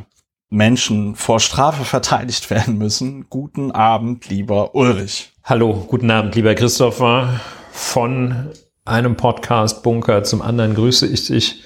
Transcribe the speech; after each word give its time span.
Menschen 0.49 1.15
vor 1.15 1.39
Strafe 1.39 1.85
verteidigt 1.85 2.49
werden 2.49 2.77
müssen. 2.77 3.29
Guten 3.29 3.71
Abend, 3.71 4.29
lieber 4.29 4.75
Ulrich. 4.75 5.31
Hallo, 5.43 5.85
guten 5.87 6.11
Abend, 6.11 6.35
lieber 6.35 6.53
Christopher. 6.55 7.39
Von 7.71 8.51
einem 8.83 9.15
Podcast 9.15 9.81
Bunker 9.81 10.23
zum 10.23 10.41
anderen 10.41 10.75
grüße 10.75 11.07
ich 11.07 11.27
dich. 11.27 11.63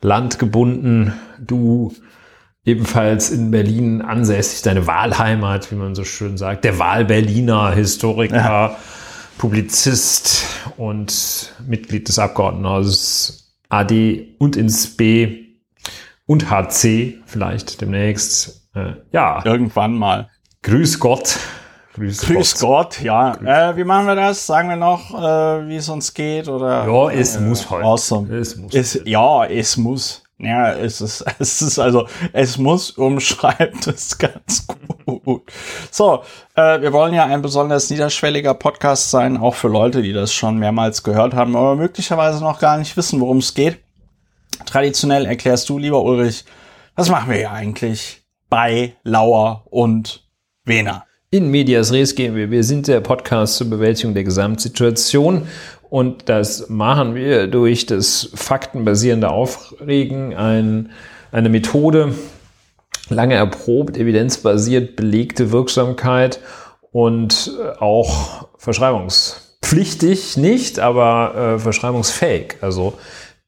Landgebunden, 0.00 1.12
du 1.38 1.92
ebenfalls 2.64 3.30
in 3.30 3.50
Berlin 3.50 4.02
ansässig, 4.02 4.62
deine 4.62 4.86
Wahlheimat, 4.86 5.72
wie 5.72 5.76
man 5.76 5.94
so 5.94 6.04
schön 6.04 6.36
sagt, 6.36 6.64
der 6.64 6.78
Wahlberliner 6.78 7.72
Historiker, 7.72 8.36
ja. 8.36 8.76
Publizist 9.38 10.46
und 10.76 11.54
Mitglied 11.66 12.08
des 12.08 12.18
Abgeordnetenhauses 12.18 13.54
AD 13.68 14.34
und 14.38 14.56
ins 14.56 14.96
B 14.96 15.46
und 16.26 16.50
HC 16.50 17.18
vielleicht 17.24 17.80
demnächst. 17.80 18.68
Äh, 18.74 18.94
ja. 19.12 19.42
Irgendwann 19.44 19.94
mal. 19.94 20.28
Grüß 20.62 20.98
Gott. 21.00 21.38
Grüß, 21.98 22.20
Grüß 22.20 22.58
Gott. 22.60 22.96
Gott. 22.96 23.00
ja. 23.02 23.32
Grüß. 23.32 23.48
Äh, 23.48 23.76
wie 23.76 23.84
machen 23.84 24.06
wir 24.06 24.14
das? 24.14 24.46
Sagen 24.46 24.68
wir 24.68 24.76
noch, 24.76 25.12
äh, 25.14 25.68
wie 25.68 25.76
es 25.76 25.88
uns 25.88 26.14
geht? 26.14 26.48
Oder, 26.48 26.86
ja, 26.86 27.10
es 27.10 27.36
äh, 27.36 27.40
muss 27.40 27.68
halt. 27.68 27.84
Awesome. 27.84 28.34
Es 28.36 28.56
muss. 28.56 28.74
Es, 28.74 29.00
ja, 29.04 29.44
es 29.44 29.76
muss. 29.76 30.22
Ja, 30.38 30.72
es 30.72 31.00
ist, 31.00 31.24
es 31.40 31.60
ist 31.60 31.78
also, 31.80 32.06
es 32.32 32.58
muss 32.58 32.92
umschreibt 32.92 33.88
es 33.88 34.16
ganz 34.16 34.66
gut. 35.04 35.42
So, 35.90 36.22
äh, 36.54 36.80
wir 36.80 36.92
wollen 36.92 37.12
ja 37.12 37.24
ein 37.24 37.42
besonders 37.42 37.90
niederschwelliger 37.90 38.54
Podcast 38.54 39.10
sein, 39.10 39.36
auch 39.36 39.56
für 39.56 39.68
Leute, 39.68 40.00
die 40.00 40.12
das 40.12 40.32
schon 40.32 40.58
mehrmals 40.58 41.02
gehört 41.02 41.34
haben, 41.34 41.56
aber 41.56 41.74
möglicherweise 41.74 42.40
noch 42.40 42.60
gar 42.60 42.78
nicht 42.78 42.96
wissen, 42.96 43.20
worum 43.20 43.38
es 43.38 43.54
geht. 43.54 43.78
Traditionell 44.64 45.26
erklärst 45.26 45.68
du, 45.68 45.78
lieber 45.78 46.02
Ulrich, 46.02 46.44
was 46.94 47.08
machen 47.08 47.30
wir 47.30 47.38
hier 47.38 47.52
eigentlich 47.52 48.22
bei 48.48 48.96
Lauer 49.02 49.64
und 49.70 50.24
Wena? 50.64 51.07
In 51.30 51.50
Medias 51.50 51.92
Res 51.92 52.14
gehen 52.14 52.34
wir. 52.36 52.50
Wir 52.50 52.64
sind 52.64 52.88
der 52.88 53.00
Podcast 53.00 53.56
zur 53.56 53.68
Bewältigung 53.68 54.14
der 54.14 54.24
Gesamtsituation 54.24 55.46
und 55.90 56.30
das 56.30 56.70
machen 56.70 57.14
wir 57.14 57.48
durch 57.48 57.84
das 57.84 58.30
faktenbasierende 58.34 59.28
Aufregen, 59.28 60.34
ein, 60.34 60.90
eine 61.30 61.50
Methode, 61.50 62.14
lange 63.10 63.34
erprobt, 63.34 63.98
evidenzbasiert 63.98 64.96
belegte 64.96 65.52
Wirksamkeit 65.52 66.40
und 66.92 67.52
äh, 67.62 67.78
auch 67.78 68.48
verschreibungspflichtig 68.56 70.38
nicht, 70.38 70.78
aber 70.78 71.56
äh, 71.56 71.58
verschreibungsfähig, 71.58 72.54
also 72.62 72.94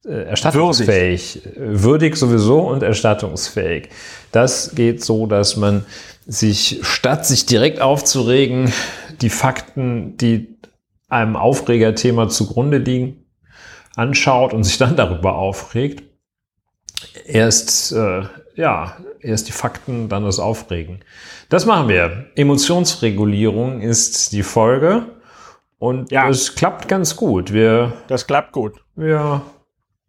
äh, 0.04 0.24
erstattungsfähig. 0.24 1.40
Würdig. 1.44 1.82
Würdig 1.82 2.16
sowieso 2.16 2.60
und 2.60 2.82
erstattungsfähig. 2.82 3.88
Das 4.32 4.74
geht 4.74 5.02
so, 5.02 5.26
dass 5.26 5.56
man 5.56 5.86
sich 6.30 6.78
statt 6.82 7.26
sich 7.26 7.44
direkt 7.44 7.80
aufzuregen, 7.80 8.72
die 9.20 9.30
Fakten, 9.30 10.16
die 10.16 10.56
einem 11.08 11.34
Aufregerthema 11.34 12.28
zugrunde 12.28 12.78
liegen, 12.78 13.26
anschaut 13.96 14.54
und 14.54 14.62
sich 14.62 14.78
dann 14.78 14.94
darüber 14.94 15.34
aufregt. 15.34 16.04
Erst, 17.26 17.90
äh, 17.92 18.22
ja, 18.54 18.96
erst 19.20 19.48
die 19.48 19.52
Fakten, 19.52 20.08
dann 20.08 20.24
das 20.24 20.38
Aufregen. 20.38 21.00
Das 21.48 21.66
machen 21.66 21.88
wir. 21.88 22.26
Emotionsregulierung 22.36 23.80
ist 23.80 24.32
die 24.32 24.44
Folge 24.44 25.06
und 25.78 26.12
ja. 26.12 26.28
es 26.28 26.54
klappt 26.54 26.86
ganz 26.86 27.16
gut. 27.16 27.52
Wir, 27.52 27.92
das 28.06 28.28
klappt 28.28 28.52
gut. 28.52 28.74
Wir 28.94 29.42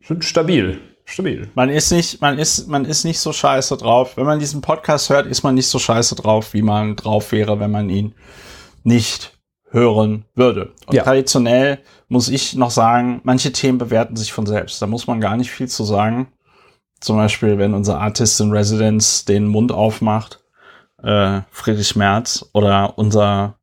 sind 0.04 0.24
stabil. 0.24 0.80
Stabil. 1.12 1.50
Man 1.56 1.70
ist 1.70 1.92
nicht, 1.92 2.22
man 2.22 2.40
ist, 2.40 2.68
man 2.68 2.86
ist 2.86 3.04
nicht 3.04 3.20
so 3.20 3.34
scheiße 3.34 3.78
drauf. 3.78 4.18
Wenn 4.18 4.26
man 4.26 4.40
diesen 4.40 4.62
Podcast 4.62 5.10
hört, 5.10 5.28
ist 5.28 5.44
man 5.44 5.56
nicht 5.56 5.68
so 5.68 5.80
scheiße 5.80 6.16
drauf, 6.16 6.54
wie 6.54 6.62
man 6.62 6.96
drauf 6.96 7.32
wäre, 7.32 7.60
wenn 7.60 7.72
man 7.72 7.90
ihn 7.90 8.16
nicht 8.84 9.38
hören 9.70 10.26
würde. 10.36 10.74
Und 10.86 10.96
ja. 10.96 11.04
traditionell 11.04 11.80
muss 12.08 12.30
ich 12.30 12.56
noch 12.56 12.72
sagen, 12.72 13.22
manche 13.24 13.52
Themen 13.52 13.78
bewerten 13.78 14.16
sich 14.16 14.34
von 14.34 14.46
selbst. 14.46 14.82
Da 14.82 14.88
muss 14.88 15.08
man 15.08 15.22
gar 15.22 15.38
nicht 15.38 15.52
viel 15.52 15.68
zu 15.68 15.84
sagen. 15.84 16.28
Zum 17.00 17.16
Beispiel, 17.16 17.58
wenn 17.58 17.74
unser 17.74 18.00
Artist 18.00 18.40
in 18.42 18.52
Residence 18.52 19.26
den 19.26 19.48
Mund 19.48 19.72
aufmacht, 19.72 20.40
äh, 21.02 21.42
Friedrich 21.52 21.96
Merz 21.96 22.50
oder 22.54 22.98
unser 22.98 23.58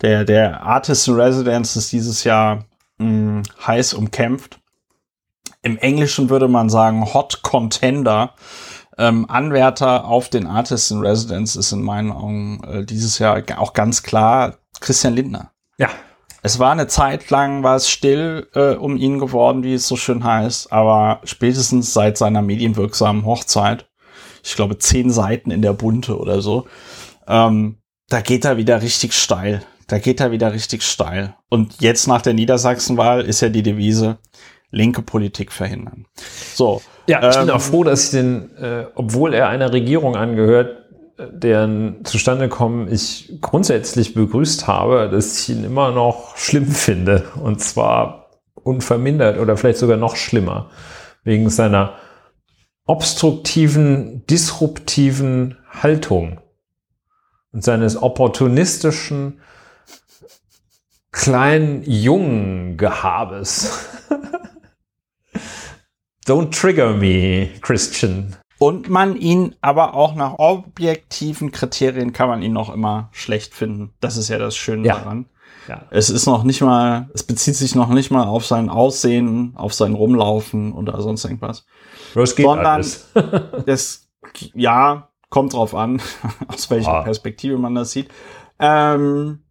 der 0.00 0.24
der 0.24 0.62
Artist 0.62 1.06
in 1.08 1.14
Residence 1.14 1.76
ist 1.76 1.92
dieses 1.92 2.24
Jahr 2.24 2.64
mh, 2.98 3.06
hm, 3.06 3.42
heiß 3.66 3.94
umkämpft. 3.94 4.61
Im 5.62 5.78
Englischen 5.78 6.28
würde 6.28 6.48
man 6.48 6.68
sagen 6.68 7.14
Hot 7.14 7.42
Contender. 7.42 8.34
Ähm, 8.98 9.28
Anwärter 9.30 10.04
auf 10.04 10.28
den 10.28 10.46
Artist 10.46 10.90
in 10.90 10.98
Residence 10.98 11.56
ist 11.56 11.72
in 11.72 11.82
meinen 11.82 12.12
Augen 12.12 12.62
äh, 12.64 12.84
dieses 12.84 13.18
Jahr 13.18 13.42
auch 13.56 13.72
ganz 13.72 14.02
klar 14.02 14.58
Christian 14.80 15.14
Lindner. 15.14 15.52
Ja. 15.78 15.88
Es 16.44 16.58
war 16.58 16.72
eine 16.72 16.88
Zeit 16.88 17.30
lang, 17.30 17.62
war 17.62 17.76
es 17.76 17.88
still 17.88 18.48
äh, 18.54 18.74
um 18.74 18.96
ihn 18.96 19.20
geworden, 19.20 19.62
wie 19.62 19.74
es 19.74 19.86
so 19.86 19.96
schön 19.96 20.24
heißt, 20.24 20.72
aber 20.72 21.20
spätestens 21.22 21.94
seit 21.94 22.18
seiner 22.18 22.42
medienwirksamen 22.42 23.24
Hochzeit, 23.24 23.88
ich 24.42 24.56
glaube 24.56 24.76
zehn 24.78 25.10
Seiten 25.12 25.52
in 25.52 25.62
der 25.62 25.72
Bunte 25.72 26.18
oder 26.18 26.42
so, 26.42 26.66
ähm, 27.28 27.76
da 28.08 28.20
geht 28.20 28.44
er 28.44 28.56
wieder 28.56 28.82
richtig 28.82 29.14
steil. 29.14 29.62
Da 29.86 29.98
geht 29.98 30.20
er 30.20 30.32
wieder 30.32 30.52
richtig 30.52 30.82
steil. 30.82 31.36
Und 31.48 31.80
jetzt 31.80 32.08
nach 32.08 32.22
der 32.22 32.34
Niedersachsenwahl 32.34 33.22
ist 33.22 33.40
ja 33.40 33.48
die 33.48 33.62
Devise, 33.62 34.18
linke 34.72 35.02
Politik 35.02 35.52
verhindern. 35.52 36.06
So. 36.54 36.82
Ja, 37.06 37.28
ich 37.28 37.36
ähm, 37.36 37.46
bin 37.46 37.54
auch 37.54 37.60
froh, 37.60 37.84
dass 37.84 38.06
ich 38.06 38.10
den, 38.10 38.56
äh, 38.56 38.86
obwohl 38.94 39.34
er 39.34 39.48
einer 39.48 39.72
Regierung 39.72 40.16
angehört, 40.16 40.78
deren 41.30 42.04
Zustandekommen 42.04 42.92
ich 42.92 43.38
grundsätzlich 43.40 44.14
begrüßt 44.14 44.66
habe, 44.66 45.08
dass 45.10 45.38
ich 45.38 45.56
ihn 45.56 45.64
immer 45.64 45.92
noch 45.92 46.36
schlimm 46.36 46.66
finde. 46.66 47.24
Und 47.40 47.60
zwar 47.60 48.30
unvermindert 48.54 49.38
oder 49.38 49.56
vielleicht 49.56 49.78
sogar 49.78 49.96
noch 49.96 50.16
schlimmer. 50.16 50.70
Wegen 51.22 51.50
seiner 51.50 51.94
obstruktiven, 52.86 54.26
disruptiven 54.26 55.58
Haltung 55.70 56.40
und 57.52 57.62
seines 57.62 58.00
opportunistischen 58.02 59.40
kleinen 61.12 61.82
jungen 61.84 62.76
Gehabes. 62.76 63.88
Don't 66.26 66.50
trigger 66.52 66.94
me, 66.94 67.48
Christian 67.60 68.36
und 68.62 68.88
man 68.88 69.16
ihn 69.16 69.56
aber 69.60 69.94
auch 69.94 70.14
nach 70.14 70.38
objektiven 70.38 71.50
Kriterien 71.50 72.12
kann 72.12 72.28
man 72.28 72.42
ihn 72.42 72.52
noch 72.52 72.72
immer 72.72 73.08
schlecht 73.10 73.54
finden. 73.54 73.92
Das 73.98 74.16
ist 74.16 74.28
ja 74.28 74.38
das 74.38 74.54
Schöne 74.54 74.86
ja. 74.86 74.98
daran. 74.98 75.26
Ja. 75.66 75.82
Es 75.90 76.10
ist 76.10 76.26
noch 76.26 76.44
nicht 76.44 76.60
mal, 76.60 77.10
es 77.12 77.24
bezieht 77.24 77.56
sich 77.56 77.74
noch 77.74 77.88
nicht 77.88 78.12
mal 78.12 78.24
auf 78.24 78.46
sein 78.46 78.68
Aussehen, 78.68 79.54
auf 79.56 79.74
sein 79.74 79.94
Rumlaufen 79.94 80.74
oder 80.74 81.02
sonst 81.02 81.24
irgendwas. 81.24 81.66
Das 82.14 82.36
geht 82.36 82.46
Sondern 82.46 82.66
alles. 82.66 83.10
das, 83.66 84.08
ja, 84.54 85.08
kommt 85.28 85.54
drauf 85.54 85.74
an, 85.74 86.00
aus 86.46 86.70
welcher 86.70 86.94
ah. 86.94 87.02
Perspektive 87.02 87.58
man 87.58 87.74
das 87.74 87.90
sieht. 87.90 88.10
Ähm, 88.60 89.41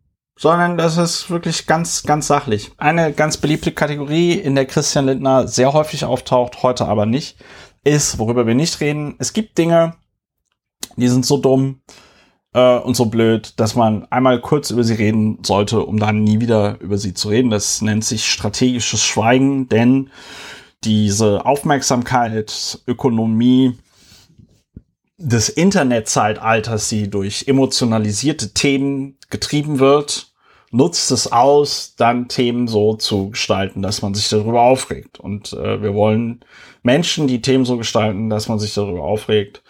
sondern 0.42 0.76
das 0.76 0.98
ist 0.98 1.30
wirklich 1.30 1.68
ganz, 1.68 2.02
ganz 2.02 2.26
sachlich. 2.26 2.72
Eine 2.78 3.14
ganz 3.14 3.38
beliebte 3.38 3.72
Kategorie, 3.72 4.32
in 4.32 4.56
der 4.56 4.66
Christian 4.66 5.06
Lindner 5.06 5.48
sehr 5.48 5.72
häufig 5.72 6.04
auftaucht, 6.04 6.64
heute 6.64 6.88
aber 6.88 7.06
nicht, 7.06 7.38
ist, 7.84 8.18
worüber 8.18 8.48
wir 8.48 8.56
nicht 8.56 8.82
reden. 8.82 9.14
Es 9.20 9.34
gibt 9.34 9.60
Dinge, 9.60 9.94
die 10.96 11.10
sind 11.10 11.28
so 11.28 11.38
dumm, 11.38 11.82
äh, 12.54 12.80
und 12.80 12.96
so 12.96 13.06
blöd, 13.06 13.54
dass 13.60 13.76
man 13.76 14.08
einmal 14.10 14.42
kurz 14.42 14.72
über 14.72 14.84
sie 14.84 14.96
reden 14.96 15.44
sollte, 15.46 15.86
um 15.86 16.00
dann 16.00 16.24
nie 16.24 16.40
wieder 16.40 16.82
über 16.82 16.98
sie 16.98 17.14
zu 17.14 17.30
reden. 17.30 17.52
Das 17.52 17.84
nennt 17.84 18.04
sich 18.04 18.26
strategisches 18.32 19.04
Schweigen, 19.06 19.70
denn 19.70 20.10
diese 20.84 21.46
Aufmerksamkeit, 21.46 22.82
Ökonomie 22.88 23.78
des 25.20 25.50
Internetzeitalters, 25.50 26.90
die 26.90 27.12
durch 27.12 27.48
emotionalisierte 27.48 28.56
Themen 28.56 29.20
getrieben 29.30 29.78
wird, 29.78 30.31
nutzt 30.72 31.12
es 31.12 31.32
aus, 31.32 31.96
dann 31.98 32.28
Themen 32.28 32.68
so 32.68 32.96
zu 32.96 33.32
gestalten, 33.32 33.82
dass 33.82 34.02
man 34.02 34.14
sich 34.14 34.30
darüber 34.30 34.62
aufregt. 34.62 35.20
Und 35.20 35.54
äh, 35.54 35.82
wir 35.82 35.94
wollen 35.94 36.40
Menschen, 36.82 37.28
die 37.28 37.42
Themen 37.42 37.66
so 37.66 37.78
gestalten, 37.78 38.30
dass 38.30 38.48
man 38.48 38.58
sich 38.58 38.74
darüber 38.74 39.04
aufregt, 39.04 39.62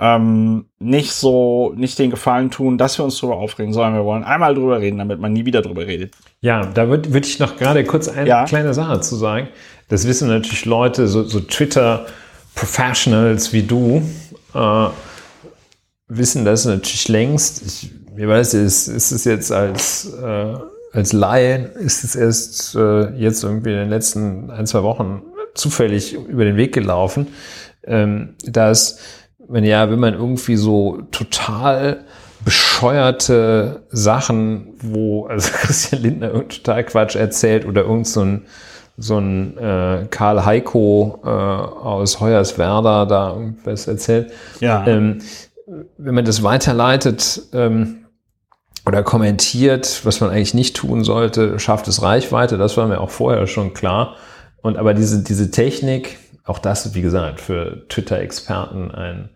ähm, 0.00 0.66
nicht 0.78 1.12
so, 1.12 1.72
nicht 1.76 1.98
den 1.98 2.10
Gefallen 2.10 2.52
tun, 2.52 2.78
dass 2.78 2.98
wir 2.98 3.04
uns 3.04 3.20
darüber 3.20 3.36
aufregen, 3.36 3.72
sondern 3.72 3.94
wir 3.94 4.04
wollen 4.04 4.22
einmal 4.22 4.54
drüber 4.54 4.80
reden, 4.80 4.98
damit 4.98 5.18
man 5.18 5.32
nie 5.32 5.44
wieder 5.44 5.60
drüber 5.60 5.88
redet. 5.88 6.14
Ja, 6.40 6.66
da 6.66 6.88
würde 6.88 7.12
würd 7.12 7.26
ich 7.26 7.40
noch 7.40 7.56
gerade 7.56 7.82
kurz 7.82 8.06
eine 8.06 8.28
ja. 8.28 8.44
kleine 8.44 8.74
Sache 8.74 9.00
zu 9.00 9.16
sagen. 9.16 9.48
Das 9.88 10.06
wissen 10.06 10.28
natürlich 10.28 10.66
Leute, 10.66 11.08
so, 11.08 11.24
so 11.24 11.40
Twitter-Professionals 11.40 13.52
wie 13.52 13.64
du, 13.64 14.08
äh, 14.54 14.86
wissen 16.06 16.44
das 16.44 16.64
natürlich 16.64 17.08
längst. 17.08 17.66
Ich, 17.66 17.90
ich 18.18 18.26
weiß, 18.26 18.54
ist, 18.54 18.88
ist 18.88 19.12
es 19.12 19.24
jetzt 19.24 19.52
als, 19.52 20.12
äh, 20.12 20.54
als 20.92 21.12
Laien, 21.12 21.70
ist 21.72 22.02
es 22.02 22.16
erst 22.16 22.74
äh, 22.74 23.10
jetzt 23.16 23.44
irgendwie 23.44 23.70
in 23.70 23.76
den 23.76 23.90
letzten 23.90 24.50
ein, 24.50 24.66
zwei 24.66 24.82
Wochen 24.82 25.22
zufällig 25.54 26.14
über 26.14 26.44
den 26.44 26.56
Weg 26.56 26.74
gelaufen, 26.74 27.28
ähm, 27.84 28.34
dass 28.44 28.98
wenn 29.48 29.64
ja, 29.64 29.90
wenn 29.90 30.00
man 30.00 30.14
irgendwie 30.14 30.56
so 30.56 31.02
total 31.10 32.04
bescheuerte 32.44 33.82
Sachen, 33.90 34.74
wo 34.82 35.26
also 35.26 35.50
Christian 35.54 36.02
Lindner 36.02 36.32
total 36.48 36.84
Quatsch 36.84 37.16
erzählt 37.16 37.66
oder 37.66 37.82
irgend 37.82 38.06
so 38.06 38.22
ein 38.22 38.46
so 39.00 39.16
ein 39.16 39.56
äh, 39.58 40.06
Karl 40.10 40.44
Heiko 40.44 41.20
äh, 41.24 41.28
aus 41.28 42.18
Hoyerswerda 42.18 43.06
da 43.06 43.30
irgendwas 43.32 43.86
erzählt. 43.86 44.32
Ja. 44.58 44.84
Ähm, 44.88 45.20
wenn 45.98 46.16
man 46.16 46.24
das 46.24 46.42
weiterleitet 46.42 47.42
ähm, 47.52 48.06
oder 48.88 49.02
kommentiert, 49.02 50.00
was 50.04 50.22
man 50.22 50.30
eigentlich 50.30 50.54
nicht 50.54 50.74
tun 50.74 51.04
sollte, 51.04 51.58
schafft 51.58 51.88
es 51.88 52.00
Reichweite. 52.00 52.56
Das 52.56 52.78
war 52.78 52.86
mir 52.86 53.02
auch 53.02 53.10
vorher 53.10 53.46
schon 53.46 53.74
klar. 53.74 54.16
Und 54.62 54.78
aber 54.78 54.94
diese, 54.94 55.22
diese 55.22 55.50
Technik, 55.50 56.16
auch 56.46 56.58
das, 56.58 56.94
wie 56.94 57.02
gesagt, 57.02 57.38
für 57.38 57.86
Twitter-Experten 57.90 58.90
ein 58.90 59.28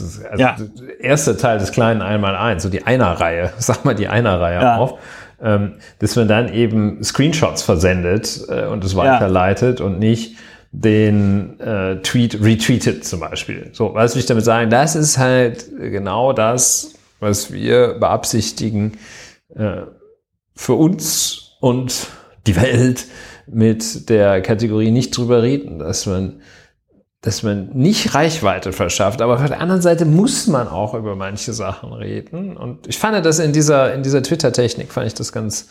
also 0.00 0.42
ja. 0.42 0.56
erster 0.98 1.38
Teil 1.38 1.58
des 1.58 1.70
kleinen 1.70 2.02
Einmal-Eins, 2.02 2.64
so 2.64 2.68
die 2.68 2.84
Einer-Reihe, 2.84 3.52
sag 3.58 3.84
mal 3.84 3.94
die 3.94 4.08
Einer-Reihe 4.08 4.60
ja. 4.60 4.76
auf, 4.76 4.98
ähm, 5.40 5.74
dass 6.00 6.16
man 6.16 6.26
dann 6.26 6.52
eben 6.52 7.02
Screenshots 7.04 7.62
versendet 7.62 8.40
äh, 8.48 8.66
und 8.66 8.84
es 8.84 8.96
weiterleitet 8.96 9.78
ja. 9.78 9.86
und 9.86 10.00
nicht 10.00 10.36
den 10.72 11.60
äh, 11.60 11.96
Tweet 12.02 12.42
retweetet 12.42 13.04
zum 13.04 13.20
Beispiel. 13.20 13.70
So, 13.72 13.94
was 13.94 14.16
will 14.16 14.20
ich 14.20 14.26
damit 14.26 14.44
sagen? 14.44 14.68
Das 14.68 14.96
ist 14.96 15.16
halt 15.16 15.66
genau 15.78 16.32
das, 16.32 16.94
was 17.20 17.52
wir 17.52 17.94
beabsichtigen, 17.94 18.98
äh, 19.54 19.82
für 20.54 20.74
uns 20.74 21.56
und 21.60 22.08
die 22.46 22.56
Welt 22.56 23.06
mit 23.46 24.08
der 24.08 24.42
Kategorie 24.42 24.90
nicht 24.90 25.16
drüber 25.16 25.42
reden, 25.42 25.78
dass 25.78 26.06
man 26.06 26.40
dass 27.22 27.42
man 27.42 27.68
nicht 27.74 28.14
Reichweite 28.14 28.72
verschafft, 28.72 29.20
aber 29.20 29.34
auf 29.34 29.46
der 29.46 29.60
anderen 29.60 29.82
Seite 29.82 30.06
muss 30.06 30.46
man 30.46 30.68
auch 30.68 30.94
über 30.94 31.16
manche 31.16 31.52
Sachen 31.52 31.92
reden. 31.92 32.56
Und 32.56 32.86
ich 32.86 32.98
fand 32.98 33.24
das 33.26 33.38
in 33.38 33.52
dieser, 33.52 33.92
in 33.92 34.02
dieser 34.02 34.22
Twitter-Technik, 34.22 34.90
fand 34.90 35.06
ich 35.06 35.14
das 35.14 35.30
ganz, 35.30 35.68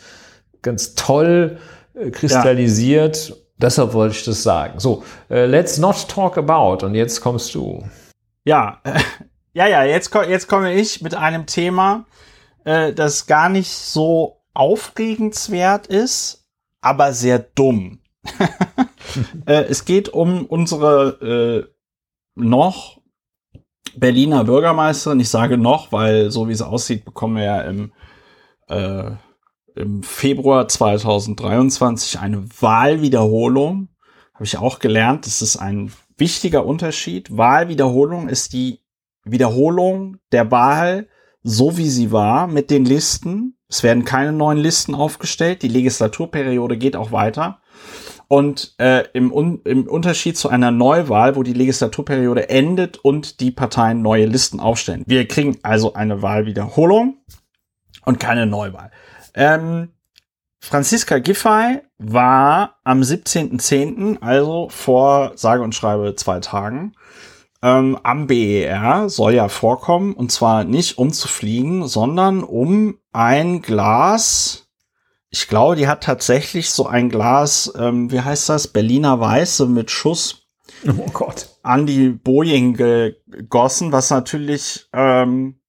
ganz 0.62 0.94
toll 0.94 1.58
äh, 1.94 2.10
kristallisiert. 2.10 3.30
Ja. 3.30 3.34
Deshalb 3.56 3.94
wollte 3.94 4.14
ich 4.14 4.24
das 4.24 4.42
sagen. 4.42 4.78
So, 4.78 5.02
uh, 5.28 5.34
let's 5.34 5.76
not 5.76 6.08
talk 6.08 6.38
about. 6.38 6.86
Und 6.86 6.94
jetzt 6.94 7.20
kommst 7.20 7.54
du. 7.54 7.82
Ja, 8.44 8.80
ja, 9.52 9.66
ja, 9.66 9.84
jetzt, 9.84 10.14
jetzt 10.14 10.48
komme 10.48 10.74
ich 10.74 11.02
mit 11.02 11.14
einem 11.14 11.46
Thema, 11.46 12.06
äh, 12.64 12.92
das 12.92 13.26
gar 13.26 13.48
nicht 13.48 13.70
so 13.70 14.42
aufregenswert 14.54 15.86
ist, 15.86 16.46
aber 16.80 17.12
sehr 17.12 17.38
dumm. 17.38 18.00
äh, 19.46 19.64
es 19.64 19.84
geht 19.84 20.08
um 20.08 20.46
unsere 20.46 21.66
äh, 21.66 21.74
noch 22.34 23.00
Berliner 23.96 24.44
Bürgermeisterin. 24.44 25.20
Ich 25.20 25.28
sage 25.28 25.58
noch, 25.58 25.92
weil 25.92 26.30
so 26.30 26.48
wie 26.48 26.52
es 26.52 26.62
aussieht, 26.62 27.04
bekommen 27.04 27.36
wir 27.36 27.44
ja 27.44 27.60
im, 27.62 27.92
äh, 28.68 29.10
im 29.74 30.02
Februar 30.02 30.68
2023 30.68 32.20
eine 32.20 32.44
Wahlwiederholung. 32.60 33.88
Habe 34.34 34.44
ich 34.44 34.58
auch 34.58 34.78
gelernt. 34.78 35.26
Das 35.26 35.42
ist 35.42 35.56
ein 35.56 35.92
wichtiger 36.16 36.64
Unterschied. 36.64 37.36
Wahlwiederholung 37.36 38.28
ist 38.28 38.52
die 38.52 38.79
Wiederholung 39.24 40.18
der 40.32 40.50
Wahl, 40.50 41.08
so 41.42 41.76
wie 41.76 41.88
sie 41.88 42.12
war, 42.12 42.46
mit 42.46 42.70
den 42.70 42.84
Listen. 42.84 43.56
Es 43.68 43.82
werden 43.82 44.04
keine 44.04 44.32
neuen 44.32 44.58
Listen 44.58 44.94
aufgestellt. 44.94 45.62
Die 45.62 45.68
Legislaturperiode 45.68 46.76
geht 46.76 46.96
auch 46.96 47.12
weiter. 47.12 47.60
Und 48.28 48.74
äh, 48.78 49.04
im, 49.12 49.32
Un 49.32 49.60
im 49.64 49.88
Unterschied 49.88 50.36
zu 50.36 50.48
einer 50.48 50.70
Neuwahl, 50.70 51.34
wo 51.34 51.42
die 51.42 51.52
Legislaturperiode 51.52 52.48
endet 52.48 52.98
und 52.98 53.40
die 53.40 53.50
Parteien 53.50 54.02
neue 54.02 54.26
Listen 54.26 54.60
aufstellen. 54.60 55.02
Wir 55.06 55.26
kriegen 55.26 55.58
also 55.62 55.94
eine 55.94 56.22
Wahlwiederholung 56.22 57.18
und 58.04 58.20
keine 58.20 58.46
Neuwahl. 58.46 58.92
Ähm, 59.34 59.88
Franziska 60.60 61.18
Giffey 61.18 61.80
war 61.98 62.78
am 62.84 63.00
17.10., 63.00 64.20
also 64.20 64.68
vor 64.68 65.32
sage 65.36 65.62
und 65.62 65.74
schreibe 65.74 66.14
zwei 66.16 66.38
Tagen, 66.40 66.94
ähm, 67.62 67.98
am 68.02 68.26
BER, 68.26 69.08
soll 69.08 69.34
ja 69.34 69.48
vorkommen, 69.48 70.14
und 70.14 70.32
zwar 70.32 70.64
nicht 70.64 70.98
um 70.98 71.12
zu 71.12 71.28
fliegen, 71.28 71.86
sondern 71.86 72.42
um 72.42 72.98
ein 73.12 73.62
Glas 73.62 74.70
ich 75.30 75.46
glaube, 75.46 75.76
die 75.76 75.86
hat 75.86 76.02
tatsächlich 76.02 76.70
so 76.70 76.86
ein 76.86 77.08
Glas, 77.08 77.72
ähm, 77.78 78.10
wie 78.10 78.20
heißt 78.20 78.48
das, 78.48 78.66
Berliner 78.66 79.20
Weiße 79.20 79.66
mit 79.66 79.90
Schuss 79.90 80.48
oh 80.86 81.06
Gott. 81.12 81.48
an 81.62 81.86
die 81.86 82.08
Boeing 82.08 82.74
gegossen, 82.74 83.92
was 83.92 84.10
natürlich 84.10 84.88
ähm, 84.92 85.60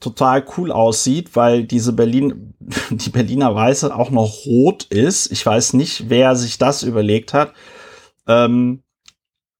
total 0.00 0.44
cool 0.56 0.72
aussieht, 0.72 1.36
weil 1.36 1.64
diese 1.64 1.92
Berlin, 1.92 2.54
die 2.90 3.10
Berliner 3.10 3.54
Weiße 3.54 3.94
auch 3.94 4.10
noch 4.10 4.44
rot 4.44 4.84
ist. 4.84 5.30
Ich 5.30 5.46
weiß 5.46 5.74
nicht, 5.74 6.10
wer 6.10 6.34
sich 6.34 6.58
das 6.58 6.82
überlegt 6.82 7.34
hat. 7.34 7.52
Ähm, 8.26 8.82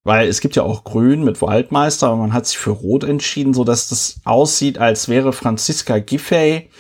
weil 0.09 0.27
es 0.27 0.41
gibt 0.41 0.57
ja 0.57 0.63
auch 0.63 0.85
Grün 0.85 1.23
mit 1.23 1.43
Waldmeister, 1.43 2.07
aber 2.07 2.17
man 2.17 2.33
hat 2.33 2.47
sich 2.47 2.57
für 2.57 2.71
Rot 2.71 3.05
entschieden, 3.05 3.53
so 3.53 3.63
dass 3.63 3.91
das 3.91 4.23
aussieht, 4.25 4.79
als 4.79 5.11
wäre 5.11 5.35
Franziska 5.35 5.99
Giffey 5.99 6.71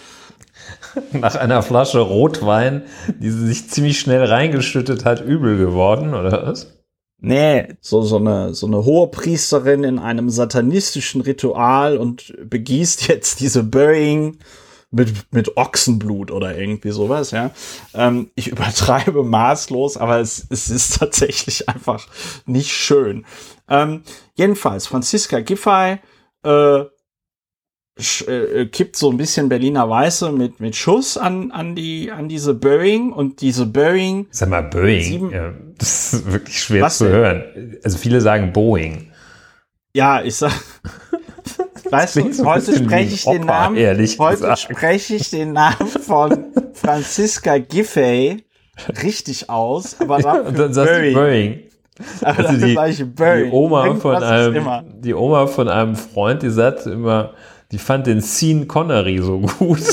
nach 1.12 1.34
einer 1.34 1.62
Flasche 1.62 2.00
Rotwein, 2.00 2.84
die 3.20 3.30
sie 3.30 3.46
sich 3.46 3.68
ziemlich 3.68 4.00
schnell 4.00 4.24
reingeschüttet 4.24 5.04
hat, 5.04 5.20
übel 5.20 5.58
geworden, 5.58 6.14
oder 6.14 6.46
was? 6.46 6.78
Nee, 7.20 7.74
so, 7.82 8.00
so 8.00 8.16
eine, 8.16 8.54
so 8.54 8.66
eine 8.66 8.86
hohe 8.86 9.08
Priesterin 9.08 9.84
in 9.84 9.98
einem 9.98 10.30
satanistischen 10.30 11.20
Ritual 11.20 11.98
und 11.98 12.32
begießt 12.48 13.08
jetzt 13.08 13.40
diese 13.40 13.62
Burying 13.62 14.38
mit, 14.90 15.32
mit 15.32 15.56
Ochsenblut 15.56 16.30
oder 16.30 16.56
irgendwie 16.56 16.90
sowas, 16.90 17.30
ja. 17.30 17.50
Ähm, 17.94 18.30
ich 18.34 18.48
übertreibe 18.52 19.22
maßlos, 19.22 19.96
aber 19.96 20.20
es, 20.20 20.46
es 20.50 20.70
ist 20.70 20.98
tatsächlich 20.98 21.68
einfach 21.68 22.06
nicht 22.46 22.72
schön. 22.72 23.26
Ähm, 23.68 24.02
jedenfalls, 24.34 24.86
Franziska 24.86 25.40
Giffey, 25.40 25.98
äh, 26.44 26.84
äh, 28.28 28.66
kippt 28.66 28.94
so 28.94 29.10
ein 29.10 29.16
bisschen 29.16 29.48
Berliner 29.48 29.90
Weiße 29.90 30.30
mit, 30.30 30.60
mit 30.60 30.76
Schuss 30.76 31.18
an, 31.18 31.50
an, 31.50 31.74
die, 31.74 32.12
an 32.12 32.28
diese 32.28 32.54
Boeing 32.54 33.12
und 33.12 33.40
diese 33.40 33.66
Boeing. 33.66 34.28
Sag 34.30 34.50
mal, 34.50 34.62
Boeing. 34.62 35.30
Ja, 35.32 35.52
das 35.76 36.12
ist 36.12 36.32
wirklich 36.32 36.62
schwer 36.62 36.88
zu 36.88 37.04
denn? 37.04 37.12
hören. 37.12 37.76
Also 37.82 37.98
viele 37.98 38.20
sagen 38.20 38.52
Boeing. 38.52 39.10
Ja, 39.94 40.22
ich 40.22 40.36
sag. 40.36 40.52
Weißt 41.90 42.16
du, 42.16 42.44
heute 42.44 42.76
spreche 42.76 43.14
ich 43.14 43.24
den 43.24 43.44
Namen, 43.44 43.76
heute 43.76 44.56
spreche 44.56 45.14
ich 45.14 45.30
den 45.30 45.52
Namen 45.52 45.88
von 45.88 46.46
Franziska 46.74 47.58
Giffey 47.58 48.44
richtig 49.02 49.50
aus, 49.50 49.96
aber 50.00 50.20
ja, 50.20 50.40
und 50.40 50.58
dann 50.58 50.72
sagst 50.72 50.94
du 50.94 51.12
Boeing. 51.12 51.60
Aber 52.22 52.48
also 52.48 52.66
die, 52.66 52.74
die, 52.74 53.50
Oma 53.50 53.94
von 53.96 54.16
einem, 54.16 54.84
die 55.00 55.14
Oma 55.14 55.46
von 55.46 55.68
einem 55.68 55.96
Freund, 55.96 56.42
die 56.42 56.50
sagt 56.50 56.86
immer, 56.86 57.32
die 57.72 57.78
fand 57.78 58.06
den 58.06 58.20
Sean 58.20 58.68
Connery 58.68 59.18
so 59.18 59.40
gut. 59.40 59.80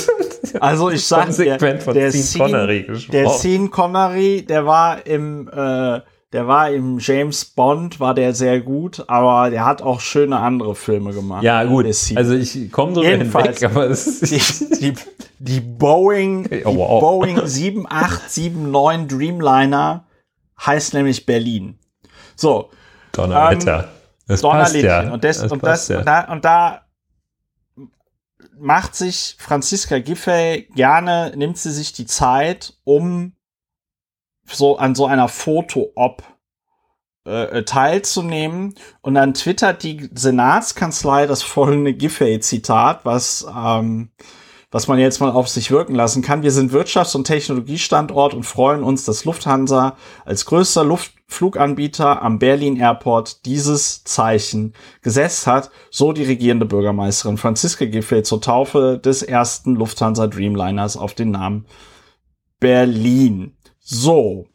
Also 0.61 0.89
ich 0.89 1.05
sag 1.05 1.35
dir, 1.35 1.57
der, 1.57 2.11
Sean 2.11 2.51
Connery 2.51 2.83
gesprochen. 2.83 3.11
der 3.11 3.29
Sean 3.29 3.71
Connery, 3.71 4.45
der 4.47 4.65
war 4.65 5.05
im, 5.05 5.49
äh, 5.49 5.99
der 6.33 6.47
war 6.47 6.69
im 6.71 6.97
James 6.99 7.45
Bond, 7.45 7.99
war 7.99 8.13
der 8.13 8.33
sehr 8.33 8.59
gut, 8.59 9.05
aber 9.07 9.49
der 9.49 9.63
hat 9.65 9.81
auch 9.81 9.99
schöne 10.01 10.37
andere 10.39 10.75
Filme 10.75 11.13
gemacht. 11.13 11.43
Ja, 11.43 11.63
gut. 11.63 11.85
Also 11.85 12.33
ich 12.33 12.71
komme 12.71 12.93
drüber 12.93 13.07
Jedenfalls- 13.09 13.59
hinweg, 13.59 13.71
aber 13.71 13.89
es 13.89 14.19
die, 14.19 14.35
ist 14.35 14.81
die, 14.81 14.93
die 15.39 15.59
Boeing, 15.61 16.43
die 16.49 16.65
Oh, 16.65 16.75
wow. 16.75 16.99
Boeing 16.99 17.37
7879 17.45 19.07
Dreamliner 19.17 20.05
heißt 20.59 20.93
nämlich 20.93 21.25
Berlin. 21.25 21.77
So, 22.35 22.69
Donnerwetter. 23.13 23.89
das 24.27 24.41
passt 24.41 24.43
Donnerlittchen. 24.43 24.83
ja. 25.07 25.13
Und, 25.13 25.23
das, 25.23 25.39
und, 25.43 25.61
passt 25.61 25.89
das, 25.89 25.99
und, 25.99 26.05
da, 26.05 26.31
und 26.31 26.43
da 26.43 26.81
macht 28.57 28.95
sich 28.95 29.35
Franziska 29.39 29.99
Giffey 29.99 30.67
gerne, 30.75 31.31
nimmt 31.35 31.57
sie 31.57 31.71
sich 31.71 31.93
die 31.93 32.05
Zeit, 32.05 32.73
um 32.83 33.33
so 34.47 34.77
an 34.77 34.95
so 34.95 35.05
einer 35.05 35.27
Foto-Op 35.27 36.23
äh, 37.25 37.63
teilzunehmen. 37.63 38.75
Und 39.01 39.15
dann 39.15 39.33
twittert 39.33 39.83
die 39.83 40.09
Senatskanzlei 40.13 41.25
das 41.27 41.43
folgende 41.43 41.93
Giffey-Zitat, 41.93 43.03
was, 43.03 43.45
ähm, 43.55 44.09
was 44.71 44.87
man 44.87 44.99
jetzt 44.99 45.19
mal 45.19 45.31
auf 45.31 45.47
sich 45.47 45.71
wirken 45.71 45.95
lassen 45.95 46.21
kann. 46.21 46.43
Wir 46.43 46.51
sind 46.51 46.71
Wirtschafts- 46.71 47.15
und 47.15 47.25
Technologiestandort 47.25 48.33
und 48.33 48.43
freuen 48.43 48.83
uns, 48.83 49.05
dass 49.05 49.25
Lufthansa 49.25 49.95
als 50.23 50.45
größter 50.45 50.83
Luftfluganbieter 50.83 52.21
am 52.21 52.39
Berlin 52.39 52.77
Airport 52.77 53.45
dieses 53.45 54.03
Zeichen 54.03 54.73
gesetzt 55.01 55.47
hat, 55.47 55.71
so 55.89 56.13
die 56.13 56.25
regierende 56.25 56.65
Bürgermeisterin 56.65 57.37
Franziska 57.37 57.85
Giffey 57.85 58.21
zur 58.23 58.41
Taufe 58.41 58.99
des 59.03 59.23
ersten 59.23 59.75
Lufthansa 59.75 60.27
Dreamliners 60.27 60.97
auf 60.97 61.13
den 61.13 61.31
Namen 61.31 61.65
Berlin. 62.59 63.55
So, 63.87 64.47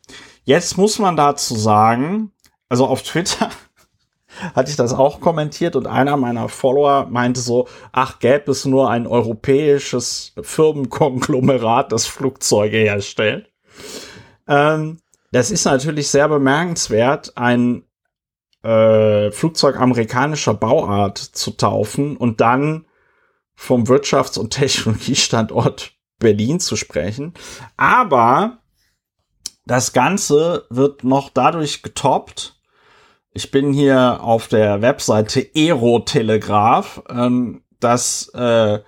jetzt 0.43 0.77
muss 0.77 0.99
man 0.99 1.17
dazu 1.17 1.55
sagen, 1.55 2.33
also 2.69 2.89
auf 2.89 3.05
Twitter 3.05 3.49
hatte 4.57 4.71
ich 4.71 4.77
das 4.77 4.93
auch 4.93 5.21
kommentiert 5.21 5.77
und 5.77 5.87
einer 5.87 6.17
meiner 6.17 6.49
Follower 6.49 7.07
meinte 7.09 7.39
so, 7.39 7.69
ach, 7.93 8.19
gäbe 8.19 8.51
es 8.51 8.65
nur 8.65 8.91
ein 8.91 9.07
europäisches 9.07 10.33
Firmenkonglomerat, 10.43 11.93
das 11.93 12.09
Flugzeuge 12.09 12.79
herstellt. 12.79 13.49
Ähm, 14.49 14.99
das 15.31 15.53
ist 15.53 15.65
natürlich 15.65 16.09
sehr 16.09 16.29
bemerkenswert, 16.29 17.37
ein 17.37 17.85
äh, 18.65 19.31
Flugzeug 19.31 19.77
amerikanischer 19.77 20.55
Bauart 20.55 21.19
zu 21.19 21.53
taufen 21.53 22.17
und 22.17 22.41
dann 22.41 22.85
vom 23.55 23.85
Wirtschafts- 23.85 24.41
und 24.41 24.51
Technologiestandort 24.51 25.93
Berlin 26.19 26.59
zu 26.59 26.75
sprechen. 26.75 27.33
Aber 27.77 28.60
das 29.67 29.93
Ganze 29.93 30.67
wird 30.71 31.05
noch 31.05 31.31
dadurch 31.31 31.83
getoppt. 31.83 32.57
Ich 33.33 33.51
bin 33.51 33.73
hier 33.73 34.21
auf 34.23 34.49
der 34.49 34.83
Webseite 34.83 35.49
Aerotelegraph. 35.55 37.03
Ähm, 37.09 37.63
das 37.79 38.31
äh, 38.35 38.81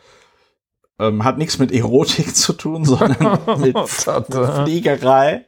ähm, 0.99 1.25
hat 1.25 1.39
nichts 1.39 1.59
mit 1.59 1.73
Erotik 1.73 2.35
zu 2.37 2.53
tun, 2.53 2.85
sondern 2.85 3.39
mit 3.61 3.79
Fliegerei. 3.79 5.47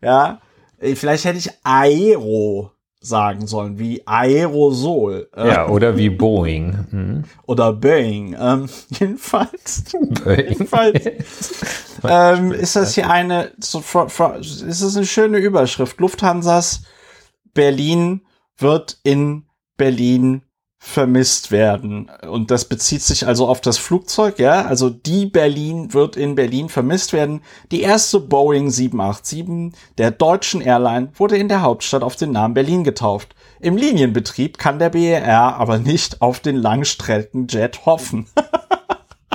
Ja, 0.00 0.40
vielleicht 0.78 1.24
hätte 1.24 1.38
ich 1.38 1.50
Aero 1.62 2.72
sagen 3.02 3.46
sollen, 3.46 3.78
wie 3.78 4.02
Aerosol. 4.06 5.28
äh, 5.36 5.48
Ja, 5.48 5.68
oder 5.68 5.96
wie 5.96 6.08
Boeing. 6.08 6.86
Hm. 6.90 7.24
Oder 7.46 7.72
Boeing. 7.72 8.36
Ähm, 8.40 8.68
jedenfalls. 8.90 9.84
Boeing. 10.24 10.48
Jedenfalls 10.50 11.52
ähm, 12.04 12.52
ist 12.52 12.76
das 12.76 12.94
hier 12.94 13.10
eine, 13.10 13.52
so, 13.58 13.80
for, 13.80 14.08
for, 14.08 14.36
ist 14.36 14.62
es 14.62 14.96
eine 14.96 15.06
schöne 15.06 15.38
Überschrift. 15.38 16.00
Lufthansas 16.00 16.82
Berlin 17.54 18.22
wird 18.56 18.98
in 19.02 19.46
Berlin 19.76 20.42
vermisst 20.84 21.52
werden. 21.52 22.10
Und 22.28 22.50
das 22.50 22.64
bezieht 22.64 23.02
sich 23.02 23.24
also 23.26 23.46
auf 23.46 23.60
das 23.60 23.78
Flugzeug, 23.78 24.40
ja. 24.40 24.64
Also 24.66 24.90
die 24.90 25.26
Berlin 25.26 25.94
wird 25.94 26.16
in 26.16 26.34
Berlin 26.34 26.68
vermisst 26.68 27.12
werden. 27.12 27.40
Die 27.70 27.82
erste 27.82 28.18
Boeing 28.18 28.68
787 28.68 29.78
der 29.98 30.10
deutschen 30.10 30.60
Airline 30.60 31.10
wurde 31.14 31.36
in 31.36 31.48
der 31.48 31.62
Hauptstadt 31.62 32.02
auf 32.02 32.16
den 32.16 32.32
Namen 32.32 32.54
Berlin 32.54 32.82
getauft. 32.82 33.36
Im 33.60 33.76
Linienbetrieb 33.76 34.58
kann 34.58 34.80
der 34.80 34.90
BER 34.90 35.54
aber 35.56 35.78
nicht 35.78 36.20
auf 36.20 36.40
den 36.40 36.56
Langstreckenjet 36.56 37.86
hoffen. 37.86 38.26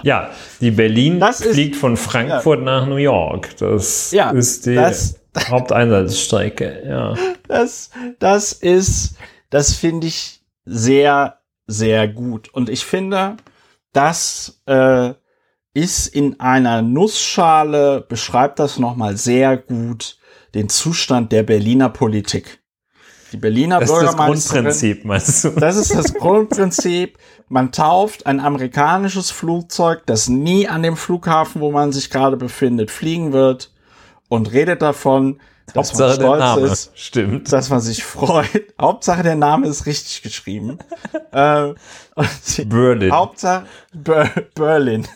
Ja, 0.03 0.29
die 0.59 0.71
Berlin 0.71 1.21
Das 1.21 1.39
ist- 1.39 1.53
fliegt 1.53 1.77
von 1.77 1.95
Frankfurt 1.95 2.61
nach 2.61 2.85
New 2.87 2.97
York. 2.97 3.55
Das 3.57 4.11
Ja, 4.11 4.31
ist 4.31 4.65
die 4.65 4.75
das- 4.75 5.15
Haupteinsatzstrecke. 5.49 6.83
Ja. 6.87 7.15
Das, 7.47 7.89
das 8.19 8.51
ist, 8.51 9.15
das 9.49 9.73
finde 9.73 10.07
ich 10.07 10.36
sehr, 10.67 11.39
sehr 11.65 12.07
gut. 12.07 12.49
Und 12.53 12.69
ich 12.69 12.85
finde, 12.85 13.37
das 13.93 14.61
äh, 14.65 15.13
ist 15.73 16.07
in 16.07 16.39
einer 16.39 16.81
Nussschale, 16.81 18.05
beschreibt 18.07 18.59
das 18.59 18.77
nochmal 18.77 19.17
sehr 19.17 19.57
gut 19.57 20.17
den 20.53 20.69
Zustand 20.69 21.31
der 21.31 21.43
Berliner 21.43 21.89
Politik. 21.89 22.61
Die 23.31 23.37
Berliner 23.37 23.79
Das 23.79 23.89
ist 23.89 23.95
das 23.95 24.15
Bürgermeisterin. 24.15 24.63
Grundprinzip, 24.63 25.05
meinst 25.05 25.43
du? 25.43 25.49
Das 25.51 25.75
ist 25.75 25.93
das 25.93 26.13
Grundprinzip. 26.13 27.17
Man 27.49 27.71
tauft 27.71 28.25
ein 28.25 28.39
amerikanisches 28.39 29.31
Flugzeug, 29.31 30.03
das 30.05 30.29
nie 30.29 30.67
an 30.67 30.83
dem 30.83 30.95
Flughafen, 30.95 31.61
wo 31.61 31.71
man 31.71 31.91
sich 31.91 32.09
gerade 32.09 32.37
befindet, 32.37 32.91
fliegen 32.91 33.33
wird 33.33 33.73
und 34.29 34.51
redet 34.51 34.81
davon, 34.81 35.39
dass 35.73 35.93
man 35.93 36.09
Hauptsache 36.09 36.17
der 36.17 36.25
stolz 36.25 36.39
Name. 36.39 36.67
ist, 36.67 36.91
Stimmt. 36.95 37.51
dass 37.51 37.69
man 37.69 37.81
sich 37.81 38.03
freut. 38.03 38.73
Hauptsache 38.81 39.23
der 39.23 39.35
Name 39.35 39.67
ist 39.67 39.85
richtig 39.85 40.21
geschrieben. 40.21 40.79
äh, 41.31 41.73
Berlin. 42.65 43.11
Hauptsache 43.11 43.65
Ber 43.93 44.29
Berlin. 44.55 45.07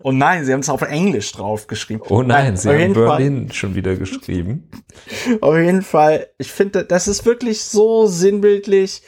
Oh 0.00 0.12
nein, 0.12 0.44
sie 0.44 0.52
haben 0.52 0.60
es 0.60 0.68
auf 0.68 0.82
Englisch 0.82 1.32
draufgeschrieben. 1.32 2.04
Oh 2.08 2.22
nein, 2.22 2.56
sie 2.56 2.68
auf 2.68 2.74
haben 2.74 2.80
jeden 2.80 2.94
Fall- 2.94 3.06
Berlin 3.18 3.52
schon 3.52 3.74
wieder 3.74 3.96
geschrieben. 3.96 4.70
auf 5.40 5.56
jeden 5.56 5.82
Fall, 5.82 6.28
ich 6.38 6.52
finde, 6.52 6.84
das 6.84 7.08
ist 7.08 7.26
wirklich 7.26 7.60
so 7.62 8.06
sinnbildlich. 8.06 9.02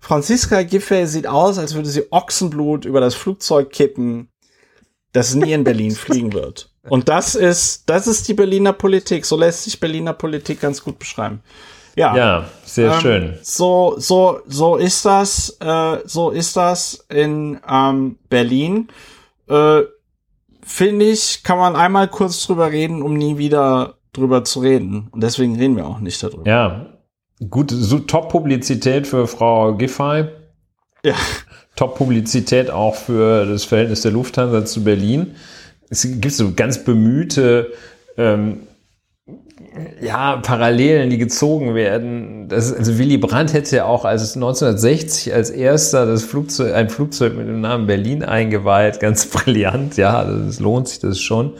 Franziska 0.00 0.62
Giffey 0.62 1.06
sieht 1.06 1.26
aus, 1.26 1.58
als 1.58 1.74
würde 1.74 1.90
sie 1.90 2.10
Ochsenblut 2.10 2.86
über 2.86 3.00
das 3.00 3.14
Flugzeug 3.14 3.70
kippen, 3.70 4.30
das 5.12 5.34
nie 5.34 5.52
in 5.52 5.62
Berlin 5.64 5.90
fliegen 5.90 6.32
wird. 6.32 6.69
Und 6.88 7.08
das 7.08 7.34
ist, 7.34 7.88
das 7.88 8.06
ist 8.06 8.26
die 8.28 8.34
Berliner 8.34 8.72
Politik. 8.72 9.26
So 9.26 9.36
lässt 9.36 9.64
sich 9.64 9.78
Berliner 9.78 10.14
Politik 10.14 10.60
ganz 10.60 10.82
gut 10.82 10.98
beschreiben. 10.98 11.42
Ja, 11.96 12.16
Ja, 12.16 12.44
sehr 12.64 12.92
ähm, 12.92 13.00
schön. 13.00 13.38
So, 13.42 13.94
so, 13.98 14.40
so 14.46 14.76
ist 14.76 15.04
das, 15.04 15.56
äh, 15.60 15.98
so 16.04 16.30
ist 16.30 16.56
das 16.56 17.04
in 17.08 17.60
ähm, 17.68 18.18
Berlin. 18.28 18.88
Äh, 19.48 19.82
Finde 20.62 21.06
ich, 21.06 21.42
kann 21.42 21.58
man 21.58 21.74
einmal 21.74 22.08
kurz 22.08 22.46
drüber 22.46 22.70
reden, 22.70 23.02
um 23.02 23.14
nie 23.14 23.38
wieder 23.38 23.94
drüber 24.12 24.44
zu 24.44 24.60
reden. 24.60 25.08
Und 25.10 25.22
deswegen 25.22 25.56
reden 25.56 25.76
wir 25.76 25.86
auch 25.86 25.98
nicht 25.98 26.22
darüber. 26.22 26.48
Ja, 26.48 26.86
gut, 27.48 27.70
so 27.70 27.98
Top-Publizität 27.98 29.06
für 29.06 29.26
Frau 29.26 29.74
Giffey. 29.74 30.26
Ja. 31.04 31.14
Top-Publizität 31.76 32.70
auch 32.70 32.94
für 32.94 33.46
das 33.46 33.64
Verhältnis 33.64 34.02
der 34.02 34.12
Lufthansa 34.12 34.64
zu 34.64 34.84
Berlin. 34.84 35.34
Es 35.90 36.02
gibt 36.02 36.32
so 36.32 36.52
ganz 36.54 36.84
bemühte 36.84 37.72
ähm, 38.16 38.60
ja, 40.00 40.36
Parallelen, 40.36 41.10
die 41.10 41.18
gezogen 41.18 41.74
werden. 41.74 42.48
Das, 42.48 42.72
also 42.72 42.98
Willy 42.98 43.18
Brandt 43.18 43.52
hätte 43.52 43.76
ja 43.76 43.84
auch 43.84 44.04
als 44.04 44.34
1960 44.34 45.34
als 45.34 45.50
erster 45.50 46.06
das 46.06 46.24
Flugzeug, 46.24 46.74
ein 46.74 46.88
Flugzeug 46.90 47.36
mit 47.36 47.46
dem 47.46 47.60
Namen 47.60 47.86
Berlin 47.86 48.22
eingeweiht. 48.22 49.00
Ganz 49.00 49.26
brillant, 49.30 49.96
ja, 49.96 50.24
das 50.24 50.60
lohnt 50.60 50.88
sich 50.88 51.00
das 51.00 51.20
schon. 51.20 51.54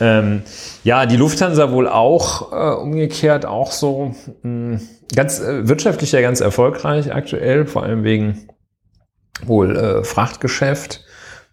Ähm, 0.00 0.42
ja, 0.84 1.06
die 1.06 1.16
Lufthansa 1.16 1.72
wohl 1.72 1.88
auch 1.88 2.52
äh, 2.52 2.80
umgekehrt 2.80 3.46
auch 3.46 3.72
so 3.72 4.14
mh, 4.42 4.80
ganz 5.14 5.40
äh, 5.40 5.66
wirtschaftlich 5.66 6.12
ja 6.12 6.20
ganz 6.20 6.40
erfolgreich 6.40 7.12
aktuell, 7.12 7.66
vor 7.66 7.82
allem 7.82 8.04
wegen 8.04 8.48
wohl 9.44 9.76
äh, 9.76 10.04
Frachtgeschäft, 10.04 11.04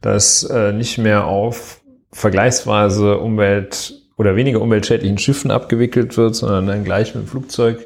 das 0.02 0.44
äh, 0.44 0.74
nicht 0.74 0.98
mehr 0.98 1.26
auf 1.26 1.82
vergleichsweise 2.16 3.18
Umwelt 3.18 3.94
oder 4.18 4.38
weniger 4.38 4.62
umweltschädlichen 4.62 5.18
Schiffen 5.18 5.52
abgewickelt 5.52 6.16
wird, 6.16 6.34
sondern 6.34 6.66
dann 6.66 6.86
gleich 6.86 7.14
mit 7.14 7.26
dem 7.26 7.28
Flugzeug. 7.28 7.86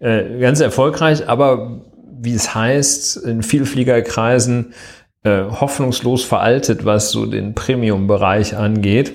Äh, 0.00 0.38
ganz 0.38 0.60
erfolgreich, 0.60 1.28
aber 1.28 1.80
wie 2.20 2.34
es 2.34 2.54
heißt, 2.54 3.16
in 3.16 3.42
Vielfliegerkreisen 3.42 4.74
äh, 5.22 5.44
hoffnungslos 5.44 6.24
veraltet, 6.24 6.84
was 6.84 7.10
so 7.10 7.24
den 7.24 7.54
Premium-Bereich 7.54 8.54
angeht. 8.54 9.14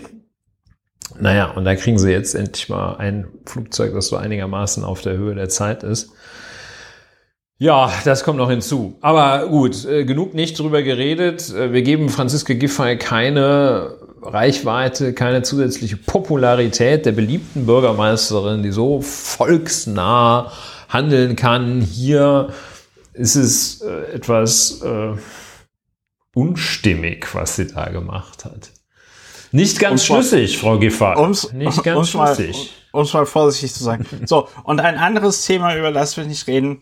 Naja, 1.20 1.52
und 1.52 1.66
da 1.66 1.76
kriegen 1.76 2.00
sie 2.00 2.12
jetzt 2.12 2.34
endlich 2.34 2.70
mal 2.70 2.96
ein 2.96 3.28
Flugzeug, 3.46 3.94
das 3.94 4.08
so 4.08 4.16
einigermaßen 4.16 4.84
auf 4.84 5.02
der 5.02 5.16
Höhe 5.16 5.36
der 5.36 5.50
Zeit 5.50 5.84
ist. 5.84 6.12
Ja, 7.62 7.92
das 8.06 8.24
kommt 8.24 8.38
noch 8.38 8.50
hinzu. 8.50 8.98
Aber 9.02 9.48
gut, 9.48 9.86
äh, 9.86 10.06
genug 10.06 10.34
nicht 10.34 10.58
drüber 10.58 10.82
geredet. 10.82 11.54
Äh, 11.54 11.74
wir 11.74 11.82
geben 11.82 12.08
Franziska 12.10 12.54
Giffey 12.54 12.98
keine 12.98 13.99
Reichweite, 14.22 15.14
keine 15.14 15.44
zusätzliche 15.44 15.98
Popularität 15.98 17.06
der 17.06 17.12
beliebten 17.12 17.66
Bürgermeisterin, 17.66 18.64
die 18.64 18.72
so 18.72 19.02
volksnah 19.02 20.52
handeln 20.90 21.36
kann. 21.36 21.82
Hier 21.82 22.54
ist 23.14 23.36
es 23.36 23.82
äh, 23.82 24.14
etwas 24.14 24.82
äh, 24.82 25.14
unstimmig, 26.34 27.28
was 27.34 27.56
sie 27.56 27.68
da 27.68 27.90
gemacht 27.90 28.46
hat. 28.46 28.72
Nicht 29.52 29.80
ganz 29.80 30.06
schlüssig, 30.06 30.58
Frau 30.58 30.78
Giffard. 30.78 31.18
Um's, 31.18 31.52
Nicht 31.54 31.84
ganz 31.84 31.98
um's 31.98 32.10
schlüssig. 32.10 32.74
Um 32.92 33.02
es 33.02 33.14
mal 33.14 33.26
vorsichtig 33.26 33.74
zu 33.74 33.84
sagen. 33.84 34.06
So, 34.26 34.48
und 34.64 34.80
ein 34.80 34.98
anderes 34.98 35.46
Thema, 35.46 35.76
über 35.76 35.92
das 35.92 36.18
wir 36.18 36.26
nicht 36.26 36.48
reden. 36.48 36.82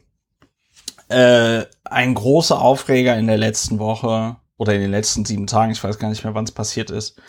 Äh, 1.10 1.66
ein 1.86 2.14
großer 2.14 2.60
Aufreger 2.60 3.18
in 3.18 3.28
der 3.28 3.38
letzten 3.38 3.80
Woche 3.80 4.36
oder 4.58 4.74
in 4.74 4.82
den 4.82 4.92
letzten 4.92 5.26
sieben 5.26 5.48
Tagen, 5.48 5.72
ich 5.72 5.84
weiß 5.84 6.00
gar 6.00 6.10
nicht 6.10 6.24
mehr, 6.24 6.34
wann 6.34 6.46
es 6.46 6.52
passiert 6.52 6.92
ist. 6.92 7.20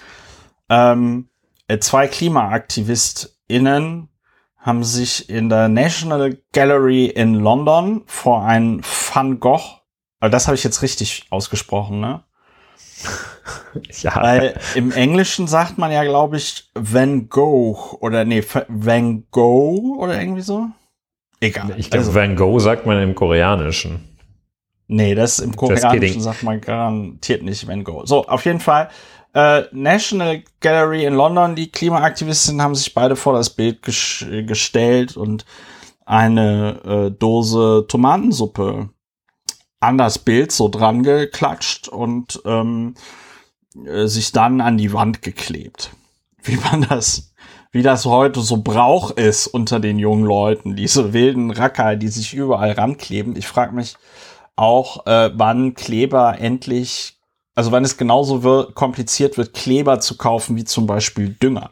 Ähm, 0.68 1.28
äh, 1.66 1.78
zwei 1.78 2.08
KlimaaktivistInnen 2.08 4.08
haben 4.56 4.84
sich 4.84 5.30
in 5.30 5.48
der 5.48 5.68
National 5.68 6.38
Gallery 6.52 7.06
in 7.06 7.34
London 7.34 8.02
vor 8.06 8.44
ein 8.44 8.82
Van 8.82 9.40
Gogh, 9.40 9.78
also 10.20 10.32
das 10.32 10.46
habe 10.46 10.56
ich 10.56 10.64
jetzt 10.64 10.82
richtig 10.82 11.26
ausgesprochen, 11.30 12.00
ne? 12.00 12.24
ja. 14.02 14.16
Weil 14.16 14.58
im 14.74 14.90
Englischen 14.90 15.46
sagt 15.46 15.78
man 15.78 15.92
ja, 15.92 16.02
glaube 16.02 16.36
ich, 16.36 16.68
Van 16.74 17.28
Gogh 17.28 17.96
oder 18.00 18.24
nee, 18.24 18.42
Van 18.68 19.24
Gogh 19.30 19.96
oder 19.98 20.20
irgendwie 20.20 20.42
so. 20.42 20.66
Egal. 21.40 21.74
Ich 21.76 21.90
glaube, 21.90 22.04
also, 22.04 22.14
Van 22.14 22.34
Gogh 22.34 22.58
sagt 22.58 22.86
man 22.86 23.00
im 23.00 23.14
Koreanischen. 23.14 24.17
Nee, 24.88 25.14
das 25.14 25.38
im 25.38 25.54
Koreanischen 25.54 26.22
sagt 26.22 26.42
man 26.42 26.60
garantiert 26.62 27.42
nicht 27.42 27.68
Van 27.68 27.84
Gogh. 27.84 28.06
So, 28.06 28.26
auf 28.26 28.46
jeden 28.46 28.60
Fall. 28.60 28.88
Äh, 29.34 29.64
National 29.72 30.42
Gallery 30.60 31.04
in 31.04 31.14
London, 31.14 31.54
die 31.54 31.70
Klimaaktivisten 31.70 32.60
haben 32.62 32.74
sich 32.74 32.94
beide 32.94 33.14
vor 33.14 33.34
das 33.34 33.50
Bild 33.50 33.82
ges 33.82 34.24
gestellt 34.46 35.16
und 35.16 35.44
eine 36.06 36.80
äh, 36.84 37.10
Dose 37.10 37.84
Tomatensuppe 37.86 38.88
an 39.80 39.98
das 39.98 40.18
Bild 40.18 40.52
so 40.52 40.68
dran 40.68 41.02
geklatscht 41.02 41.88
und 41.88 42.40
ähm, 42.46 42.94
äh, 43.86 44.06
sich 44.06 44.32
dann 44.32 44.62
an 44.62 44.78
die 44.78 44.94
Wand 44.94 45.20
geklebt. 45.20 45.90
Wie 46.42 46.56
man 46.56 46.86
das, 46.88 47.34
wie 47.72 47.82
das 47.82 48.06
heute 48.06 48.40
so 48.40 48.62
Brauch 48.62 49.10
ist 49.10 49.48
unter 49.48 49.80
den 49.80 49.98
jungen 49.98 50.24
Leuten, 50.24 50.76
diese 50.76 51.12
wilden 51.12 51.50
Racker, 51.50 51.96
die 51.96 52.08
sich 52.08 52.32
überall 52.32 52.72
rankleben. 52.72 53.36
Ich 53.36 53.46
frage 53.46 53.74
mich 53.74 53.96
auch, 54.58 55.06
äh, 55.06 55.30
wann 55.34 55.74
Kleber 55.74 56.38
endlich, 56.38 57.18
also 57.54 57.72
wann 57.72 57.84
es 57.84 57.96
genauso 57.96 58.42
wird, 58.42 58.74
kompliziert 58.74 59.38
wird, 59.38 59.54
Kleber 59.54 60.00
zu 60.00 60.16
kaufen 60.16 60.56
wie 60.56 60.64
zum 60.64 60.86
Beispiel 60.86 61.30
Dünger. 61.30 61.70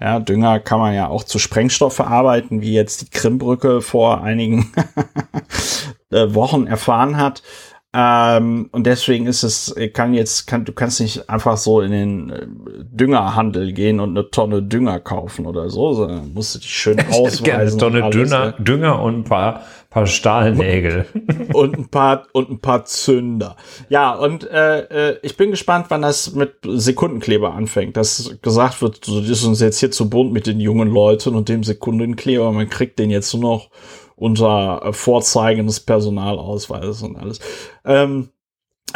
Ja, 0.00 0.18
Dünger 0.18 0.58
kann 0.58 0.80
man 0.80 0.94
ja 0.94 1.08
auch 1.08 1.22
zu 1.22 1.38
Sprengstoff 1.38 1.94
verarbeiten, 1.94 2.60
wie 2.60 2.72
jetzt 2.72 3.02
die 3.02 3.10
Krimbrücke 3.10 3.80
vor 3.80 4.22
einigen 4.22 4.72
äh, 6.10 6.34
Wochen 6.34 6.66
erfahren 6.66 7.16
hat. 7.16 7.42
Ähm, 7.94 8.70
und 8.72 8.86
deswegen 8.86 9.26
ist 9.26 9.42
es, 9.42 9.74
kann 9.92 10.14
jetzt, 10.14 10.46
kann, 10.46 10.64
du 10.64 10.72
kannst 10.72 11.00
nicht 11.00 11.28
einfach 11.28 11.58
so 11.58 11.82
in 11.82 11.92
den 11.92 12.30
äh, 12.30 12.46
Düngerhandel 12.84 13.72
gehen 13.74 14.00
und 14.00 14.16
eine 14.16 14.30
Tonne 14.30 14.62
Dünger 14.62 14.98
kaufen 14.98 15.44
oder 15.44 15.68
so, 15.68 15.92
sondern 15.92 16.32
musst 16.32 16.54
du 16.54 16.58
dich 16.58 16.70
schön 16.70 16.98
ausweisen. 17.10 17.80
eine 17.82 18.00
Tonne 18.00 18.10
Dünger, 18.10 18.52
Dünger 18.52 19.02
und 19.02 19.18
ein 19.18 19.24
paar, 19.24 19.60
paar 19.92 20.06
Stahlnägel. 20.06 21.06
und 21.52 21.76
ein 21.76 21.88
paar, 21.88 22.26
und 22.32 22.50
ein 22.50 22.60
paar 22.60 22.84
Zünder. 22.84 23.56
Ja, 23.88 24.14
und 24.14 24.48
äh, 24.48 25.10
äh, 25.10 25.18
ich 25.22 25.36
bin 25.36 25.50
gespannt, 25.50 25.86
wann 25.90 26.02
das 26.02 26.34
mit 26.34 26.54
Sekundenkleber 26.64 27.54
anfängt. 27.54 27.96
Dass 27.96 28.38
gesagt 28.42 28.80
wird, 28.82 29.04
so, 29.04 29.20
das 29.20 29.28
ist 29.28 29.44
uns 29.44 29.60
jetzt 29.60 29.80
hier 29.80 29.90
zu 29.90 30.08
bunt 30.08 30.32
mit 30.32 30.46
den 30.46 30.60
jungen 30.60 30.88
Leuten 30.88 31.34
und 31.34 31.48
dem 31.48 31.62
Sekundenkleber, 31.62 32.50
man 32.52 32.68
kriegt 32.68 32.98
den 32.98 33.10
jetzt 33.10 33.32
nur 33.34 33.42
noch 33.42 33.70
unter 34.16 34.92
Vorzeigen 34.92 35.66
des 35.66 35.80
Personalausweises 35.80 37.02
und 37.02 37.16
alles. 37.16 37.40
Ähm, 37.84 38.28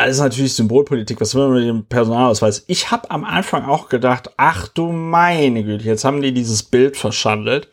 ist 0.04 0.20
natürlich 0.20 0.52
Symbolpolitik. 0.52 1.20
Was 1.20 1.34
will 1.34 1.48
man 1.48 1.58
mit 1.58 1.68
dem 1.68 1.84
Personalausweis? 1.86 2.64
Ich 2.66 2.90
habe 2.90 3.10
am 3.10 3.24
Anfang 3.24 3.64
auch 3.64 3.88
gedacht, 3.88 4.30
ach 4.36 4.68
du 4.68 4.92
meine 4.92 5.64
Güte, 5.64 5.84
jetzt 5.84 6.04
haben 6.04 6.20
die 6.20 6.32
dieses 6.32 6.62
Bild 6.62 6.96
verschandelt. 6.96 7.68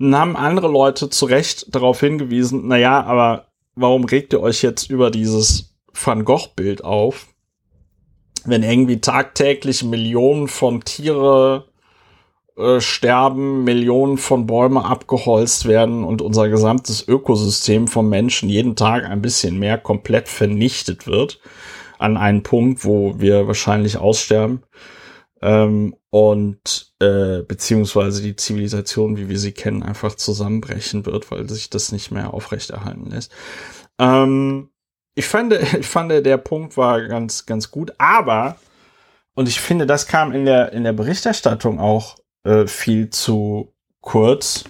Dann 0.00 0.16
haben 0.16 0.36
andere 0.36 0.68
Leute 0.68 1.10
zu 1.10 1.26
Recht 1.26 1.74
darauf 1.74 2.00
hingewiesen, 2.00 2.62
na 2.64 2.78
ja, 2.78 3.04
aber 3.04 3.48
warum 3.74 4.04
regt 4.04 4.32
ihr 4.32 4.40
euch 4.40 4.62
jetzt 4.62 4.88
über 4.88 5.10
dieses 5.10 5.76
Van 5.92 6.24
Gogh-Bild 6.24 6.82
auf? 6.82 7.26
Wenn 8.46 8.62
irgendwie 8.62 9.02
tagtäglich 9.02 9.84
Millionen 9.84 10.48
von 10.48 10.82
Tiere 10.82 11.66
äh, 12.56 12.80
sterben, 12.80 13.64
Millionen 13.64 14.16
von 14.16 14.46
Bäumen 14.46 14.78
abgeholzt 14.78 15.68
werden 15.68 16.02
und 16.02 16.22
unser 16.22 16.48
gesamtes 16.48 17.06
Ökosystem 17.06 17.86
vom 17.86 18.08
Menschen 18.08 18.48
jeden 18.48 18.76
Tag 18.76 19.04
ein 19.04 19.20
bisschen 19.20 19.58
mehr 19.58 19.76
komplett 19.76 20.30
vernichtet 20.30 21.06
wird 21.06 21.40
an 21.98 22.16
einen 22.16 22.42
Punkt, 22.42 22.86
wo 22.86 23.20
wir 23.20 23.46
wahrscheinlich 23.46 23.98
aussterben 23.98 24.62
ähm, 25.42 25.96
und 26.10 26.92
äh, 27.00 27.42
beziehungsweise 27.42 28.22
die 28.22 28.36
Zivilisation, 28.36 29.16
wie 29.16 29.28
wir 29.28 29.38
sie 29.38 29.52
kennen, 29.52 29.82
einfach 29.82 30.14
zusammenbrechen 30.14 31.06
wird, 31.06 31.30
weil 31.30 31.48
sich 31.48 31.70
das 31.70 31.92
nicht 31.92 32.10
mehr 32.10 32.34
aufrechterhalten 32.34 33.06
lässt. 33.10 33.32
Ähm, 33.98 34.70
ich 35.14 35.26
fand, 35.26 35.52
ich 35.78 35.86
fand, 35.86 36.10
der 36.10 36.36
Punkt 36.36 36.76
war 36.76 37.00
ganz, 37.06 37.46
ganz 37.46 37.70
gut, 37.70 37.92
aber 37.98 38.56
und 39.34 39.48
ich 39.48 39.60
finde, 39.60 39.86
das 39.86 40.06
kam 40.06 40.32
in 40.32 40.44
der 40.44 40.72
in 40.72 40.84
der 40.84 40.92
Berichterstattung 40.92 41.78
auch 41.78 42.16
äh, 42.44 42.66
viel 42.66 43.10
zu 43.10 43.72
kurz. 44.00 44.64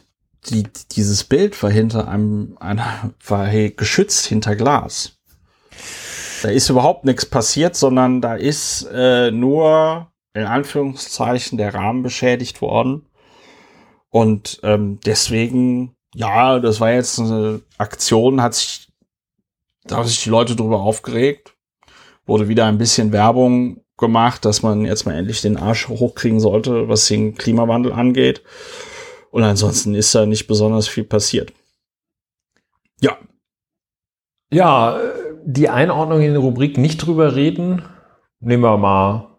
Die, 0.48 0.64
dieses 0.92 1.24
Bild 1.24 1.62
war 1.62 1.70
hinter 1.70 2.08
einem, 2.08 2.56
einer, 2.60 3.12
war 3.26 3.46
hey, 3.46 3.70
geschützt 3.70 4.26
hinter 4.26 4.56
Glas. 4.56 5.18
Da 6.42 6.48
ist 6.48 6.70
überhaupt 6.70 7.04
nichts 7.04 7.26
passiert, 7.26 7.76
sondern 7.76 8.22
da 8.22 8.36
ist 8.36 8.88
äh, 8.90 9.30
nur 9.30 10.09
in 10.34 10.44
Anführungszeichen 10.44 11.58
der 11.58 11.74
Rahmen 11.74 12.02
beschädigt 12.02 12.62
worden. 12.62 13.06
Und 14.10 14.60
ähm, 14.62 14.98
deswegen, 15.04 15.94
ja, 16.14 16.58
das 16.58 16.80
war 16.80 16.92
jetzt 16.92 17.18
eine 17.18 17.60
Aktion, 17.78 18.42
hat 18.42 18.54
sich, 18.54 18.88
da 19.84 19.96
haben 19.96 20.08
sich 20.08 20.22
die 20.22 20.30
Leute 20.30 20.56
drüber 20.56 20.80
aufgeregt. 20.80 21.54
Wurde 22.26 22.48
wieder 22.48 22.66
ein 22.66 22.78
bisschen 22.78 23.12
Werbung 23.12 23.84
gemacht, 23.96 24.44
dass 24.44 24.62
man 24.62 24.84
jetzt 24.84 25.04
mal 25.04 25.14
endlich 25.14 25.42
den 25.42 25.56
Arsch 25.56 25.88
hochkriegen 25.88 26.40
sollte, 26.40 26.88
was 26.88 27.06
den 27.06 27.34
Klimawandel 27.34 27.92
angeht. 27.92 28.42
Und 29.30 29.42
ansonsten 29.42 29.94
ist 29.94 30.14
da 30.14 30.26
nicht 30.26 30.46
besonders 30.46 30.88
viel 30.88 31.04
passiert. 31.04 31.52
Ja. 33.00 33.16
Ja, 34.52 35.00
die 35.44 35.68
Einordnung 35.68 36.20
in 36.20 36.32
der 36.32 36.40
Rubrik 36.40 36.76
nicht 36.76 36.98
drüber 36.98 37.36
reden, 37.36 37.84
nehmen 38.40 38.64
wir 38.64 38.76
mal 38.76 39.29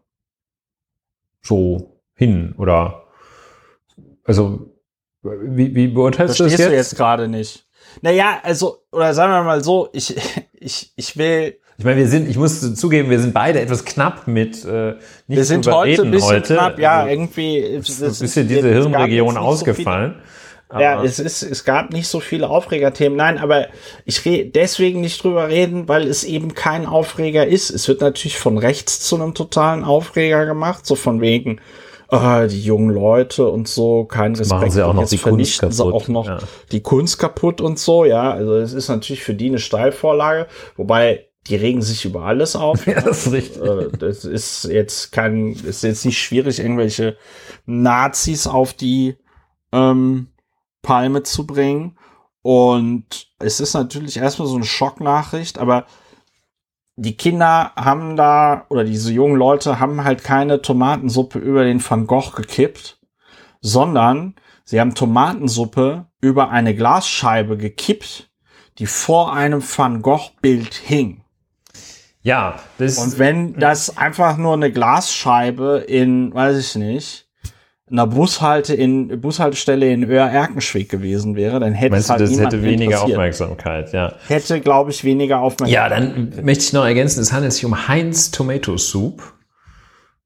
so 1.42 2.00
hin 2.14 2.54
oder 2.58 3.04
also 4.24 4.72
wie, 5.24 5.76
wie 5.76 5.88
beurteilst 5.88 6.38
Verstehst 6.38 6.40
du 6.40 6.44
das 6.44 6.60
jetzt? 6.60 6.72
du 6.72 6.76
jetzt 6.76 6.98
gerade 6.98 7.28
nicht? 7.28 7.66
Naja, 8.02 8.40
also, 8.44 8.84
oder 8.92 9.14
sagen 9.14 9.32
wir 9.34 9.44
mal 9.44 9.64
so, 9.64 9.90
ich, 9.94 10.16
ich, 10.54 10.94
ich 10.96 11.18
will 11.18 11.58
ich 11.78 11.86
meine, 11.86 11.98
wir 11.98 12.08
sind, 12.08 12.30
ich 12.30 12.38
muss 12.38 12.76
zugeben, 12.76 13.10
wir 13.10 13.20
sind 13.20 13.34
beide 13.34 13.60
etwas 13.60 13.84
knapp 13.84 14.28
mit 14.28 14.64
äh, 14.66 14.92
nicht 14.92 15.00
Wir 15.28 15.46
sind 15.46 15.66
heute 15.66 16.04
ein 16.04 16.12
bisschen 16.12 16.30
heute. 16.30 16.54
knapp, 16.54 16.78
ja, 16.78 17.00
also, 17.00 17.10
irgendwie 17.10 17.58
ist 17.58 18.04
ein 18.04 18.10
bisschen 18.20 18.48
diese 18.48 18.70
Hirnregion 18.70 19.36
ausgefallen. 19.36 20.18
So 20.18 20.22
ja, 20.80 21.04
es 21.04 21.20
ist, 21.20 21.44
es 21.44 21.64
gab 21.64 21.92
nicht 21.92 22.08
so 22.08 22.20
viele 22.20 22.50
Aufregerthemen. 22.50 23.18
Nein, 23.18 23.38
aber 23.38 23.68
ich 24.06 24.24
rede 24.26 24.52
deswegen 24.52 25.02
nicht 25.02 25.24
drüber 25.24 25.50
reden, 25.50 25.88
weil 25.88 26.08
es 26.08 26.24
eben 26.24 26.54
kein 26.54 26.86
Aufreger 26.86 27.46
ist. 27.46 27.70
Es 27.70 27.88
wird 27.88 28.02
natürlich 28.02 28.38
von 28.38 28.58
rechts 28.58 29.00
zu 29.00 29.16
einem 29.16 29.34
totalen 29.34 29.84
Aufreger 29.84 30.46
gemacht, 30.46 30.86
so 30.86 30.96
von 30.96 31.22
wegen, 31.22 31.60
oh, 32.10 32.48
die 32.50 32.62
jungen 32.62 32.94
Leute 32.94 33.48
und 33.48 33.68
so, 33.68 34.06
kein 34.06 34.36
Respekt. 34.36 34.62
Machen 34.62 34.72
sie 34.72 34.86
auch 34.86 34.94
noch 34.94 35.08
die 35.08 35.18
vernichten 35.18 35.70
Kunst 35.70 35.80
kaputt. 35.80 35.94
sie 35.94 36.04
auch 36.04 36.08
noch 36.08 36.28
ja. 36.28 36.40
die 36.72 36.82
Kunst 36.82 37.20
kaputt 37.20 37.62
und 37.62 37.80
so, 37.80 38.06
ja. 38.06 38.32
Also 38.32 38.56
es 38.56 38.74
ist 38.74 38.90
natürlich 38.90 39.24
für 39.24 39.34
die 39.34 39.50
eine 39.50 39.60
Steilvorlage, 39.60 40.48
wobei 40.76 41.28
die 41.48 41.56
regen 41.56 41.82
sich 41.82 42.06
über 42.06 42.24
alles 42.24 42.56
auf. 42.56 42.86
Ja, 42.92 43.02
das 43.02 43.28
ist 43.28 43.34
richtig. 43.34 43.64
Äh, 43.64 43.90
das 43.98 44.26
ist 44.26 44.66
jetzt 44.66 45.12
kein, 45.12 45.54
ist 45.54 45.84
jetzt 45.84 46.06
nicht 46.06 46.20
schwierig, 46.20 46.60
irgendwelche 46.60 47.18
Nazis 47.66 48.48
auf 48.48 48.74
die 48.74 49.18
ähm, 49.72 50.28
Palme 50.82 51.24
zu 51.24 51.46
bringen. 51.46 51.98
Und 52.42 53.28
es 53.40 53.60
ist 53.60 53.74
natürlich 53.74 54.18
erstmal 54.18 54.48
so 54.48 54.56
eine 54.56 54.66
Schocknachricht, 54.66 55.60
aber 55.60 55.86
die 56.96 57.18
Kinder 57.18 57.72
haben 57.76 58.16
da, 58.16 58.66
oder 58.70 58.84
diese 58.84 59.12
jungen 59.12 59.36
Leute 59.36 59.80
haben 59.80 60.04
halt 60.04 60.24
keine 60.24 60.62
Tomatensuppe 60.62 61.40
über 61.40 61.64
den 61.64 61.84
Van 61.88 62.08
Gogh 62.08 62.32
gekippt, 62.36 63.00
sondern 63.62 64.36
sie 64.66 64.80
haben 64.80 64.96
Tomatensuppe 64.96 66.08
über 66.20 66.50
eine 66.50 66.76
Glasscheibe 66.76 67.58
gekippt, 67.58 68.30
die 68.78 68.86
vor 68.86 69.34
einem 69.34 69.64
Van 69.64 70.02
Gogh 70.02 70.32
Bild 70.42 70.74
hing. 70.74 71.24
Ja, 72.24 72.60
das 72.78 72.98
Und 73.00 73.18
wenn 73.18 73.54
das 73.56 73.98
einfach 73.98 74.38
nur 74.38 74.54
eine 74.54 74.72
Glasscheibe 74.72 75.84
in, 75.88 76.34
weiß 76.34 76.58
ich 76.58 76.76
nicht, 76.76 77.28
einer 77.92 78.08
Bushalte 78.08 78.74
in, 78.74 79.20
Bushaltestelle 79.22 79.92
in 79.92 80.04
Öhr-Erkenschwick 80.10 80.90
gewesen 80.90 81.36
wäre, 81.36 81.60
dann 81.60 81.74
hätte 81.74 81.92
meinst 81.92 82.04
es 82.04 82.08
du, 82.08 82.12
halt 82.14 82.22
das 82.22 82.30
niemanden 82.32 82.56
hätte 82.58 82.66
weniger. 82.72 83.04
Aufmerksamkeit, 83.04 83.92
ja. 83.94 84.14
Hätte, 84.28 84.62
glaube 84.62 84.92
ich, 84.92 85.04
weniger 85.04 85.36
Ja, 85.36 85.42
Aufmerksamkeit. 85.42 85.92
dann 85.92 86.46
möchte 86.46 86.64
ich 86.64 86.74
noch 86.74 86.86
ergänzen, 86.86 87.20
es 87.22 87.34
handelt 87.34 87.54
sich 87.54 87.66
um 87.66 87.88
Heinz 87.88 88.32
Tomato 88.32 88.78
Soup, 88.78 89.22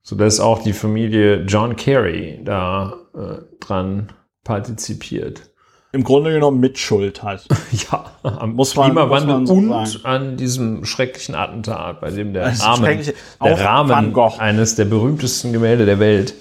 sodass 0.03 0.39
auch 0.39 0.61
die 0.61 0.73
Familie 0.73 1.43
John 1.47 1.75
Kerry 1.75 2.39
da 2.43 2.93
äh, 3.15 3.41
dran 3.59 4.09
partizipiert. 4.43 5.49
Im 5.91 6.03
Grunde 6.03 6.31
genommen 6.33 6.59
Mitschuld 6.59 7.23
hat. 7.23 7.45
Ja, 7.91 8.05
am 8.23 8.53
Muss 8.53 8.75
man- 8.75 8.87
Klimawandel 8.91 9.39
muss 9.39 9.49
man 9.49 9.67
so 9.69 9.75
und 9.77 9.87
sagen. 9.87 10.05
an 10.05 10.37
diesem 10.37 10.85
schrecklichen 10.85 11.35
Attentat, 11.35 11.99
bei 12.01 12.11
dem 12.11 12.33
der 12.33 12.45
Das 12.45 12.63
Rahmen, 12.65 12.99
der 13.43 13.59
Rahmen 13.65 14.15
eines 14.39 14.75
der 14.75 14.85
berühmtesten 14.85 15.51
Gemälde 15.53 15.85
der 15.85 15.99
Welt 15.99 16.33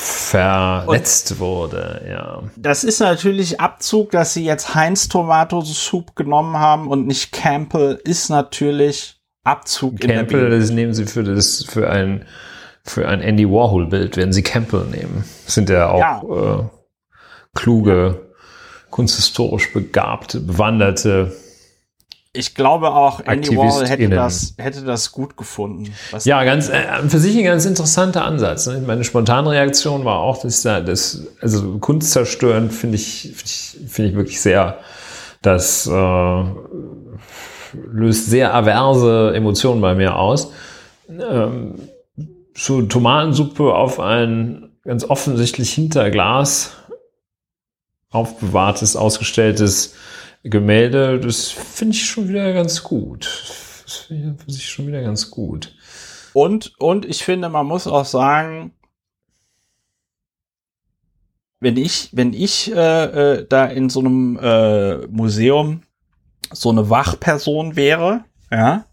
verletzt 0.00 1.40
wurde. 1.40 2.06
Ja. 2.08 2.42
Das 2.56 2.84
ist 2.84 3.00
natürlich 3.00 3.60
Abzug, 3.60 4.12
dass 4.12 4.32
sie 4.32 4.44
jetzt 4.44 4.74
Heinz 4.74 5.08
Tomato 5.08 5.60
Soup 5.62 6.14
genommen 6.14 6.56
haben 6.56 6.88
und 6.88 7.06
nicht 7.06 7.32
Campbell, 7.32 8.00
ist 8.04 8.28
natürlich 8.28 9.20
Abzug 9.42 10.00
Campbell, 10.00 10.50
das 10.50 10.70
nehmen 10.70 10.94
sie 10.94 11.06
für 11.06 11.24
das 11.24 11.64
für 11.68 11.90
ein 11.90 12.24
für 12.84 13.08
ein 13.08 13.20
Andy 13.20 13.48
Warhol 13.48 13.86
Bild, 13.86 14.16
werden 14.16 14.32
sie 14.32 14.42
Campbell 14.42 14.84
nehmen. 14.84 15.24
Das 15.44 15.54
sind 15.54 15.68
ja 15.68 15.90
auch 15.90 16.60
Äh, 16.62 16.68
kluge, 17.54 18.28
kunsthistorisch 18.90 19.72
begabte, 19.72 20.40
bewanderte. 20.40 21.32
Ich 22.34 22.54
glaube 22.54 22.90
auch, 22.90 23.20
Andy 23.20 23.56
Warhol 23.56 23.86
hätte 23.86 24.08
das, 24.10 24.54
hätte 24.58 24.84
das 24.84 25.12
gut 25.12 25.36
gefunden. 25.36 25.92
Was 26.10 26.26
Ja, 26.26 26.44
ganz 26.44 26.68
äh, 26.68 26.84
für 27.08 27.18
sich 27.18 27.36
ein 27.36 27.44
ganz 27.44 27.64
interessanter 27.64 28.24
Ansatz. 28.24 28.66
Ne? 28.66 28.82
Meine 28.86 29.02
spontane 29.02 29.50
Reaktion 29.50 30.04
war 30.04 30.18
auch, 30.18 30.42
dass 30.42 30.62
da 30.62 30.80
das 30.80 31.26
also 31.40 31.78
Kunst 31.78 32.12
zerstören 32.12 32.70
finde 32.70 32.96
ich 32.96 33.32
finde 33.34 33.44
ich, 33.46 33.76
finde 33.88 34.10
ich 34.10 34.16
wirklich 34.16 34.40
sehr 34.40 34.78
das 35.40 35.86
äh, 35.86 36.44
löst 37.72 38.26
sehr 38.26 38.54
averse 38.54 39.32
Emotionen 39.34 39.80
bei 39.80 39.94
mir 39.94 40.16
aus. 40.16 40.52
Ähm, 41.08 41.76
so 42.54 42.82
Tomatensuppe 42.82 43.74
auf 43.74 44.00
ein 44.00 44.70
ganz 44.84 45.04
offensichtlich 45.04 45.72
hinter 45.72 46.10
Glas 46.10 46.72
aufbewahrtes, 48.10 48.96
ausgestelltes 48.96 49.94
Gemälde, 50.42 51.18
das 51.20 51.50
finde 51.50 51.94
ich 51.94 52.06
schon 52.06 52.28
wieder 52.28 52.52
ganz 52.52 52.82
gut. 52.82 53.26
Das 53.84 53.94
finde 53.94 54.36
ich 54.46 54.68
schon 54.68 54.86
wieder 54.86 55.02
ganz 55.02 55.30
gut. 55.30 55.74
Und, 56.32 56.78
und 56.78 57.04
ich 57.04 57.24
finde, 57.24 57.48
man 57.48 57.66
muss 57.66 57.86
auch 57.86 58.04
sagen, 58.04 58.72
wenn 61.60 61.76
ich, 61.76 62.10
wenn 62.12 62.32
ich 62.32 62.72
äh, 62.72 63.04
äh, 63.38 63.46
da 63.48 63.66
in 63.66 63.90
so 63.90 64.00
einem 64.00 64.38
äh, 64.40 65.06
Museum 65.08 65.82
so 66.52 66.70
eine 66.70 66.88
Wachperson 66.88 67.76
wäre, 67.76 68.24
ja, 68.50 68.84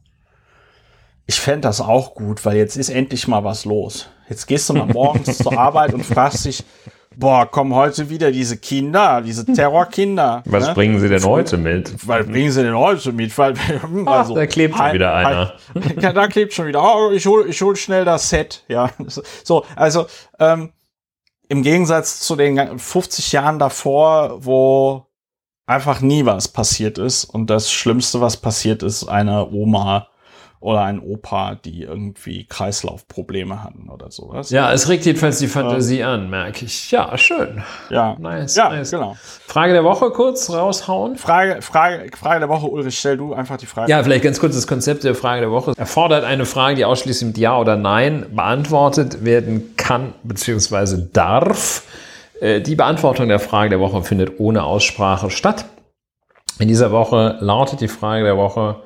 ich 1.28 1.40
fände 1.40 1.62
das 1.62 1.82
auch 1.82 2.16
gut, 2.16 2.46
weil 2.46 2.58
jetzt 2.58 2.76
ist 2.76 2.90
endlich 2.90 3.28
mal 3.28 3.44
was 3.44 3.66
los. 3.66 4.10
Jetzt 4.30 4.46
gehst 4.48 4.70
du 4.70 4.74
mal 4.74 4.86
morgens 4.86 5.38
zur 5.38 5.58
Arbeit 5.58 5.94
und 5.94 6.04
fragst 6.06 6.46
dich, 6.46 6.64
boah, 7.18 7.46
kommen 7.46 7.74
heute 7.74 8.10
wieder 8.10 8.32
diese 8.32 8.58
Kinder, 8.58 9.22
diese 9.22 9.46
Terrorkinder. 9.46 10.44
Was 10.46 10.68
ne? 10.68 10.74
bringen 10.74 11.00
Sie 11.00 11.10
denn 11.10 11.24
heute 11.24 11.58
mit? 11.58 12.08
Weil 12.08 12.24
bringen 12.24 12.52
sie 12.52 12.64
denn 12.64 12.76
heute 12.76 13.12
mit? 13.12 13.38
Weil, 13.38 13.56
also, 14.06 14.36
da 14.36 14.46
klebt 14.46 14.76
schon 14.76 14.94
wieder 14.94 15.14
einer. 15.14 15.54
Ja, 16.02 16.14
da 16.14 16.28
klebt 16.28 16.54
schon 16.54 16.68
wieder. 16.68 16.84
Oh, 16.84 17.12
ich 17.12 17.26
hol, 17.26 17.48
ich 17.50 17.62
hol 17.62 17.76
schnell 17.76 18.06
das 18.06 18.30
Set. 18.30 18.64
Ja, 18.68 18.90
so, 19.44 19.66
also 19.76 20.08
ähm, 20.40 20.72
im 21.48 21.64
Gegensatz 21.64 22.20
zu 22.22 22.36
den 22.36 22.80
50 22.80 23.32
Jahren 23.32 23.60
davor, 23.60 24.46
wo 24.46 25.06
einfach 25.68 26.02
nie 26.02 26.26
was 26.26 26.48
passiert 26.48 26.98
ist 26.98 27.26
und 27.26 27.50
das 27.50 27.72
Schlimmste, 27.72 28.22
was 28.22 28.38
passiert 28.38 28.84
ist, 28.84 29.08
eine 29.08 29.50
Oma 29.50 30.08
oder 30.66 30.82
ein 30.82 31.00
Opa, 31.00 31.54
die 31.54 31.84
irgendwie 31.84 32.46
Kreislaufprobleme 32.48 33.64
hatten 33.64 33.88
oder 33.88 34.10
sowas. 34.10 34.50
Ja, 34.50 34.74
es 34.74 34.90
regt 34.90 35.06
jedenfalls 35.06 35.38
die 35.38 35.48
Fantasie 35.48 36.04
an, 36.04 36.28
merke 36.32 36.66
ich. 36.66 36.90
Ja, 36.90 37.16
schön. 37.20 37.62
ja, 37.92 38.16
Nice, 38.18 38.56
ja 38.56 38.70
nice. 38.70 38.90
genau. 38.90 39.16
Frage 39.46 39.74
der 39.74 39.84
Woche 39.84 40.10
kurz 40.10 40.50
raushauen. 40.50 41.18
Frage, 41.18 41.62
Frage, 41.62 42.10
Frage 42.18 42.40
der 42.40 42.50
Woche, 42.50 42.66
Ulrich, 42.66 42.98
stell 42.98 43.16
du 43.16 43.36
einfach 43.36 43.58
die 43.58 43.68
Frage. 43.68 43.92
Ja, 43.92 44.02
vielleicht 44.02 44.24
ganz 44.24 44.40
kurz 44.40 44.56
das 44.56 44.66
Konzept 44.66 45.04
der 45.04 45.14
Frage 45.14 45.42
der 45.42 45.52
Woche. 45.52 45.74
Erfordert 45.78 46.24
eine 46.24 46.46
Frage, 46.46 46.76
die 46.78 46.86
ausschließlich 46.86 47.28
mit 47.28 47.38
Ja 47.38 47.60
oder 47.60 47.76
Nein 47.76 48.26
beantwortet 48.32 49.24
werden 49.24 49.76
kann 49.78 50.14
bzw. 50.24 51.04
darf. 51.14 51.84
Äh, 52.42 52.62
Die 52.62 52.74
Beantwortung 52.76 53.28
der 53.28 53.40
Frage 53.40 53.70
der 53.70 53.80
Woche 53.80 54.02
findet 54.02 54.40
ohne 54.40 54.64
Aussprache 54.64 55.30
statt. 55.30 55.66
In 56.58 56.68
dieser 56.68 56.92
Woche 56.92 57.38
lautet 57.40 57.82
die 57.82 57.88
Frage 57.88 58.24
der 58.24 58.38
Woche, 58.38 58.78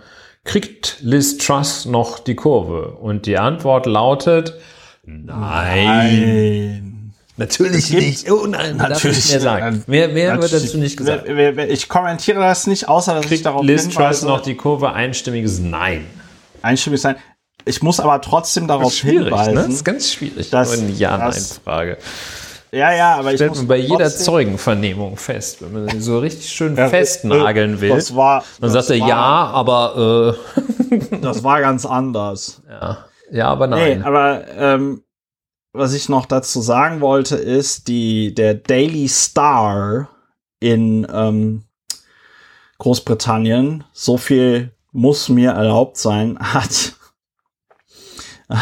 kriegt 0.49 0.97
Liz 1.01 1.38
Truss 1.38 1.85
noch 1.85 2.19
die 2.19 2.35
Kurve? 2.35 2.89
Und 2.99 3.25
die 3.27 3.38
Antwort 3.38 3.85
lautet, 3.85 4.55
nein. 5.03 5.85
Nein. 5.85 7.13
Natürlich 7.38 7.89
gibt- 7.89 8.01
nicht. 8.01 8.31
Oh 8.31 8.45
nein, 8.47 8.75
Natürlich 8.77 9.17
nicht 9.17 9.29
mehr 9.31 9.39
sagen. 9.41 9.83
Mehr, 9.88 10.09
mehr 10.09 10.41
wird 10.41 10.51
dazu 10.51 10.77
nicht 10.77 10.97
gesagt. 10.97 11.23
Wer- 11.25 11.38
wer- 11.38 11.55
wer- 11.55 11.69
Ich 11.69 11.88
kommentiere 11.88 12.39
das 12.39 12.67
nicht, 12.67 12.89
außer 12.89 13.13
dass 13.13 13.23
ich 13.23 13.29
Kriegt 13.29 13.45
darauf 13.45 13.63
Liz 13.63 13.83
Truss 13.83 13.93
hinweise, 13.93 14.25
noch 14.27 14.41
die 14.41 14.55
Kurve? 14.55 14.91
Einstimmiges 14.91 15.59
Nein. 15.59 16.05
einstimmig 16.62 16.99
sein. 16.99 17.15
Ich 17.65 17.81
muss 17.81 17.99
aber 17.99 18.19
trotzdem 18.21 18.67
darauf 18.67 18.93
Schwierig, 18.93 19.25
hinweisen. 19.27 19.53
ne? 19.53 19.62
Das 19.62 19.69
ist 19.73 19.85
ganz 19.85 20.12
schwierig. 20.12 20.49
dass- 20.49 20.75
Nur 20.75 20.88
eine 20.88 20.91
Ja-Nein-Frage. 20.97 21.97
Ja, 22.71 22.93
ja, 22.93 23.15
aber 23.15 23.32
ich 23.32 23.38
Stellt 23.38 23.49
muss 23.51 23.60
man 23.60 23.67
bei 23.67 23.77
jeder 23.77 24.10
Zeugenvernehmung 24.10 25.17
fest, 25.17 25.62
wenn 25.62 25.73
man 25.73 25.89
sie 25.89 26.01
so 26.01 26.19
richtig 26.19 26.49
schön 26.49 26.75
Ja, 26.75 26.88
festnageln 26.89 27.75
äh, 27.77 27.82
will. 27.82 27.89
Das 27.89 28.15
war, 28.15 28.43
Dann 28.60 28.73
das 28.73 28.88
sagt 28.88 28.99
er 28.99 29.01
war, 29.01 29.10
ja, 29.10 29.15
aber 29.15 30.36
Das 31.21 31.43
war 31.43 31.62
ganz 31.62 31.86
anders. 31.86 32.62
äh, 32.67 32.71
ja. 32.71 33.05
ja, 33.32 33.47
aber 33.47 33.67
Nee, 33.67 33.95
nein. 33.95 34.03
aber 34.03 34.47
ähm, 34.55 35.03
was 35.73 35.93
ich 35.93 36.10
noch 36.10 36.25
dazu 36.25 36.62
sagen 36.62 36.99
wollte, 37.01 37.36
ist, 37.36 37.88
die, 37.88 38.34
der 38.34 38.55
Daily 38.55 39.08
Star 39.08 40.10
in 40.60 41.08
ähm, 41.13 41.63
Großbritannien, 42.79 43.84
so 43.93 44.17
viel 44.17 44.71
muss 44.91 45.29
mir 45.29 45.51
erlaubt 45.51 45.97
sein, 45.97 46.38
hat, 46.53 46.93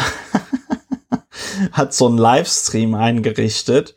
hat 1.72 1.94
so 1.94 2.06
einen 2.06 2.18
Livestream 2.18 2.94
eingerichtet. 2.94 3.94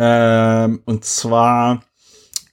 Ähm, 0.00 0.80
und 0.84 1.04
zwar 1.04 1.82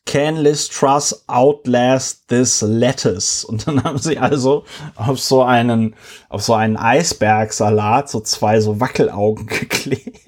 Can 0.07 0.37
Liz 0.37 0.67
Truss 0.67 1.23
outlast 1.27 2.27
this 2.27 2.61
lettuce? 2.61 3.43
Und 3.47 3.67
dann 3.67 3.83
haben 3.83 3.99
sie 3.99 4.17
also 4.17 4.65
auf 4.95 5.19
so 5.19 5.43
einen, 5.43 5.95
auf 6.29 6.41
so 6.41 6.55
einen 6.55 6.75
Eisbergsalat 6.75 8.09
so 8.09 8.19
zwei 8.21 8.59
so 8.59 8.79
Wackelaugen 8.79 9.45
geklebt. 9.47 10.19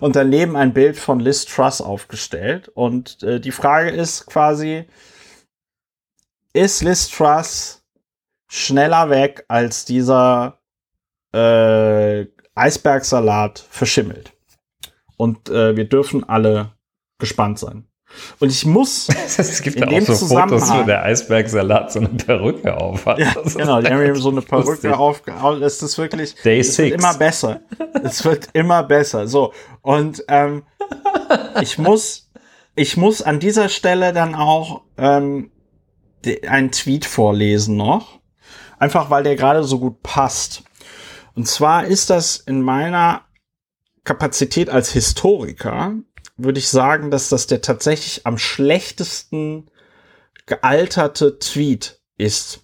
Und 0.00 0.16
daneben 0.16 0.56
ein 0.56 0.74
Bild 0.74 0.98
von 0.98 1.20
Liz 1.20 1.46
Truss 1.46 1.80
aufgestellt. 1.80 2.68
Und 2.68 3.22
äh, 3.22 3.40
die 3.40 3.52
Frage 3.52 3.90
ist 3.90 4.26
quasi, 4.26 4.84
ist 6.52 6.82
Liz 6.82 7.08
Truss 7.08 7.82
schneller 8.48 9.08
weg, 9.08 9.46
als 9.48 9.86
dieser 9.86 10.58
äh, 11.32 12.26
Eisbergsalat 12.54 13.58
verschimmelt? 13.70 14.32
Und 15.22 15.50
äh, 15.50 15.76
wir 15.76 15.84
dürfen 15.84 16.28
alle 16.28 16.72
gespannt 17.20 17.56
sein. 17.56 17.86
Und 18.40 18.50
ich 18.50 18.66
muss 18.66 19.06
Es 19.38 19.62
gibt 19.62 19.76
in 19.76 19.82
ja 19.84 19.88
dem 19.88 20.02
auch 20.02 20.14
so 20.16 20.26
Fotos, 20.26 20.68
wo 20.74 20.82
der 20.82 21.04
Eisbergsalat 21.04 21.92
so 21.92 22.00
eine 22.00 22.08
Perücke 22.08 22.76
auf 22.76 23.06
hat. 23.06 23.20
Ja, 23.20 23.32
genau, 23.54 23.80
die 23.80 23.86
haben 23.86 24.16
so 24.16 24.30
eine. 24.30 24.42
Perücke 24.42 24.98
aufgehauen. 24.98 25.62
Es 25.62 25.80
ist 25.80 25.96
wirklich, 25.96 26.34
Day 26.42 26.58
es 26.58 26.76
wird 26.76 26.90
six. 26.90 27.04
immer 27.04 27.14
besser. 27.14 27.60
es 28.02 28.24
wird 28.24 28.48
immer 28.52 28.82
besser. 28.82 29.28
So. 29.28 29.52
Und 29.80 30.24
ähm, 30.26 30.64
ich 31.60 31.78
muss, 31.78 32.28
ich 32.74 32.96
muss 32.96 33.22
an 33.22 33.38
dieser 33.38 33.68
Stelle 33.68 34.12
dann 34.12 34.34
auch 34.34 34.82
ähm, 34.98 35.52
einen 36.48 36.72
Tweet 36.72 37.04
vorlesen 37.04 37.76
noch. 37.76 38.18
Einfach 38.76 39.08
weil 39.08 39.22
der 39.22 39.36
gerade 39.36 39.62
so 39.62 39.78
gut 39.78 40.02
passt. 40.02 40.64
Und 41.36 41.46
zwar 41.46 41.84
ist 41.84 42.10
das 42.10 42.38
in 42.38 42.60
meiner 42.60 43.22
Kapazität 44.04 44.68
als 44.68 44.90
Historiker, 44.92 45.94
würde 46.36 46.58
ich 46.58 46.68
sagen, 46.68 47.10
dass 47.10 47.28
das 47.28 47.46
der 47.46 47.60
tatsächlich 47.60 48.26
am 48.26 48.38
schlechtesten 48.38 49.70
gealterte 50.46 51.38
Tweet 51.38 52.00
ist. 52.16 52.60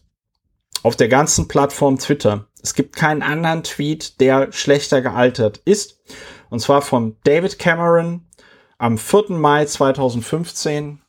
Auf 0.83 0.97
der 0.97 1.09
ganzen 1.09 1.49
Plattform 1.49 1.99
Twitter. 1.99 2.49
Es 2.63 2.75
gibt 2.75 2.97
keinen 2.97 3.23
anderen 3.23 3.63
Tweet, 3.63 4.21
der 4.21 4.53
schlechter 4.53 5.01
gealtert 5.01 5.61
ist. 5.65 6.01
Und 6.51 6.61
zwar 6.61 6.83
von 6.83 7.17
David 7.25 7.59
Cameron 7.59 8.27
am 8.79 8.97
4. 8.99 9.31
Mai 9.31 9.65
2015. 9.65 11.03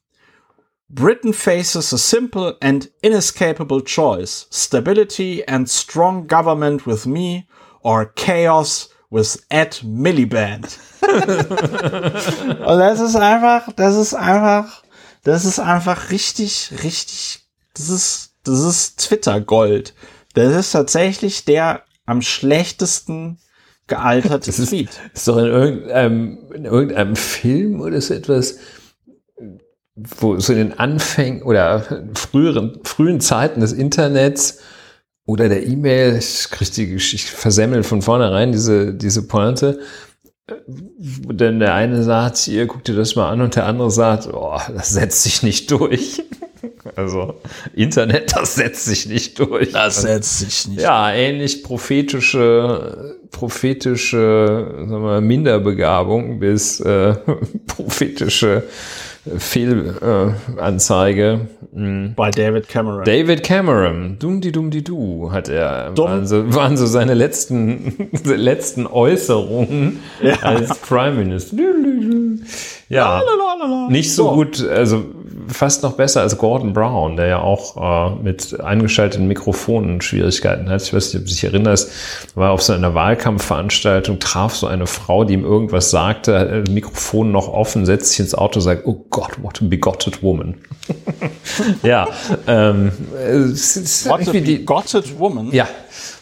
Britain 0.90 1.34
faces 1.34 1.94
a 1.94 1.98
simple 1.98 2.58
and 2.62 2.92
inescapable 3.02 3.82
choice. 3.84 4.48
Stability 4.52 5.44
and 5.48 5.70
strong 5.70 6.28
government 6.28 6.88
with 6.88 7.06
me 7.06 7.48
or 7.82 8.06
chaos 8.06 8.90
with 9.10 9.44
Ed 9.50 9.84
Miliband. 9.84 10.78
Und 11.02 12.78
das 12.80 13.00
ist 13.00 13.16
einfach, 13.16 13.72
das 13.76 13.96
ist 13.96 14.14
einfach, 14.14 14.84
das 15.24 15.46
ist 15.46 15.60
einfach 15.60 16.12
richtig, 16.12 16.72
richtig, 16.84 17.42
das 17.74 17.90
ist, 17.90 18.34
das 18.44 18.60
ist 18.60 19.00
Twitter 19.00 19.42
Gold. 19.42 19.94
Das 20.36 20.56
ist 20.56 20.72
tatsächlich 20.72 21.46
der 21.46 21.84
am 22.06 22.22
schlechtesten 22.22 23.40
gealterte 23.88 24.48
Das 24.48 24.60
ist, 24.60 24.70
Tweet. 24.70 24.90
ist 25.14 25.28
doch 25.28 25.38
in 25.38 25.46
irgendeinem, 25.46 26.38
in 26.54 26.66
irgendeinem 26.66 27.16
Film 27.16 27.82
oder 27.82 28.00
so 28.02 28.14
etwas, 28.14 28.58
wo 29.96 30.40
so 30.40 30.54
in 30.54 30.60
den 30.60 30.80
Anfängen 30.80 31.44
oder 31.44 32.06
früheren, 32.14 32.80
frühen 32.84 33.20
Zeiten 33.20 33.60
des 33.62 33.74
Internets 33.74 34.60
oder 35.30 35.48
der 35.48 35.66
E-Mail, 35.68 36.18
ich 36.18 36.50
krieg 36.50 36.72
die 36.72 36.88
Geschichte 36.88 37.32
versemmelt 37.32 37.86
von 37.86 38.02
vornherein, 38.02 38.52
diese, 38.52 38.96
diese 38.96 39.28
Pointe, 39.28 39.80
wo 40.98 41.32
dann 41.34 41.60
der 41.60 41.76
eine 41.76 42.02
sagt, 42.02 42.48
ihr 42.48 42.66
guckt 42.66 42.88
dir 42.88 42.96
das 42.96 43.16
mal 43.16 43.30
an 43.30 43.42
und 43.42 43.56
der 43.56 43.68
andere 43.68 43.92
sagt, 43.92 44.28
oh, 44.34 44.58
das 44.76 44.90
setzt 44.90 45.22
sich 45.24 45.44
nicht 45.44 45.70
durch. 45.72 46.24
Also 46.96 47.36
Internet, 47.76 48.36
das 48.36 48.56
setzt 48.56 48.86
sich 48.86 49.06
nicht 49.06 49.40
durch. 49.40 49.72
Das 49.72 50.02
setzt 50.02 50.40
sich 50.40 50.68
nicht. 50.68 50.82
Ja, 50.82 51.14
ähnlich 51.14 51.64
prophetische, 51.64 53.16
prophetische 53.32 54.74
sagen 54.76 54.90
wir, 54.90 55.00
mal, 55.00 55.22
Minderbegabung 55.22 56.40
bis 56.40 56.80
äh, 56.82 57.16
prophetische 57.68 58.64
Fehlanzeige. 59.38 61.42
Hm. 61.74 62.14
Bei 62.16 62.32
David 62.32 62.68
Cameron. 62.68 63.04
David 63.06 63.44
Cameron, 63.44 64.18
dumm 64.20 64.42
die 64.42 64.52
dumm 64.52 64.72
die 64.72 64.84
du, 64.84 65.32
hat 65.32 65.50
er, 65.50 65.92
Dumm. 65.92 66.06
waren 66.08 66.26
so, 66.28 66.56
waren 66.56 66.78
so 66.78 66.86
seine 66.88 67.14
letzten, 67.14 68.10
letzten 68.24 68.88
Äußerungen 68.88 70.00
Ja. 70.22 70.34
als 70.42 70.80
Prime 70.80 71.14
Minister. 71.16 71.56
Ja, 72.90 73.22
Lalalala. 73.22 73.88
nicht 73.92 74.14
so 74.16 74.32
gut, 74.32 74.68
also 74.68 75.06
fast 75.52 75.84
noch 75.84 75.94
besser 75.94 76.22
als 76.22 76.38
Gordon 76.38 76.74
Brown, 76.74 77.16
der 77.16 77.28
ja 77.28 77.40
auch 77.42 78.12
äh, 78.12 78.16
mit 78.24 78.60
eingeschalteten 78.60 79.28
Mikrofonen 79.28 80.02
Schwierigkeiten 80.02 80.70
hat. 80.70 80.82
Ich 80.82 80.94
weiß 80.94 81.14
nicht, 81.14 81.22
ob 81.22 81.28
du 81.28 81.32
dich 81.34 81.44
erinnerst, 81.44 81.92
war 82.36 82.52
auf 82.52 82.62
so 82.62 82.74
einer 82.74 82.94
Wahlkampfveranstaltung, 82.96 84.20
traf 84.20 84.56
so 84.56 84.68
eine 84.68 84.88
Frau, 84.88 85.24
die 85.24 85.34
ihm 85.34 85.44
irgendwas 85.44 85.90
sagte, 85.92 86.64
Mikrofon 86.70 87.32
noch 87.32 87.48
offen, 87.48 87.86
setzt 87.86 88.12
sich 88.12 88.20
ins 88.22 88.36
Auto, 88.36 88.60
sagt, 88.60 88.86
oh 88.86 89.06
Gott, 89.10 89.42
what 89.42 89.62
a 89.62 89.66
bigoted 89.66 90.22
woman. 90.24 90.56
ja, 91.84 92.08
ähm, 92.48 92.92
es 93.16 93.78
ist 93.78 94.10
What 94.10 94.28
a 94.28 94.32
bigoted 94.32 95.20
woman. 95.20 95.52
ja, 95.52 95.68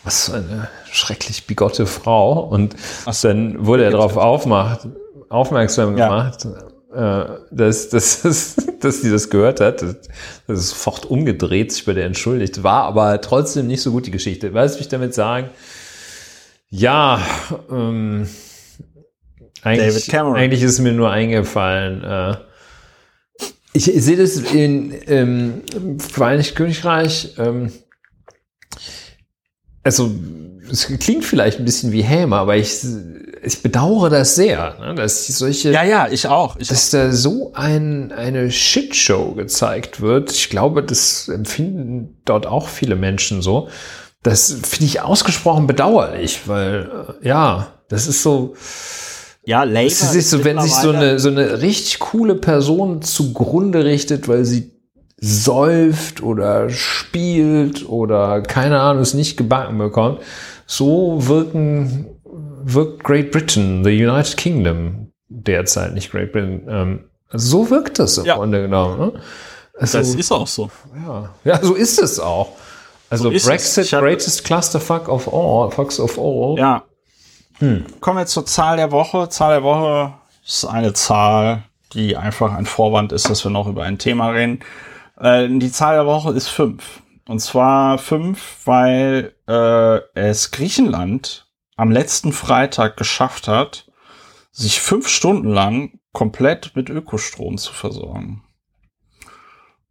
was 0.03 0.25
für 0.29 0.35
eine 0.37 0.67
schrecklich 0.91 1.45
bigotte 1.47 1.85
Frau. 1.85 2.39
Und 2.39 2.75
dann 3.21 3.65
wurde 3.65 3.83
er 3.85 3.91
darauf 3.91 4.17
aufmacht, 4.17 4.87
aufmerksam 5.29 5.97
Ja. 5.97 6.07
gemacht, 6.07 6.45
äh, 6.45 6.49
dass, 6.89 7.89
dass, 7.89 8.21
dass, 8.21 8.55
dass 8.79 9.01
sie 9.01 9.11
das 9.11 9.29
gehört 9.29 9.59
hat. 9.59 9.81
Das 9.81 10.59
ist 10.59 10.69
sofort 10.69 11.05
umgedreht, 11.05 11.71
sich 11.71 11.85
bei 11.85 11.93
der 11.93 12.05
entschuldigt. 12.05 12.63
War 12.63 12.83
aber 12.83 13.19
trotzdem 13.21 13.67
nicht 13.67 13.81
so 13.81 13.91
gut 13.91 14.05
die 14.05 14.11
Geschichte. 14.11 14.53
Weißt 14.53 14.75
du, 14.75 14.79
was 14.79 14.85
ich 14.85 14.89
damit 14.89 15.13
sagen? 15.13 15.49
Ja, 16.69 17.21
ähm, 17.69 18.27
eigentlich, 19.63 20.13
eigentlich 20.13 20.61
ist 20.61 20.79
mir 20.79 20.93
nur 20.93 21.09
eingefallen, 21.09 22.03
äh, 22.03 22.35
ich 23.73 23.83
sehe 23.83 24.17
das 24.17 24.37
in, 24.37 24.93
ähm, 25.07 25.61
im 25.75 25.99
Vereinigten 25.99 26.55
Königreich, 26.55 27.35
ähm, 27.37 27.71
also 29.87 30.11
es 30.69 30.87
klingt 30.99 31.23
vielleicht 31.23 31.59
ein 31.59 31.65
bisschen 31.65 31.93
wie 31.93 32.01
Häme, 32.01 32.35
aber 32.35 32.57
ich, 32.57 32.79
ich 33.41 33.63
bedauere 33.63 34.09
das 34.09 34.35
sehr, 34.35 34.75
ne, 34.81 34.95
dass 34.95 35.25
solche, 35.27 35.71
Ja, 35.71 35.83
ja, 35.83 36.09
ich 36.11 36.27
auch. 36.27 36.57
Ich 36.57 36.67
dass 36.67 36.89
da 36.89 37.13
so 37.13 37.53
ein, 37.53 38.11
eine 38.11 38.51
Shitshow 38.51 39.33
gezeigt 39.33 40.01
wird. 40.01 40.33
Ich 40.33 40.49
glaube, 40.49 40.83
das 40.83 41.29
empfinden 41.29 42.17
dort 42.25 42.47
auch 42.47 42.67
viele 42.67 42.97
Menschen 42.97 43.41
so. 43.41 43.69
Das 44.23 44.51
finde 44.51 44.85
ich 44.85 44.99
ausgesprochen 44.99 45.67
bedauerlich, 45.67 46.41
weil 46.47 47.15
äh, 47.21 47.27
ja, 47.27 47.67
das 47.87 48.07
ist 48.07 48.21
so, 48.21 48.55
ja, 49.45 49.63
Labour 49.63 49.87
es 49.87 50.15
ist 50.15 50.31
so, 50.31 50.43
wenn 50.43 50.59
sich 50.59 50.73
so 50.73 50.91
eine, 50.91 51.17
so 51.17 51.29
eine 51.29 51.61
richtig 51.61 51.99
coole 51.99 52.35
Person 52.35 53.01
zugrunde 53.01 53.85
richtet, 53.85 54.27
weil 54.27 54.43
sie 54.43 54.76
säuft 55.17 56.21
oder 56.21 56.69
spielt 56.69 57.87
oder 57.87 58.41
keine 58.41 58.79
Ahnung, 58.79 59.01
es 59.01 59.13
nicht 59.13 59.37
gebacken 59.37 59.77
bekommt. 59.77 60.19
So 60.65 61.27
wirken, 61.27 62.07
wirkt 62.63 63.03
Great 63.03 63.31
Britain, 63.31 63.83
the 63.83 63.89
United 63.91 64.37
Kingdom 64.37 65.11
derzeit, 65.29 65.93
nicht 65.93 66.11
Great 66.11 66.31
Britain. 66.31 66.65
Ähm, 66.69 67.03
so 67.31 67.69
wirkt 67.69 67.99
das 67.99 68.17
im 68.19 68.25
Ja. 68.25 68.35
Grunde 68.35 68.61
genommen. 68.61 68.99
Ne? 68.99 69.21
Also, 69.79 69.97
Das 69.97 70.15
ist 70.15 70.31
auch 70.31 70.47
so. 70.47 70.69
ja. 71.05 71.29
ja, 71.43 71.59
so 71.63 71.73
ist 71.73 71.99
es 71.99 72.19
auch. 72.19 72.49
Also 73.09 73.31
es. 73.31 73.45
Brexit, 73.45 73.89
greatest 73.89 74.43
clusterfuck 74.43 75.07
of 75.07 75.31
all, 75.33 75.71
fucks 75.71 75.99
of 75.99 76.17
all. 76.19 76.55
Ja. 76.57 76.83
Kommen 78.01 78.17
wir 78.19 78.25
zur 78.27 78.45
Zahl 78.45 78.77
der 78.77 78.91
Woche. 78.91 79.29
Zahl 79.29 79.55
der 79.55 79.63
Woche 79.63 80.13
ist 80.45 80.65
eine 80.65 80.93
Zahl, 80.93 81.63
die 81.93 82.15
einfach 82.17 82.53
ein 82.53 82.65
Vorwand 82.65 83.11
ist, 83.13 83.29
dass 83.29 83.43
wir 83.43 83.49
noch 83.51 83.67
über 83.67 83.83
ein 83.83 83.97
Thema 83.97 84.29
reden. 84.29 84.59
Äh, 85.19 85.47
die 85.49 85.71
Zahl 85.71 85.95
der 85.95 86.05
Woche 86.05 86.31
ist 86.31 86.47
fünf. 86.47 87.01
Und 87.27 87.39
zwar 87.39 87.97
fünf, 87.97 88.61
weil 88.65 89.35
äh, 89.47 89.99
es 90.13 90.51
Griechenland 90.51 91.47
am 91.75 91.91
letzten 91.91 92.31
Freitag 92.31 92.97
geschafft 92.97 93.47
hat, 93.47 93.91
sich 94.51 94.79
fünf 94.79 95.07
Stunden 95.07 95.49
lang 95.49 95.99
komplett 96.13 96.75
mit 96.75 96.89
Ökostrom 96.89 97.57
zu 97.57 97.73
versorgen. 97.73 98.43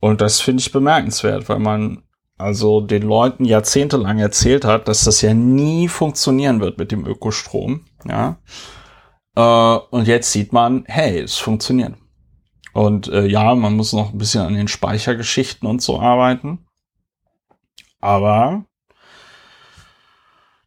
Und 0.00 0.20
das 0.20 0.40
finde 0.40 0.60
ich 0.60 0.72
bemerkenswert, 0.72 1.48
weil 1.48 1.58
man 1.58 2.02
also 2.38 2.80
den 2.80 3.02
Leuten 3.02 3.44
jahrzehntelang 3.44 4.18
erzählt 4.18 4.64
hat, 4.64 4.88
dass 4.88 5.04
das 5.04 5.22
ja 5.22 5.32
nie 5.32 5.88
funktionieren 5.88 6.60
wird 6.60 6.78
mit 6.78 6.92
dem 6.92 7.06
Ökostrom. 7.06 7.86
Ja. 8.06 8.38
Äh, 9.34 9.78
und 9.90 10.06
jetzt 10.06 10.32
sieht 10.32 10.52
man, 10.52 10.84
hey, 10.86 11.20
es 11.20 11.36
funktioniert. 11.36 11.94
Und 12.76 13.08
äh, 13.08 13.24
ja, 13.24 13.54
man 13.54 13.74
muss 13.74 13.94
noch 13.94 14.12
ein 14.12 14.18
bisschen 14.18 14.42
an 14.42 14.52
den 14.52 14.68
Speichergeschichten 14.68 15.66
und 15.66 15.80
so 15.80 15.98
arbeiten. 15.98 16.66
Aber 18.02 18.66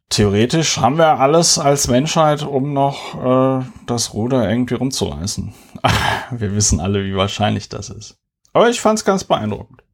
theoretisch 0.08 0.78
haben 0.78 0.98
wir 0.98 1.20
alles 1.20 1.56
als 1.60 1.86
Menschheit, 1.86 2.42
um 2.42 2.72
noch 2.72 3.14
äh, 3.14 3.64
das 3.86 4.12
Ruder 4.12 4.50
irgendwie 4.50 4.74
rumzureißen. 4.74 5.54
wir 6.32 6.52
wissen 6.56 6.80
alle, 6.80 7.04
wie 7.04 7.14
wahrscheinlich 7.14 7.68
das 7.68 7.90
ist. 7.90 8.18
Aber 8.52 8.68
ich 8.68 8.80
fand 8.80 8.98
es 8.98 9.04
ganz 9.04 9.22
beeindruckend. 9.22 9.84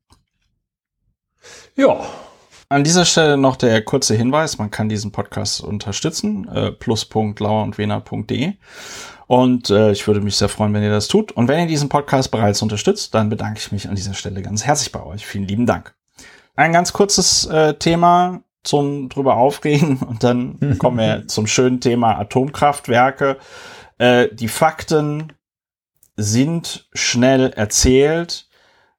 ja. 1.77 2.01
An 2.69 2.83
dieser 2.83 3.05
Stelle 3.05 3.37
noch 3.37 3.55
der 3.55 3.85
kurze 3.85 4.17
Hinweis, 4.17 4.59
man 4.59 4.73
kann 4.73 4.89
diesen 4.89 5.13
Podcast 5.13 5.61
unterstützen, 5.61 6.49
äh, 6.49 6.73
plus.lauerundwener.de. 6.73 8.55
Und 9.27 9.71
äh, 9.71 9.91
ich 9.91 10.07
würde 10.07 10.21
mich 10.21 10.37
sehr 10.37 10.49
freuen, 10.49 10.73
wenn 10.73 10.83
ihr 10.83 10.91
das 10.91 11.09
tut. 11.09 11.33
Und 11.33 11.49
wenn 11.49 11.61
ihr 11.61 11.67
diesen 11.67 11.89
Podcast 11.89 12.31
bereits 12.31 12.63
unterstützt, 12.63 13.15
dann 13.15 13.29
bedanke 13.29 13.59
ich 13.59 13.73
mich 13.73 13.89
an 13.89 13.97
dieser 13.97 14.15
Stelle 14.15 14.43
ganz 14.43 14.65
herzlich 14.65 14.93
bei 14.93 15.03
euch. 15.03 15.27
Vielen 15.27 15.49
lieben 15.49 15.67
Dank. 15.67 15.95
Ein 16.55 16.73
ganz 16.73 16.93
kurzes 16.93 17.45
äh, 17.47 17.75
Thema 17.75 18.41
zum 18.63 19.09
drüber 19.09 19.37
aufregen 19.37 19.97
und 20.09 20.23
dann 20.23 20.77
kommen 20.79 20.99
wir 20.99 21.27
zum 21.27 21.47
schönen 21.47 21.81
Thema 21.81 22.19
Atomkraftwerke. 22.19 23.39
Äh, 23.99 24.29
die 24.33 24.49
Fakten 24.49 25.33
sind 26.17 26.89
schnell 26.93 27.51
erzählt. 27.51 28.49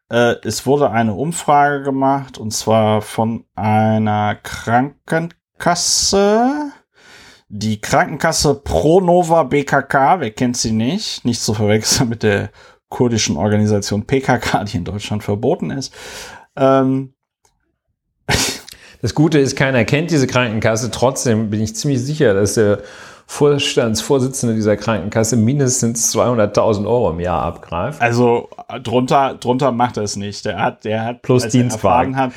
Äh, 0.10 0.36
es 0.44 0.66
wurde 0.66 0.92
eine 0.92 1.14
Umfrage 1.14 1.84
gemacht 1.84 2.38
und 2.38 2.52
zwar 2.52 3.02
von 3.02 3.46
einer 3.56 4.36
Krankenkasse. 4.36 6.74
Die 7.50 7.80
Krankenkasse 7.80 8.56
Pronova 8.56 9.44
BKK, 9.44 10.20
wer 10.20 10.32
kennt 10.32 10.58
sie 10.58 10.72
nicht? 10.72 11.24
Nicht 11.24 11.42
zu 11.42 11.54
verwechseln 11.54 12.10
mit 12.10 12.24
der 12.24 12.50
kurdischen 12.90 13.38
Organisation 13.38 14.06
PKK, 14.06 14.66
die 14.66 14.78
in 14.78 14.86
Deutschland 14.86 15.24
verboten 15.24 15.72
ist. 15.72 15.94
Ähm, 16.56 17.14
Das 19.02 19.14
Gute 19.14 19.40
ist, 19.40 19.56
keiner 19.56 19.86
kennt 19.86 20.12
diese 20.12 20.28
Krankenkasse. 20.28 20.90
Trotzdem 20.92 21.50
bin 21.50 21.62
ich 21.62 21.76
ziemlich 21.76 22.02
sicher, 22.02 22.34
dass 22.34 22.56
der 22.56 22.80
Vorstandsvorsitzende 23.28 24.56
dieser 24.56 24.78
Krankenkasse 24.78 25.36
mindestens 25.36 26.16
200.000 26.16 26.88
Euro 26.88 27.12
im 27.12 27.20
Jahr 27.20 27.44
abgreift. 27.44 28.02
Also 28.02 28.50
drunter, 28.84 29.36
drunter 29.36 29.72
macht 29.72 29.98
er 29.98 30.04
es 30.04 30.16
nicht. 30.16 30.46
Der 30.46 30.60
hat, 30.60 30.86
der 30.86 31.04
hat 31.04 31.22
Plus 31.22 31.48
Dienstwagen. 31.48 32.16
Hat, 32.16 32.32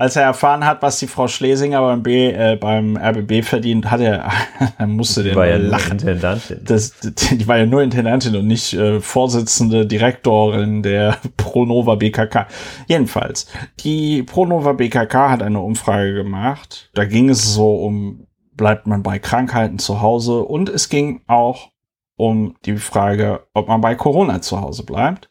als 0.00 0.16
er 0.16 0.22
erfahren 0.22 0.64
hat, 0.64 0.80
was 0.80 0.98
die 0.98 1.06
Frau 1.06 1.28
Schlesinger 1.28 1.82
beim 1.82 2.02
B, 2.02 2.30
äh, 2.30 2.56
beim 2.58 2.96
RBB 2.96 3.44
verdient, 3.44 3.90
hat 3.90 4.00
er, 4.00 4.30
musste 4.86 5.22
der 5.22 5.34
ja 5.46 5.56
lachen. 5.58 5.98
Intendantin. 5.98 6.60
Das, 6.64 6.94
die 7.00 7.46
war 7.46 7.58
ja 7.58 7.66
nur 7.66 7.82
Intendantin 7.82 8.34
und 8.34 8.46
nicht 8.46 8.72
äh, 8.72 9.00
Vorsitzende 9.00 9.86
Direktorin 9.86 10.82
der 10.82 11.18
Pronova 11.36 11.96
BKK. 11.96 12.46
Jedenfalls, 12.86 13.46
die 13.80 14.22
Pronova 14.22 14.72
BKK 14.72 15.32
hat 15.32 15.42
eine 15.42 15.60
Umfrage 15.60 16.14
gemacht. 16.14 16.88
Da 16.94 17.04
ging 17.04 17.28
es 17.28 17.52
so 17.52 17.74
um, 17.74 18.26
bleibt 18.54 18.86
man 18.86 19.02
bei 19.02 19.18
Krankheiten 19.18 19.78
zu 19.78 20.00
Hause 20.00 20.44
und 20.44 20.70
es 20.70 20.88
ging 20.88 21.20
auch 21.26 21.72
um 22.16 22.56
die 22.64 22.76
Frage, 22.76 23.46
ob 23.52 23.68
man 23.68 23.82
bei 23.82 23.94
Corona 23.96 24.40
zu 24.40 24.62
Hause 24.62 24.82
bleibt 24.86 25.29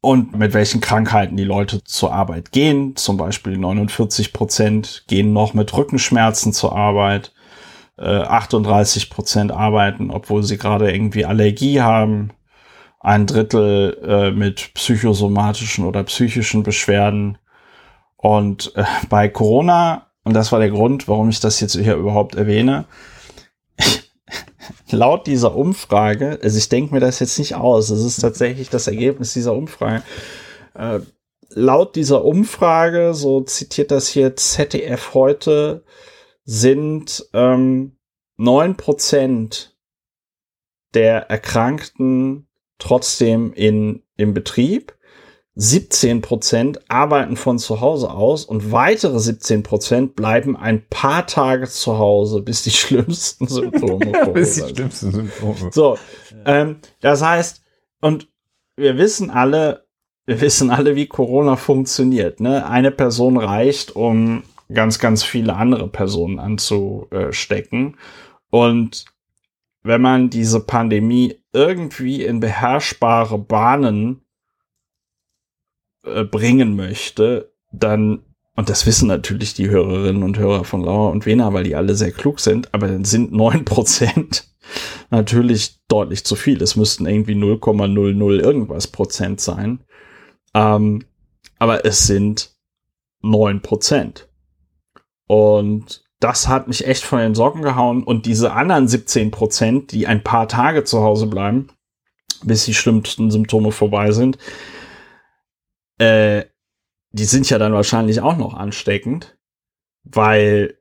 und 0.00 0.36
mit 0.36 0.54
welchen 0.54 0.80
Krankheiten 0.80 1.36
die 1.36 1.44
Leute 1.44 1.82
zur 1.84 2.12
Arbeit 2.12 2.52
gehen. 2.52 2.94
Zum 2.96 3.16
Beispiel 3.16 3.58
49 3.58 4.32
Prozent 4.32 5.04
gehen 5.08 5.32
noch 5.32 5.54
mit 5.54 5.76
Rückenschmerzen 5.76 6.52
zur 6.52 6.76
Arbeit. 6.76 7.32
38 7.96 9.04
äh, 9.04 9.14
Prozent 9.14 9.50
arbeiten, 9.50 10.10
obwohl 10.12 10.44
sie 10.44 10.56
gerade 10.56 10.92
irgendwie 10.92 11.24
Allergie 11.24 11.80
haben. 11.80 12.30
Ein 13.00 13.26
Drittel 13.26 13.98
äh, 14.06 14.30
mit 14.30 14.72
psychosomatischen 14.74 15.84
oder 15.84 16.04
psychischen 16.04 16.62
Beschwerden. 16.62 17.38
Und 18.16 18.72
äh, 18.76 18.84
bei 19.08 19.28
Corona, 19.28 20.06
und 20.22 20.34
das 20.34 20.52
war 20.52 20.60
der 20.60 20.70
Grund, 20.70 21.08
warum 21.08 21.28
ich 21.28 21.40
das 21.40 21.60
jetzt 21.60 21.76
hier 21.76 21.96
überhaupt 21.96 22.36
erwähne, 22.36 22.84
laut 24.90 25.26
dieser 25.26 25.54
Umfrage, 25.54 26.38
also 26.42 26.58
ich 26.58 26.68
denke 26.68 26.94
mir 26.94 27.00
das 27.00 27.20
jetzt 27.20 27.38
nicht 27.38 27.54
aus, 27.54 27.90
es 27.90 28.04
ist 28.04 28.20
tatsächlich 28.20 28.70
das 28.70 28.86
Ergebnis 28.86 29.32
dieser 29.32 29.54
Umfrage. 29.54 30.02
Äh, 30.74 31.00
laut 31.50 31.96
dieser 31.96 32.24
Umfrage, 32.24 33.14
so 33.14 33.40
zitiert 33.42 33.90
das 33.90 34.08
hier 34.08 34.36
ZDF 34.36 35.14
heute, 35.14 35.84
sind 36.44 37.28
ähm, 37.34 37.96
9% 38.38 39.70
der 40.94 41.30
Erkrankten 41.30 42.48
trotzdem 42.78 43.52
in, 43.52 44.02
im 44.16 44.34
Betrieb 44.34 44.97
17 45.60 46.20
Prozent 46.22 46.88
arbeiten 46.88 47.36
von 47.36 47.58
zu 47.58 47.80
Hause 47.80 48.12
aus 48.12 48.44
und 48.44 48.70
weitere 48.70 49.18
17 49.18 49.64
Prozent 49.64 50.14
bleiben 50.14 50.56
ein 50.56 50.86
paar 50.88 51.26
Tage 51.26 51.66
zu 51.66 51.98
Hause, 51.98 52.42
bis 52.42 52.62
die 52.62 52.70
schlimmsten 52.70 53.48
Symptome 53.48 54.12
kommen. 54.22 54.34
bis 54.34 54.54
die 54.54 54.72
schlimmsten 54.72 55.10
Symptome. 55.10 55.70
So, 55.72 55.98
ähm, 56.44 56.76
das 57.00 57.22
heißt, 57.22 57.64
und 58.00 58.28
wir 58.76 58.98
wissen 58.98 59.30
alle, 59.30 59.84
wir 60.26 60.40
wissen 60.40 60.70
alle, 60.70 60.94
wie 60.94 61.08
Corona 61.08 61.56
funktioniert. 61.56 62.38
Ne? 62.38 62.64
Eine 62.64 62.92
Person 62.92 63.36
reicht, 63.36 63.96
um 63.96 64.44
ganz, 64.72 65.00
ganz 65.00 65.24
viele 65.24 65.56
andere 65.56 65.88
Personen 65.88 66.38
anzustecken. 66.38 67.96
Und 68.50 69.06
wenn 69.82 70.02
man 70.02 70.30
diese 70.30 70.60
Pandemie 70.60 71.40
irgendwie 71.52 72.22
in 72.22 72.38
beherrschbare 72.38 73.38
Bahnen 73.38 74.22
äh, 76.04 76.24
bringen 76.24 76.76
möchte, 76.76 77.52
dann, 77.72 78.20
und 78.56 78.68
das 78.68 78.86
wissen 78.86 79.08
natürlich 79.08 79.54
die 79.54 79.68
Hörerinnen 79.68 80.22
und 80.22 80.38
Hörer 80.38 80.64
von 80.64 80.82
Lauer 80.82 81.10
und 81.10 81.26
Wena, 81.26 81.52
weil 81.52 81.64
die 81.64 81.74
alle 81.74 81.94
sehr 81.94 82.12
klug 82.12 82.40
sind, 82.40 82.72
aber 82.74 82.88
dann 82.88 83.04
sind 83.04 83.32
neun 83.32 83.64
Prozent 83.64 84.48
natürlich 85.10 85.80
deutlich 85.88 86.24
zu 86.24 86.36
viel. 86.36 86.62
Es 86.62 86.76
müssten 86.76 87.06
irgendwie 87.06 87.34
0,00 87.34 88.40
irgendwas 88.40 88.86
Prozent 88.86 89.40
sein. 89.40 89.80
Ähm, 90.54 91.04
aber 91.58 91.84
es 91.84 92.06
sind 92.06 92.54
neun 93.20 93.60
Prozent. 93.60 94.28
Und 95.26 96.04
das 96.20 96.48
hat 96.48 96.68
mich 96.68 96.86
echt 96.86 97.04
von 97.04 97.18
den 97.18 97.34
Socken 97.34 97.62
gehauen. 97.62 98.02
Und 98.02 98.26
diese 98.26 98.52
anderen 98.52 98.88
17 98.88 99.30
Prozent, 99.30 99.92
die 99.92 100.06
ein 100.06 100.22
paar 100.22 100.48
Tage 100.48 100.84
zu 100.84 101.02
Hause 101.02 101.26
bleiben, 101.26 101.68
bis 102.42 102.64
die 102.64 102.74
schlimmsten 102.74 103.30
Symptome 103.30 103.72
vorbei 103.72 104.12
sind, 104.12 104.38
äh, 105.98 106.44
die 107.12 107.24
sind 107.24 107.48
ja 107.50 107.58
dann 107.58 107.72
wahrscheinlich 107.72 108.20
auch 108.20 108.36
noch 108.36 108.54
ansteckend, 108.54 109.38
weil 110.04 110.78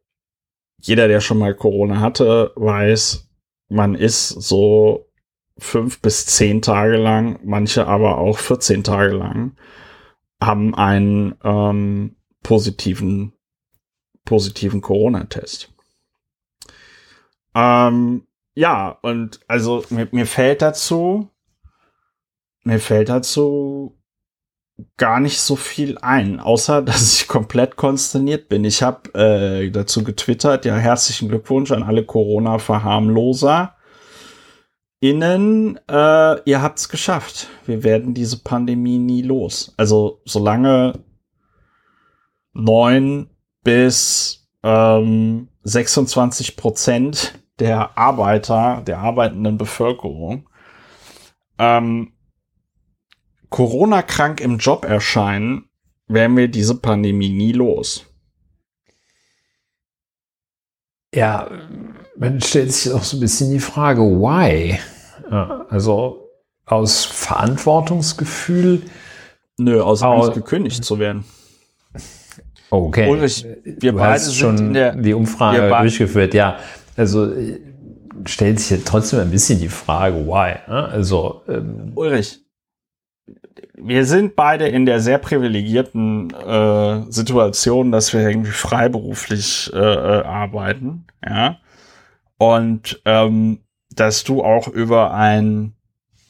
jeder, 0.79 1.07
der 1.07 1.21
schon 1.21 1.39
mal 1.39 1.55
Corona 1.55 1.99
hatte, 1.99 2.53
weiß, 2.55 3.29
man 3.69 3.95
ist 3.95 4.29
so 4.29 5.09
fünf 5.57 6.01
bis 6.01 6.25
zehn 6.27 6.61
Tage 6.61 6.97
lang, 6.97 7.39
manche 7.43 7.87
aber 7.87 8.17
auch 8.19 8.37
14 8.37 8.83
Tage 8.83 9.13
lang, 9.13 9.57
haben 10.39 10.75
einen 10.75 11.35
ähm, 11.43 12.15
positiven, 12.43 13.33
positiven 14.23 14.81
Corona-Test. 14.81 15.73
Ähm, 17.55 18.27
ja, 18.53 18.89
und 19.01 19.39
also 19.47 19.83
mir, 19.89 20.07
mir 20.11 20.27
fällt 20.27 20.61
dazu, 20.61 21.29
mir 22.63 22.79
fällt 22.79 23.09
dazu 23.09 23.96
gar 24.97 25.19
nicht 25.19 25.39
so 25.39 25.55
viel 25.55 25.97
ein, 25.99 26.39
außer 26.39 26.81
dass 26.83 27.13
ich 27.13 27.27
komplett 27.27 27.75
konsterniert 27.75 28.49
bin. 28.49 28.63
Ich 28.65 28.83
habe 28.83 29.13
äh, 29.13 29.69
dazu 29.69 30.03
getwittert, 30.03 30.65
ja, 30.65 30.75
herzlichen 30.75 31.29
Glückwunsch 31.29 31.71
an 31.71 31.83
alle 31.83 32.03
Corona-Verharmloser. 32.03 33.73
Innen, 34.99 35.79
äh, 35.87 36.41
ihr 36.49 36.61
habt's 36.61 36.89
geschafft. 36.89 37.47
Wir 37.65 37.83
werden 37.83 38.15
diese 38.15 38.39
Pandemie 38.39 38.97
nie 38.97 39.21
los. 39.21 39.73
Also 39.77 40.21
solange 40.25 40.93
neun 42.53 43.29
bis 43.63 44.49
ähm, 44.63 45.49
26 45.63 46.57
Prozent 46.57 47.39
der 47.59 47.95
Arbeiter, 47.97 48.81
der 48.87 48.99
arbeitenden 48.99 49.57
Bevölkerung 49.57 50.49
ähm, 51.59 52.13
Corona-krank 53.49 54.41
im 54.41 54.57
Job 54.57 54.85
erscheinen, 54.85 55.69
wären 56.07 56.35
wir 56.37 56.47
diese 56.47 56.75
Pandemie 56.75 57.29
nie 57.29 57.53
los. 57.53 58.05
Ja, 61.13 61.49
man 62.17 62.41
stellt 62.41 62.73
sich 62.73 62.91
auch 62.93 63.03
so 63.03 63.17
ein 63.17 63.21
bisschen 63.21 63.51
die 63.51 63.59
Frage, 63.59 64.01
why? 64.01 64.79
Also 65.69 66.29
aus 66.65 67.05
Verantwortungsgefühl. 67.05 68.83
Nö, 69.57 69.81
aus 69.81 70.03
Angst 70.03 70.33
gekündigt 70.33 70.83
zu 70.83 70.99
werden. 70.99 71.25
Okay. 72.69 73.09
Ulrich, 73.09 73.45
wir 73.63 73.93
du 73.93 73.97
beide 73.97 74.31
schon 74.31 74.73
der, 74.73 74.95
die 74.95 75.13
Umfrage 75.13 75.69
durchgeführt, 75.81 76.33
ja. 76.33 76.59
Also 76.95 77.31
stellt 78.25 78.59
sich 78.59 78.71
ja 78.71 78.83
trotzdem 78.83 79.19
ein 79.19 79.31
bisschen 79.31 79.59
die 79.59 79.69
Frage, 79.69 80.27
why? 80.27 80.57
Also 80.67 81.43
ähm, 81.47 81.93
Ulrich, 81.95 82.39
wir 83.75 84.05
sind 84.05 84.35
beide 84.35 84.67
in 84.67 84.85
der 84.85 84.99
sehr 84.99 85.17
privilegierten 85.17 86.33
äh, 86.33 87.03
Situation, 87.11 87.91
dass 87.91 88.13
wir 88.13 88.21
irgendwie 88.21 88.51
freiberuflich 88.51 89.71
äh, 89.73 89.77
äh, 89.77 90.23
arbeiten, 90.23 91.05
ja. 91.25 91.57
Und 92.37 93.01
ähm, 93.05 93.59
dass 93.95 94.23
du 94.23 94.43
auch 94.43 94.67
über 94.67 95.13
ein 95.13 95.73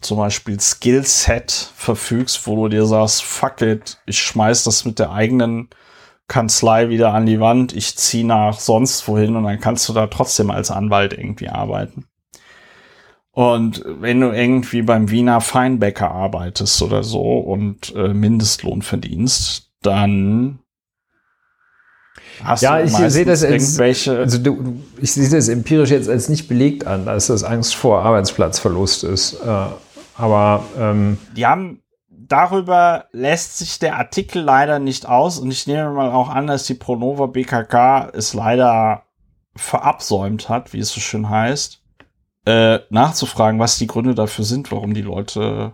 zum 0.02 0.18
Beispiel 0.18 0.60
Skillset 0.60 1.52
verfügst, 1.52 2.48
wo 2.48 2.56
du 2.56 2.70
dir 2.70 2.86
sagst, 2.86 3.24
fuck 3.24 3.62
it, 3.62 3.98
ich 4.06 4.20
schmeiß 4.20 4.64
das 4.64 4.86
mit 4.86 5.00
der 5.00 5.12
eigenen 5.12 5.70
Kanzlei 6.28 6.90
wieder 6.90 7.14
an 7.14 7.26
die 7.26 7.40
Wand, 7.40 7.74
ich 7.74 7.98
zieh 7.98 8.24
nach 8.24 8.60
sonst 8.60 9.08
wohin 9.08 9.36
und 9.36 9.44
dann 9.44 9.60
kannst 9.60 9.88
du 9.90 9.94
da 9.94 10.08
trotzdem 10.08 10.52
als 10.52 10.72
Anwalt 10.72 11.14
irgendwie 11.14 11.50
arbeiten. 11.50 12.07
Und 13.38 13.84
wenn 13.86 14.20
du 14.20 14.32
irgendwie 14.32 14.82
beim 14.82 15.12
Wiener 15.12 15.42
Feinbäcker 15.42 16.10
arbeitest 16.10 16.82
oder 16.82 17.04
so 17.04 17.38
und 17.38 17.94
äh, 17.96 18.12
Mindestlohn 18.12 18.82
verdienst, 18.82 19.70
hast 22.44 22.64
ja, 22.64 22.80
du 22.80 22.86
ich 22.86 22.94
sehe 22.94 23.26
das 23.26 23.44
als, 23.44 23.80
also 24.08 24.40
du, 24.40 24.82
ich 25.00 25.12
sehe 25.12 25.30
das 25.30 25.50
empirisch 25.50 25.92
jetzt 25.92 26.10
als 26.10 26.30
nicht 26.30 26.48
belegt 26.48 26.88
an, 26.88 27.06
dass 27.06 27.28
das 27.28 27.44
Angst 27.44 27.76
vor 27.76 28.02
Arbeitsplatzverlust 28.02 29.04
ist. 29.04 29.34
Äh, 29.34 29.66
aber 30.16 30.64
ähm, 30.76 31.20
die 31.36 31.46
haben 31.46 31.84
darüber 32.10 33.06
lässt 33.12 33.60
sich 33.60 33.78
der 33.78 33.98
Artikel 33.98 34.42
leider 34.42 34.80
nicht 34.80 35.08
aus 35.08 35.38
und 35.38 35.52
ich 35.52 35.68
nehme 35.68 35.92
mal 35.92 36.10
auch 36.10 36.30
an, 36.30 36.48
dass 36.48 36.64
die 36.64 36.74
Pronova 36.74 37.28
BKK 37.28 38.10
es 38.14 38.34
leider 38.34 39.04
verabsäumt 39.56 40.50
hat, 40.50 40.74
wie 40.74 40.80
es 40.80 40.90
so 40.90 41.00
schön 41.00 41.30
heißt 41.30 41.84
äh, 42.48 42.80
nachzufragen, 42.90 43.60
was 43.60 43.78
die 43.78 43.88
Gründe 43.88 44.16
dafür 44.16 44.46
sind, 44.46 44.72
warum 44.72 44.94
die 44.94 45.02
Leute 45.02 45.74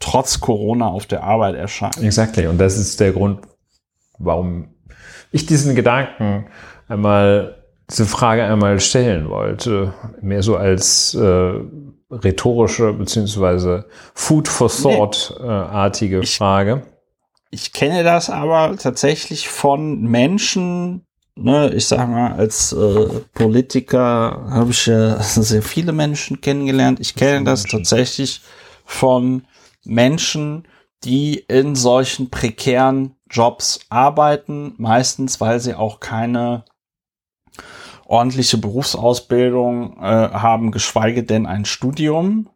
trotz 0.00 0.40
Corona 0.40 0.88
auf 0.88 1.06
der 1.06 1.22
Arbeit 1.22 1.54
erscheinen. 1.54 2.02
Exactly. 2.02 2.48
Und 2.48 2.58
das 2.58 2.76
ist 2.76 2.98
der 2.98 3.12
Grund, 3.12 3.42
warum 4.18 4.74
ich 5.30 5.46
diesen 5.46 5.76
Gedanken 5.76 6.48
einmal, 6.88 7.62
diese 7.88 8.06
Frage 8.06 8.42
einmal 8.42 8.80
stellen 8.80 9.30
wollte. 9.30 9.94
Mehr 10.20 10.42
so 10.42 10.56
als 10.56 11.14
äh, 11.14 11.52
rhetorische 12.10 12.92
beziehungsweise 12.92 13.86
Food 14.14 14.48
for 14.48 14.68
Thought-artige 14.68 16.18
nee. 16.18 16.26
Frage. 16.26 16.82
ich 17.50 17.72
kenne 17.72 18.02
das 18.02 18.30
aber 18.30 18.76
tatsächlich 18.78 19.48
von 19.48 20.02
Menschen, 20.02 21.06
ne, 21.36 21.72
ich 21.74 21.86
sag 21.86 22.08
mal, 22.08 22.32
als 22.32 22.72
äh, 22.72 23.20
Politiker 23.32 24.46
habe 24.50 24.70
ich 24.70 24.86
ja 24.86 25.20
sehr 25.22 25.62
viele 25.62 25.92
Menschen 25.92 26.40
kennengelernt. 26.40 27.00
Ich 27.00 27.14
kenne 27.14 27.44
das 27.44 27.64
tatsächlich 27.64 28.42
von 28.84 29.46
Menschen, 29.84 30.66
die 31.04 31.38
in 31.48 31.74
solchen 31.74 32.30
prekären 32.30 33.16
Jobs 33.28 33.80
arbeiten, 33.88 34.74
meistens 34.76 35.40
weil 35.40 35.58
sie 35.58 35.74
auch 35.74 36.00
keine 36.00 36.64
ordentliche 38.06 38.58
Berufsausbildung 38.58 39.96
äh, 39.98 40.02
haben, 40.02 40.70
geschweige 40.70 41.24
denn 41.24 41.46
ein 41.46 41.64
Studium. 41.64 42.50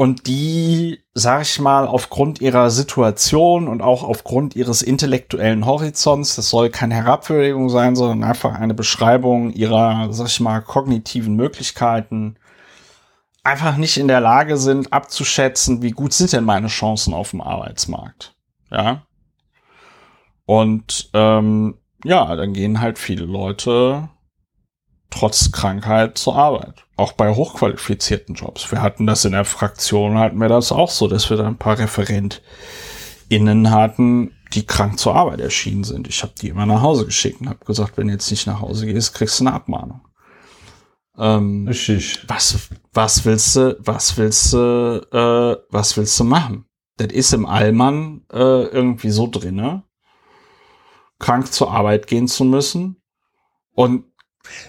Und 0.00 0.28
die, 0.28 1.00
sag 1.12 1.42
ich 1.42 1.58
mal, 1.58 1.88
aufgrund 1.88 2.40
ihrer 2.40 2.70
Situation 2.70 3.66
und 3.66 3.82
auch 3.82 4.04
aufgrund 4.04 4.54
ihres 4.54 4.80
intellektuellen 4.80 5.66
Horizonts, 5.66 6.36
das 6.36 6.50
soll 6.50 6.70
keine 6.70 6.94
Herabwürdigung 6.94 7.68
sein, 7.68 7.96
sondern 7.96 8.22
einfach 8.22 8.54
eine 8.54 8.74
Beschreibung 8.74 9.50
ihrer, 9.50 10.12
sag 10.12 10.28
ich 10.28 10.38
mal, 10.38 10.62
kognitiven 10.62 11.34
Möglichkeiten, 11.34 12.36
einfach 13.42 13.76
nicht 13.76 13.96
in 13.96 14.06
der 14.06 14.20
Lage 14.20 14.56
sind, 14.56 14.92
abzuschätzen, 14.92 15.82
wie 15.82 15.90
gut 15.90 16.12
sind 16.12 16.32
denn 16.32 16.44
meine 16.44 16.68
Chancen 16.68 17.12
auf 17.12 17.30
dem 17.30 17.40
Arbeitsmarkt. 17.40 18.36
Ja. 18.70 19.02
Und 20.46 21.10
ähm, 21.12 21.76
ja, 22.04 22.36
dann 22.36 22.52
gehen 22.52 22.80
halt 22.80 23.00
viele 23.00 23.24
Leute 23.24 24.08
trotz 25.10 25.52
Krankheit 25.52 26.18
zur 26.18 26.36
Arbeit. 26.36 26.84
Auch 26.96 27.12
bei 27.12 27.34
hochqualifizierten 27.34 28.34
Jobs. 28.34 28.70
Wir 28.70 28.82
hatten 28.82 29.06
das 29.06 29.24
in 29.24 29.32
der 29.32 29.44
Fraktion, 29.44 30.18
hatten 30.18 30.38
wir 30.38 30.48
das 30.48 30.72
auch 30.72 30.90
so, 30.90 31.08
dass 31.08 31.30
wir 31.30 31.36
da 31.36 31.46
ein 31.46 31.58
paar 31.58 31.78
ReferentInnen 31.78 33.70
hatten, 33.70 34.32
die 34.54 34.66
krank 34.66 34.98
zur 34.98 35.14
Arbeit 35.14 35.40
erschienen 35.40 35.84
sind. 35.84 36.08
Ich 36.08 36.22
habe 36.22 36.32
die 36.40 36.48
immer 36.48 36.66
nach 36.66 36.82
Hause 36.82 37.06
geschickt 37.06 37.40
und 37.40 37.48
habe 37.48 37.64
gesagt, 37.64 37.96
wenn 37.96 38.08
du 38.08 38.14
jetzt 38.14 38.30
nicht 38.30 38.46
nach 38.46 38.60
Hause 38.60 38.86
gehst, 38.86 39.14
kriegst 39.14 39.40
du 39.40 39.44
eine 39.44 39.54
Abmahnung. 39.54 40.00
Ähm, 41.18 41.66
Richtig. 41.66 42.24
Was, 42.28 42.68
was 42.92 43.24
willst 43.24 43.56
du, 43.56 43.76
was 43.80 44.16
willst 44.16 44.52
du, 44.52 45.06
äh, 45.12 45.56
was 45.70 45.96
willst 45.96 46.18
du 46.20 46.24
machen? 46.24 46.64
Das 46.96 47.08
ist 47.12 47.32
im 47.32 47.46
Allmann 47.46 48.24
äh, 48.32 48.64
irgendwie 48.64 49.10
so 49.10 49.28
drinne, 49.28 49.84
krank 51.18 51.52
zur 51.52 51.72
Arbeit 51.72 52.06
gehen 52.06 52.28
zu 52.28 52.44
müssen. 52.44 53.00
Und 53.74 54.04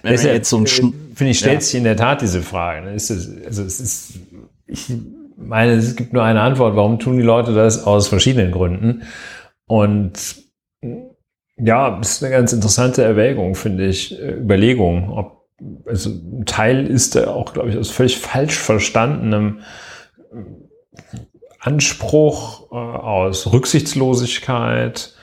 wenn 0.01 0.15
ja, 0.15 0.33
jetzt 0.33 0.49
so 0.49 0.57
ein 0.57 0.65
äh, 0.65 0.69
Finde 1.15 1.31
ich, 1.31 1.39
stellt 1.39 1.55
ja. 1.55 1.61
sich 1.61 1.75
in 1.75 1.83
der 1.83 1.97
Tat 1.97 2.21
diese 2.21 2.41
Frage. 2.41 2.85
Ne? 2.85 2.93
Ist 2.93 3.09
es, 3.09 3.29
also 3.45 3.63
es 3.63 3.79
ist, 3.79 4.19
ich 4.67 4.91
meine, 5.35 5.73
es 5.73 5.95
gibt 5.95 6.13
nur 6.13 6.23
eine 6.23 6.41
Antwort. 6.41 6.75
Warum 6.75 6.99
tun 6.99 7.17
die 7.17 7.23
Leute 7.23 7.53
das? 7.53 7.83
Aus 7.83 8.07
verschiedenen 8.07 8.51
Gründen. 8.51 9.03
Und 9.67 10.35
ja, 11.57 11.97
das 11.97 12.11
ist 12.11 12.23
eine 12.23 12.33
ganz 12.33 12.53
interessante 12.53 13.03
Erwägung, 13.03 13.55
finde 13.55 13.87
ich, 13.87 14.17
äh, 14.19 14.33
Überlegung, 14.33 15.11
ob 15.11 15.39
also 15.85 16.09
ein 16.09 16.45
Teil 16.45 16.87
ist 16.87 17.15
da 17.15 17.27
auch, 17.31 17.53
glaube 17.53 17.69
ich, 17.69 17.77
aus 17.77 17.89
völlig 17.89 18.17
falsch 18.17 18.57
verstandenem 18.57 19.59
Anspruch, 21.59 22.71
äh, 22.71 22.75
aus 22.75 23.51
Rücksichtslosigkeit, 23.51 25.15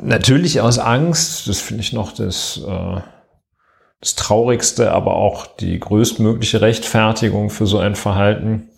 natürlich 0.00 0.60
aus 0.60 0.78
Angst, 0.78 1.48
das 1.48 1.60
finde 1.60 1.82
ich 1.82 1.92
noch 1.92 2.12
das, 2.12 2.60
äh, 2.66 3.00
das 4.00 4.14
Traurigste, 4.14 4.92
aber 4.92 5.14
auch 5.16 5.46
die 5.46 5.78
größtmögliche 5.78 6.60
Rechtfertigung 6.60 7.50
für 7.50 7.66
so 7.66 7.78
ein 7.78 7.96
Verhalten. 7.96 8.70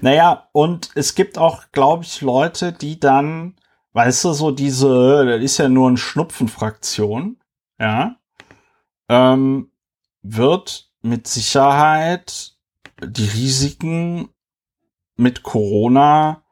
Naja, 0.00 0.48
und 0.52 0.90
es 0.94 1.14
gibt 1.14 1.38
auch, 1.38 1.64
glaube 1.72 2.04
ich, 2.04 2.20
Leute, 2.20 2.72
die 2.72 3.00
dann, 3.00 3.56
weißt 3.92 4.24
du, 4.24 4.32
so 4.32 4.50
diese, 4.50 5.26
das 5.26 5.42
ist 5.42 5.58
ja 5.58 5.68
nur 5.68 5.88
eine 5.88 5.96
Schnupfenfraktion, 5.96 7.38
ja, 7.78 8.16
ähm, 9.08 9.70
wird 10.22 10.90
mit 11.02 11.26
Sicherheit 11.26 12.52
die 13.02 13.28
Risiken 13.28 14.28
mit 15.16 15.42
Corona 15.42 16.42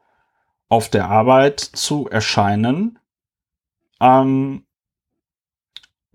auf 0.69 0.89
der 0.89 1.09
Arbeit 1.09 1.61
zu 1.61 2.09
erscheinen, 2.09 2.99
ähm, 4.05 4.67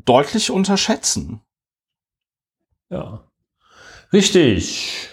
deutlich 0.06 0.52
unterschätzen. 0.52 1.42
Ja. 2.90 3.24
Richtig. 4.12 5.10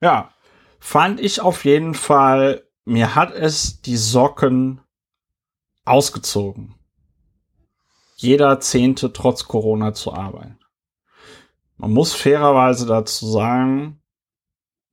Ja. 0.00 0.32
Fand 0.80 1.20
ich 1.20 1.40
auf 1.40 1.64
jeden 1.64 1.94
Fall, 1.94 2.66
mir 2.84 3.14
hat 3.14 3.32
es 3.32 3.82
die 3.82 3.96
Socken 3.96 4.80
ausgezogen 5.84 6.78
jeder 8.18 8.58
Zehnte 8.58 9.12
trotz 9.12 9.44
Corona 9.44 9.94
zu 9.94 10.12
arbeiten. 10.12 10.58
Man 11.76 11.92
muss 11.92 12.14
fairerweise 12.14 12.84
dazu 12.84 13.30
sagen, 13.30 14.02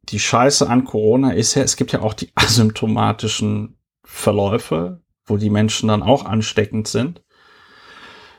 die 0.04 0.20
Scheiße 0.20 0.70
an 0.70 0.86
Corona 0.86 1.32
ist 1.32 1.56
ja, 1.56 1.64
es 1.64 1.76
gibt 1.76 1.92
ja 1.92 2.02
auch 2.02 2.14
die 2.14 2.32
asymptomatischen 2.36 3.80
Verläufe, 4.04 5.02
wo 5.26 5.38
die 5.38 5.50
Menschen 5.50 5.90
dann 5.90 6.04
auch 6.04 6.26
ansteckend 6.26 6.88
sind. 6.88 7.24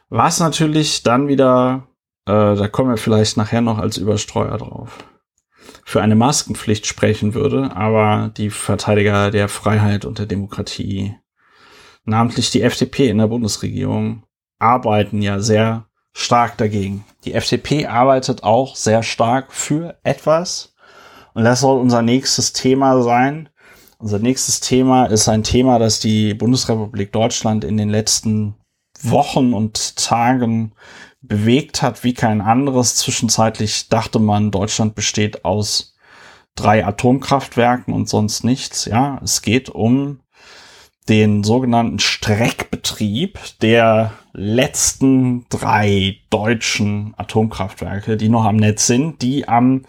Was 0.08 0.38
natürlich 0.38 1.02
dann 1.02 1.28
wieder, 1.28 1.88
äh, 2.26 2.54
da 2.54 2.68
kommen 2.68 2.90
wir 2.90 2.96
vielleicht 2.96 3.36
nachher 3.36 3.60
noch 3.60 3.78
als 3.78 3.96
Überstreuer 3.96 4.56
drauf, 4.56 5.04
für 5.84 6.00
eine 6.00 6.14
Maskenpflicht 6.14 6.86
sprechen 6.86 7.34
würde, 7.34 7.74
aber 7.74 8.30
die 8.36 8.50
Verteidiger 8.50 9.30
der 9.30 9.48
Freiheit 9.48 10.04
und 10.04 10.18
der 10.18 10.26
Demokratie, 10.26 11.16
namentlich 12.04 12.50
die 12.50 12.62
FDP 12.62 13.08
in 13.08 13.18
der 13.18 13.26
Bundesregierung, 13.26 14.22
arbeiten 14.58 15.22
ja 15.22 15.40
sehr 15.40 15.86
stark 16.12 16.56
dagegen. 16.56 17.04
Die 17.24 17.34
FDP 17.34 17.86
arbeitet 17.86 18.42
auch 18.42 18.74
sehr 18.74 19.02
stark 19.02 19.52
für 19.52 19.98
etwas. 20.02 20.74
Und 21.34 21.44
das 21.44 21.60
soll 21.60 21.78
unser 21.78 22.00
nächstes 22.00 22.54
Thema 22.54 23.02
sein. 23.02 23.50
Unser 23.98 24.18
nächstes 24.18 24.60
Thema 24.60 25.06
ist 25.06 25.28
ein 25.28 25.42
Thema, 25.42 25.78
das 25.78 26.00
die 26.00 26.34
Bundesrepublik 26.34 27.12
Deutschland 27.12 27.64
in 27.64 27.76
den 27.76 27.88
letzten 27.88 28.54
Wochen 29.02 29.54
und 29.54 29.96
Tagen 29.96 30.72
bewegt 31.22 31.80
hat 31.80 32.04
wie 32.04 32.12
kein 32.12 32.42
anderes. 32.42 32.96
Zwischenzeitlich 32.96 33.88
dachte 33.88 34.18
man, 34.18 34.50
Deutschland 34.50 34.94
besteht 34.94 35.44
aus 35.44 35.94
drei 36.56 36.84
Atomkraftwerken 36.84 37.94
und 37.94 38.08
sonst 38.08 38.44
nichts. 38.44 38.84
Ja, 38.84 39.18
es 39.24 39.40
geht 39.40 39.70
um 39.70 40.20
den 41.08 41.42
sogenannten 41.42 41.98
Streckbetrieb 41.98 43.38
der 43.62 44.12
letzten 44.32 45.46
drei 45.48 46.18
deutschen 46.30 47.14
Atomkraftwerke, 47.16 48.16
die 48.16 48.28
noch 48.28 48.44
am 48.44 48.56
Netz 48.56 48.86
sind, 48.86 49.22
die 49.22 49.48
am 49.48 49.82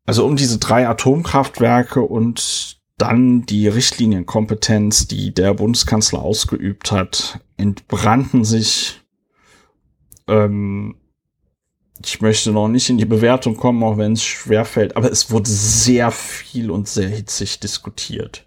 also 0.06 0.26
um 0.26 0.36
diese 0.36 0.60
drei 0.60 0.88
Atomkraftwerke 0.88 2.02
und 2.02 2.78
dann 2.98 3.46
die 3.46 3.68
Richtlinienkompetenz, 3.68 5.08
die 5.08 5.34
der 5.34 5.54
Bundeskanzler 5.54 6.22
ausgeübt 6.22 6.92
hat, 6.92 7.40
entbrannten 7.58 8.44
sich 8.44 9.02
ähm, 10.28 10.96
ich 12.04 12.22
möchte 12.22 12.52
noch 12.52 12.68
nicht 12.68 12.90
in 12.90 12.98
die 12.98 13.06
Bewertung 13.06 13.58
kommen, 13.58 13.84
auch 13.84 13.98
wenn 13.98 14.14
es 14.14 14.24
schwerfällt, 14.24 14.96
aber 14.96 15.12
es 15.12 15.32
wurde 15.32 15.50
sehr 15.50 16.12
viel 16.12 16.70
und 16.70 16.88
sehr 16.88 17.10
hitzig 17.10 17.60
diskutiert. 17.60 18.47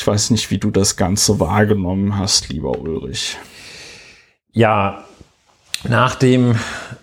Ich 0.00 0.06
weiß 0.06 0.30
nicht, 0.30 0.50
wie 0.50 0.56
du 0.56 0.70
das 0.70 0.96
Ganze 0.96 1.40
wahrgenommen 1.40 2.16
hast, 2.16 2.48
lieber 2.48 2.78
Ulrich. 2.78 3.36
Ja, 4.50 5.04
nach 5.86 6.14
dem 6.14 6.54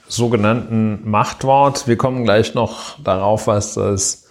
sogenannten 0.08 1.08
Machtwort, 1.08 1.88
wir 1.88 1.96
kommen 1.96 2.24
gleich 2.24 2.56
noch 2.56 2.98
darauf, 3.04 3.46
was 3.46 3.76
das 3.76 4.30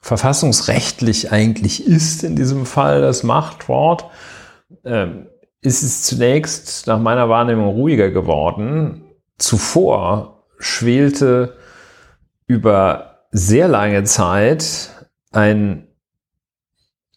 verfassungsrechtlich 0.00 1.30
eigentlich 1.30 1.86
ist 1.86 2.24
in 2.24 2.34
diesem 2.34 2.66
Fall, 2.66 3.02
das 3.02 3.22
Machtwort, 3.22 4.06
ähm, 4.84 5.28
ist 5.60 5.84
es 5.84 6.02
zunächst 6.02 6.88
nach 6.88 6.98
meiner 6.98 7.28
Wahrnehmung 7.28 7.68
ruhiger 7.68 8.10
geworden. 8.10 9.04
Zuvor 9.36 10.42
schwelte 10.58 11.56
über 12.48 13.20
sehr 13.30 13.68
lange 13.68 14.02
Zeit 14.02 15.06
ein, 15.30 15.86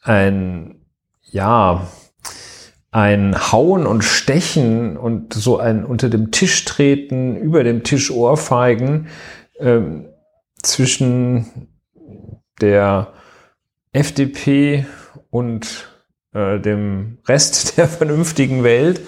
ein, 0.03 0.80
ja, 1.23 1.87
ein 2.91 3.51
Hauen 3.51 3.87
und 3.87 4.03
Stechen 4.03 4.97
und 4.97 5.33
so 5.33 5.57
ein 5.57 5.85
unter 5.85 6.09
dem 6.09 6.31
Tisch 6.31 6.65
treten, 6.65 7.37
über 7.37 7.63
dem 7.63 7.83
Tisch 7.83 8.11
Ohrfeigen 8.11 9.07
ähm, 9.59 10.09
zwischen 10.61 11.69
der 12.59 13.13
FDP 13.93 14.85
und 15.29 15.89
äh, 16.33 16.59
dem 16.59 17.19
Rest 17.27 17.77
der 17.77 17.87
vernünftigen 17.87 18.63
Welt 18.63 19.01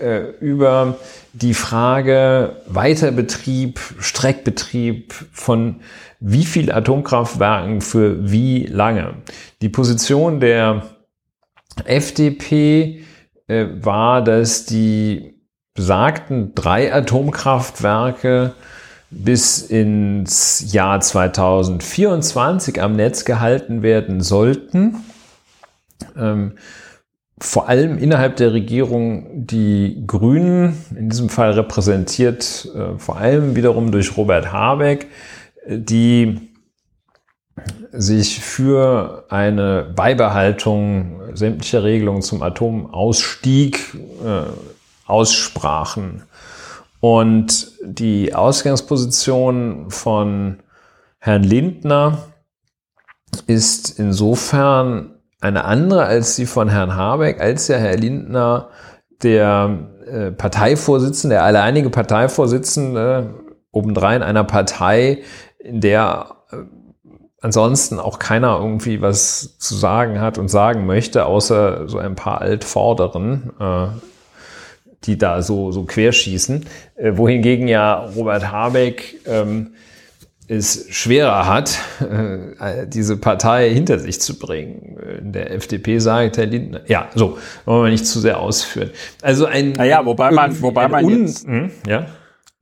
äh, 0.00 0.30
über 0.40 0.98
die 1.34 1.54
Frage 1.54 2.56
Weiterbetrieb, 2.66 3.80
Streckbetrieb 4.00 5.14
von 5.32 5.80
wie 6.20 6.44
viel 6.44 6.70
Atomkraftwerken 6.70 7.80
für 7.80 8.30
wie 8.30 8.64
lange. 8.66 9.14
Die 9.60 9.68
Position 9.68 10.40
der 10.40 10.91
FDP 11.84 13.04
äh, 13.48 13.66
war, 13.80 14.22
dass 14.22 14.64
die 14.64 15.34
besagten 15.74 16.54
drei 16.54 16.92
Atomkraftwerke 16.92 18.54
bis 19.10 19.60
ins 19.60 20.72
Jahr 20.72 21.00
2024 21.00 22.80
am 22.80 22.96
Netz 22.96 23.24
gehalten 23.24 23.82
werden 23.82 24.20
sollten. 24.20 24.96
Ähm, 26.16 26.52
vor 27.38 27.68
allem 27.68 27.98
innerhalb 27.98 28.36
der 28.36 28.52
Regierung 28.52 29.46
die 29.46 30.04
Grünen, 30.06 30.76
in 30.96 31.08
diesem 31.08 31.28
Fall 31.28 31.52
repräsentiert 31.52 32.68
äh, 32.74 32.98
vor 32.98 33.16
allem 33.16 33.56
wiederum 33.56 33.90
durch 33.90 34.16
Robert 34.16 34.52
Habeck, 34.52 35.08
die 35.66 36.51
sich 37.92 38.40
für 38.40 39.26
eine 39.28 39.92
Beibehaltung 39.94 41.20
sämtlicher 41.34 41.84
Regelungen 41.84 42.22
zum 42.22 42.42
Atomausstieg 42.42 43.94
äh, 44.24 44.50
aussprachen. 45.06 46.22
Und 47.00 47.72
die 47.84 48.34
Ausgangsposition 48.34 49.90
von 49.90 50.60
Herrn 51.18 51.42
Lindner 51.42 52.18
ist 53.46 53.98
insofern 53.98 55.16
eine 55.40 55.64
andere 55.64 56.04
als 56.04 56.36
die 56.36 56.46
von 56.46 56.68
Herrn 56.68 56.94
Habeck, 56.94 57.40
als 57.40 57.68
ja 57.68 57.76
Herr 57.76 57.96
Lindner 57.96 58.68
der 59.22 59.90
äh, 60.06 60.30
Parteivorsitzende, 60.30 61.34
der 61.34 61.44
alleinige 61.44 61.90
Parteivorsitzende 61.90 63.34
obendrein 63.72 64.22
einer 64.22 64.44
Partei, 64.44 65.22
in 65.58 65.80
der 65.80 66.36
äh, 66.50 66.56
ansonsten 67.42 67.98
auch 67.98 68.18
keiner 68.18 68.58
irgendwie 68.58 69.02
was 69.02 69.58
zu 69.58 69.74
sagen 69.74 70.20
hat 70.20 70.38
und 70.38 70.48
sagen 70.48 70.86
möchte, 70.86 71.26
außer 71.26 71.88
so 71.88 71.98
ein 71.98 72.14
paar 72.14 72.40
Altvorderen, 72.40 73.50
äh, 73.60 73.86
die 75.04 75.18
da 75.18 75.42
so, 75.42 75.72
so 75.72 75.82
querschießen. 75.82 76.64
Äh, 76.96 77.16
wohingegen 77.16 77.68
ja 77.68 78.06
Robert 78.16 78.50
Habeck 78.50 79.20
ähm, 79.26 79.72
es 80.48 80.86
schwerer 80.90 81.46
hat, 81.46 81.78
äh, 82.00 82.86
diese 82.86 83.16
Partei 83.16 83.70
hinter 83.70 83.98
sich 83.98 84.20
zu 84.20 84.38
bringen. 84.38 84.96
In 85.20 85.32
der 85.32 85.50
FDP 85.52 85.98
sagt 85.98 86.36
Herr 86.36 86.46
Lindner, 86.46 86.82
ja, 86.86 87.08
so, 87.14 87.38
wollen 87.64 87.84
wir 87.84 87.90
nicht 87.90 88.06
zu 88.06 88.20
sehr 88.20 88.38
ausführen. 88.38 88.90
Also 89.20 89.46
ein, 89.46 89.72
naja, 89.72 90.04
wobei 90.04 90.30
man, 90.30 90.60
wobei 90.60 90.88
man 90.88 91.08
jetzt, 91.08 91.46
hm, 91.46 91.70
ja? 91.86 92.06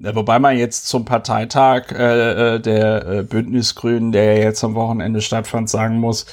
Wobei 0.02 0.38
man 0.38 0.56
jetzt 0.56 0.88
zum 0.88 1.04
Parteitag 1.04 1.92
äh, 1.92 2.54
äh, 2.54 2.60
der 2.60 3.06
äh, 3.06 3.22
Bündnisgrünen, 3.22 4.12
der 4.12 4.34
ja 4.34 4.44
jetzt 4.44 4.64
am 4.64 4.74
Wochenende 4.74 5.20
stattfand, 5.20 5.68
sagen 5.68 5.98
muss, 5.98 6.24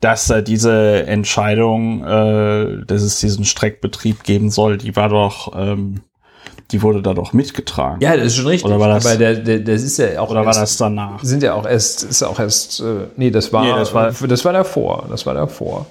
dass 0.00 0.30
äh, 0.30 0.42
diese 0.42 1.06
Entscheidung, 1.06 2.02
äh, 2.04 2.84
dass 2.86 3.02
es 3.02 3.20
diesen 3.20 3.44
Streckbetrieb 3.44 4.24
geben 4.24 4.50
soll, 4.50 4.78
die 4.78 4.96
war 4.96 5.10
doch, 5.10 5.52
ähm, 5.54 6.00
die 6.70 6.80
wurde 6.80 7.02
da 7.02 7.12
doch 7.12 7.34
mitgetragen. 7.34 8.00
Ja, 8.00 8.16
das 8.16 8.28
ist 8.28 8.36
schon 8.36 8.46
richtig. 8.46 8.64
Oder 8.64 8.80
war 8.80 8.88
das, 8.88 9.04
aber 9.04 9.16
der, 9.16 9.34
der, 9.34 9.60
das 9.60 9.82
ist 9.82 9.98
ja 9.98 10.18
auch. 10.18 10.30
Oder 10.30 10.46
war 10.46 10.54
das 10.54 10.78
danach? 10.78 11.22
Sind 11.22 11.42
ja 11.42 11.52
auch 11.52 11.66
erst, 11.66 12.04
ist 12.04 12.22
auch 12.22 12.40
erst, 12.40 12.80
äh, 12.80 13.08
nee, 13.16 13.30
das 13.30 13.52
war, 13.52 13.62
nee, 13.62 13.72
das 13.72 13.92
war, 13.92 14.10
das 14.10 14.44
war 14.44 14.52
davor, 14.54 15.04
das 15.10 15.26
war 15.26 15.34
davor. 15.34 15.86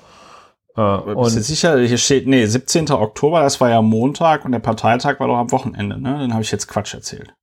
Äh, 0.76 1.15
Bist 1.15 1.36
du 1.36 1.41
sicher? 1.41 1.80
Hier 1.80 1.97
steht, 1.97 2.28
nee, 2.28 2.45
17. 2.45 2.91
Oktober, 2.91 3.41
das 3.41 3.59
war 3.59 3.69
ja 3.69 3.82
Montag 3.82 4.45
und 4.45 4.51
der 4.51 4.59
Parteitag 4.59 5.19
war 5.19 5.28
doch 5.28 5.38
am 5.38 5.51
Wochenende, 5.51 5.99
ne? 5.99 6.17
Dann 6.19 6.34
habe 6.34 6.43
ich 6.43 6.51
jetzt 6.51 6.67
Quatsch 6.67 6.93
erzählt. 6.93 7.34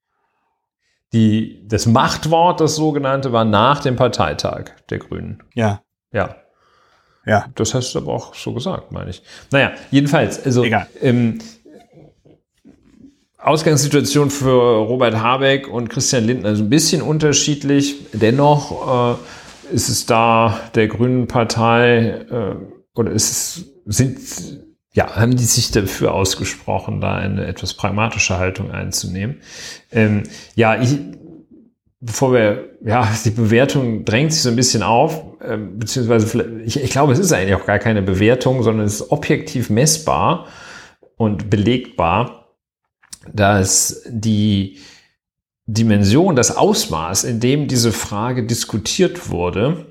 Die, 1.13 1.67
das 1.67 1.87
Machtwort, 1.87 2.61
das 2.61 2.77
sogenannte, 2.77 3.33
war 3.33 3.45
nach 3.45 3.81
dem 3.81 3.97
Parteitag 3.97 4.73
der 4.91 4.99
Grünen. 4.99 5.43
Ja. 5.55 5.83
Ja. 6.13 6.37
Ja. 7.25 7.47
Das 7.55 7.75
hast 7.75 7.95
du 7.95 8.01
aber 8.01 8.13
auch 8.13 8.35
so 8.35 8.53
gesagt, 8.55 8.93
meine 8.93 9.11
ich. 9.11 9.23
Naja, 9.51 9.73
jedenfalls, 9.91 10.45
also 10.45 10.65
Egal. 10.65 10.87
Ähm, 11.01 11.39
Ausgangssituation 13.39 14.31
für 14.31 14.79
Robert 14.87 15.17
Habeck 15.17 15.69
und 15.69 15.89
Christian 15.89 16.25
Lindner 16.25 16.51
ist 16.51 16.61
ein 16.61 16.71
bisschen 16.71 17.03
unterschiedlich. 17.03 17.97
Dennoch 18.13 19.17
äh, 19.71 19.75
ist 19.75 19.89
es 19.89 20.07
da 20.07 20.59
der 20.75 20.89
Grünen 20.89 21.29
Partei 21.29 22.27
äh, 22.31 22.57
oder 22.99 23.13
ist 23.13 23.31
es, 23.31 23.65
sind, 23.87 24.19
ja, 24.93 25.15
haben 25.15 25.37
die 25.37 25.45
sich 25.45 25.71
dafür 25.71 26.13
ausgesprochen, 26.13 27.01
da 27.01 27.15
eine 27.15 27.47
etwas 27.47 27.75
pragmatische 27.75 28.39
Haltung 28.39 28.73
einzunehmen. 28.73 29.41
Ähm, 29.93 30.25
ja, 30.57 30.81
ich, 30.81 30.99
bevor 32.01 32.33
wir, 32.33 32.71
ja, 32.85 33.09
die 33.25 33.31
Bewertung 33.31 34.05
drängt 34.05 34.33
sich 34.33 34.43
so 34.43 34.49
ein 34.49 34.57
bisschen 34.57 34.83
auf, 34.83 35.23
ähm, 35.43 35.79
beziehungsweise 35.79 36.61
ich, 36.65 36.83
ich 36.83 36.91
glaube, 36.91 37.13
es 37.13 37.21
ist 37.21 37.33
eigentlich 37.33 37.55
auch 37.55 37.67
gar 37.67 37.79
keine 37.79 38.03
Bewertung, 38.03 38.63
sondern 38.63 38.87
es 38.87 39.01
ist 39.01 39.13
objektiv 39.13 39.71
messbar 39.71 40.47
und 41.17 41.51
belegbar, 41.51 42.55
dass 43.33 44.03
die 44.09 44.79
Dimension, 45.67 46.35
das 46.35 46.57
Ausmaß, 46.57 47.25
in 47.25 47.41
dem 47.41 47.69
diese 47.69 47.93
Frage 47.93 48.47
diskutiert 48.47 49.29
wurde, 49.29 49.88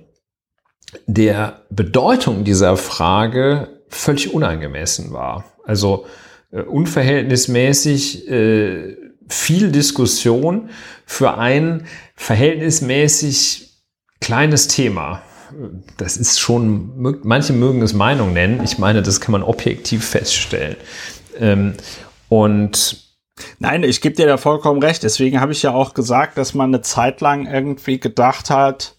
der 1.06 1.62
Bedeutung 1.70 2.44
dieser 2.44 2.78
Frage 2.78 3.82
völlig 3.90 4.34
unangemessen 4.34 5.12
war. 5.12 5.46
Also 5.66 6.06
äh, 6.52 6.62
unverhältnismäßig 6.62 8.30
äh, 8.30 8.96
viel 9.30 9.72
Diskussion 9.72 10.70
für 11.06 11.38
ein 11.38 11.86
verhältnismäßig 12.16 13.84
kleines 14.22 14.68
Thema. 14.68 15.22
Das 15.98 16.18
ist 16.18 16.40
schon, 16.40 17.20
manche 17.24 17.54
mögen 17.54 17.82
es 17.82 17.94
Meinung 17.94 18.34
nennen. 18.34 18.62
Ich 18.64 18.78
meine, 18.78 19.02
das 19.02 19.22
kann 19.22 19.32
man 19.32 19.44
objektiv 19.44 20.06
feststellen. 20.06 20.76
Ähm, 21.40 21.74
und 22.30 23.04
Nein, 23.60 23.84
ich 23.84 24.02
gebe 24.02 24.16
dir 24.16 24.26
da 24.26 24.38
vollkommen 24.38 24.82
recht. 24.82 25.04
Deswegen 25.04 25.40
habe 25.40 25.52
ich 25.52 25.62
ja 25.62 25.72
auch 25.72 25.94
gesagt, 25.94 26.40
dass 26.40 26.56
man 26.56 26.74
eine 26.74 26.82
Zeit 26.82 27.22
lang 27.22 27.46
irgendwie 27.46 28.00
gedacht 28.00 28.50
hat, 28.50 28.97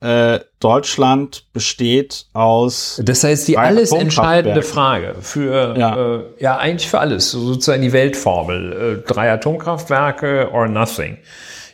äh, 0.00 0.40
Deutschland 0.60 1.52
besteht 1.52 2.26
aus. 2.32 3.00
Das 3.04 3.22
heißt, 3.22 3.46
die 3.48 3.58
alles 3.58 3.92
entscheidende 3.92 4.62
Frage 4.62 5.16
für, 5.20 5.76
ja. 5.76 6.16
Äh, 6.16 6.22
ja, 6.38 6.56
eigentlich 6.56 6.88
für 6.88 7.00
alles, 7.00 7.30
sozusagen 7.30 7.82
die 7.82 7.92
Weltformel. 7.92 9.02
Äh, 9.04 9.08
drei 9.08 9.30
Atomkraftwerke 9.30 10.50
or 10.52 10.68
nothing. 10.68 11.18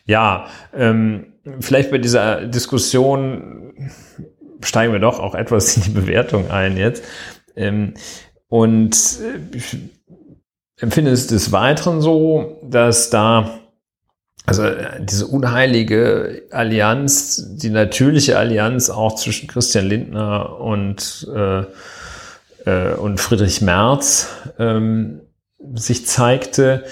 Ja, 0.07 0.47
ähm, 0.74 1.35
vielleicht 1.61 1.91
bei 1.91 1.99
dieser 1.99 2.47
Diskussion 2.47 3.91
steigen 4.61 4.93
wir 4.93 5.01
doch 5.01 5.20
auch 5.20 5.35
etwas 5.35 5.77
in 5.77 5.83
die 5.85 5.91
Bewertung 5.91 6.51
ein 6.51 6.77
jetzt. 6.77 7.05
Ähm, 7.55 7.95
und 8.49 8.95
äh, 8.95 9.57
ich 9.57 9.77
empfinde 10.81 11.11
es 11.11 11.27
des 11.29 11.53
Weiteren 11.53 12.01
so, 12.01 12.59
dass 12.62 13.11
da 13.11 13.61
also 14.47 14.64
äh, 14.64 15.05
diese 15.05 15.26
unheilige 15.26 16.44
Allianz, 16.51 17.57
die 17.57 17.70
natürliche 17.70 18.38
Allianz 18.38 18.90
auch 18.90 19.16
zwischen 19.16 19.49
Christian 19.49 19.86
Lindner 19.86 20.59
und, 20.61 21.28
äh, 21.34 21.64
äh, 22.64 22.94
und 22.94 23.20
Friedrich 23.20 23.61
Merz 23.61 24.28
ähm, 24.59 25.20
sich 25.74 26.07
zeigte, 26.07 26.84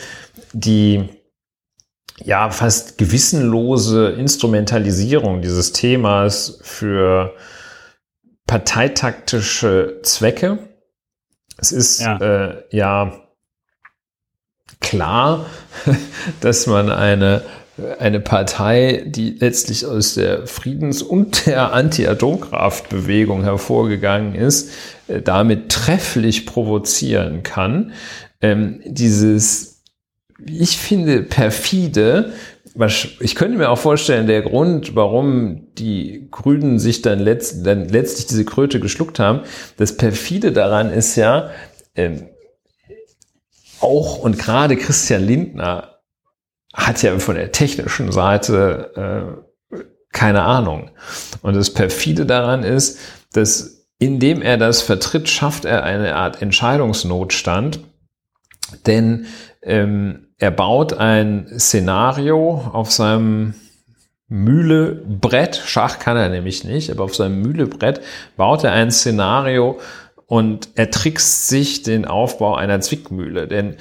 die 0.53 1.09
ja, 2.23 2.51
fast 2.51 2.99
gewissenlose 2.99 4.11
Instrumentalisierung 4.11 5.43
dieses 5.43 5.73
Themas 5.73 6.61
für 6.63 7.35
parteitaktische 8.47 10.01
Zwecke. 10.03 10.59
Es 11.57 11.73
ist 11.73 12.01
ja, 12.01 12.17
äh, 12.19 12.65
ja 12.71 13.24
klar, 14.85 15.47
dass 16.41 16.67
man 16.67 16.91
eine, 16.91 17.43
eine 17.99 18.21
Partei, 18.21 19.05
die 19.07 19.31
letztlich 19.31 19.87
aus 19.87 20.15
der 20.15 20.47
Friedens- 20.47 21.03
und 21.03 21.47
der 21.47 21.73
Anti-Atomkraftbewegung 21.73 23.43
hervorgegangen 23.43 24.35
ist, 24.35 24.71
äh, 25.09 25.21
damit 25.21 25.71
trefflich 25.71 26.47
provozieren 26.47 27.43
kann. 27.43 27.93
Ähm, 28.41 28.81
dieses, 28.85 29.83
ich 30.45 30.79
finde, 30.79 31.23
perfide, 31.23 32.33
ich 33.21 33.35
könnte 33.37 33.57
mir 33.57 33.71
auch 33.71 33.79
vorstellen, 33.79 34.27
der 34.27 34.43
Grund, 34.43 34.97
warum 34.97 35.69
die 35.79 36.27
Grünen 36.31 36.81
sich 36.81 37.03
dann, 37.03 37.21
letzt, 37.21 37.65
dann 37.65 37.89
letztlich 37.89 38.27
diese 38.27 38.45
Kröte 38.45 38.81
geschluckt 38.81 39.21
haben, 39.21 39.41
das 39.77 39.97
perfide 39.97 40.51
daran 40.51 40.91
ist 40.91 41.15
ja, 41.15 41.51
ähm, 41.95 42.29
auch 43.85 44.19
und 44.19 44.39
gerade 44.39 44.77
Christian 44.77 45.23
Lindner 45.23 46.01
hat 46.73 47.03
ja 47.03 47.19
von 47.19 47.37
der 47.37 47.53
technischen 47.53 48.11
Seite 48.11 49.39
äh, 49.71 49.77
keine 50.13 50.43
Ahnung. 50.43 50.91
Und 51.43 51.55
das 51.55 51.75
perfide 51.75 52.25
daran 52.25 52.63
ist, 52.63 52.99
dass 53.33 53.87
indem 53.99 54.43
er 54.43 54.57
das 54.57 54.83
vertritt, 54.83 55.29
schafft 55.29 55.65
er 55.65 55.83
eine 55.83 56.17
Art 56.17 56.43
Entscheidungsnotstand, 56.43 57.81
denn 58.87 59.27
ähm, 59.63 60.29
er 60.39 60.51
baut 60.51 60.95
ein 60.95 61.47
Szenario 61.59 62.71
auf 62.73 62.93
seinem 62.93 63.55
Mühlebrett, 64.29 65.63
Schach 65.65 65.99
kann 65.99 66.17
er 66.17 66.29
nämlich 66.29 66.65
nicht, 66.65 66.91
aber 66.91 67.05
auf 67.05 67.15
seinem 67.15 67.41
Mühlebrett 67.43 68.01
baut 68.37 68.65
er 68.65 68.73
ein 68.73 68.91
Szenario, 68.91 69.79
und 70.27 70.69
er 70.75 70.91
trickst 70.91 71.49
sich 71.49 71.83
den 71.83 72.05
Aufbau 72.05 72.55
einer 72.55 72.81
Zwickmühle. 72.81 73.47
Denn 73.49 73.77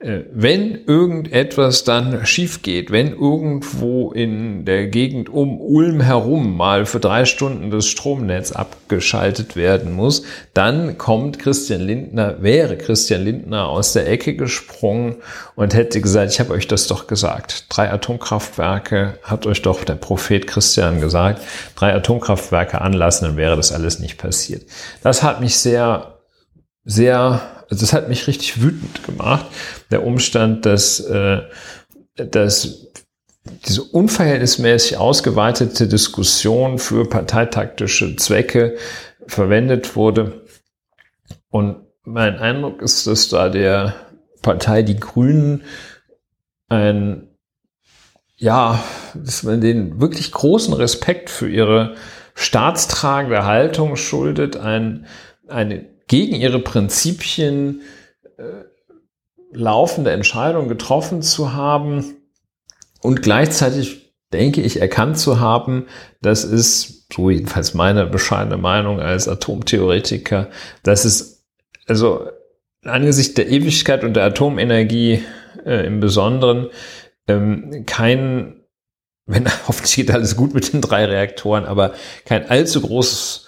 wenn 0.00 0.84
irgendetwas 0.86 1.82
dann 1.82 2.24
schief 2.24 2.62
geht, 2.62 2.92
wenn 2.92 3.10
irgendwo 3.10 4.12
in 4.12 4.64
der 4.64 4.86
Gegend 4.86 5.28
um 5.28 5.60
Ulm 5.60 6.00
herum 6.00 6.56
mal 6.56 6.86
für 6.86 7.00
drei 7.00 7.24
Stunden 7.24 7.72
das 7.72 7.86
Stromnetz 7.86 8.52
abgeschaltet 8.52 9.56
werden 9.56 9.92
muss, 9.92 10.22
dann 10.54 10.98
kommt 10.98 11.40
Christian 11.40 11.80
Lindner, 11.80 12.40
wäre 12.40 12.78
Christian 12.78 13.24
Lindner 13.24 13.66
aus 13.66 13.92
der 13.92 14.08
Ecke 14.08 14.36
gesprungen 14.36 15.16
und 15.56 15.74
hätte 15.74 16.00
gesagt, 16.00 16.30
ich 16.30 16.38
habe 16.38 16.52
euch 16.52 16.68
das 16.68 16.86
doch 16.86 17.08
gesagt. 17.08 17.66
Drei 17.68 17.90
Atomkraftwerke 17.90 19.18
hat 19.24 19.46
euch 19.46 19.62
doch 19.62 19.82
der 19.82 19.96
Prophet 19.96 20.46
Christian 20.46 21.00
gesagt, 21.00 21.42
drei 21.74 21.92
Atomkraftwerke 21.92 22.80
anlassen, 22.80 23.24
dann 23.24 23.36
wäre 23.36 23.56
das 23.56 23.72
alles 23.72 23.98
nicht 23.98 24.16
passiert. 24.16 24.62
Das 25.02 25.24
hat 25.24 25.40
mich 25.40 25.58
sehr, 25.58 26.17
sehr 26.88 27.58
also 27.70 27.82
das 27.82 27.92
hat 27.92 28.08
mich 28.08 28.26
richtig 28.26 28.62
wütend 28.62 29.04
gemacht, 29.04 29.46
der 29.90 30.04
Umstand, 30.04 30.64
dass, 30.64 31.00
äh, 31.00 31.42
dass 32.16 32.86
diese 33.66 33.82
unverhältnismäßig 33.82 34.96
ausgeweitete 34.96 35.86
Diskussion 35.86 36.78
für 36.78 37.08
parteitaktische 37.08 38.16
Zwecke 38.16 38.76
verwendet 39.26 39.96
wurde. 39.96 40.42
Und 41.50 41.76
mein 42.04 42.38
Eindruck 42.38 42.80
ist, 42.80 43.06
dass 43.06 43.28
da 43.28 43.48
der 43.48 43.94
Partei 44.40 44.82
Die 44.82 44.98
Grünen 44.98 45.64
ein, 46.68 47.28
ja, 48.36 48.82
dass 49.14 49.42
man 49.42 49.60
den 49.60 50.00
wirklich 50.00 50.32
großen 50.32 50.72
Respekt 50.72 51.28
für 51.28 51.48
ihre 51.48 51.96
staatstragende 52.34 53.44
Haltung 53.44 53.96
schuldet, 53.96 54.56
ein, 54.56 55.06
eine 55.48 55.87
gegen 56.08 56.34
ihre 56.34 56.58
Prinzipien 56.58 57.82
äh, 58.36 58.42
laufende 59.52 60.10
Entscheidung 60.10 60.68
getroffen 60.68 61.22
zu 61.22 61.52
haben 61.52 62.16
und 63.00 63.22
gleichzeitig 63.22 64.14
denke 64.32 64.60
ich 64.60 64.80
erkannt 64.80 65.18
zu 65.18 65.40
haben, 65.40 65.86
das 66.20 66.44
ist, 66.44 67.06
so 67.12 67.30
jedenfalls 67.30 67.72
meine 67.72 68.06
bescheidene 68.06 68.58
Meinung 68.58 69.00
als 69.00 69.28
Atomtheoretiker, 69.28 70.50
dass 70.82 71.04
es 71.04 71.46
also 71.86 72.28
angesichts 72.84 73.34
der 73.34 73.48
Ewigkeit 73.48 74.04
und 74.04 74.14
der 74.14 74.24
Atomenergie 74.24 75.22
äh, 75.64 75.86
im 75.86 76.00
Besonderen 76.00 76.68
ähm, 77.26 77.84
kein, 77.86 78.60
wenn 79.26 79.46
hoffentlich 79.68 79.96
geht 79.96 80.10
alles 80.10 80.36
gut 80.36 80.54
mit 80.54 80.72
den 80.72 80.80
drei 80.82 81.06
Reaktoren, 81.06 81.64
aber 81.64 81.94
kein 82.24 82.48
allzu 82.48 82.82
großes 82.82 83.47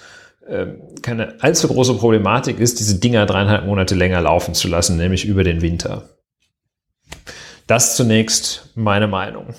keine 1.03 1.41
allzu 1.41 1.69
große 1.69 1.95
Problematik 1.95 2.59
ist, 2.59 2.81
diese 2.81 2.99
Dinger 2.99 3.27
dreieinhalb 3.27 3.67
Monate 3.67 3.95
länger 3.95 4.21
laufen 4.21 4.55
zu 4.55 4.69
lassen, 4.69 4.97
nämlich 4.97 5.25
über 5.25 5.45
den 5.45 5.63
Winter. 5.63 6.09
Das 7.67 7.97
zunächst 7.97 8.71
meine 8.75 9.07
Meinung. 9.07 9.55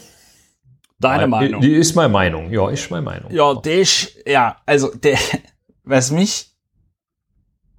Deine 1.00 1.28
Meinung? 1.28 1.62
Die 1.62 1.74
ist 1.74 1.96
meine 1.96 2.10
Meinung. 2.10 2.52
Ja, 2.52 2.70
ist 2.70 2.92
meine 2.92 3.04
Meinung. 3.04 3.32
Ja, 3.32 3.56
der, 3.56 3.86
ja, 4.26 4.58
also 4.66 4.94
der, 4.94 5.18
was 5.84 6.12
mich 6.12 6.52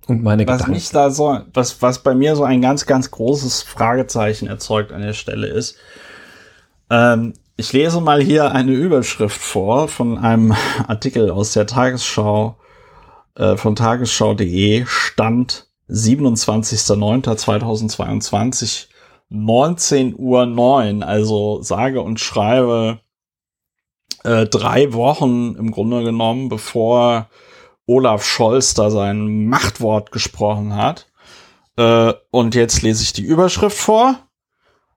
und 0.06 0.22
meine 0.22 0.46
was 0.46 0.54
Gedanken. 0.56 0.72
mich 0.72 0.90
da 0.90 1.10
so, 1.10 1.38
was, 1.54 1.80
was 1.82 2.02
bei 2.02 2.14
mir 2.14 2.34
so 2.34 2.44
ein 2.44 2.60
ganz, 2.60 2.86
ganz 2.86 3.10
großes 3.10 3.62
Fragezeichen 3.62 4.48
erzeugt 4.48 4.90
an 4.90 5.02
der 5.02 5.12
Stelle 5.12 5.46
ist, 5.46 5.76
ähm, 6.90 7.34
ich 7.56 7.72
lese 7.72 8.00
mal 8.00 8.20
hier 8.22 8.52
eine 8.52 8.72
Überschrift 8.72 9.40
vor 9.40 9.86
von 9.86 10.18
einem 10.18 10.54
Artikel 10.88 11.30
aus 11.30 11.52
der 11.52 11.66
Tagesschau 11.66 12.56
äh, 13.36 13.56
von 13.56 13.76
tagesschau.de 13.76 14.84
Stand 14.86 15.68
27.09.2022 15.88 18.88
19 19.28 20.16
Uhr 20.18 20.46
9, 20.46 21.02
also 21.02 21.62
sage 21.62 22.00
und 22.02 22.20
schreibe 22.20 23.00
äh, 24.24 24.46
drei 24.46 24.92
Wochen 24.92 25.54
im 25.56 25.70
Grunde 25.70 26.04
genommen, 26.04 26.48
bevor 26.48 27.28
Olaf 27.86 28.24
Scholz 28.24 28.74
da 28.74 28.90
sein 28.90 29.46
Machtwort 29.46 30.12
gesprochen 30.12 30.76
hat. 30.76 31.10
Äh, 31.76 32.12
und 32.30 32.54
jetzt 32.54 32.82
lese 32.82 33.02
ich 33.02 33.14
die 33.14 33.24
Überschrift 33.24 33.78
vor. 33.78 34.16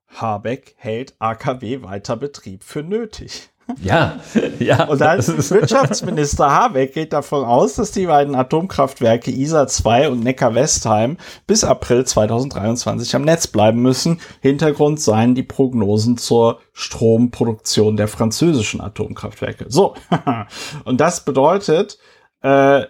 Habeck 0.07 0.75
hält 0.77 1.15
AKW 1.19 1.83
weiter 1.83 2.17
Betrieb 2.17 2.63
für 2.63 2.83
nötig. 2.83 3.49
Ja, 3.81 4.19
ja. 4.59 4.85
Und 4.85 5.01
dann 5.01 5.19
Wirtschaftsminister 5.27 6.51
Habeck 6.51 6.93
geht 6.93 7.13
davon 7.13 7.43
aus, 7.43 7.75
dass 7.75 7.91
die 7.91 8.05
beiden 8.05 8.35
Atomkraftwerke 8.35 9.31
ISA 9.31 9.67
2 9.67 10.09
und 10.09 10.23
Neckar-Westheim 10.23 11.17
bis 11.47 11.63
April 11.63 12.05
2023 12.05 13.15
am 13.15 13.23
Netz 13.23 13.47
bleiben 13.47 13.81
müssen. 13.81 14.21
Hintergrund 14.41 14.99
seien 15.01 15.35
die 15.35 15.43
Prognosen 15.43 16.17
zur 16.17 16.59
Stromproduktion 16.73 17.97
der 17.97 18.07
französischen 18.07 18.81
Atomkraftwerke. 18.81 19.65
So. 19.69 19.95
und 20.85 21.01
das 21.01 21.25
bedeutet, 21.25 21.97
äh, 22.41 22.85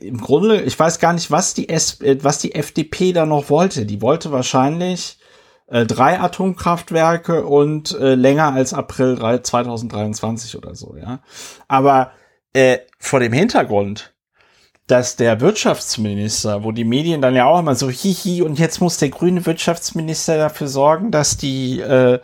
im 0.00 0.20
Grunde, 0.20 0.62
ich 0.62 0.78
weiß 0.78 0.98
gar 0.98 1.12
nicht, 1.12 1.30
was 1.30 1.54
die, 1.54 1.68
S 1.68 2.00
äh, 2.00 2.18
was 2.22 2.38
die 2.38 2.54
FDP 2.54 3.12
da 3.12 3.26
noch 3.26 3.50
wollte. 3.50 3.86
Die 3.86 4.02
wollte 4.02 4.32
wahrscheinlich 4.32 5.19
äh, 5.70 5.86
drei 5.86 6.20
Atomkraftwerke 6.20 7.46
und 7.46 7.98
äh, 7.98 8.14
länger 8.14 8.52
als 8.52 8.74
April 8.74 9.18
2023 9.42 10.56
oder 10.56 10.74
so, 10.74 10.96
ja. 10.96 11.20
Aber 11.68 12.12
äh, 12.52 12.78
vor 12.98 13.20
dem 13.20 13.32
Hintergrund, 13.32 14.12
dass 14.86 15.14
der 15.16 15.40
Wirtschaftsminister, 15.40 16.64
wo 16.64 16.72
die 16.72 16.84
Medien 16.84 17.22
dann 17.22 17.36
ja 17.36 17.46
auch 17.46 17.60
immer 17.60 17.76
so 17.76 17.88
hihi 17.88 18.42
und 18.42 18.58
jetzt 18.58 18.80
muss 18.80 18.98
der 18.98 19.10
grüne 19.10 19.46
Wirtschaftsminister 19.46 20.36
dafür 20.36 20.66
sorgen, 20.66 21.12
dass 21.12 21.36
die 21.36 21.80
äh, 21.80 22.18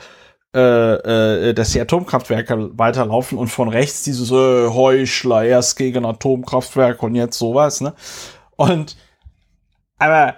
äh, 0.54 1.50
äh, 1.50 1.54
dass 1.54 1.72
die 1.72 1.80
Atomkraftwerke 1.80 2.78
weiterlaufen 2.78 3.36
und 3.36 3.48
von 3.48 3.68
rechts 3.68 4.02
dieses 4.04 4.30
äh, 4.30 4.68
Heuchler 4.68 5.44
erst 5.44 5.76
gegen 5.76 6.04
Atomkraftwerke 6.04 7.04
und 7.04 7.14
jetzt 7.14 7.38
sowas, 7.38 7.80
ne? 7.80 7.94
Und 8.56 8.96
aber 9.98 10.34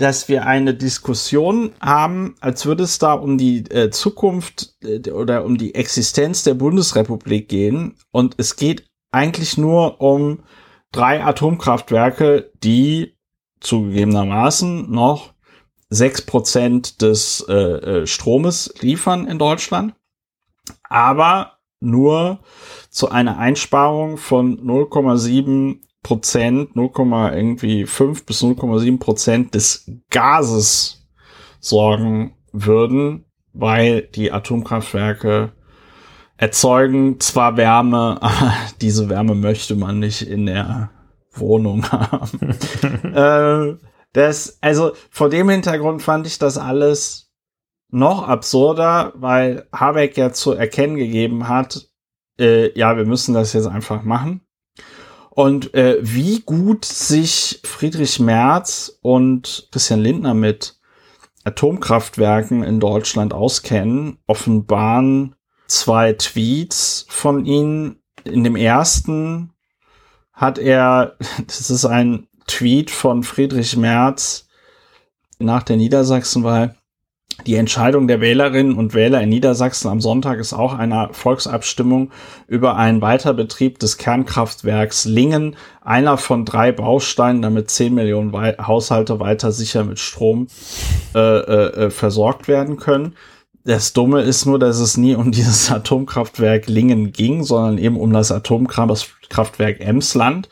dass 0.00 0.30
wir 0.30 0.46
eine 0.46 0.74
Diskussion 0.74 1.72
haben, 1.78 2.34
als 2.40 2.64
würde 2.64 2.84
es 2.84 2.98
da 2.98 3.12
um 3.12 3.36
die 3.36 3.70
äh, 3.70 3.90
Zukunft 3.90 4.74
äh, 4.82 5.10
oder 5.10 5.44
um 5.44 5.58
die 5.58 5.74
Existenz 5.74 6.42
der 6.42 6.54
Bundesrepublik 6.54 7.50
gehen. 7.50 7.96
Und 8.10 8.34
es 8.38 8.56
geht 8.56 8.86
eigentlich 9.10 9.58
nur 9.58 10.00
um 10.00 10.42
drei 10.90 11.22
Atomkraftwerke, 11.22 12.50
die 12.64 13.14
zugegebenermaßen 13.60 14.90
noch 14.90 15.34
sechs 15.90 16.22
Prozent 16.22 17.02
des 17.02 17.44
äh, 17.48 17.52
äh 17.52 18.06
Stromes 18.06 18.72
liefern 18.80 19.26
in 19.26 19.38
Deutschland, 19.38 19.94
aber 20.84 21.58
nur 21.80 22.38
zu 22.88 23.10
einer 23.10 23.38
Einsparung 23.38 24.16
von 24.16 24.58
0,7 24.66 25.80
Prozent, 26.02 26.76
0, 26.76 26.90
irgendwie 27.34 27.86
5 27.86 28.24
bis 28.24 28.42
0,7 28.42 28.98
Prozent 28.98 29.54
des 29.54 29.90
Gases 30.10 31.06
sorgen 31.60 32.36
würden, 32.52 33.24
weil 33.52 34.02
die 34.02 34.32
Atomkraftwerke 34.32 35.52
erzeugen 36.36 37.20
zwar 37.20 37.56
Wärme, 37.56 38.18
aber 38.22 38.52
diese 38.80 39.08
Wärme 39.08 39.34
möchte 39.34 39.76
man 39.76 39.98
nicht 39.98 40.22
in 40.22 40.46
der 40.46 40.90
Wohnung 41.32 41.90
haben. 41.90 42.56
äh, 43.14 43.76
das, 44.12 44.58
also 44.60 44.92
vor 45.10 45.28
dem 45.28 45.48
Hintergrund 45.48 46.02
fand 46.02 46.26
ich 46.26 46.38
das 46.38 46.58
alles 46.58 47.30
noch 47.90 48.26
absurder, 48.26 49.12
weil 49.16 49.68
Habeck 49.72 50.16
ja 50.16 50.32
zu 50.32 50.52
erkennen 50.52 50.96
gegeben 50.96 51.48
hat, 51.48 51.88
äh, 52.38 52.76
ja, 52.78 52.96
wir 52.96 53.04
müssen 53.04 53.34
das 53.34 53.52
jetzt 53.52 53.66
einfach 53.66 54.02
machen. 54.02 54.40
Und 55.40 55.72
äh, 55.72 55.96
wie 56.02 56.40
gut 56.40 56.84
sich 56.84 57.60
Friedrich 57.64 58.20
Merz 58.20 58.98
und 59.00 59.68
Christian 59.72 60.00
Lindner 60.00 60.34
mit 60.34 60.78
Atomkraftwerken 61.44 62.62
in 62.62 62.78
Deutschland 62.78 63.32
auskennen, 63.32 64.18
offenbaren 64.26 65.34
zwei 65.66 66.12
Tweets 66.12 67.06
von 67.08 67.46
ihnen. 67.46 68.02
In 68.24 68.44
dem 68.44 68.54
ersten 68.54 69.54
hat 70.34 70.58
er, 70.58 71.16
das 71.46 71.70
ist 71.70 71.86
ein 71.86 72.28
Tweet 72.46 72.90
von 72.90 73.22
Friedrich 73.22 73.78
Merz 73.78 74.46
nach 75.38 75.62
der 75.62 75.78
Niedersachsenwahl, 75.78 76.76
die 77.46 77.56
Entscheidung 77.56 78.08
der 78.08 78.20
Wählerinnen 78.20 78.74
und 78.74 78.94
Wähler 78.94 79.20
in 79.20 79.28
Niedersachsen 79.28 79.88
am 79.88 80.00
Sonntag 80.00 80.38
ist 80.38 80.52
auch 80.52 80.74
eine 80.74 81.08
Volksabstimmung 81.12 82.10
über 82.46 82.76
einen 82.76 83.00
Weiterbetrieb 83.00 83.78
des 83.78 83.98
Kernkraftwerks 83.98 85.04
Lingen, 85.04 85.56
einer 85.82 86.18
von 86.18 86.44
drei 86.44 86.72
Bausteinen, 86.72 87.42
damit 87.42 87.70
10 87.70 87.94
Millionen 87.94 88.32
Wei 88.32 88.54
Haushalte 88.54 89.20
weiter 89.20 89.52
sicher 89.52 89.84
mit 89.84 89.98
Strom 89.98 90.48
äh, 91.14 91.18
äh, 91.18 91.86
äh, 91.86 91.90
versorgt 91.90 92.48
werden 92.48 92.76
können. 92.76 93.16
Das 93.64 93.92
Dumme 93.92 94.22
ist 94.22 94.46
nur, 94.46 94.58
dass 94.58 94.78
es 94.78 94.96
nie 94.96 95.14
um 95.14 95.30
dieses 95.32 95.70
Atomkraftwerk 95.70 96.66
Lingen 96.66 97.12
ging, 97.12 97.42
sondern 97.44 97.78
eben 97.78 97.96
um 97.96 98.12
das 98.12 98.32
Atomkraftwerk 98.32 99.80
Emsland. 99.80 100.48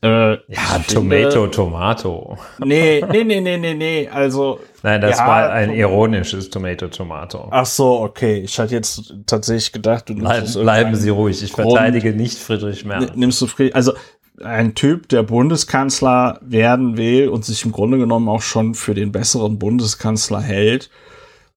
Äh, 0.00 0.32
ja, 0.32 0.78
Tomato, 0.86 1.48
Tomato. 1.48 2.38
Nee, 2.64 3.04
nee, 3.10 3.24
nee, 3.24 3.40
nee, 3.40 3.56
nee, 3.56 3.74
nee. 3.74 4.08
Also. 4.08 4.60
Nein, 4.82 5.00
das 5.00 5.18
ja, 5.18 5.26
war 5.26 5.50
ein 5.50 5.72
ironisches 5.72 6.50
Tomato, 6.50 6.88
Tomato. 6.88 7.48
Ach 7.50 7.66
so, 7.66 8.00
okay. 8.00 8.40
Ich 8.40 8.58
hatte 8.58 8.74
jetzt 8.74 9.14
tatsächlich 9.26 9.72
gedacht, 9.72 10.08
du 10.08 10.14
nimmst 10.14 10.54
Bleib, 10.54 10.62
Bleiben 10.62 10.94
Sie 10.94 11.08
ruhig. 11.08 11.42
Ich 11.42 11.52
Grund, 11.52 11.72
verteidige 11.72 12.12
nicht 12.12 12.38
Friedrich 12.38 12.84
Merz. 12.84 13.12
Nimmst 13.16 13.40
du 13.40 13.46
Friedrich, 13.46 13.74
also 13.74 13.92
ein 14.42 14.74
Typ, 14.74 15.08
der 15.08 15.22
Bundeskanzler 15.24 16.38
werden 16.42 16.96
will 16.96 17.28
und 17.28 17.44
sich 17.44 17.64
im 17.64 17.72
Grunde 17.72 17.98
genommen 17.98 18.28
auch 18.28 18.42
schon 18.42 18.74
für 18.74 18.94
den 18.94 19.10
besseren 19.10 19.58
Bundeskanzler 19.58 20.40
hält, 20.40 20.90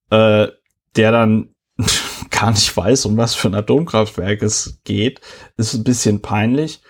äh, 0.09 0.47
der 0.95 1.11
dann 1.11 1.49
gar 2.31 2.51
nicht 2.51 2.75
weiß, 2.75 3.05
um 3.05 3.17
was 3.17 3.35
für 3.35 3.49
ein 3.49 3.55
Atomkraftwerk 3.55 4.41
es 4.41 4.79
geht, 4.83 5.21
ist 5.57 5.73
ein 5.73 5.83
bisschen 5.83 6.21
peinlich. 6.21 6.81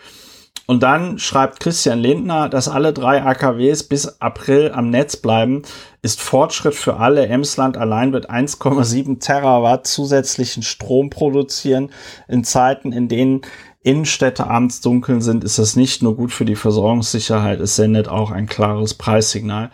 Und 0.68 0.84
dann 0.84 1.20
schreibt 1.20 1.60
Christian 1.60 2.00
Lindner, 2.00 2.48
dass 2.48 2.70
alle 2.70 2.94
drei 2.94 3.22
AKWs 3.22 3.84
bis 3.84 4.22
April 4.22 4.72
am 4.74 4.90
Netz 4.90 5.18
bleiben, 5.18 5.64
ist 6.02 6.22
Fortschritt 6.22 6.74
für 6.74 6.98
alle. 6.98 7.28
Emsland 7.28 7.78
allein 7.78 8.12
wird 8.12 8.30
1,7 8.30 9.20
Terawatt 9.20 9.86
zusätzlichen 9.86 10.64
Strom 10.64 11.10
produzieren. 11.10 11.92
In 12.28 12.44
Zeiten, 12.44 12.92
in 12.92 13.08
denen 13.08 13.42
Innenstädte 13.84 14.48
abends 14.48 14.82
dunkel 14.82 15.22
sind, 15.22 15.44
ist 15.44 15.60
das 15.60 15.76
nicht 15.76 16.04
nur 16.04 16.16
gut 16.16 16.32
für 16.32 16.46
die 16.46 16.56
Versorgungssicherheit, 16.56 17.60
es 17.60 17.76
sendet 17.76 18.08
auch 18.08 18.32
ein 18.32 18.48
klares 18.48 18.94
Preissignal. 18.94 19.72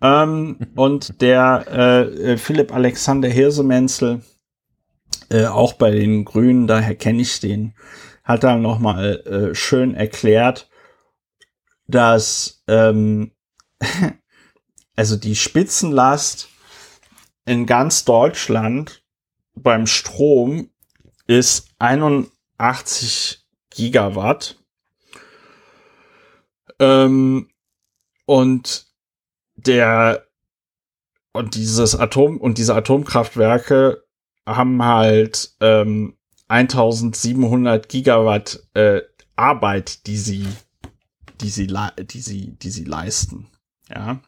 Ähm, 0.00 0.58
und 0.76 1.20
der 1.20 1.66
äh, 1.70 2.32
äh, 2.32 2.36
Philipp 2.36 2.72
Alexander 2.72 3.28
Hirsemenzel, 3.28 4.22
äh, 5.30 5.46
auch 5.46 5.74
bei 5.74 5.90
den 5.90 6.24
Grünen, 6.24 6.66
daher 6.66 6.94
kenne 6.94 7.22
ich 7.22 7.40
den, 7.40 7.74
hat 8.24 8.44
dann 8.44 8.62
nochmal 8.62 9.20
äh, 9.26 9.54
schön 9.54 9.94
erklärt, 9.94 10.68
dass 11.86 12.62
ähm, 12.66 13.32
also 14.96 15.16
die 15.16 15.34
Spitzenlast 15.34 16.48
in 17.44 17.66
ganz 17.66 18.04
Deutschland 18.04 19.02
beim 19.54 19.86
Strom 19.86 20.70
ist 21.26 21.68
81 21.78 23.44
Gigawatt. 23.70 24.56
Ähm, 26.78 27.48
und 28.26 28.86
der 29.56 30.26
und 31.32 31.56
dieses 31.56 31.96
Atom 31.96 32.38
und 32.38 32.58
diese 32.58 32.74
Atomkraftwerke 32.74 34.04
haben 34.46 34.82
halt 34.84 35.54
ähm, 35.60 36.16
1700 36.48 37.88
Gigawatt 37.88 38.62
äh, 38.74 39.02
Arbeit, 39.36 40.06
die 40.06 40.16
sie, 40.16 40.46
die 41.40 41.48
sie, 41.48 41.66
die 41.66 42.20
sie, 42.20 42.52
die 42.52 42.70
sie 42.70 42.84
leisten. 42.84 43.48
Ja. 43.88 44.20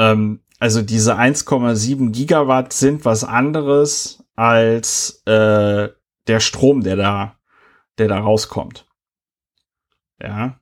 Ähm, 0.00 0.40
also 0.58 0.82
diese 0.82 1.18
1,7 1.18 2.10
Gigawatt 2.10 2.72
sind 2.72 3.04
was 3.04 3.22
anderes 3.22 4.24
als 4.34 5.22
äh, 5.26 5.88
der 6.26 6.40
Strom, 6.40 6.82
der 6.82 6.96
da, 6.96 7.36
der 7.98 8.08
da 8.08 8.18
rauskommt. 8.18 8.86
Ja. 10.20 10.58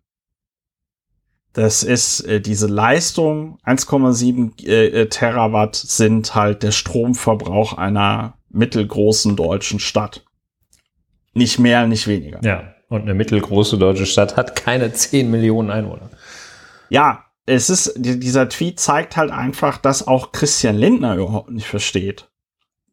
Das 1.52 1.82
ist 1.82 2.20
äh, 2.20 2.40
diese 2.40 2.66
Leistung, 2.66 3.58
1,7 3.64 4.66
äh, 4.66 5.06
Terawatt 5.06 5.76
sind 5.76 6.34
halt 6.34 6.62
der 6.62 6.72
Stromverbrauch 6.72 7.74
einer 7.74 8.38
mittelgroßen 8.50 9.36
deutschen 9.36 9.78
Stadt. 9.78 10.24
Nicht 11.32 11.58
mehr, 11.58 11.86
nicht 11.86 12.06
weniger. 12.08 12.40
Ja, 12.42 12.74
und 12.88 13.02
eine 13.02 13.14
mittelgroße 13.14 13.78
deutsche 13.78 14.06
Stadt 14.06 14.36
hat 14.36 14.56
keine 14.56 14.92
10 14.92 15.30
Millionen 15.30 15.70
Einwohner. 15.70 16.10
Ja, 16.88 17.27
es 17.48 17.70
ist, 17.70 17.94
dieser 17.96 18.48
Tweet 18.48 18.78
zeigt 18.78 19.16
halt 19.16 19.30
einfach, 19.30 19.78
dass 19.78 20.06
auch 20.06 20.32
Christian 20.32 20.76
Lindner 20.76 21.16
überhaupt 21.16 21.50
nicht 21.50 21.66
versteht, 21.66 22.28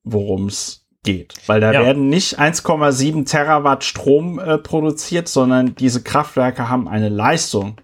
worum 0.03 0.47
es 0.47 0.86
geht. 1.03 1.34
Weil 1.45 1.62
da 1.62 1.72
ja. 1.72 1.82
werden 1.84 2.10
nicht 2.10 2.39
1,7 2.39 3.30
Terawatt 3.30 3.84
Strom 3.84 4.39
äh, 4.39 4.58
produziert, 4.58 5.28
sondern 5.28 5.76
diese 5.76 6.01
Kraftwerke 6.01 6.70
haben 6.70 6.88
eine 6.88 7.10
Leistung 7.10 7.78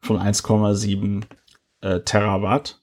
von 0.00 0.18
1,7 0.18 1.22
äh, 1.80 2.00
Terawatt. 2.00 2.80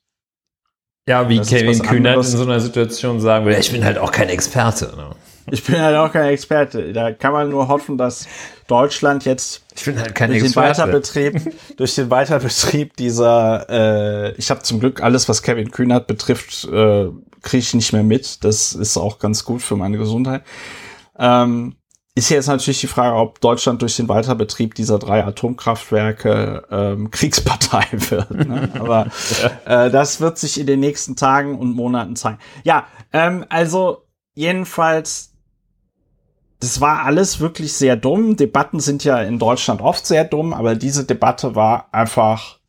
Ja, 1.08 1.30
wie 1.30 1.40
Kevin 1.40 1.82
Kühnert 1.82 2.18
in 2.18 2.24
so 2.24 2.44
einer 2.44 2.60
Situation 2.60 3.20
sagen 3.20 3.46
würde, 3.46 3.60
ich 3.60 3.72
bin 3.72 3.84
halt 3.84 3.98
auch 3.98 4.12
kein 4.12 4.30
Experte. 4.30 4.94
Ne? 4.96 5.10
Ich 5.50 5.64
bin 5.64 5.80
halt 5.80 5.96
auch 5.98 6.12
kein 6.12 6.26
Experte. 6.26 6.94
Da 6.94 7.12
kann 7.12 7.34
man 7.34 7.50
nur 7.50 7.68
hoffen, 7.68 7.98
dass 7.98 8.28
Deutschland 8.68 9.26
jetzt 9.26 9.64
halt 9.86 10.20
durch 10.20 10.44
den 10.44 10.56
Weiterbetrieb, 10.56 11.54
durch 11.78 11.96
den 11.96 12.10
Weiterbetrieb 12.10 12.96
dieser, 12.98 13.66
äh, 13.70 14.36
ich 14.38 14.50
habe 14.52 14.62
zum 14.62 14.80
Glück 14.80 15.02
alles, 15.02 15.28
was 15.28 15.42
Kevin 15.42 15.72
Kühnert 15.72 16.08
betrifft, 16.08 16.66
äh, 16.66 17.08
kriege 17.42 17.62
ich 17.62 17.74
nicht 17.74 17.94
mehr 17.94 18.04
mit. 18.04 18.44
Das 18.44 18.74
ist 18.74 18.98
auch 18.98 19.20
ganz 19.20 19.44
gut 19.44 19.62
für 19.62 19.76
meine 19.76 19.98
Gesundheit. 19.98 20.44
Ähm, 21.18 21.76
ist 22.14 22.30
jetzt 22.30 22.48
natürlich 22.48 22.82
die 22.82 22.88
Frage, 22.88 23.16
ob 23.16 23.40
Deutschland 23.40 23.82
durch 23.82 23.96
den 23.96 24.10
Weiterbetrieb 24.10 24.76
dieser 24.76 25.00
drei 25.00 25.24
Atomkraftwerke 25.24 26.68
ähm, 26.70 27.10
Kriegspartei 27.10 27.86
wird. 27.92 28.32
Ne? 28.32 28.70
Aber 28.78 29.08
äh, 29.66 29.90
das 29.90 30.20
wird 30.20 30.38
sich 30.38 30.60
in 30.60 30.68
den 30.68 30.82
nächsten 30.82 31.16
Tagen 31.16 31.58
und 31.58 31.74
Monaten 31.74 32.18
zeigen. 32.18 32.40
Ja, 32.64 32.88
ähm, 33.14 33.46
also 33.48 34.06
jedenfalls 34.34 35.31
das 36.62 36.80
war 36.80 37.04
alles 37.06 37.40
wirklich 37.40 37.74
sehr 37.74 37.96
dumm. 37.96 38.36
Debatten 38.36 38.80
sind 38.80 39.04
ja 39.04 39.20
in 39.22 39.40
Deutschland 39.40 39.82
oft 39.82 40.06
sehr 40.06 40.24
dumm, 40.24 40.54
aber 40.54 40.76
diese 40.76 41.06
Debatte 41.06 41.56
war 41.56 41.90
einfach 41.92 42.60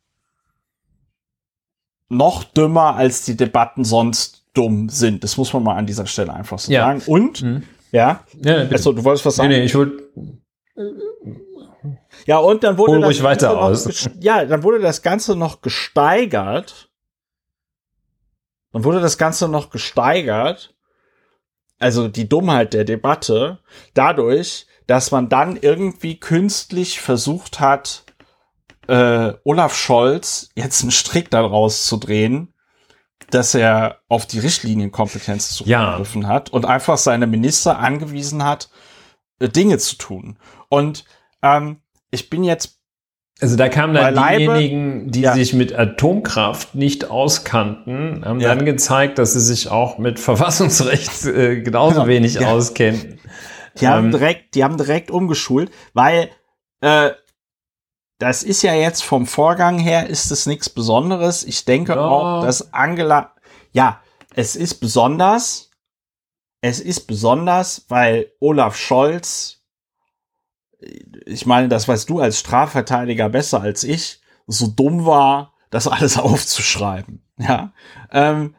noch 2.09 2.43
dümmer, 2.43 2.95
als 2.95 3.23
die 3.23 3.37
Debatten 3.37 3.85
sonst 3.85 4.45
dumm 4.53 4.89
sind. 4.89 5.23
Das 5.23 5.37
muss 5.37 5.53
man 5.53 5.63
mal 5.63 5.75
an 5.75 5.85
dieser 5.85 6.07
Stelle 6.07 6.33
einfach 6.33 6.57
so 6.57 6.71
ja. 6.71 6.87
sagen. 6.87 7.03
Und, 7.05 7.43
mhm. 7.43 7.63
ja, 7.91 8.23
ja 8.43 8.55
also 8.67 8.93
du 8.93 9.03
wolltest 9.03 9.27
was 9.27 9.35
sagen? 9.35 9.49
Nee, 9.49 9.59
nee, 9.59 9.65
ich 9.65 9.75
wollte 9.75 10.03
ja, 12.25 12.39
und 12.39 12.63
dann 12.63 12.79
wurde 12.79 12.99
das 12.99 13.21
weiter 13.21 13.61
aus. 13.61 14.09
ja, 14.19 14.43
dann 14.45 14.63
wurde 14.63 14.79
das 14.79 15.03
Ganze 15.03 15.35
noch 15.35 15.61
gesteigert. 15.61 16.89
Dann 18.71 18.83
wurde 18.83 19.01
das 19.01 19.19
Ganze 19.19 19.47
noch 19.47 19.69
gesteigert 19.69 20.72
also 21.83 22.07
die 22.07 22.29
Dummheit 22.29 22.73
der 22.73 22.85
Debatte, 22.85 23.59
dadurch, 23.93 24.67
dass 24.87 25.11
man 25.11 25.29
dann 25.29 25.57
irgendwie 25.57 26.19
künstlich 26.19 27.01
versucht 27.01 27.59
hat, 27.59 28.05
äh, 28.87 29.33
Olaf 29.43 29.75
Scholz 29.75 30.49
jetzt 30.55 30.81
einen 30.81 30.91
Strick 30.91 31.29
daraus 31.29 31.85
zu 31.85 31.97
drehen, 31.97 32.53
dass 33.29 33.53
er 33.53 33.99
auf 34.09 34.25
die 34.25 34.39
Richtlinienkompetenz 34.39 35.51
zugegriffen 35.51 36.23
ja. 36.23 36.27
hat 36.27 36.51
und 36.51 36.65
einfach 36.65 36.97
seine 36.97 37.27
Minister 37.27 37.79
angewiesen 37.79 38.43
hat, 38.43 38.69
äh, 39.39 39.49
Dinge 39.49 39.77
zu 39.77 39.97
tun. 39.97 40.37
Und 40.69 41.05
ähm, 41.41 41.81
ich 42.11 42.29
bin 42.29 42.43
jetzt 42.43 42.79
Also 43.41 43.55
da 43.57 43.67
kamen 43.67 43.93
dann 43.93 44.13
Beileibe- 44.15 44.37
diejenigen, 44.57 45.11
die 45.11 45.21
Ja. 45.21 45.33
sich 45.33 45.53
mit 45.53 45.73
Atomkraft 45.77 46.75
nicht 46.75 47.09
auskannten, 47.09 48.23
haben 48.23 48.39
Ja. 48.39 48.53
dann 48.55 48.63
gezeigt, 48.65 49.17
dass 49.17 49.33
sie 49.33 49.39
sich 49.41 49.69
auch 49.69 49.97
mit 49.97 50.19
Verfassungsrecht 50.19 51.25
äh, 51.25 51.61
genauso 51.61 51.95
Genau. 51.95 52.07
wenig 52.07 52.35
Ja. 52.35 52.51
auskennen. 52.51 53.19
Die 53.79 53.87
haben 53.87 54.05
Ähm, 54.05 54.11
direkt, 54.11 54.55
die 54.55 54.63
haben 54.63 54.77
direkt 54.77 55.09
umgeschult, 55.11 55.71
weil 55.93 56.29
äh, 56.81 57.11
das 58.19 58.43
ist 58.43 58.61
ja 58.61 58.73
jetzt 58.75 59.03
vom 59.03 59.25
Vorgang 59.25 59.79
her 59.79 60.07
ist 60.09 60.31
es 60.31 60.45
nichts 60.45 60.69
Besonderes. 60.69 61.43
Ich 61.43 61.65
denke 61.65 61.99
auch, 61.99 62.43
dass 62.45 62.73
Angela, 62.73 63.33
ja, 63.71 63.99
es 64.35 64.55
ist 64.55 64.75
besonders. 64.75 65.71
Es 66.61 66.79
ist 66.79 67.07
besonders, 67.07 67.85
weil 67.89 68.31
Olaf 68.39 68.77
Scholz, 68.77 69.62
ich 71.25 71.45
meine, 71.45 71.67
das 71.67 71.87
weißt 71.87 72.09
du 72.09 72.19
als 72.19 72.39
Strafverteidiger 72.39 73.29
besser 73.29 73.61
als 73.61 73.83
ich, 73.83 74.21
so 74.47 74.67
dumm 74.67 75.05
war, 75.05 75.53
das 75.69 75.87
alles 75.87 76.17
aufzuschreiben. 76.17 77.23
Ja, 77.37 77.73
ähm, 78.11 78.55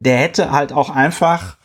der 0.00 0.18
hätte 0.18 0.50
halt 0.50 0.72
auch 0.72 0.90
einfach 0.90 1.56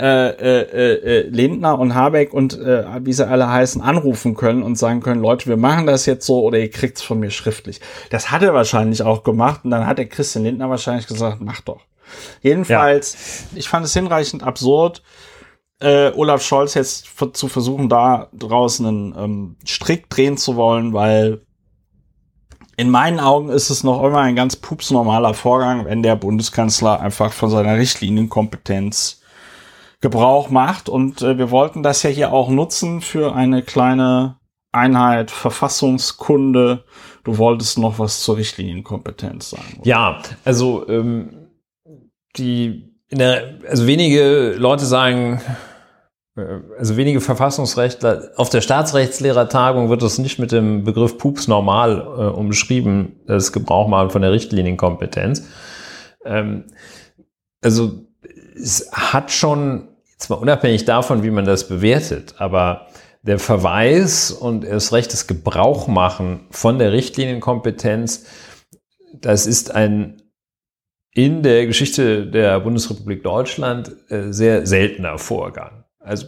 äh, 0.00 0.28
äh, 0.28 0.60
äh, 0.60 0.92
äh, 0.92 1.28
Lindner 1.28 1.76
und 1.76 1.94
Habeck 1.94 2.32
und 2.32 2.56
äh, 2.56 2.84
wie 3.04 3.12
sie 3.12 3.26
alle 3.26 3.50
heißen, 3.50 3.82
anrufen 3.82 4.36
können 4.36 4.62
und 4.62 4.78
sagen 4.78 5.00
können, 5.00 5.20
Leute, 5.20 5.48
wir 5.48 5.56
machen 5.56 5.86
das 5.86 6.06
jetzt 6.06 6.24
so 6.24 6.42
oder 6.42 6.58
ihr 6.58 6.70
kriegt's 6.70 7.02
von 7.02 7.18
mir 7.18 7.30
schriftlich. 7.30 7.80
Das 8.10 8.30
hat 8.30 8.42
er 8.42 8.54
wahrscheinlich 8.54 9.02
auch 9.02 9.24
gemacht 9.24 9.62
und 9.64 9.72
dann 9.72 9.88
hat 9.88 9.98
der 9.98 10.08
Christian 10.08 10.44
Lindner 10.44 10.70
wahrscheinlich 10.70 11.08
gesagt, 11.08 11.38
mach 11.40 11.62
doch. 11.62 11.80
Jedenfalls, 12.42 13.46
ich 13.56 13.68
fand 13.68 13.84
es 13.84 13.92
hinreichend 13.92 14.44
absurd, 14.44 15.02
äh, 15.80 16.12
Olaf 16.14 16.42
Scholz 16.42 16.74
jetzt 16.74 17.06
zu 17.34 17.48
versuchen, 17.48 17.88
da 17.88 18.28
draußen 18.32 18.86
einen 18.86 19.14
ähm, 19.16 19.56
Strick 19.64 20.10
drehen 20.10 20.36
zu 20.36 20.56
wollen, 20.56 20.92
weil 20.92 21.42
in 22.76 22.90
meinen 22.90 23.18
Augen 23.18 23.48
ist 23.48 23.70
es 23.70 23.82
noch 23.82 24.02
immer 24.04 24.20
ein 24.20 24.36
ganz 24.36 24.56
pupsnormaler 24.56 25.34
Vorgang, 25.34 25.84
wenn 25.84 26.02
der 26.02 26.16
Bundeskanzler 26.16 27.00
einfach 27.00 27.32
von 27.32 27.50
seiner 27.50 27.76
Richtlinienkompetenz 27.76 29.20
Gebrauch 30.00 30.48
macht. 30.48 30.88
Und 30.88 31.22
äh, 31.22 31.38
wir 31.38 31.50
wollten 31.50 31.82
das 31.82 32.04
ja 32.04 32.10
hier 32.10 32.32
auch 32.32 32.50
nutzen 32.50 33.00
für 33.00 33.34
eine 33.34 33.62
kleine 33.62 34.36
Einheit 34.70 35.32
Verfassungskunde. 35.32 36.84
Du 37.24 37.38
wolltest 37.38 37.78
noch 37.78 37.98
was 37.98 38.20
zur 38.20 38.36
Richtlinienkompetenz 38.36 39.50
sagen. 39.50 39.78
oder? 39.80 39.88
Ja, 39.88 40.22
also 40.44 40.88
ähm, 40.88 41.48
die 42.36 42.94
in 43.08 43.18
der, 43.18 43.58
also 43.68 43.86
wenige 43.86 44.54
Leute 44.56 44.84
sagen, 44.84 45.40
also 46.78 46.96
wenige 46.96 47.20
Verfassungsrechtler, 47.20 48.30
auf 48.36 48.50
der 48.50 48.60
Staatsrechtslehrertagung 48.60 49.88
wird 49.90 50.02
das 50.02 50.18
nicht 50.18 50.38
mit 50.38 50.52
dem 50.52 50.84
Begriff 50.84 51.18
Pups 51.18 51.48
normal 51.48 52.00
äh, 52.00 52.22
umschrieben, 52.30 53.20
das 53.26 53.52
Gebrauch 53.52 53.88
machen 53.88 54.10
von 54.10 54.22
der 54.22 54.32
Richtlinienkompetenz. 54.32 55.48
Ähm, 56.24 56.64
also 57.62 58.06
es 58.56 58.90
hat 58.92 59.30
schon, 59.30 59.88
zwar 60.16 60.40
unabhängig 60.40 60.84
davon, 60.84 61.22
wie 61.22 61.30
man 61.30 61.44
das 61.44 61.68
bewertet, 61.68 62.34
aber 62.38 62.86
der 63.22 63.38
Verweis 63.38 64.30
und 64.30 64.64
erst 64.64 64.92
recht 64.92 65.12
das 65.12 65.26
Gebrauch 65.26 65.88
machen 65.88 66.46
von 66.50 66.78
der 66.78 66.92
Richtlinienkompetenz, 66.92 68.26
das 69.12 69.46
ist 69.46 69.74
ein 69.74 70.22
in 71.12 71.42
der 71.42 71.66
Geschichte 71.66 72.26
der 72.26 72.60
Bundesrepublik 72.60 73.24
Deutschland 73.24 73.90
äh, 74.08 74.32
sehr 74.32 74.66
seltener 74.66 75.18
Vorgang. 75.18 75.77
Also 76.00 76.26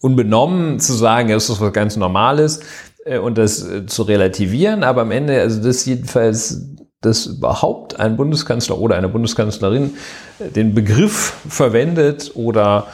unbenommen 0.00 0.78
zu 0.78 0.92
sagen, 0.92 1.28
ja, 1.28 1.36
ist 1.36 1.48
was 1.48 1.72
ganz 1.72 1.96
Normales 1.96 2.60
äh, 3.04 3.18
und 3.18 3.38
das 3.38 3.66
äh, 3.66 3.86
zu 3.86 4.02
relativieren, 4.02 4.84
aber 4.84 5.02
am 5.02 5.10
Ende, 5.10 5.40
also 5.40 5.62
das 5.62 5.84
jedenfalls, 5.84 6.62
dass 7.00 7.26
überhaupt 7.26 7.98
ein 7.98 8.16
Bundeskanzler 8.16 8.78
oder 8.78 8.96
eine 8.96 9.08
Bundeskanzlerin 9.08 9.94
äh, 10.38 10.50
den 10.50 10.74
Begriff 10.74 11.36
verwendet 11.48 12.32
oder 12.34 12.88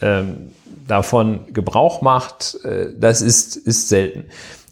ähm, 0.00 0.52
davon 0.86 1.40
Gebrauch 1.52 2.02
macht, 2.02 2.58
äh, 2.64 2.88
das 2.98 3.22
ist, 3.22 3.56
ist 3.56 3.88
selten. 3.88 4.24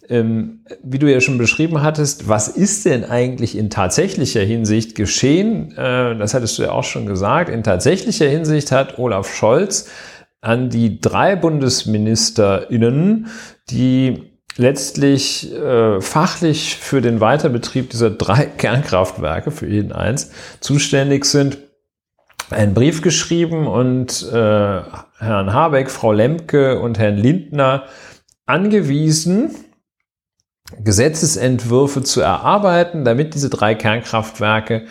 Ähm, 0.09 0.65
wie 0.83 0.99
du 0.99 1.11
ja 1.11 1.21
schon 1.21 1.39
beschrieben 1.39 1.83
hattest, 1.83 2.29
was 2.29 2.49
ist 2.49 2.85
denn 2.85 3.05
eigentlich 3.05 3.57
in 3.57 3.71
tatsächlicher 3.71 4.43
Hinsicht 4.43 4.95
geschehen? 4.95 5.73
Das 5.77 6.35
hattest 6.35 6.59
du 6.59 6.65
ja 6.65 6.73
auch 6.73 6.85
schon 6.85 7.07
gesagt. 7.07 7.49
In 7.49 7.63
tatsächlicher 7.63 8.29
Hinsicht 8.29 8.73
hat 8.73 8.99
Olaf 8.99 9.33
Scholz 9.33 9.87
an 10.43 10.69
die 10.69 11.01
drei 11.01 11.37
BundesministerInnen, 11.37 13.29
die 13.71 14.33
letztlich 14.57 15.51
äh, 15.55 16.01
fachlich 16.03 16.77
für 16.77 17.01
den 17.01 17.21
Weiterbetrieb 17.21 17.89
dieser 17.91 18.11
drei 18.11 18.45
Kernkraftwerke, 18.59 19.51
für 19.51 19.67
jeden 19.67 19.93
eins, 19.93 20.31
zuständig 20.61 21.25
sind, 21.25 21.59
einen 22.51 22.75
Brief 22.75 23.01
geschrieben 23.01 23.67
und 23.67 24.23
äh, 24.31 24.35
Herrn 24.35 25.53
Habeck, 25.55 25.91
Frau 25.91 26.13
Lemke 26.13 26.81
und 26.81 26.99
Herrn 26.99 27.17
Lindner 27.17 27.85
angewiesen, 28.45 29.55
Gesetzesentwürfe 30.83 32.03
zu 32.03 32.21
erarbeiten, 32.21 33.05
damit 33.05 33.35
diese 33.35 33.49
drei 33.49 33.75
Kernkraftwerke 33.75 34.87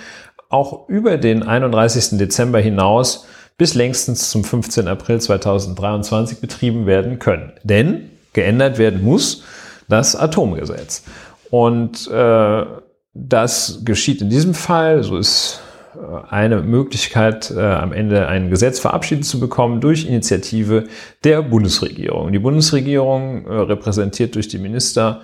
auch 0.50 0.88
über 0.90 1.18
den 1.18 1.44
31. 1.44 2.18
Dezember 2.18 2.60
hinaus 2.60 3.28
bis 3.62 3.76
längstens 3.76 4.32
zum 4.32 4.44
15. 4.44 4.88
April 4.88 5.22
2023 5.22 6.40
betrieben 6.40 6.88
werden 6.88 7.20
können. 7.20 7.52
Denn 7.62 8.10
geändert 8.34 8.80
werden 8.80 9.04
muss 9.04 9.44
das 9.88 10.16
Atomgesetz. 10.16 11.04
Und 11.52 12.10
äh, 12.10 12.66
das 13.14 13.82
geschieht 13.86 14.20
in 14.20 14.32
diesem 14.32 14.56
Fall, 14.56 15.04
so 15.04 15.16
ist 15.16 15.62
äh, 15.94 16.32
eine 16.32 16.64
Möglichkeit, 16.64 17.52
äh, 17.52 17.62
am 17.62 17.94
Ende 17.94 18.28
ein 18.28 18.50
Gesetz 18.50 18.80
verabschiedet 18.80 19.26
zu 19.26 19.40
bekommen 19.40 19.80
durch 19.80 20.08
Initiative 20.08 20.86
der 21.24 21.44
Bundesregierung. 21.44 22.32
Die 22.32 22.40
Bundesregierung, 22.40 23.46
äh, 23.46 23.54
repräsentiert 23.54 24.34
durch 24.34 24.48
die 24.48 24.58
Minister, 24.58 25.22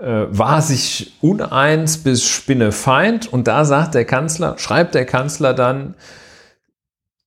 äh, 0.00 0.24
war 0.30 0.62
sich 0.62 1.18
uneins 1.20 1.98
bis 1.98 2.24
Spinnefeind 2.24 3.30
und 3.30 3.46
da 3.46 3.66
sagt 3.66 3.94
der 3.94 4.06
Kanzler, 4.06 4.56
schreibt 4.56 4.94
der 4.94 5.04
Kanzler 5.04 5.52
dann, 5.52 5.96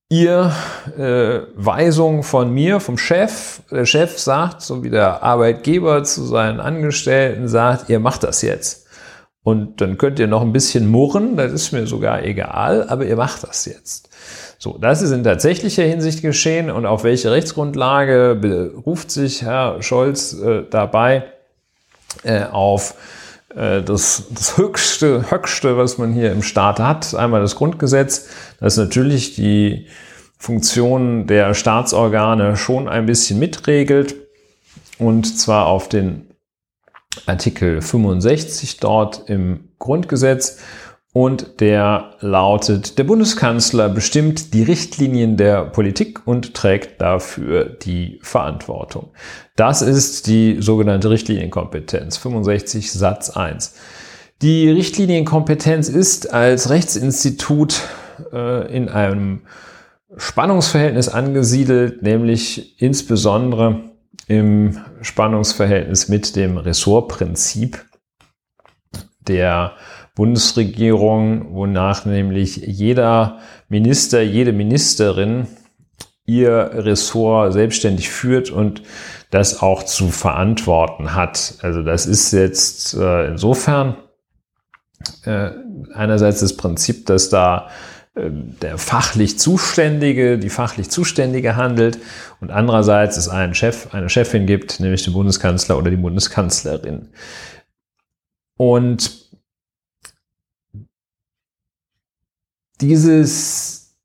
ihr 0.08 0.52
äh, 0.96 1.40
Weisung 1.54 2.22
von 2.22 2.52
mir, 2.52 2.80
vom 2.80 2.96
Chef, 2.96 3.60
der 3.70 3.84
Chef 3.84 4.18
sagt, 4.18 4.62
so 4.62 4.82
wie 4.82 4.90
der 4.90 5.22
Arbeitgeber 5.22 6.02
zu 6.04 6.24
seinen 6.24 6.60
Angestellten 6.60 7.48
sagt, 7.48 7.90
ihr 7.90 8.00
macht 8.00 8.22
das 8.22 8.42
jetzt. 8.42 8.86
Und 9.42 9.80
dann 9.80 9.98
könnt 9.98 10.18
ihr 10.18 10.26
noch 10.26 10.42
ein 10.42 10.52
bisschen 10.52 10.90
murren, 10.90 11.36
das 11.36 11.52
ist 11.52 11.72
mir 11.72 11.86
sogar 11.86 12.22
egal, 12.22 12.88
aber 12.88 13.04
ihr 13.04 13.16
macht 13.16 13.44
das 13.44 13.66
jetzt. 13.66 14.08
So, 14.58 14.76
das 14.78 15.02
ist 15.02 15.12
in 15.12 15.22
tatsächlicher 15.22 15.84
Hinsicht 15.84 16.20
geschehen 16.22 16.70
und 16.70 16.84
auf 16.84 17.04
welche 17.04 17.30
Rechtsgrundlage 17.30 18.36
beruft 18.40 19.10
sich 19.10 19.42
Herr 19.42 19.82
Scholz 19.82 20.32
äh, 20.32 20.64
dabei 20.68 21.24
äh, 22.24 22.44
auf 22.44 22.94
das, 23.58 24.24
das 24.30 24.56
höchste, 24.56 25.30
höchste, 25.30 25.76
was 25.76 25.98
man 25.98 26.12
hier 26.12 26.30
im 26.30 26.42
Staat 26.42 26.78
hat, 26.78 27.14
einmal 27.14 27.40
das 27.40 27.56
Grundgesetz, 27.56 28.28
das 28.60 28.76
natürlich 28.76 29.34
die 29.34 29.88
Funktionen 30.38 31.26
der 31.26 31.54
Staatsorgane 31.54 32.56
schon 32.56 32.88
ein 32.88 33.06
bisschen 33.06 33.40
mitregelt 33.40 34.14
und 34.98 35.38
zwar 35.38 35.66
auf 35.66 35.88
den 35.88 36.28
Artikel 37.26 37.82
65 37.82 38.78
dort 38.78 39.28
im 39.28 39.70
Grundgesetz 39.80 40.58
und 41.18 41.58
der 41.58 42.12
lautet, 42.20 42.96
der 42.96 43.02
Bundeskanzler 43.02 43.88
bestimmt 43.88 44.54
die 44.54 44.62
Richtlinien 44.62 45.36
der 45.36 45.64
Politik 45.64 46.24
und 46.28 46.54
trägt 46.54 47.00
dafür 47.00 47.64
die 47.64 48.20
Verantwortung. 48.22 49.10
Das 49.56 49.82
ist 49.82 50.28
die 50.28 50.58
sogenannte 50.60 51.10
Richtlinienkompetenz, 51.10 52.18
65 52.18 52.92
Satz 52.92 53.30
1. 53.30 53.74
Die 54.42 54.70
Richtlinienkompetenz 54.70 55.88
ist 55.88 56.32
als 56.32 56.70
Rechtsinstitut 56.70 57.80
äh, 58.32 58.72
in 58.72 58.88
einem 58.88 59.40
Spannungsverhältnis 60.16 61.08
angesiedelt, 61.08 62.00
nämlich 62.00 62.80
insbesondere 62.80 63.80
im 64.28 64.78
Spannungsverhältnis 65.02 66.08
mit 66.08 66.36
dem 66.36 66.58
Ressortprinzip 66.58 67.84
der 69.26 69.72
Bundesregierung, 70.18 71.54
wonach 71.54 72.04
nämlich 72.04 72.56
jeder 72.56 73.38
Minister, 73.68 74.20
jede 74.20 74.52
Ministerin 74.52 75.46
ihr 76.26 76.70
Ressort 76.74 77.52
selbstständig 77.52 78.10
führt 78.10 78.50
und 78.50 78.82
das 79.30 79.62
auch 79.62 79.84
zu 79.84 80.08
verantworten 80.08 81.14
hat. 81.14 81.54
Also 81.62 81.84
das 81.84 82.06
ist 82.06 82.32
jetzt 82.32 82.94
äh, 82.94 83.28
insofern 83.28 83.94
äh, 85.22 85.50
einerseits 85.94 86.40
das 86.40 86.56
Prinzip, 86.56 87.06
dass 87.06 87.28
da 87.28 87.68
äh, 88.16 88.28
der 88.60 88.76
fachlich 88.76 89.38
Zuständige, 89.38 90.36
die 90.36 90.50
fachlich 90.50 90.90
Zuständige 90.90 91.54
handelt 91.54 92.00
und 92.40 92.50
andererseits 92.50 93.16
es 93.16 93.28
einen 93.28 93.54
Chef, 93.54 93.94
eine 93.94 94.08
Chefin 94.08 94.46
gibt, 94.46 94.80
nämlich 94.80 95.04
den 95.04 95.12
Bundeskanzler 95.12 95.78
oder 95.78 95.92
die 95.92 95.96
Bundeskanzlerin. 95.96 97.10
Und 98.56 99.27
dieses, 102.80 103.96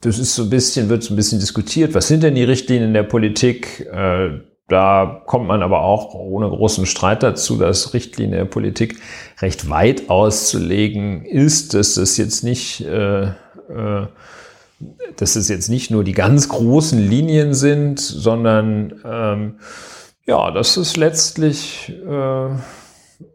das 0.00 0.18
ist 0.18 0.34
so 0.34 0.44
ein 0.44 0.50
bisschen, 0.50 0.88
wird 0.88 1.02
so 1.02 1.14
ein 1.14 1.16
bisschen 1.16 1.40
diskutiert, 1.40 1.94
was 1.94 2.08
sind 2.08 2.22
denn 2.22 2.34
die 2.34 2.44
Richtlinien 2.44 2.94
der 2.94 3.04
Politik? 3.04 3.86
Äh, 3.92 4.40
da 4.68 5.22
kommt 5.26 5.46
man 5.46 5.62
aber 5.62 5.82
auch 5.82 6.14
ohne 6.14 6.48
großen 6.48 6.86
Streit 6.86 7.22
dazu, 7.22 7.58
dass 7.58 7.92
Richtlinie 7.92 8.38
der 8.38 8.44
Politik 8.46 8.98
recht 9.40 9.68
weit 9.68 10.08
auszulegen 10.08 11.24
ist, 11.26 11.74
dass 11.74 11.94
das 11.94 12.16
jetzt 12.16 12.44
nicht, 12.44 12.80
äh, 12.80 13.24
äh, 13.24 14.06
dass 15.16 15.36
es 15.36 15.48
jetzt 15.48 15.68
nicht 15.68 15.90
nur 15.90 16.02
die 16.02 16.12
ganz 16.12 16.48
großen 16.48 16.98
Linien 16.98 17.52
sind, 17.52 18.00
sondern 18.00 19.00
ähm, 19.04 19.58
ja, 20.26 20.50
das 20.50 20.78
ist 20.78 20.96
letztlich 20.96 21.92
äh, 22.06 22.48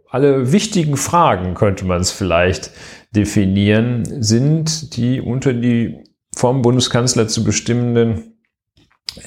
alle 0.09 0.51
wichtigen 0.51 0.97
Fragen, 0.97 1.53
könnte 1.53 1.85
man 1.85 2.01
es 2.01 2.11
vielleicht 2.11 2.71
definieren, 3.11 4.21
sind 4.21 4.95
die 4.97 5.21
unter 5.21 5.53
die 5.53 6.03
vom 6.35 6.61
Bundeskanzler 6.61 7.27
zu 7.27 7.43
bestimmenden 7.43 8.35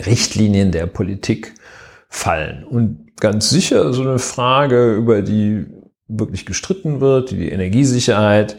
Richtlinien 0.06 0.70
der 0.70 0.86
Politik 0.86 1.54
fallen. 2.08 2.64
Und 2.64 3.16
ganz 3.20 3.50
sicher 3.50 3.92
so 3.92 4.02
eine 4.02 4.18
Frage, 4.18 4.94
über 4.94 5.22
die 5.22 5.66
wirklich 6.06 6.46
gestritten 6.46 7.00
wird, 7.00 7.30
die 7.30 7.38
die 7.38 7.50
Energiesicherheit 7.50 8.56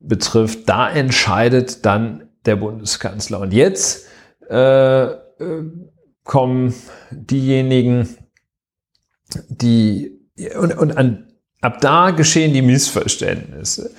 betrifft, 0.00 0.68
da 0.68 0.90
entscheidet 0.90 1.84
dann 1.84 2.28
der 2.44 2.56
Bundeskanzler. 2.56 3.40
Und 3.40 3.52
jetzt 3.52 4.06
äh, 4.48 5.04
äh 5.04 5.16
kommen 6.24 6.74
diejenigen, 7.10 8.16
die 9.48 10.20
und, 10.58 10.76
und 10.76 10.96
an, 10.96 11.32
ab 11.62 11.80
da 11.80 12.10
geschehen 12.10 12.52
die 12.52 12.60
Missverständnisse, 12.60 13.90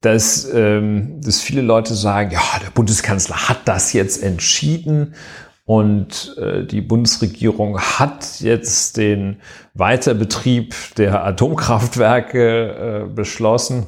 dass, 0.00 0.48
ähm, 0.52 1.20
dass 1.20 1.40
viele 1.40 1.62
Leute 1.62 1.94
sagen, 1.94 2.30
ja, 2.30 2.42
der 2.64 2.70
Bundeskanzler 2.70 3.48
hat 3.48 3.66
das 3.66 3.92
jetzt 3.92 4.22
entschieden 4.22 5.14
und 5.64 6.34
äh, 6.38 6.64
die 6.64 6.80
Bundesregierung 6.80 7.78
hat 7.78 8.40
jetzt 8.40 8.96
den 8.96 9.40
Weiterbetrieb 9.74 10.74
der 10.96 11.24
Atomkraftwerke 11.24 13.04
äh, 13.04 13.14
beschlossen. 13.14 13.86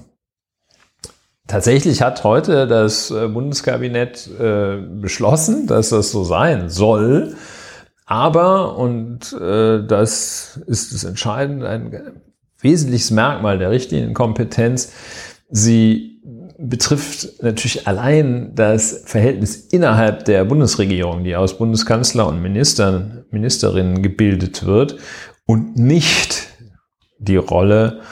Tatsächlich 1.46 2.02
hat 2.02 2.22
heute 2.22 2.66
das 2.66 3.10
äh, 3.10 3.28
Bundeskabinett 3.28 4.28
äh, 4.38 4.76
beschlossen, 4.76 5.66
dass 5.66 5.88
das 5.88 6.10
so 6.10 6.22
sein 6.22 6.68
soll. 6.68 7.34
Aber, 8.04 8.76
und 8.76 9.32
äh, 9.32 9.82
das 9.86 10.60
ist 10.66 10.92
das 10.92 11.04
Entscheidende, 11.04 11.68
ein 11.68 12.22
wesentliches 12.60 13.10
Merkmal 13.10 13.58
der 13.58 13.70
Richtlinienkompetenz, 13.70 14.92
sie 15.50 16.20
betrifft 16.58 17.42
natürlich 17.42 17.86
allein 17.86 18.54
das 18.54 19.02
Verhältnis 19.06 19.56
innerhalb 19.56 20.24
der 20.26 20.44
Bundesregierung, 20.44 21.24
die 21.24 21.36
aus 21.36 21.56
Bundeskanzler 21.56 22.26
und 22.26 22.42
Ministern, 22.42 23.24
Ministerinnen 23.30 24.02
gebildet 24.02 24.66
wird 24.66 24.96
und 25.46 25.76
nicht 25.76 26.48
die 27.18 27.36
Rolle 27.36 28.02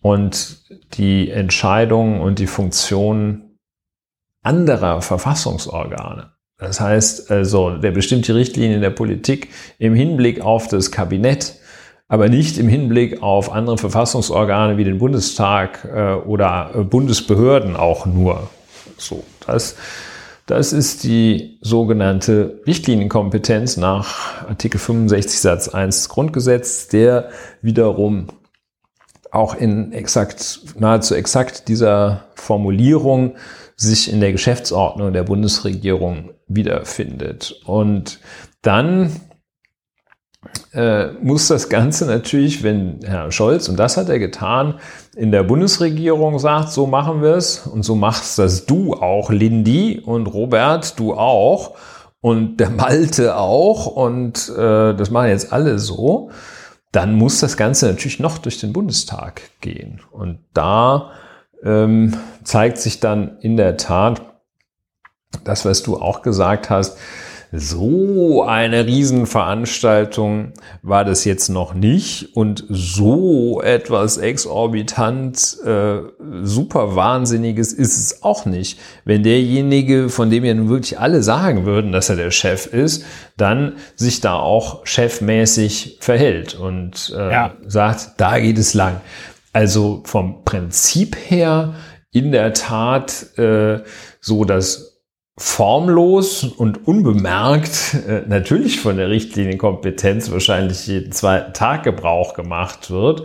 und 0.00 0.62
die 0.94 1.30
Entscheidungen 1.30 2.20
und 2.20 2.38
die 2.38 2.46
Funktionen 2.46 3.58
anderer 4.42 5.02
Verfassungsorgane. 5.02 6.32
Das 6.58 6.80
heißt 6.80 7.30
also, 7.30 7.76
der 7.76 7.90
bestimmt 7.90 8.28
die 8.28 8.32
Richtlinien 8.32 8.80
der 8.80 8.90
Politik 8.90 9.48
im 9.78 9.94
Hinblick 9.94 10.40
auf 10.40 10.68
das 10.68 10.90
Kabinett, 10.90 11.56
aber 12.08 12.28
nicht 12.28 12.58
im 12.58 12.68
Hinblick 12.68 13.22
auf 13.22 13.50
andere 13.50 13.78
Verfassungsorgane 13.78 14.76
wie 14.76 14.84
den 14.84 14.98
Bundestag 14.98 15.84
äh, 15.84 16.14
oder 16.14 16.70
äh, 16.74 16.82
Bundesbehörden 16.82 17.76
auch 17.76 18.06
nur. 18.06 18.48
So, 18.96 19.24
das, 19.46 19.76
das 20.46 20.72
ist 20.72 21.02
die 21.04 21.58
sogenannte 21.60 22.62
Richtlinienkompetenz 22.66 23.76
nach 23.76 24.46
Artikel 24.46 24.78
65 24.78 25.40
Satz 25.40 25.68
1 25.68 25.96
des 25.96 26.08
Grundgesetzes, 26.08 26.88
der 26.88 27.30
wiederum 27.60 28.28
auch 29.32 29.56
in 29.56 29.92
exakt, 29.92 30.60
nahezu 30.78 31.14
exakt 31.14 31.66
dieser 31.68 32.26
Formulierung 32.36 33.34
sich 33.74 34.10
in 34.10 34.20
der 34.20 34.32
Geschäftsordnung 34.32 35.12
der 35.12 35.24
Bundesregierung 35.24 36.30
wiederfindet. 36.46 37.60
Und 37.66 38.20
dann 38.62 39.10
äh, 40.72 41.12
muss 41.22 41.48
das 41.48 41.68
Ganze 41.68 42.06
natürlich, 42.06 42.62
wenn 42.62 43.00
Herr 43.04 43.32
Scholz, 43.32 43.68
und 43.68 43.76
das 43.76 43.96
hat 43.96 44.08
er 44.08 44.18
getan, 44.18 44.74
in 45.16 45.32
der 45.32 45.42
Bundesregierung 45.42 46.38
sagt, 46.38 46.70
so 46.70 46.86
machen 46.86 47.22
wir 47.22 47.36
es 47.36 47.66
und 47.66 47.82
so 47.82 47.94
machst 47.94 48.38
das 48.38 48.66
du 48.66 48.94
auch, 48.94 49.30
Lindy 49.30 50.02
und 50.04 50.26
Robert, 50.26 50.98
du 50.98 51.14
auch 51.14 51.74
und 52.20 52.58
der 52.58 52.70
Malte 52.70 53.36
auch 53.36 53.86
und 53.86 54.50
äh, 54.56 54.94
das 54.94 55.10
machen 55.10 55.28
jetzt 55.28 55.52
alle 55.52 55.78
so, 55.78 56.30
dann 56.92 57.14
muss 57.14 57.40
das 57.40 57.56
Ganze 57.56 57.86
natürlich 57.86 58.20
noch 58.20 58.38
durch 58.38 58.58
den 58.58 58.72
Bundestag 58.72 59.42
gehen. 59.60 60.00
Und 60.10 60.38
da 60.54 61.10
ähm, 61.62 62.16
zeigt 62.42 62.78
sich 62.78 63.00
dann 63.00 63.38
in 63.40 63.56
der 63.56 63.76
Tat, 63.76 64.22
das, 65.44 65.64
was 65.64 65.82
du 65.82 65.96
auch 65.96 66.22
gesagt 66.22 66.70
hast, 66.70 66.96
so 67.52 68.42
eine 68.42 68.86
Riesenveranstaltung 68.86 70.52
war 70.82 71.04
das 71.04 71.24
jetzt 71.24 71.48
noch 71.48 71.74
nicht 71.74 72.36
und 72.36 72.64
so 72.68 73.62
etwas 73.62 74.18
exorbitant 74.18 75.56
äh, 75.64 75.98
super 76.42 76.96
Wahnsinniges 76.96 77.72
ist 77.72 77.96
es 77.96 78.22
auch 78.22 78.46
nicht. 78.46 78.78
Wenn 79.04 79.22
derjenige, 79.22 80.08
von 80.08 80.30
dem 80.30 80.44
ja 80.44 80.54
nun 80.54 80.68
wirklich 80.68 80.98
alle 80.98 81.22
sagen 81.22 81.66
würden, 81.66 81.92
dass 81.92 82.08
er 82.08 82.16
der 82.16 82.30
Chef 82.30 82.66
ist, 82.66 83.04
dann 83.36 83.76
sich 83.94 84.20
da 84.20 84.34
auch 84.34 84.84
chefmäßig 84.84 85.98
verhält 86.00 86.54
und 86.54 87.14
äh, 87.16 87.32
ja. 87.32 87.54
sagt, 87.66 88.12
da 88.16 88.38
geht 88.38 88.58
es 88.58 88.74
lang. 88.74 89.00
Also 89.52 90.02
vom 90.04 90.44
Prinzip 90.44 91.16
her 91.28 91.74
in 92.12 92.32
der 92.32 92.52
Tat 92.54 93.38
äh, 93.38 93.80
so, 94.20 94.44
dass 94.44 94.95
formlos 95.38 96.44
und 96.44 96.86
unbemerkt 96.86 97.94
äh, 98.08 98.22
natürlich 98.26 98.80
von 98.80 98.96
der 98.96 99.10
Richtlinienkompetenz 99.10 100.30
wahrscheinlich 100.30 100.86
jeden 100.86 101.12
zweiten 101.12 101.52
Tag 101.52 101.82
Gebrauch 101.82 102.34
gemacht 102.34 102.90
wird. 102.90 103.24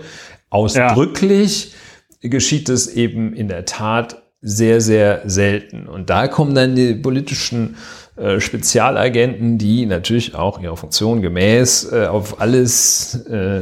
Ausdrücklich 0.49 1.73
ja. 2.21 2.29
geschieht 2.29 2.67
es 2.67 2.87
eben 2.87 3.33
in 3.33 3.47
der 3.47 3.65
Tat 3.65 4.21
sehr, 4.41 4.81
sehr 4.81 5.21
selten. 5.25 5.87
Und 5.87 6.09
da 6.09 6.27
kommen 6.27 6.55
dann 6.55 6.75
die 6.75 6.95
politischen 6.95 7.77
äh, 8.15 8.39
Spezialagenten, 8.39 9.57
die 9.57 9.85
natürlich 9.85 10.35
auch 10.35 10.59
ihrer 10.61 10.77
Funktion 10.77 11.21
gemäß 11.21 11.91
äh, 11.91 12.07
auf 12.07 12.41
alles 12.41 13.25
äh, 13.25 13.61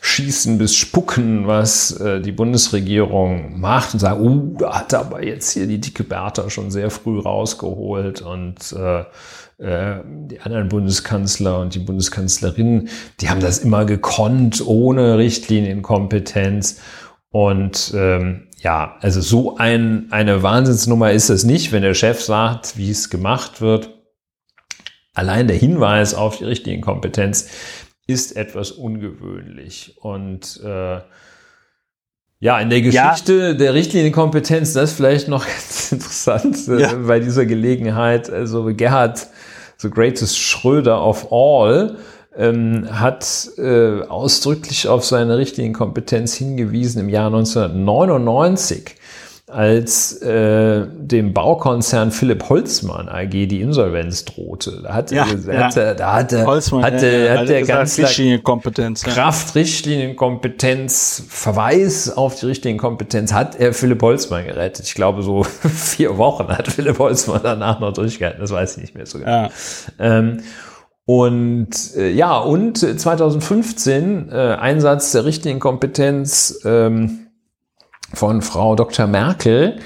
schießen 0.00 0.58
bis 0.58 0.76
spucken, 0.76 1.46
was 1.46 1.92
äh, 1.92 2.20
die 2.20 2.32
Bundesregierung 2.32 3.58
macht 3.58 3.94
und 3.94 4.00
sagen, 4.00 4.20
uh, 4.20 4.56
da 4.58 4.80
hat 4.80 4.94
aber 4.94 5.24
jetzt 5.24 5.52
hier 5.52 5.66
die 5.66 5.80
dicke 5.80 6.04
Bertha 6.04 6.50
schon 6.50 6.70
sehr 6.70 6.90
früh 6.90 7.18
rausgeholt 7.18 8.22
und 8.22 8.72
äh, 8.72 9.04
äh, 9.58 10.02
die 10.04 10.40
anderen 10.40 10.68
Bundeskanzler 10.68 11.60
und 11.60 11.74
die 11.74 11.80
Bundeskanzlerin, 11.80 12.88
die 13.20 13.28
haben 13.28 13.40
das 13.40 13.58
immer 13.58 13.84
gekonnt, 13.84 14.64
ohne 14.64 15.18
Richtlinienkompetenz. 15.18 16.80
Und 17.30 17.92
ähm, 17.94 18.47
ja, 18.60 18.96
also 19.00 19.20
so 19.20 19.56
ein, 19.56 20.08
eine 20.10 20.42
Wahnsinnsnummer 20.42 21.12
ist 21.12 21.28
es 21.28 21.44
nicht, 21.44 21.72
wenn 21.72 21.82
der 21.82 21.94
Chef 21.94 22.20
sagt, 22.20 22.76
wie 22.76 22.90
es 22.90 23.08
gemacht 23.08 23.60
wird. 23.60 23.90
Allein 25.14 25.46
der 25.46 25.56
Hinweis 25.56 26.14
auf 26.14 26.38
die 26.38 26.44
Richtlinienkompetenz 26.44 27.48
ist 28.06 28.36
etwas 28.36 28.72
ungewöhnlich. 28.72 29.96
Und 30.00 30.60
äh, 30.64 31.00
ja, 32.40 32.60
in 32.60 32.70
der 32.70 32.82
Geschichte 32.82 33.34
ja. 33.34 33.54
der 33.54 33.74
Richtlinienkompetenz, 33.74 34.72
das 34.72 34.90
ist 34.90 34.96
vielleicht 34.96 35.28
noch 35.28 35.46
ganz 35.46 35.92
interessant 35.92 36.68
äh, 36.68 36.80
ja. 36.80 36.94
bei 36.94 37.20
dieser 37.20 37.46
Gelegenheit. 37.46 38.30
Also 38.30 38.64
Gerhard, 38.74 39.28
the 39.78 39.90
greatest 39.90 40.38
Schröder 40.38 41.04
of 41.04 41.32
all, 41.32 41.96
ähm, 42.38 42.86
hat 42.90 43.50
äh, 43.58 44.02
ausdrücklich 44.02 44.88
auf 44.88 45.04
seine 45.04 45.36
Richtlinienkompetenz 45.36 46.34
hingewiesen 46.34 47.00
im 47.00 47.08
Jahr 47.08 47.26
1999 47.26 48.94
als 49.48 50.20
äh, 50.20 50.86
dem 50.86 51.32
Baukonzern 51.32 52.10
Philipp 52.10 52.50
Holzmann 52.50 53.08
AG 53.08 53.30
die 53.30 53.62
Insolvenz 53.62 54.26
drohte. 54.26 54.82
Da 54.82 54.94
hat, 54.94 55.10
ja, 55.10 55.26
ja. 55.26 55.64
Hatte, 55.64 55.96
da 55.96 56.44
Holzmann, 56.44 56.84
hatte, 56.84 57.06
ja, 57.06 57.34
ja, 57.34 57.40
hat 57.40 57.48
der 57.48 57.62
ganz 57.62 57.98
Richtlinienkompetenz, 57.98 59.04
Kraft, 59.04 59.54
Richtlinienkompetenz, 59.54 61.24
Verweis 61.28 62.14
auf 62.14 62.38
die 62.38 62.46
Richtlinienkompetenz 62.46 63.32
hat 63.32 63.58
er 63.58 63.72
Philipp 63.72 64.02
Holzmann 64.02 64.44
gerettet. 64.44 64.86
Ich 64.86 64.94
glaube, 64.94 65.22
so 65.22 65.42
vier 65.74 66.18
Wochen 66.18 66.48
hat 66.48 66.68
Philipp 66.68 66.98
Holzmann 66.98 67.40
danach 67.42 67.80
noch 67.80 67.94
durchgehalten. 67.94 68.40
Das 68.42 68.50
weiß 68.50 68.76
ich 68.76 68.82
nicht 68.82 68.94
mehr 68.94 69.06
so 69.06 69.18
genau. 69.18 69.48
Ähm, 69.98 70.42
und 71.08 71.70
äh, 71.96 72.10
ja, 72.10 72.36
und 72.36 72.76
2015 72.76 74.28
äh, 74.30 74.34
Einsatz 74.60 75.12
der 75.12 75.24
Richtlinienkompetenz 75.24 76.60
ähm, 76.66 77.28
von 78.12 78.42
Frau 78.42 78.76
Dr. 78.76 79.06
Merkel 79.06 79.78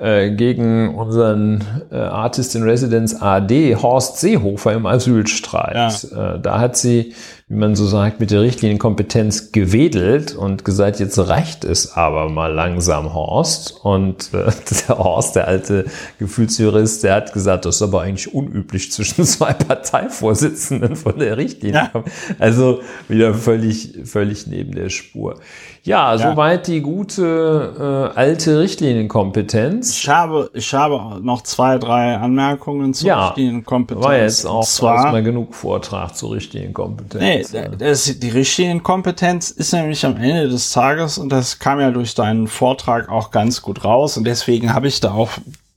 äh, 0.00 0.30
gegen 0.30 0.94
unseren 0.94 1.62
äh, 1.92 1.96
Artist 1.96 2.54
in 2.54 2.62
Residence 2.62 3.20
AD 3.20 3.76
Horst 3.76 4.18
Seehofer 4.18 4.72
im 4.72 4.86
Asylstreit. 4.86 6.08
Ja. 6.10 6.36
Äh, 6.36 6.40
da 6.40 6.58
hat 6.58 6.76
sie, 6.76 7.12
wie 7.48 7.56
man 7.56 7.76
so 7.76 7.86
sagt, 7.86 8.18
mit 8.18 8.30
der 8.30 8.40
Richtlinienkompetenz 8.40 9.52
gewedelt 9.52 10.34
und 10.34 10.64
gesagt, 10.64 11.00
jetzt 11.00 11.18
reicht 11.18 11.64
es 11.64 11.96
aber 11.96 12.30
mal 12.30 12.50
langsam, 12.50 13.12
Horst. 13.12 13.78
Und 13.82 14.32
äh, 14.32 14.50
der 14.88 14.98
Horst, 14.98 15.36
der 15.36 15.46
alte 15.48 15.84
Gefühlsjurist, 16.18 17.04
der 17.04 17.16
hat 17.16 17.34
gesagt, 17.34 17.66
das 17.66 17.76
ist 17.76 17.82
aber 17.82 18.00
eigentlich 18.00 18.32
unüblich 18.32 18.90
zwischen 18.92 19.24
zwei 19.26 19.52
Parteivorsitzenden 19.52 20.96
von 20.96 21.18
der 21.18 21.36
Richtlinie. 21.36 21.90
Ja. 21.92 22.04
Also 22.38 22.80
wieder 23.08 23.34
völlig, 23.34 23.98
völlig 24.04 24.46
neben 24.46 24.72
der 24.72 24.88
Spur. 24.88 25.40
Ja, 25.82 26.14
ja. 26.14 26.30
soweit 26.30 26.66
die 26.66 26.80
gute 26.80 28.10
äh, 28.14 28.18
alte 28.18 28.60
Richtlinienkompetenz. 28.60 29.98
Ich 29.98 30.08
habe, 30.08 30.50
ich 30.52 30.72
habe 30.74 31.20
noch 31.22 31.42
zwei, 31.42 31.78
drei 31.78 32.16
Anmerkungen 32.16 32.92
zur 32.92 33.08
ja, 33.08 33.26
Richtlinienkompetenz. 33.28 34.04
War 34.04 34.16
jetzt 34.16 34.46
auch 34.46 34.66
zwar, 34.66 35.10
mal 35.10 35.22
genug 35.22 35.54
Vortrag 35.54 36.14
zur 36.16 36.32
Richtlinienkompetenz. 36.32 37.52
Nee, 37.52 37.70
das, 37.78 38.18
die 38.18 38.28
Richtlinienkompetenz 38.28 39.50
ist 39.50 39.72
nämlich 39.72 40.04
am 40.04 40.16
Ende 40.16 40.48
des 40.48 40.70
Tages, 40.72 41.18
und 41.18 41.30
das 41.30 41.58
kam 41.58 41.80
ja 41.80 41.90
durch 41.90 42.14
deinen 42.14 42.46
Vortrag 42.46 43.08
auch 43.08 43.30
ganz 43.30 43.62
gut 43.62 43.84
raus, 43.84 44.16
und 44.16 44.24
deswegen 44.24 44.74
habe 44.74 44.88
ich 44.88 45.00
da 45.00 45.12
auch 45.12 45.30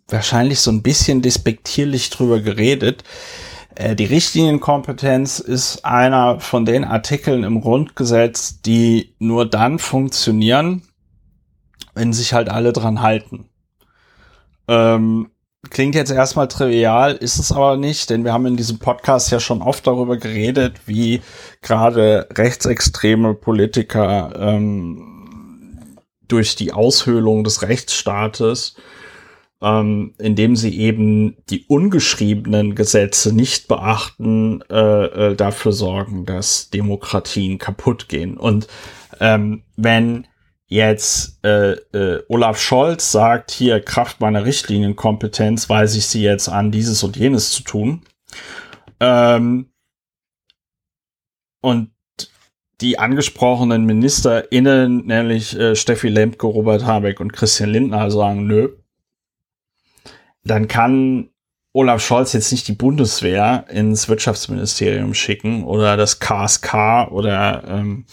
wahrscheinlich 0.10 0.60
so 0.60 0.70
ein 0.72 0.82
bisschen 0.82 1.22
despektierlich 1.22 2.10
drüber 2.10 2.40
geredet 2.40 3.04
die 3.78 4.06
Richtlinienkompetenz 4.06 5.40
ist 5.40 5.86
einer 5.86 6.40
von 6.40 6.66
den 6.66 6.84
Artikeln 6.84 7.44
im 7.44 7.62
Grundgesetz, 7.62 8.62
die 8.62 9.16
nur 9.20 9.50
dann 9.50 9.80
funktionieren, 9.80 10.84
wenn 11.96 12.14
sich 12.14 12.34
halt 12.34 12.50
alle 12.50 12.74
dran 12.74 13.02
halten. 13.02 13.50
Ähm, 14.68 15.30
klingt 15.70 15.96
jetzt 15.96 16.12
erstmal 16.12 16.48
trivial, 16.48 17.14
ist 17.14 17.40
es 17.40 17.52
aber 17.52 17.78
nicht, 17.78 18.10
denn 18.10 18.24
wir 18.24 18.34
haben 18.34 18.46
in 18.46 18.58
diesem 18.58 18.80
Podcast 18.80 19.32
ja 19.32 19.40
schon 19.40 19.62
oft 19.62 19.88
darüber 19.88 20.18
geredet, 20.18 20.82
wie 20.86 21.22
gerade 21.62 22.28
rechtsextreme 22.36 23.34
Politiker 23.34 24.34
ähm, 24.38 25.98
durch 26.28 26.56
die 26.56 26.74
Aushöhlung 26.74 27.44
des 27.44 27.62
Rechtsstaates 27.62 28.76
ähm, 29.64 30.14
indem 30.20 30.58
sie 30.58 30.78
eben 30.78 31.38
die 31.50 31.66
ungeschriebenen 31.68 32.76
Gesetze 32.76 33.34
nicht 33.34 33.70
beachten, 33.70 34.62
äh, 34.70 35.32
äh, 35.32 35.36
dafür 35.36 35.72
sorgen, 35.72 36.26
dass 36.26 36.70
Demokratien 36.70 37.58
kaputt 37.60 38.10
gehen. 38.10 38.38
Und 38.38 38.68
ähm, 39.22 39.64
wenn 39.78 40.28
jetzt 40.68 41.44
äh, 41.46 41.74
äh, 41.94 42.24
Olaf 42.28 42.60
Scholz 42.60 43.12
sagt, 43.12 43.52
hier 43.52 43.80
Kraft 43.80 44.20
meiner 44.20 44.44
Richtlinienkompetenz 44.44 45.70
weise 45.70 45.98
ich 45.98 46.08
sie 46.08 46.24
jetzt 46.24 46.50
an, 46.50 46.72
dieses 46.72 47.02
und 47.04 47.16
jenes 47.16 47.52
zu 47.52 47.64
tun. 47.64 48.02
Ähm, 49.00 49.70
und 51.62 51.92
die 52.82 53.00
angesprochenen 53.00 53.86
MinisterInnen, 53.86 55.06
nämlich 55.06 55.58
äh, 55.58 55.76
Steffi 55.76 56.10
Lemke, 56.10 56.48
Robert 56.48 56.86
Habeck 56.86 57.22
und 57.22 57.32
Christian 57.32 57.70
Lindner, 57.70 58.12
sagen, 58.12 58.46
nö, 58.46 58.70
dann 60.44 60.68
kann 60.68 61.30
Olaf 61.74 62.04
Scholz 62.06 62.34
jetzt 62.34 62.52
nicht 62.52 62.68
die 62.68 62.74
Bundeswehr 62.74 63.66
ins 63.70 64.08
Wirtschaftsministerium 64.08 65.14
schicken 65.14 65.64
oder 65.64 65.98
das 65.98 66.20
KSK 66.20 67.08
oder 67.10 67.64
ähm, 67.68 68.06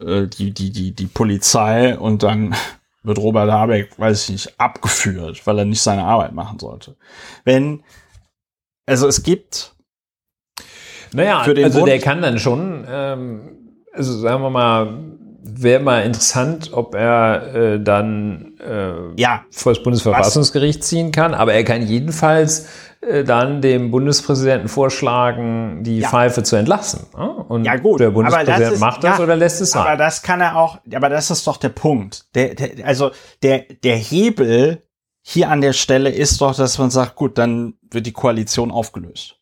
äh, 0.00 0.26
die, 0.26 0.52
die, 0.52 0.70
die, 0.70 0.92
die 0.92 1.06
Polizei 1.06 1.98
und 1.98 2.22
dann 2.22 2.54
wird 3.02 3.18
Robert 3.18 3.50
Habeck, 3.50 3.98
weiß 3.98 4.24
ich 4.24 4.30
nicht, 4.30 4.60
abgeführt, 4.60 5.46
weil 5.46 5.58
er 5.58 5.64
nicht 5.64 5.82
seine 5.82 6.04
Arbeit 6.04 6.32
machen 6.32 6.58
sollte. 6.58 6.96
Wenn, 7.44 7.82
also 8.84 9.06
es 9.06 9.22
gibt. 9.22 9.74
Naja, 11.12 11.44
für 11.44 11.54
den 11.54 11.64
also 11.64 11.78
Bund 11.80 11.88
der 11.88 12.00
kann 12.00 12.20
dann 12.20 12.38
schon, 12.38 12.84
ähm, 12.88 13.76
also 13.92 14.18
sagen 14.18 14.42
wir 14.42 14.50
mal, 14.50 15.15
wäre 15.48 15.82
mal 15.82 16.00
interessant, 16.04 16.70
ob 16.72 16.94
er 16.94 17.54
äh, 17.54 17.80
dann 17.80 18.54
äh, 18.60 19.20
ja, 19.20 19.44
vor 19.50 19.72
das 19.72 19.82
Bundesverfassungsgericht 19.82 20.80
was? 20.80 20.88
ziehen 20.88 21.12
kann. 21.12 21.34
Aber 21.34 21.54
er 21.54 21.64
kann 21.64 21.82
jedenfalls 21.82 22.68
äh, 23.00 23.24
dann 23.24 23.62
dem 23.62 23.90
Bundespräsidenten 23.90 24.68
vorschlagen, 24.68 25.82
die 25.84 26.00
ja. 26.00 26.08
Pfeife 26.08 26.42
zu 26.42 26.56
entlassen. 26.56 27.06
Ne? 27.16 27.28
Und 27.28 27.64
ja, 27.64 27.76
gut. 27.76 28.00
der 28.00 28.10
Bundespräsident 28.10 28.60
das 28.60 28.72
ist, 28.72 28.80
macht 28.80 29.04
das 29.04 29.18
ja, 29.18 29.24
oder 29.24 29.36
lässt 29.36 29.60
es 29.60 29.70
sein. 29.70 29.86
Aber 29.86 29.96
das 29.96 30.22
kann 30.22 30.40
er 30.40 30.56
auch, 30.56 30.78
aber 30.92 31.08
das 31.08 31.30
ist 31.30 31.46
doch 31.46 31.56
der 31.56 31.68
Punkt. 31.68 32.26
Der, 32.34 32.54
der, 32.54 32.86
also 32.86 33.10
der, 33.42 33.64
der 33.84 33.96
Hebel 33.96 34.82
hier 35.22 35.50
an 35.50 35.60
der 35.60 35.72
Stelle 35.72 36.10
ist 36.10 36.40
doch, 36.40 36.54
dass 36.54 36.78
man 36.78 36.90
sagt, 36.90 37.16
gut, 37.16 37.38
dann 37.38 37.74
wird 37.90 38.06
die 38.06 38.12
Koalition 38.12 38.70
aufgelöst. 38.70 39.36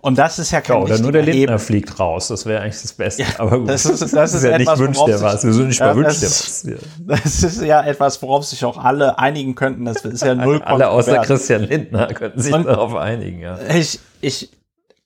Und 0.00 0.18
das 0.18 0.38
ist 0.38 0.50
ja 0.52 0.60
kein 0.60 0.76
ja, 0.76 0.82
Oder 0.82 0.98
nur 0.98 1.12
der 1.12 1.22
Lindner 1.22 1.40
Hebel. 1.40 1.58
fliegt 1.58 1.98
raus, 1.98 2.28
das 2.28 2.46
wäre 2.46 2.62
eigentlich 2.62 2.80
das 2.80 2.92
Beste. 2.92 3.22
Ja, 3.22 3.28
Aber 3.38 3.58
gut, 3.58 3.68
das 3.68 3.84
ist, 3.84 4.00
das, 4.00 4.10
das 4.12 4.34
ist, 4.34 4.44
ja 4.44 4.50
etwas, 4.50 4.78
nicht 4.78 4.88
wünscht 4.88 5.08
der 5.08 5.20
was. 5.20 5.44
Wir 5.44 5.52
sind 5.52 5.68
nicht 5.68 5.80
mal 5.80 5.96
wünscht 5.96 6.22
der 6.22 6.28
was. 6.28 6.62
Ja. 6.64 6.76
Das 7.06 7.42
ist 7.42 7.62
ja 7.62 7.82
etwas, 7.82 8.22
worauf 8.22 8.44
sich 8.44 8.64
auch 8.64 8.78
alle 8.78 9.18
einigen 9.18 9.54
könnten. 9.54 9.84
Das 9.84 10.04
ist 10.04 10.22
ja 10.22 10.34
null 10.34 10.62
Alle 10.64 10.88
außer 10.88 11.18
Christian 11.22 11.62
Lindner 11.62 12.06
könnten 12.08 12.40
sich 12.40 12.52
Und 12.52 12.66
darauf 12.66 12.94
einigen, 12.94 13.40
ja. 13.40 13.58
Ich, 13.74 13.98
ich, 14.20 14.50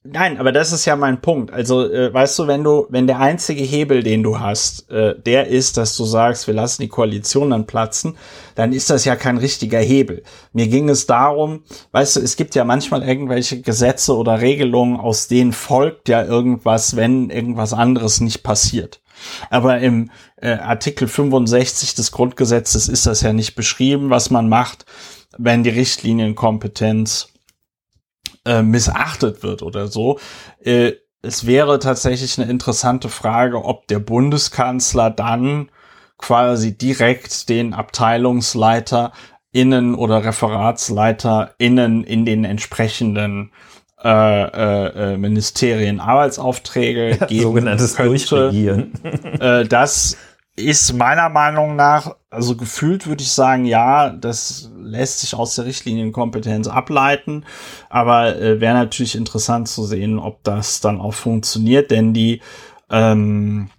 Nein, 0.04 0.38
aber 0.38 0.50
das 0.50 0.72
ist 0.72 0.84
ja 0.84 0.96
mein 0.96 1.20
Punkt. 1.20 1.52
Also, 1.52 1.88
äh, 1.88 2.12
weißt 2.12 2.36
du, 2.40 2.46
wenn 2.48 2.64
du, 2.64 2.86
wenn 2.88 3.06
der 3.06 3.20
einzige 3.20 3.62
Hebel, 3.62 4.02
den 4.02 4.24
du 4.24 4.40
hast, 4.40 4.90
äh, 4.90 5.14
der 5.16 5.46
ist, 5.46 5.76
dass 5.76 5.96
du 5.96 6.04
sagst, 6.04 6.48
wir 6.48 6.54
lassen 6.54 6.82
die 6.82 6.88
Koalition 6.88 7.50
dann 7.50 7.68
platzen, 7.68 8.16
dann 8.56 8.72
ist 8.72 8.90
das 8.90 9.04
ja 9.04 9.14
kein 9.14 9.38
richtiger 9.38 9.78
Hebel. 9.78 10.24
Mir 10.52 10.66
ging 10.66 10.88
es 10.88 11.06
darum, 11.06 11.62
weißt 11.92 12.16
du, 12.16 12.20
es 12.20 12.34
gibt 12.34 12.56
ja 12.56 12.64
manchmal 12.64 13.04
irgendwelche 13.04 13.60
Gesetze 13.60 14.16
oder 14.16 14.40
Regelungen, 14.40 14.98
aus 14.98 15.28
denen 15.28 15.52
folgt 15.52 16.08
ja 16.08 16.24
irgendwas, 16.24 16.96
wenn 16.96 17.30
irgendwas 17.30 17.72
anderes 17.72 18.20
nicht 18.20 18.42
passiert. 18.42 19.00
Aber 19.50 19.78
im 19.78 20.10
äh, 20.36 20.54
Artikel 20.54 21.06
65 21.06 21.94
des 21.94 22.10
Grundgesetzes 22.10 22.88
ist 22.88 23.06
das 23.06 23.20
ja 23.20 23.32
nicht 23.32 23.54
beschrieben, 23.54 24.10
was 24.10 24.30
man 24.30 24.48
macht, 24.48 24.84
wenn 25.38 25.62
die 25.62 25.70
Richtlinienkompetenz 25.70 27.31
äh, 28.44 28.62
missachtet 28.62 29.42
wird 29.42 29.62
oder 29.62 29.88
so. 29.88 30.18
Äh, 30.62 30.92
es 31.22 31.46
wäre 31.46 31.78
tatsächlich 31.78 32.38
eine 32.38 32.50
interessante 32.50 33.08
Frage, 33.08 33.64
ob 33.64 33.86
der 33.86 34.00
Bundeskanzler 34.00 35.10
dann 35.10 35.70
quasi 36.18 36.76
direkt 36.76 37.48
den 37.48 37.74
Abteilungsleiter 37.74 39.12
innen 39.52 39.94
oder 39.94 40.24
Referatsleiter 40.24 41.54
innen 41.58 42.04
in 42.04 42.24
den 42.24 42.44
entsprechenden 42.44 43.52
äh, 44.02 44.08
äh, 44.08 45.12
äh 45.12 45.16
Ministerien 45.16 46.00
Arbeitsaufträge 46.00 47.18
geben 47.28 47.42
sogenanntes 47.42 47.96
könnte. 47.96 48.10
Durchregieren. 48.10 48.92
äh, 49.40 49.64
das 49.66 50.16
ist 50.54 50.92
meiner 50.92 51.30
Meinung 51.30 51.76
nach, 51.76 52.16
also 52.28 52.56
gefühlt 52.56 53.06
würde 53.06 53.22
ich 53.22 53.32
sagen, 53.32 53.64
ja, 53.64 54.10
das 54.10 54.70
lässt 54.76 55.20
sich 55.20 55.34
aus 55.34 55.54
der 55.54 55.64
Richtlinienkompetenz 55.64 56.68
ableiten, 56.68 57.46
aber 57.88 58.36
äh, 58.36 58.60
wäre 58.60 58.74
natürlich 58.74 59.14
interessant 59.14 59.68
zu 59.68 59.84
sehen, 59.84 60.18
ob 60.18 60.44
das 60.44 60.80
dann 60.80 61.00
auch 61.00 61.14
funktioniert, 61.14 61.90
denn 61.90 62.12
die 62.12 62.42
ähm, 62.90 63.70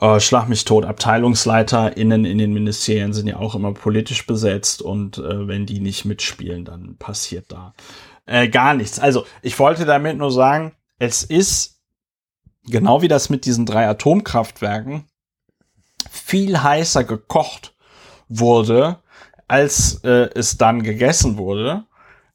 äh, 0.00 0.18
Schlag 0.18 0.48
mich 0.48 0.64
tot, 0.64 0.86
AbteilungsleiterInnen 0.86 2.24
in 2.24 2.38
den 2.38 2.54
Ministerien 2.54 3.12
sind 3.12 3.26
ja 3.26 3.36
auch 3.36 3.54
immer 3.54 3.74
politisch 3.74 4.26
besetzt 4.26 4.80
und 4.80 5.18
äh, 5.18 5.46
wenn 5.46 5.66
die 5.66 5.80
nicht 5.80 6.06
mitspielen, 6.06 6.64
dann 6.64 6.96
passiert 6.96 7.52
da 7.52 7.74
äh, 8.24 8.48
gar 8.48 8.72
nichts. 8.72 8.98
Also 8.98 9.26
ich 9.42 9.58
wollte 9.58 9.84
damit 9.84 10.16
nur 10.16 10.30
sagen, 10.30 10.72
es 10.98 11.22
ist 11.22 11.82
genau 12.64 13.02
wie 13.02 13.08
das 13.08 13.28
mit 13.28 13.44
diesen 13.44 13.66
drei 13.66 13.86
Atomkraftwerken 13.86 15.04
viel 16.28 16.62
heißer 16.62 17.04
gekocht 17.04 17.74
wurde, 18.28 18.98
als 19.46 20.04
äh, 20.04 20.28
es 20.34 20.58
dann 20.58 20.82
gegessen 20.82 21.38
wurde, 21.38 21.84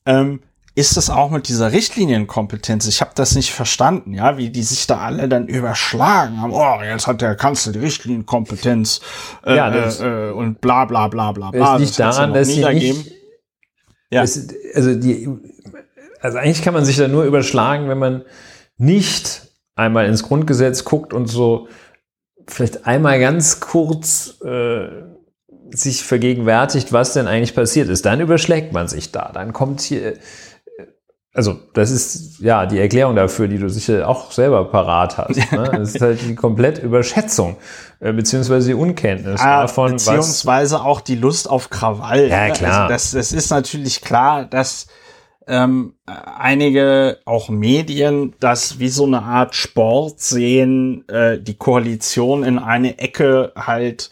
ähm, 0.08 0.40
ist 0.74 0.98
es 0.98 1.12
auch 1.12 1.30
mit 1.30 1.48
dieser 1.48 1.72
Richtlinienkompetenz. 1.72 2.88
Ich 2.88 3.02
habe 3.02 3.12
das 3.14 3.36
nicht 3.36 3.52
verstanden, 3.52 4.16
ja, 4.16 4.36
wie 4.38 4.50
die 4.50 4.64
sich 4.64 4.88
da 4.88 4.98
alle 4.98 5.30
dann 5.30 5.48
überschlagen 5.48 6.42
haben. 6.42 6.54
Oh, 6.54 6.82
jetzt 6.84 7.06
hat 7.06 7.22
der 7.22 7.36
Kanzler 7.36 7.74
die 7.74 7.80
Richtlinienkompetenz 7.80 9.02
äh, 9.46 9.56
ja, 9.56 9.70
das, 9.70 10.02
äh, 10.02 10.32
und 10.32 10.60
bla 10.60 10.86
bla 10.86 11.08
bla 11.08 11.32
bla 11.32 11.52
bla. 11.52 11.76
Es 11.76 11.82
liegt 11.82 12.00
das 12.00 12.16
daran, 12.16 12.34
dass 12.34 12.48
sie 12.48 12.66
nicht, 12.66 13.12
ja. 14.10 14.24
Es, 14.24 14.48
also 14.74 14.96
die, 14.96 15.30
also 16.20 16.40
eigentlich 16.40 16.64
kann 16.64 16.74
man 16.74 16.86
sich 16.86 16.98
da 16.98 17.08
nur 17.08 17.26
überschlagen, 17.26 17.90
wenn 17.90 18.00
man 18.00 18.24
nicht 18.78 19.44
einmal 19.76 20.08
ins 20.08 20.24
Grundgesetz 20.24 20.84
guckt 20.84 21.14
und 21.14 21.28
so 21.28 21.68
vielleicht 22.48 22.86
einmal 22.86 23.20
ganz 23.20 23.60
kurz 23.60 24.40
äh, 24.44 24.88
sich 25.72 26.04
vergegenwärtigt, 26.04 26.94
was 26.94 27.14
denn 27.14 27.28
eigentlich 27.28 27.56
passiert 27.56 27.90
ist. 27.90 28.06
Dann 28.06 28.22
überschlägt 28.22 28.74
man 28.74 28.88
sich 28.88 29.12
da. 29.12 29.32
Dann 29.34 29.54
kommt 29.54 29.82
hier, 29.82 30.14
also 31.34 31.56
das 31.74 31.90
ist 31.90 32.40
ja 32.40 32.66
die 32.68 32.80
Erklärung 32.80 33.16
dafür, 33.16 33.48
die 33.48 33.58
du 33.58 33.68
sicher 33.70 34.08
auch 34.08 34.32
selber 34.32 34.66
parat 34.66 35.18
hast. 35.18 35.52
Ne? 35.52 35.70
Das 35.72 35.96
ist 35.96 36.02
halt 36.02 36.22
die 36.22 36.36
komplett 36.36 36.78
Überschätzung 36.78 37.58
äh, 38.00 38.14
beziehungsweise 38.14 38.68
die 38.68 38.74
Unkenntnis 38.76 39.42
Ah, 39.42 39.62
davon, 39.62 39.94
was 39.94 40.06
beziehungsweise 40.06 40.82
auch 40.82 41.02
die 41.02 41.16
Lust 41.16 41.50
auf 41.50 41.70
Krawall. 41.70 42.28
Ja, 42.28 42.48
ne? 42.48 42.54
klar. 42.54 42.82
Also 42.84 42.94
das, 42.94 43.12
das 43.12 43.32
ist 43.32 43.50
natürlich 43.50 44.02
klar, 44.02 44.46
dass 44.46 44.88
ähm, 45.48 45.96
einige 46.06 47.20
auch 47.26 47.50
Medien 47.50 48.36
das 48.40 48.80
wie 48.80 48.90
so 48.90 49.06
eine 49.06 49.24
Art 49.24 49.56
Sport 49.56 50.20
sehen, 50.20 51.08
äh, 51.10 51.40
die 51.40 51.56
Koalition 51.56 52.44
in 52.44 52.60
eine 52.60 53.00
Ecke 53.00 53.52
halt 53.56 54.12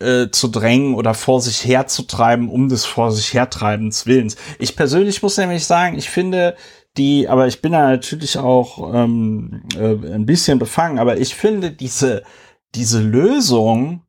äh, 0.00 0.30
zu 0.30 0.48
drängen 0.48 0.94
oder 0.94 1.14
vor 1.14 1.40
sich 1.40 1.64
herzutreiben, 1.64 2.48
um 2.48 2.68
des 2.68 2.84
vor 2.84 3.12
sich 3.12 3.34
hertreibens 3.34 4.06
Willens. 4.06 4.36
Ich 4.58 4.76
persönlich 4.76 5.22
muss 5.22 5.36
nämlich 5.36 5.64
sagen, 5.64 5.96
ich 5.96 6.10
finde 6.10 6.56
die, 6.96 7.28
aber 7.28 7.46
ich 7.46 7.62
bin 7.62 7.72
da 7.72 7.88
natürlich 7.88 8.38
auch 8.38 8.92
ähm, 8.94 9.62
äh, 9.76 10.14
ein 10.14 10.26
bisschen 10.26 10.58
befangen, 10.58 10.98
aber 10.98 11.18
ich 11.18 11.34
finde 11.34 11.70
diese, 11.70 12.22
diese 12.74 13.00
Lösung, 13.00 14.02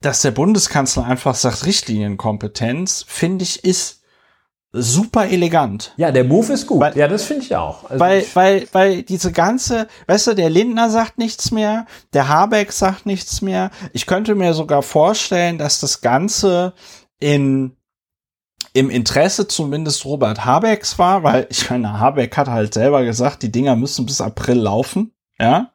dass 0.00 0.22
der 0.22 0.30
Bundeskanzler 0.30 1.04
einfach 1.04 1.34
sagt, 1.34 1.66
Richtlinienkompetenz, 1.66 3.04
finde 3.06 3.44
ich, 3.44 3.64
ist 3.64 4.01
super 4.72 5.28
elegant. 5.28 5.92
ja, 5.98 6.10
der 6.10 6.24
Move 6.24 6.52
ist 6.54 6.66
gut. 6.66 6.80
Weil- 6.80 6.96
ja, 6.96 7.06
das 7.06 7.24
finde 7.24 7.42
ich 7.44 7.54
auch. 7.54 7.84
Also 7.90 8.00
Weil, 8.00 8.20
ich, 8.20 8.34
weil, 8.34 8.66
weil 8.72 9.02
diese 9.02 9.30
ganze, 9.30 9.86
weißt 10.06 10.28
du, 10.28 10.34
der 10.34 10.48
Lindner 10.48 10.88
sagt 10.88 11.18
nichts 11.18 11.50
mehr, 11.50 11.86
der 12.14 12.28
Habeck 12.28 12.72
sagt 12.72 13.04
nichts 13.04 13.42
mehr. 13.42 13.70
Ich 13.92 14.06
könnte 14.06 14.34
mir 14.34 14.54
sogar 14.54 14.82
vorstellen, 14.82 15.58
dass 15.58 15.78
das 15.80 16.00
Ganze 16.00 16.72
in, 17.20 17.76
im 18.72 18.88
Interesse 18.88 19.46
zumindest 19.46 20.06
Robert 20.06 20.46
Habecks 20.46 20.98
war, 20.98 21.22
weil 21.22 21.46
ich 21.50 21.68
meine, 21.68 22.00
Habeck 22.00 22.34
hat 22.38 22.48
halt 22.48 22.72
selber 22.72 23.04
gesagt, 23.04 23.42
die 23.42 23.52
Dinger 23.52 23.76
müssen 23.76 24.06
bis 24.06 24.20
April 24.22 24.56
laufen, 24.58 25.12
ja. 25.38 25.68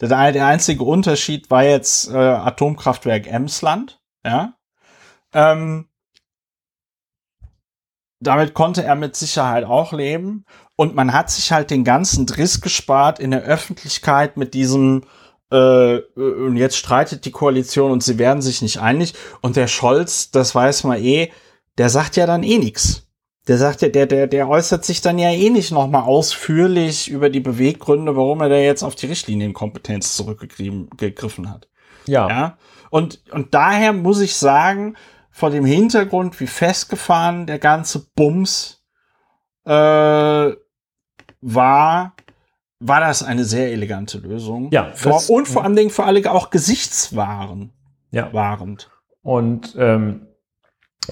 Der, 0.00 0.08
der 0.32 0.46
einzige 0.46 0.84
Unterschied 0.84 1.50
war 1.50 1.64
jetzt 1.64 2.08
äh, 2.08 2.16
Atomkraftwerk 2.16 3.26
Emsland, 3.26 4.00
ja. 4.24 4.54
Ähm, 5.34 5.87
damit 8.20 8.54
konnte 8.54 8.82
er 8.82 8.94
mit 8.94 9.16
Sicherheit 9.16 9.64
auch 9.64 9.92
leben. 9.92 10.44
Und 10.76 10.94
man 10.94 11.12
hat 11.12 11.30
sich 11.30 11.52
halt 11.52 11.70
den 11.70 11.84
ganzen 11.84 12.26
Driss 12.26 12.60
gespart 12.60 13.18
in 13.18 13.30
der 13.30 13.42
Öffentlichkeit 13.42 14.36
mit 14.36 14.54
diesem 14.54 15.02
äh, 15.50 15.98
und 15.98 16.56
jetzt 16.56 16.76
streitet 16.76 17.24
die 17.24 17.30
Koalition 17.30 17.90
und 17.90 18.02
sie 18.02 18.18
werden 18.18 18.42
sich 18.42 18.62
nicht 18.62 18.80
einig. 18.80 19.14
Und 19.40 19.56
der 19.56 19.66
Scholz, 19.66 20.30
das 20.30 20.54
weiß 20.54 20.84
man 20.84 21.02
eh, 21.02 21.30
der 21.78 21.88
sagt 21.88 22.16
ja 22.16 22.26
dann 22.26 22.42
eh 22.42 22.58
nix. 22.58 23.06
Der 23.46 23.56
sagt 23.56 23.80
ja, 23.80 23.88
der, 23.88 24.06
der, 24.06 24.26
der 24.26 24.48
äußert 24.48 24.84
sich 24.84 25.00
dann 25.00 25.18
ja 25.18 25.30
eh 25.30 25.48
nicht 25.48 25.72
nochmal 25.72 26.02
ausführlich 26.02 27.08
über 27.08 27.30
die 27.30 27.40
Beweggründe, 27.40 28.14
warum 28.14 28.42
er 28.42 28.50
da 28.50 28.56
jetzt 28.56 28.82
auf 28.82 28.94
die 28.94 29.06
Richtlinienkompetenz 29.06 30.16
zurückgegriffen 30.16 31.50
hat. 31.50 31.66
ja, 32.06 32.28
Ja. 32.28 32.58
Und, 32.90 33.22
und 33.32 33.54
daher 33.54 33.92
muss 33.94 34.20
ich 34.20 34.34
sagen, 34.36 34.96
vor 35.38 35.50
dem 35.50 35.64
Hintergrund, 35.64 36.40
wie 36.40 36.48
festgefahren 36.48 37.46
der 37.46 37.60
ganze 37.60 38.08
Bums 38.16 38.82
äh, 39.64 39.70
war, 39.70 40.56
war 42.80 43.00
das 43.00 43.22
eine 43.22 43.44
sehr 43.44 43.70
elegante 43.70 44.18
Lösung. 44.18 44.68
Ja, 44.72 44.90
vor, 44.94 45.22
und 45.30 45.46
vor 45.46 45.62
allen 45.62 45.76
Dingen 45.76 45.90
für 45.90 46.02
alle 46.02 46.28
auch 46.28 46.50
gesichtswahrend. 46.50 47.70
ja. 48.10 48.32
Wahrend. 48.32 48.90
Und 49.22 49.76
ähm, 49.78 50.26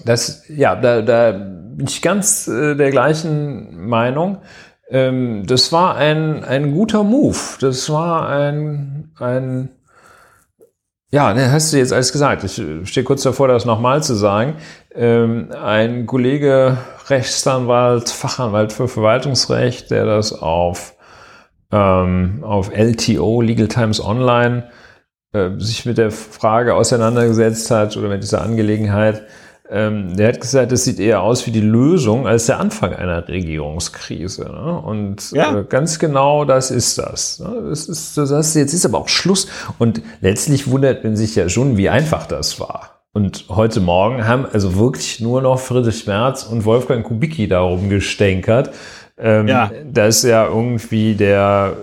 das, 0.05 0.43
ja, 0.49 0.75
da, 0.75 1.03
da 1.03 1.31
bin 1.31 1.87
ich 1.87 2.03
ganz 2.03 2.49
äh, 2.49 2.75
der 2.75 2.91
gleichen 2.91 3.87
Meinung. 3.87 4.39
Ähm, 4.91 5.47
das 5.47 5.71
war 5.71 5.95
ein, 5.95 6.43
ein 6.43 6.73
guter 6.73 7.05
Move. 7.05 7.39
Das 7.61 7.91
war 7.91 8.29
ein, 8.29 9.13
ein 9.21 9.76
ja, 11.13 11.33
ne, 11.35 11.53
hast 11.53 11.73
du 11.73 11.79
jetzt 11.79 11.93
alles 11.93 12.13
gesagt. 12.13 12.43
Ich 12.45 12.59
äh, 12.59 12.85
stehe 12.85 13.05
kurz 13.05 13.23
davor, 13.23 13.49
das 13.49 13.65
nochmal 13.65 14.03
zu 14.03 14.15
sagen. 14.15 14.57
Ähm, 14.95 15.51
ein 15.53 16.07
Kollege, 16.07 16.79
Rechtsanwalt, 17.09 18.09
Fachanwalt 18.09 18.73
für 18.73 18.89
Verwaltungsrecht, 18.89 19.91
der 19.91 20.05
das 20.05 20.33
auf, 20.33 20.95
ähm, 21.71 22.43
auf 22.43 22.71
LTO, 22.73 23.41
Legal 23.41 23.69
Times 23.69 24.05
Online, 24.05 24.69
äh, 25.33 25.51
sich 25.59 25.87
mit 25.87 25.99
der 25.99 26.11
Frage 26.11 26.75
auseinandergesetzt 26.75 27.71
hat 27.71 27.97
oder 27.97 28.09
mit 28.09 28.23
dieser 28.23 28.43
Angelegenheit, 28.43 29.23
ähm, 29.71 30.17
der 30.17 30.29
hat 30.29 30.41
gesagt, 30.41 30.71
das 30.73 30.85
sieht 30.85 31.01
eher 31.01 31.23
aus 31.23 31.47
wie 31.47 31.51
die 31.51 31.61
Lösung 31.61 32.27
als 32.27 32.47
der 32.47 32.61
Anfang 32.61 32.93
einer 32.95 33.27
Regierungskrise. 33.27 34.45
Ne? 34.45 34.81
Und 34.81 35.33
Ja. 35.33 35.59
äh, 35.61 35.65
ganz 35.65 35.99
genau 35.99 36.45
das 36.45 36.71
ist 36.71 36.99
das. 36.99 37.41
Ne? 37.41 37.65
Das 37.69 37.89
ist, 37.89 38.17
das 38.17 38.31
heißt, 38.33 38.57
jetzt 38.57 38.73
ist 38.75 38.85
aber 38.87 38.99
auch 38.99 39.09
Schluss. 39.09 39.49
Und 39.79 40.03
letztlich 40.21 40.71
wundert 40.71 41.05
man 41.05 41.17
sich 41.17 41.35
ja 41.35 41.49
schon, 41.49 41.77
wie 41.77 41.89
einfach 41.89 42.27
das 42.27 42.61
war. 42.61 43.03
Und 43.13 43.47
heute 43.49 43.81
Morgen 43.81 44.27
haben 44.29 44.47
also 44.53 44.77
wirklich 44.79 45.21
nur 45.21 45.41
noch 45.43 45.59
Friedrich 45.59 46.07
Merz 46.07 46.43
und 46.45 46.65
Wolfgang 46.65 47.05
Kubicki 47.05 47.49
darum 47.49 47.89
gestänkert, 47.89 48.71
ähm, 49.19 49.49
Ja. 49.49 49.71
dass 49.91 50.23
ja 50.23 50.47
irgendwie 50.47 51.15
der, 51.15 51.77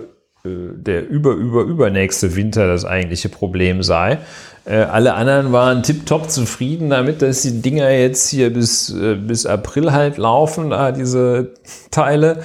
äh, 0.44 0.48
der 0.76 1.08
über, 1.08 1.32
über, 1.32 1.62
übernächste 1.62 2.36
Winter 2.36 2.68
das 2.68 2.84
eigentliche 2.84 3.28
Problem 3.28 3.82
sei. 3.82 4.18
Äh, 4.66 4.76
alle 4.76 5.14
anderen 5.14 5.52
waren 5.52 5.82
tipptopp 5.82 6.30
zufrieden 6.30 6.88
damit, 6.90 7.20
dass 7.20 7.42
die 7.42 7.60
Dinger 7.60 7.90
jetzt 7.90 8.28
hier 8.28 8.52
bis, 8.52 8.90
äh, 8.90 9.14
bis 9.14 9.44
April 9.46 9.92
halt 9.92 10.16
laufen, 10.16 10.70
da 10.70 10.90
diese 10.92 11.54
Teile. 11.90 12.42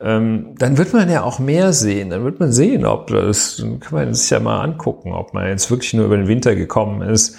Ähm, 0.00 0.54
dann 0.58 0.78
wird 0.78 0.92
man 0.92 1.10
ja 1.10 1.22
auch 1.22 1.38
mehr 1.38 1.72
sehen. 1.72 2.10
Dann 2.10 2.24
wird 2.24 2.38
man 2.38 2.52
sehen, 2.52 2.84
ob 2.84 3.08
das, 3.08 3.56
dann 3.56 3.80
kann 3.80 3.94
man 3.94 4.14
sich 4.14 4.30
ja 4.30 4.40
mal 4.40 4.60
angucken, 4.60 5.12
ob 5.12 5.34
man 5.34 5.48
jetzt 5.48 5.70
wirklich 5.70 5.94
nur 5.94 6.06
über 6.06 6.16
den 6.16 6.28
Winter 6.28 6.54
gekommen 6.54 7.02
ist, 7.02 7.36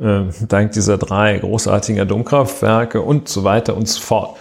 äh, 0.00 0.22
dank 0.48 0.72
dieser 0.72 0.98
drei 0.98 1.38
großartigen 1.38 2.00
Atomkraftwerke 2.00 3.02
und 3.02 3.28
so 3.28 3.44
weiter 3.44 3.76
und 3.76 3.86
so 3.88 4.00
fort. 4.00 4.36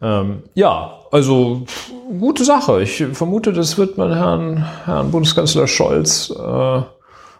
Ähm, 0.00 0.44
ja, 0.54 1.00
also 1.10 1.64
gute 2.20 2.44
Sache. 2.44 2.82
Ich 2.82 3.04
vermute, 3.12 3.52
das 3.52 3.78
wird 3.78 3.98
man 3.98 4.14
Herrn, 4.14 4.64
Herrn 4.84 5.10
Bundeskanzler 5.10 5.66
Scholz, 5.66 6.30
äh, 6.30 6.82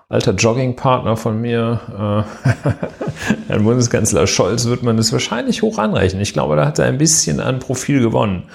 alter 0.08 0.32
Joggingpartner 0.34 1.16
von 1.16 1.40
mir, 1.40 2.24
äh, 2.46 3.48
Herrn 3.48 3.64
Bundeskanzler 3.64 4.26
Scholz, 4.26 4.66
wird 4.66 4.82
man 4.82 4.96
das 4.96 5.12
wahrscheinlich 5.12 5.62
hoch 5.62 5.78
anrechnen. 5.78 6.22
Ich 6.22 6.32
glaube, 6.32 6.56
da 6.56 6.64
hat 6.66 6.78
er 6.78 6.86
ein 6.86 6.98
bisschen 6.98 7.40
an 7.40 7.58
Profil 7.58 8.00
gewonnen, 8.00 8.48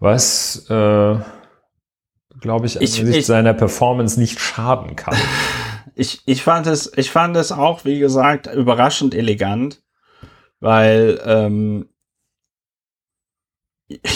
was, 0.00 0.66
äh, 0.70 1.16
glaube 2.40 2.66
ich, 2.66 2.76
Ich- 2.80 2.98
angesichts 2.98 3.16
ich- 3.16 3.26
seiner 3.26 3.54
Performance 3.54 4.18
nicht 4.18 4.40
schaden 4.40 4.96
kann. 4.96 5.16
Ich, 6.00 6.22
ich 6.26 6.44
fand 6.44 6.68
es, 6.68 6.92
ich 6.96 7.10
fand 7.10 7.36
es 7.36 7.50
auch, 7.50 7.84
wie 7.84 7.98
gesagt, 7.98 8.46
überraschend 8.46 9.16
elegant, 9.16 9.82
weil, 10.60 11.20
ähm, 11.24 11.88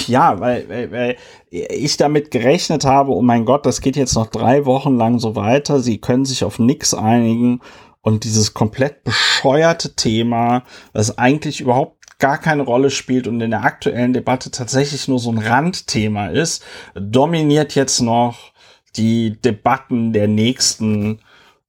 ja, 0.07 0.39
weil, 0.41 0.69
weil, 0.69 0.93
weil 0.93 1.17
ich 1.51 1.97
damit 1.97 2.31
gerechnet 2.31 2.85
habe, 2.85 3.13
oh 3.13 3.23
mein 3.23 3.45
Gott, 3.45 3.65
das 3.65 3.81
geht 3.81 3.97
jetzt 3.97 4.15
noch 4.15 4.27
drei 4.27 4.67
Wochen 4.67 4.97
lang 4.97 5.19
so 5.19 5.35
weiter, 5.35 5.81
sie 5.81 5.99
können 5.99 6.25
sich 6.25 6.45
auf 6.45 6.59
nix 6.59 6.93
einigen 6.93 7.61
und 8.03 8.25
dieses 8.25 8.53
komplett 8.53 9.05
bescheuerte 9.05 9.95
Thema, 9.95 10.65
das 10.93 11.17
eigentlich 11.17 11.61
überhaupt 11.61 12.19
gar 12.19 12.39
keine 12.39 12.63
Rolle 12.63 12.91
spielt 12.91 13.27
und 13.27 13.41
in 13.41 13.51
der 13.51 13.65
aktuellen 13.65 14.13
Debatte 14.13 14.51
tatsächlich 14.51 15.09
nur 15.09 15.19
so 15.19 15.33
ein 15.33 15.39
Randthema 15.39 16.29
ist, 16.29 16.65
dominiert 16.95 17.75
jetzt 17.75 18.01
noch 18.01 18.53
die 18.97 19.41
Debatten 19.41 20.13
der 20.13 20.29
nächsten 20.29 21.21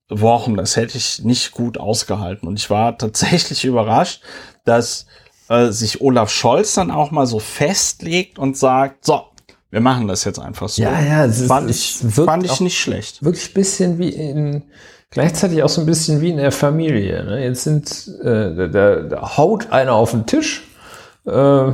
Wochen. 0.09 0.55
Das 0.55 0.75
hätte 0.75 0.97
ich 0.97 1.23
nicht 1.23 1.53
gut 1.53 1.79
ausgehalten. 1.79 2.47
Und 2.47 2.59
ich 2.59 2.69
war 2.69 2.97
tatsächlich 2.97 3.65
überrascht, 3.65 4.21
dass 4.65 5.07
äh, 5.49 5.69
sich 5.71 6.01
Olaf 6.01 6.29
Scholz 6.29 6.75
dann 6.75 6.91
auch 6.91 7.11
mal 7.11 7.25
so 7.25 7.39
festlegt 7.39 8.39
und 8.39 8.57
sagt, 8.57 9.05
so, 9.05 9.21
wir 9.71 9.81
machen 9.81 10.07
das 10.07 10.23
jetzt 10.23 10.39
einfach 10.39 10.69
so. 10.69 10.81
es 11.25 11.41
ist- 11.41 11.47
fand 11.47 11.69
es 11.69 12.03
ich, 12.03 12.13
fand 12.13 12.45
ich 12.45 12.59
nicht 12.59 12.79
schlecht. 12.79 13.23
wirklich 13.23 13.49
ein 13.49 13.53
bisschen 13.53 13.97
wie 13.97 14.09
in, 14.09 14.63
gleichzeitig 15.09 15.63
auch 15.63 15.69
so 15.69 15.81
ein 15.81 15.87
bisschen 15.87 16.21
wie 16.21 16.29
in 16.29 16.37
der 16.37 16.51
Familie. 16.51 17.23
Ne? 17.23 17.43
Jetzt 17.43 17.63
sind, 17.63 18.07
äh, 18.23 18.69
da, 18.69 18.95
da 19.01 19.37
haut 19.37 19.71
einer 19.71 19.93
auf 19.93 20.11
den 20.11 20.25
Tisch, 20.25 20.63
äh, 21.25 21.71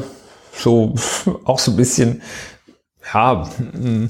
so 0.54 0.96
auch 1.46 1.60
so 1.60 1.72
ein 1.72 1.78
bisschen, 1.78 2.22
ja, 3.14 3.48
mm, 3.74 4.06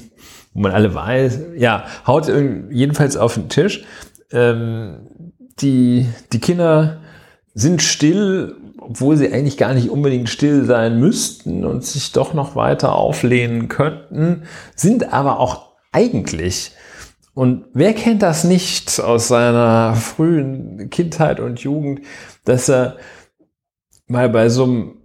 wo 0.54 0.60
man 0.60 0.72
alle 0.72 0.94
weiß, 0.94 1.38
ja, 1.56 1.84
haut 2.06 2.28
jedenfalls 2.70 3.16
auf 3.16 3.34
den 3.34 3.48
Tisch. 3.48 3.84
Ähm, 4.32 5.06
die, 5.60 6.06
die 6.32 6.38
Kinder 6.40 7.00
sind 7.54 7.82
still, 7.82 8.56
obwohl 8.90 9.16
sie 9.16 9.32
eigentlich 9.32 9.56
gar 9.56 9.72
nicht 9.72 9.88
unbedingt 9.88 10.28
still 10.28 10.64
sein 10.64 10.98
müssten 10.98 11.64
und 11.64 11.84
sich 11.84 12.12
doch 12.12 12.34
noch 12.34 12.56
weiter 12.56 12.96
auflehnen 12.96 13.68
könnten, 13.68 14.42
sind 14.74 15.12
aber 15.12 15.38
auch 15.38 15.76
eigentlich 15.92 16.72
und 17.34 17.66
wer 17.72 17.94
kennt 17.94 18.22
das 18.22 18.44
nicht 18.44 19.00
aus 19.00 19.28
seiner 19.28 19.94
frühen 19.94 20.90
Kindheit 20.90 21.38
und 21.40 21.60
Jugend, 21.60 22.00
dass 22.44 22.68
er 22.68 22.96
mal 24.08 24.28
bei 24.28 24.48
so 24.48 24.64
einem 24.64 24.96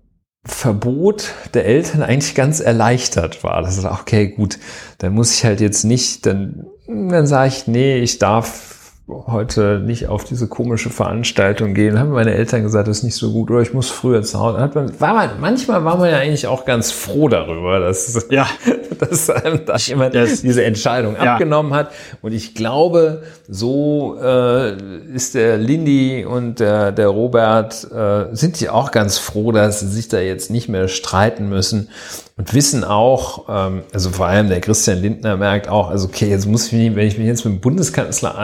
Verbot 0.44 1.34
der 1.54 1.66
Eltern 1.66 2.02
eigentlich 2.02 2.36
ganz 2.36 2.60
erleichtert 2.60 3.44
war. 3.44 3.62
Das 3.62 3.78
ist 3.78 3.86
okay, 3.86 4.30
gut, 4.30 4.60
dann 4.98 5.14
muss 5.14 5.34
ich 5.34 5.46
halt 5.46 5.62
jetzt 5.62 5.84
nicht, 5.84 6.26
dann, 6.26 6.66
dann 6.88 7.28
sage 7.28 7.50
ich, 7.50 7.68
nee, 7.68 8.00
ich 8.00 8.18
darf 8.18 8.75
heute 9.08 9.82
nicht 9.86 10.08
auf 10.08 10.24
diese 10.24 10.48
komische 10.48 10.90
Veranstaltung 10.90 11.76
gehen. 11.76 12.00
Haben 12.00 12.10
meine 12.10 12.34
Eltern 12.34 12.64
gesagt, 12.64 12.88
das 12.88 12.98
ist 12.98 13.04
nicht 13.04 13.16
so 13.16 13.32
gut 13.32 13.52
oder 13.52 13.62
ich 13.62 13.72
muss 13.72 13.90
früher 13.90 14.24
zu 14.24 14.40
Hause. 14.40 14.60
Hat 14.60 14.74
man, 14.74 15.00
war 15.00 15.14
man, 15.14 15.30
manchmal 15.40 15.86
war 15.86 15.98
man 15.98 16.10
ja 16.10 16.18
eigentlich 16.18 16.48
auch 16.48 16.66
ganz 16.66 16.92
froh 16.92 17.28
darüber, 17.28 17.80
dass, 17.80 18.26
ja. 18.32 18.48
dass 19.00 19.30
einem 19.30 19.66
da 19.66 19.76
jemand 19.78 20.16
das, 20.16 20.42
diese 20.42 20.64
Entscheidung 20.64 21.16
ja. 21.16 21.34
abgenommen 21.34 21.74
hat. 21.74 21.92
Und 22.24 22.32
ich 22.32 22.56
glaube, 22.56 23.22
so 23.48 24.18
äh, 24.20 24.76
ist 25.14 25.36
der 25.36 25.58
Lindy 25.58 26.26
und 26.26 26.60
der, 26.60 26.92
der 26.92 27.10
Robert, 27.10 27.88
äh, 27.92 28.36
sind 28.36 28.60
die 28.60 28.70
auch 28.70 28.92
ganz 28.92 29.20
froh, 29.20 29.52
dass 29.52 29.82
sie 29.82 29.88
sich 29.88 30.08
da 30.08 30.20
jetzt 30.20 30.50
nicht 30.50 30.68
mehr 30.68 30.88
streiten 30.88 31.48
müssen 31.48 31.90
und 32.38 32.54
wissen 32.54 32.84
auch, 32.84 33.46
ähm, 33.48 33.84
also 33.94 34.10
vor 34.10 34.26
allem 34.26 34.50
der 34.50 34.60
Christian 34.60 35.02
Lindner 35.02 35.38
merkt 35.38 35.70
auch, 35.70 35.90
also 35.90 36.08
okay, 36.08 36.30
jetzt 36.30 36.46
muss 36.46 36.68
ich 36.68 36.74
mich, 36.74 36.96
wenn 36.96 37.08
ich 37.08 37.18
mich 37.18 37.28
jetzt 37.28 37.46
mit 37.46 37.54
dem 37.54 37.62
Bundeskanzler 37.62 38.38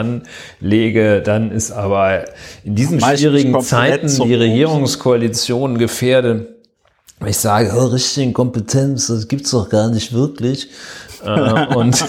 anlege, 0.61 1.21
dann 1.21 1.51
ist 1.51 1.71
aber 1.71 2.25
in 2.63 2.75
diesen 2.75 3.01
schwierigen 3.01 3.59
Zeiten 3.61 4.07
die 4.07 4.35
Regierungskoalition 4.35 5.77
gefährdet. 5.77 6.47
Ich 7.25 7.38
sage, 7.38 7.71
oh, 7.75 7.85
richtige 7.85 8.31
Kompetenz, 8.31 9.07
das 9.07 9.27
gibt's 9.27 9.51
doch 9.51 9.69
gar 9.69 9.89
nicht 9.89 10.13
wirklich. 10.13 10.69
Äh, 11.23 11.76
und 11.76 12.02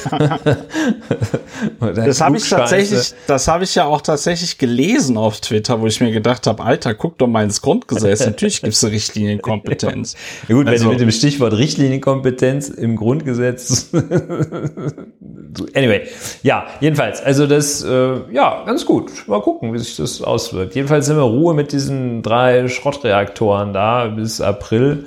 das 1.80 2.20
habe 2.20 2.36
ich 2.36 2.48
tatsächlich, 2.48 3.14
das 3.26 3.48
habe 3.48 3.64
ich 3.64 3.74
ja 3.74 3.84
auch 3.84 4.00
tatsächlich 4.00 4.58
gelesen 4.58 5.16
auf 5.16 5.40
Twitter, 5.40 5.80
wo 5.80 5.86
ich 5.86 6.00
mir 6.00 6.12
gedacht 6.12 6.46
habe, 6.46 6.62
Alter, 6.62 6.94
guck 6.94 7.18
doch 7.18 7.26
mal 7.26 7.44
ins 7.44 7.60
Grundgesetz. 7.62 8.24
Natürlich 8.24 8.62
gibt 8.62 8.74
es 8.74 8.84
Richtlinienkompetenz. 8.84 10.14
ja, 10.48 10.54
gut, 10.54 10.66
also, 10.66 10.66
wenn 10.66 10.66
du 10.66 10.72
also 10.72 10.88
mit 10.90 11.00
dem 11.00 11.10
Stichwort 11.10 11.52
Richtlinienkompetenz 11.54 12.68
im 12.68 12.96
Grundgesetz. 12.96 13.90
anyway, 15.74 16.02
ja, 16.42 16.66
jedenfalls, 16.80 17.22
also 17.22 17.46
das, 17.46 17.82
äh, 17.82 18.32
ja, 18.32 18.64
ganz 18.64 18.86
gut. 18.86 19.28
Mal 19.28 19.42
gucken, 19.42 19.72
wie 19.74 19.78
sich 19.78 19.96
das 19.96 20.22
auswirkt. 20.22 20.74
Jedenfalls 20.74 21.06
sind 21.06 21.16
wir 21.16 21.22
Ruhe 21.22 21.54
mit 21.54 21.72
diesen 21.72 22.22
drei 22.22 22.68
Schrottreaktoren 22.68 23.72
da 23.72 24.06
bis 24.08 24.40
April. 24.40 25.06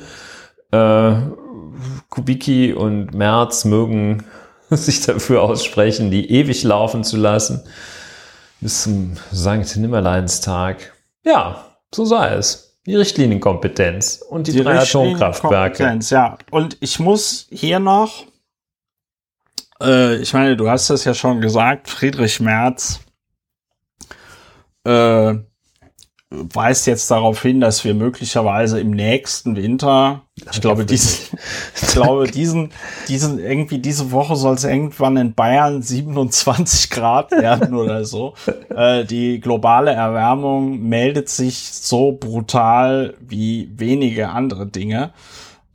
Äh, 0.71 1.13
Kubicki 2.09 2.73
und 2.73 3.13
Merz 3.13 3.65
mögen 3.65 4.23
sich 4.69 5.01
dafür 5.05 5.43
aussprechen, 5.43 6.11
die 6.11 6.31
ewig 6.31 6.63
laufen 6.63 7.03
zu 7.03 7.17
lassen. 7.17 7.63
Bis 8.61 8.83
zum 8.83 9.17
Sankt 9.31 9.75
Nimmerleinstag. 9.75 10.93
Ja, 11.23 11.77
so 11.93 12.05
sei 12.05 12.35
es. 12.35 12.79
Die 12.85 12.95
Richtlinienkompetenz 12.95 14.23
und 14.29 14.47
die, 14.47 14.51
die 14.51 14.63
drei 14.63 14.79
Atomkraftwerke. 14.79 15.99
Ja, 16.09 16.37
und 16.51 16.77
ich 16.81 16.99
muss 16.99 17.47
hier 17.49 17.79
noch, 17.79 18.25
äh, 19.81 20.17
ich 20.17 20.33
meine, 20.33 20.55
du 20.55 20.69
hast 20.69 20.91
das 20.91 21.03
ja 21.03 21.15
schon 21.15 21.41
gesagt, 21.41 21.89
Friedrich 21.89 22.39
Merz 22.39 22.99
äh, 24.85 25.33
weist 26.31 26.87
jetzt 26.87 27.09
darauf 27.11 27.41
hin, 27.41 27.61
dass 27.61 27.83
wir 27.85 27.93
möglicherweise 27.93 28.79
im 28.79 28.91
nächsten 28.91 29.55
Winter, 29.55 30.23
ich 30.51 30.59
glaube, 30.59 30.85
diesen, 30.85 31.37
ich 31.75 31.87
glaube, 31.89 32.27
diesen, 32.27 32.71
diesen, 33.07 33.39
irgendwie 33.39 33.77
diese 33.77 34.11
Woche 34.11 34.35
soll 34.35 34.55
es 34.55 34.63
irgendwann 34.63 35.17
in 35.17 35.33
Bayern 35.33 35.81
27 35.83 36.89
Grad 36.89 37.31
werden 37.31 37.75
oder 37.75 38.05
so. 38.05 38.33
Äh, 38.75 39.05
die 39.05 39.39
globale 39.39 39.91
Erwärmung 39.91 40.79
meldet 40.79 41.29
sich 41.29 41.69
so 41.71 42.11
brutal 42.11 43.13
wie 43.19 43.69
wenige 43.75 44.29
andere 44.29 44.65
Dinge. 44.65 45.13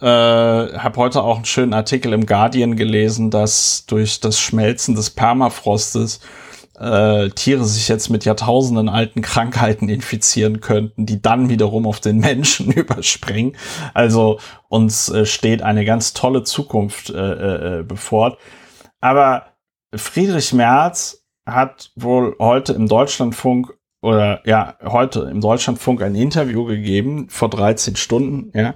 Äh, 0.01 0.07
habe 0.07 0.97
heute 0.97 1.23
auch 1.23 1.37
einen 1.37 1.45
schönen 1.45 1.75
Artikel 1.75 2.13
im 2.13 2.27
Guardian 2.27 2.75
gelesen, 2.75 3.31
dass 3.31 3.85
durch 3.87 4.19
das 4.19 4.41
Schmelzen 4.41 4.95
des 4.95 5.11
Permafrostes 5.11 6.21
äh, 6.81 7.29
Tiere 7.31 7.65
sich 7.65 7.89
jetzt 7.89 8.09
mit 8.09 8.25
Jahrtausenden 8.25 8.89
alten 8.89 9.21
Krankheiten 9.21 9.89
infizieren 9.89 10.61
könnten, 10.61 11.07
die 11.07 11.21
dann 11.21 11.49
wiederum 11.49 11.87
auf 11.87 12.01
den 12.01 12.19
Menschen 12.19 12.73
überspringen. 12.73 13.57
Also 13.95 14.41
uns 14.69 15.11
äh, 15.11 15.27
steht 15.27 15.63
eine 15.63 15.85
ganz 15.85 16.15
tolle 16.15 16.43
Zukunft 16.43 17.11
äh, 17.11 17.81
äh, 17.81 17.83
bevor. 17.83 18.39
Aber 19.01 19.47
Friedrich 19.95 20.53
Merz 20.53 21.25
hat 21.47 21.91
wohl 21.97 22.37
heute 22.39 22.73
im 22.73 22.89
Deutschlandfunk 22.89 23.75
oder 24.03 24.41
ja, 24.47 24.77
heute 24.83 25.29
im 25.31 25.43
Deutschlandfunk 25.43 26.03
ein 26.03 26.15
Interview 26.15 26.65
gegeben, 26.65 27.29
vor 27.29 27.51
13 27.51 27.97
Stunden, 27.97 28.51
ja. 28.59 28.75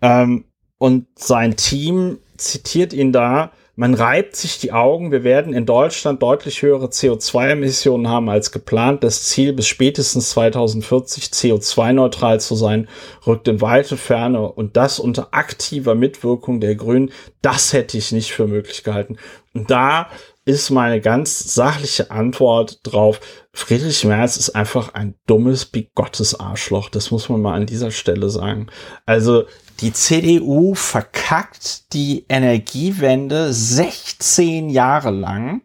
Ähm, 0.00 0.44
und 0.78 1.06
sein 1.18 1.56
Team 1.56 2.18
zitiert 2.36 2.92
ihn 2.92 3.12
da, 3.12 3.50
man 3.76 3.92
reibt 3.92 4.36
sich 4.36 4.58
die 4.58 4.72
Augen. 4.72 5.12
Wir 5.12 5.22
werden 5.22 5.52
in 5.52 5.66
Deutschland 5.66 6.22
deutlich 6.22 6.62
höhere 6.62 6.86
CO2-Emissionen 6.86 8.08
haben 8.08 8.30
als 8.30 8.50
geplant. 8.50 9.04
Das 9.04 9.24
Ziel, 9.24 9.52
bis 9.52 9.68
spätestens 9.68 10.30
2040 10.30 11.24
CO2-neutral 11.24 12.40
zu 12.40 12.56
sein, 12.56 12.88
rückt 13.26 13.48
in 13.48 13.60
weite 13.60 13.98
Ferne 13.98 14.50
und 14.50 14.78
das 14.78 14.98
unter 14.98 15.28
aktiver 15.32 15.94
Mitwirkung 15.94 16.58
der 16.58 16.74
Grünen. 16.74 17.12
Das 17.42 17.74
hätte 17.74 17.98
ich 17.98 18.12
nicht 18.12 18.32
für 18.32 18.46
möglich 18.46 18.82
gehalten. 18.82 19.18
Und 19.52 19.70
da 19.70 20.08
ist 20.46 20.70
meine 20.70 21.00
ganz 21.00 21.54
sachliche 21.54 22.10
Antwort 22.12 22.78
drauf. 22.84 23.20
Friedrich 23.52 24.04
Merz 24.04 24.36
ist 24.36 24.50
einfach 24.50 24.94
ein 24.94 25.16
dummes, 25.26 25.66
bigottes 25.66 26.38
Arschloch. 26.38 26.88
Das 26.88 27.10
muss 27.10 27.28
man 27.28 27.42
mal 27.42 27.54
an 27.54 27.66
dieser 27.66 27.90
Stelle 27.90 28.30
sagen. 28.30 28.68
Also 29.06 29.46
die 29.80 29.92
CDU 29.92 30.74
verkackt 30.74 31.92
die 31.92 32.26
Energiewende 32.28 33.52
16 33.52 34.70
Jahre 34.70 35.10
lang, 35.10 35.62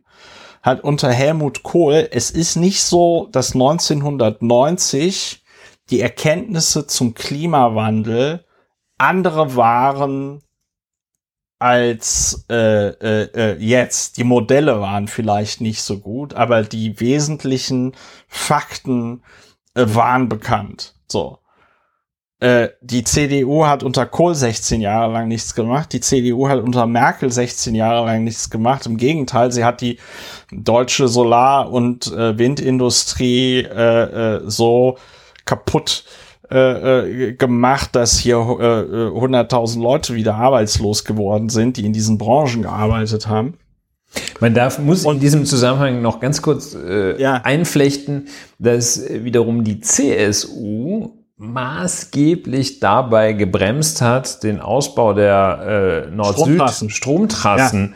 hat 0.64 0.84
unter 0.84 1.12
Helmut 1.12 1.62
Kohl, 1.62 2.10
es 2.12 2.32
ist 2.32 2.56
nicht 2.56 2.82
so, 2.82 3.30
dass 3.32 3.54
1990 3.54 5.44
die 5.92 6.02
Erkenntnisse 6.02 6.88
zum 6.88 7.14
Klimawandel 7.14 8.46
andere 8.98 9.56
waren 9.56 10.42
als 11.62 12.44
äh, 12.50 12.88
äh, 12.88 13.30
äh, 13.36 13.58
jetzt. 13.60 14.18
Die 14.18 14.24
Modelle 14.24 14.82
waren 14.82 15.08
vielleicht 15.08 15.62
nicht 15.62 15.84
so 15.84 16.00
gut, 16.00 16.34
aber 16.34 16.64
die 16.64 17.00
wesentlichen 17.00 17.94
Fakten 18.28 19.22
äh, 19.76 19.86
waren 19.86 20.28
bekannt. 20.28 20.96
So. 21.08 21.38
Äh, 22.40 22.70
die 22.82 23.04
CDU 23.04 23.68
hat 23.68 23.84
unter 23.84 24.08
Kohl 24.08 24.34
16 24.34 24.82
Jahre 24.82 25.14
lang 25.14 25.28
nichts 25.28 25.54
gemacht. 25.54 25.94
Die 25.94 26.00
CDU 26.00 26.50
hat 26.50 26.60
unter 26.60 26.88
Merkel 26.88 27.32
16 27.32 27.76
Jahre 27.76 28.08
lang 28.08 28.24
nichts 28.24 28.50
gemacht. 28.50 28.88
Im 28.88 28.98
Gegenteil, 28.98 29.52
sie 29.52 29.64
hat 29.64 29.82
die 29.82 30.00
deutsche 30.52 31.08
Solar- 31.08 31.72
und 31.72 32.08
äh, 32.08 32.40
Windindustrie 32.40 33.60
äh, 33.60 34.38
äh, 34.38 34.42
so 34.50 34.98
kaputt 35.46 36.06
äh, 36.08 36.21
äh 36.58 37.34
gemacht, 37.34 37.96
dass 37.96 38.18
hier 38.18 38.36
äh, 38.36 38.40
100.000 38.40 39.82
Leute 39.82 40.16
wieder 40.16 40.36
arbeitslos 40.36 41.06
geworden 41.06 41.50
sind, 41.50 41.78
die 41.78 41.86
in 41.86 41.94
diesen 41.94 42.18
Branchen 42.18 42.62
gearbeitet 42.62 43.28
haben. 43.28 43.58
Man 44.40 44.54
darf, 44.54 44.80
muss 44.80 45.06
in 45.06 45.20
diesem 45.20 45.46
Zusammenhang 45.46 46.02
noch 46.02 46.20
ganz 46.20 46.42
kurz 46.42 46.76
äh, 46.76 47.20
ja. 47.22 47.36
einflechten, 47.36 48.28
dass 48.60 49.02
wiederum 49.10 49.64
die 49.64 49.80
CSU 49.80 51.12
maßgeblich 51.38 52.80
dabei 52.80 53.34
gebremst 53.34 54.02
hat, 54.02 54.44
den 54.44 54.60
Ausbau 54.60 55.14
der 55.14 56.06
äh, 56.08 56.16
Nord-Süd-Stromtrassen 56.16 57.96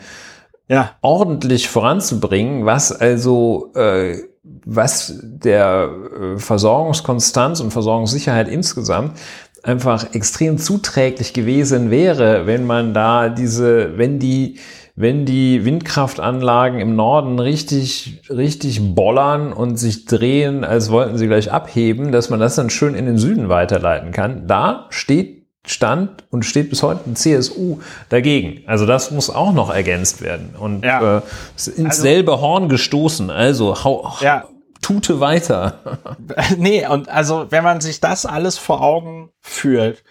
ja. 0.68 0.76
ja. 0.76 0.90
ordentlich 1.02 1.68
voranzubringen, 1.68 2.66
was 2.66 2.92
also 2.92 3.72
äh, 3.76 4.16
was 4.64 5.20
der 5.22 5.90
äh, 5.90 6.38
Versorgungskonstanz 6.38 7.60
und 7.60 7.72
Versorgungssicherheit 7.72 8.48
insgesamt 8.48 9.18
einfach 9.62 10.14
extrem 10.14 10.58
zuträglich 10.58 11.32
gewesen 11.32 11.90
wäre, 11.90 12.46
wenn 12.46 12.66
man 12.66 12.94
da 12.94 13.28
diese, 13.28 13.98
wenn 13.98 14.18
die 14.18 14.58
wenn 14.98 15.26
die 15.26 15.66
Windkraftanlagen 15.66 16.80
im 16.80 16.96
Norden 16.96 17.38
richtig, 17.38 18.22
richtig 18.30 18.94
bollern 18.94 19.52
und 19.52 19.76
sich 19.76 20.06
drehen, 20.06 20.64
als 20.64 20.90
wollten 20.90 21.18
sie 21.18 21.26
gleich 21.26 21.52
abheben, 21.52 22.12
dass 22.12 22.30
man 22.30 22.40
das 22.40 22.54
dann 22.54 22.70
schön 22.70 22.94
in 22.94 23.04
den 23.04 23.18
Süden 23.18 23.50
weiterleiten 23.50 24.10
kann. 24.10 24.46
Da 24.46 24.86
steht 24.88 25.35
stand 25.66 26.24
und 26.30 26.44
steht 26.44 26.70
bis 26.70 26.82
heute 26.82 27.10
ein 27.10 27.16
CSU 27.16 27.80
dagegen. 28.08 28.62
Also 28.66 28.86
das 28.86 29.10
muss 29.10 29.30
auch 29.30 29.52
noch 29.52 29.70
ergänzt 29.70 30.22
werden 30.22 30.54
und 30.58 30.84
ja. 30.84 31.18
äh, 31.18 31.22
ins 31.54 31.78
also, 31.78 32.02
selbe 32.02 32.40
Horn 32.40 32.68
gestoßen. 32.68 33.30
Also 33.30 33.84
hau, 33.84 34.16
ja. 34.20 34.48
tute 34.82 35.20
weiter. 35.20 35.98
nee, 36.56 36.86
und 36.86 37.08
also 37.08 37.46
wenn 37.50 37.64
man 37.64 37.80
sich 37.80 38.00
das 38.00 38.26
alles 38.26 38.58
vor 38.58 38.82
Augen 38.82 39.30
führt, 39.40 40.02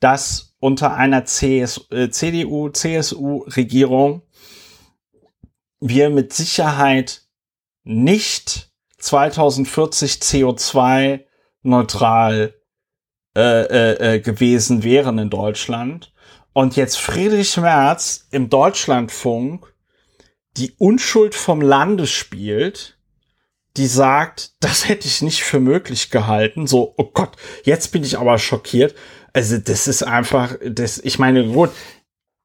dass 0.00 0.54
unter 0.60 0.94
einer 0.94 1.24
CS, 1.24 1.86
äh, 1.90 2.10
CDU, 2.10 2.68
CSU-Regierung 2.70 4.22
wir 5.80 6.10
mit 6.10 6.32
Sicherheit 6.32 7.22
nicht 7.84 8.70
2040 8.98 10.14
CO2 10.14 11.24
neutral 11.62 12.54
äh, 13.36 13.64
äh, 13.64 14.14
äh, 14.14 14.20
gewesen 14.20 14.82
wären 14.82 15.18
in 15.18 15.30
Deutschland. 15.30 16.12
Und 16.54 16.74
jetzt 16.74 16.96
Friedrich 16.96 17.56
Merz 17.58 18.26
im 18.30 18.48
Deutschlandfunk 18.48 19.74
die 20.56 20.74
Unschuld 20.78 21.34
vom 21.34 21.60
Lande 21.60 22.06
spielt, 22.06 22.96
die 23.76 23.86
sagt, 23.86 24.52
das 24.60 24.88
hätte 24.88 25.06
ich 25.06 25.20
nicht 25.20 25.42
für 25.42 25.60
möglich 25.60 26.10
gehalten. 26.10 26.66
So, 26.66 26.94
oh 26.96 27.10
Gott, 27.12 27.36
jetzt 27.64 27.92
bin 27.92 28.02
ich 28.04 28.18
aber 28.18 28.38
schockiert. 28.38 28.94
Also 29.34 29.58
das 29.58 29.86
ist 29.86 30.02
einfach, 30.02 30.56
das, 30.64 30.98
ich 30.98 31.18
meine, 31.18 31.46
gut, 31.46 31.70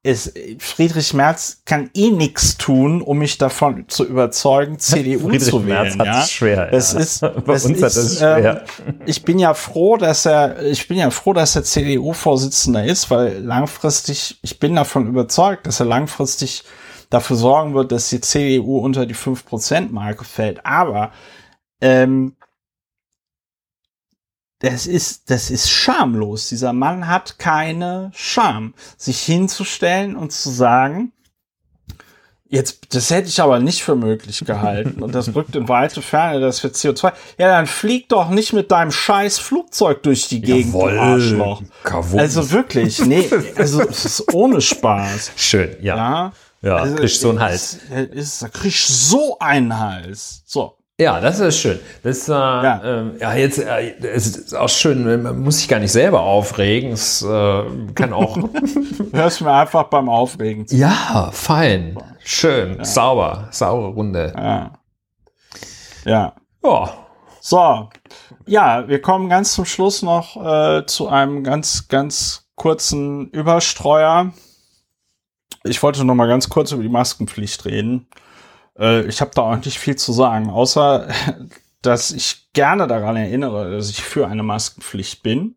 ist, 0.04 0.36
Friedrich 0.58 1.14
Merz 1.14 1.62
kann 1.64 1.88
eh 1.94 2.10
nichts 2.10 2.56
tun, 2.56 3.02
um 3.02 3.18
mich 3.18 3.38
davon 3.38 3.88
zu 3.88 4.04
überzeugen, 4.04 4.78
CDU 4.78 5.28
Friedrich 5.28 5.44
zu 5.44 5.64
wählen. 5.64 5.96
Merz 5.96 6.06
ja? 6.06 6.22
schwer. 6.22 6.72
Es 6.72 6.92
ja. 6.92 6.98
ist, 6.98 7.20
Bei 7.46 7.54
es 7.54 7.66
uns 7.66 7.76
ist, 7.76 7.82
hat 7.84 7.96
es 7.96 8.18
schwer. 8.18 8.64
Ähm, 8.86 8.94
ich 9.06 9.22
bin 9.22 9.38
ja 9.38 9.54
froh, 9.54 9.96
dass 9.96 10.26
er, 10.26 10.60
ich 10.62 10.88
bin 10.88 10.98
ja 10.98 11.10
froh, 11.10 11.32
dass 11.32 11.54
er 11.54 11.62
CDU-Vorsitzender 11.62 12.84
ist, 12.84 13.10
weil 13.10 13.38
langfristig, 13.38 14.38
ich 14.42 14.58
bin 14.58 14.74
davon 14.74 15.06
überzeugt, 15.06 15.68
dass 15.68 15.78
er 15.78 15.86
langfristig 15.86 16.64
dafür 17.08 17.36
sorgen 17.36 17.74
wird, 17.74 17.92
dass 17.92 18.08
die 18.08 18.20
CDU 18.20 18.78
unter 18.78 19.06
die 19.06 19.14
5%-Marke 19.14 20.24
fällt. 20.24 20.66
Aber 20.66 21.12
ähm, 21.80 22.34
das 24.62 24.86
ist, 24.86 25.28
das 25.30 25.50
ist 25.50 25.68
schamlos. 25.68 26.48
Dieser 26.48 26.72
Mann 26.72 27.08
hat 27.08 27.38
keine 27.38 28.12
Scham, 28.14 28.74
sich 28.96 29.20
hinzustellen 29.20 30.14
und 30.14 30.30
zu 30.30 30.50
sagen, 30.50 31.12
jetzt, 32.48 32.94
das 32.94 33.10
hätte 33.10 33.28
ich 33.28 33.40
aber 33.40 33.58
nicht 33.58 33.82
für 33.82 33.96
möglich 33.96 34.44
gehalten 34.46 35.02
und 35.02 35.16
das 35.16 35.34
rückt 35.34 35.56
in 35.56 35.68
weite 35.68 36.00
Ferne, 36.00 36.40
das 36.40 36.62
wird 36.62 36.76
CO2. 36.76 37.12
Ja, 37.38 37.48
dann 37.48 37.66
flieg 37.66 38.08
doch 38.08 38.28
nicht 38.28 38.52
mit 38.52 38.70
deinem 38.70 38.92
scheiß 38.92 39.40
Flugzeug 39.40 40.04
durch 40.04 40.28
die 40.28 40.40
Gegend, 40.40 40.74
Jawohl. 40.74 40.92
du 40.92 41.00
Arschloch. 41.00 41.62
Kavum. 41.82 42.20
Also 42.20 42.52
wirklich, 42.52 43.04
nee, 43.04 43.28
also 43.56 43.82
es 43.82 44.04
ist 44.04 44.32
ohne 44.32 44.60
Spaß. 44.60 45.32
Schön, 45.36 45.76
ja. 45.80 45.96
Ja, 45.96 46.32
Ja, 46.60 46.76
also, 46.76 46.94
kriegst 46.94 47.20
so 47.20 47.30
einen 47.30 47.40
Hals. 47.40 47.78
Ist, 47.90 48.14
ist, 48.14 48.42
da 48.42 48.48
kriegst 48.48 48.88
du 48.88 48.92
so 48.92 49.38
einen 49.40 49.76
Hals. 49.76 50.44
So. 50.46 50.76
Ja, 51.02 51.20
das 51.20 51.40
ist 51.40 51.58
schön. 51.58 51.80
Das 52.04 52.28
äh, 52.28 52.32
ja. 52.32 52.80
Ähm, 52.84 53.16
ja 53.20 53.34
jetzt 53.34 53.58
äh, 53.58 53.94
es 54.02 54.36
ist 54.36 54.54
auch 54.54 54.68
schön. 54.68 55.22
Man 55.22 55.40
muss 55.40 55.58
sich 55.58 55.68
gar 55.68 55.80
nicht 55.80 55.90
selber 55.90 56.20
aufregen. 56.20 56.92
Es 56.92 57.22
äh, 57.22 57.64
kann 57.94 58.12
auch. 58.12 58.36
Hörst 59.12 59.40
mir 59.40 59.52
einfach 59.52 59.84
beim 59.84 60.08
Aufregen 60.08 60.66
zu. 60.66 60.76
ja, 60.76 61.30
fein, 61.32 61.98
schön, 62.22 62.78
ja. 62.78 62.84
sauber, 62.84 63.48
saure 63.50 63.88
Runde. 63.88 64.32
Ja. 64.36 64.72
Ja. 66.04 66.34
Ja. 66.62 66.94
So. 67.40 67.88
Ja, 68.46 68.86
wir 68.86 69.02
kommen 69.02 69.28
ganz 69.28 69.54
zum 69.54 69.64
Schluss 69.64 70.02
noch 70.02 70.36
äh, 70.36 70.86
zu 70.86 71.08
einem 71.08 71.42
ganz, 71.42 71.88
ganz 71.88 72.46
kurzen 72.54 73.28
Überstreuer. 73.30 74.32
Ich 75.64 75.82
wollte 75.82 76.04
noch 76.04 76.14
mal 76.14 76.28
ganz 76.28 76.48
kurz 76.48 76.70
über 76.72 76.82
die 76.82 76.88
Maskenpflicht 76.88 77.64
reden. 77.64 78.06
Äh, 78.78 79.06
ich 79.06 79.20
habe 79.20 79.32
da 79.34 79.42
auch 79.42 79.64
nicht 79.64 79.78
viel 79.78 79.96
zu 79.96 80.12
sagen, 80.12 80.50
außer 80.50 81.08
dass 81.82 82.12
ich 82.12 82.52
gerne 82.52 82.86
daran 82.86 83.16
erinnere, 83.16 83.70
dass 83.72 83.90
ich 83.90 84.02
für 84.02 84.28
eine 84.28 84.42
Maskenpflicht 84.42 85.22
bin. 85.22 85.56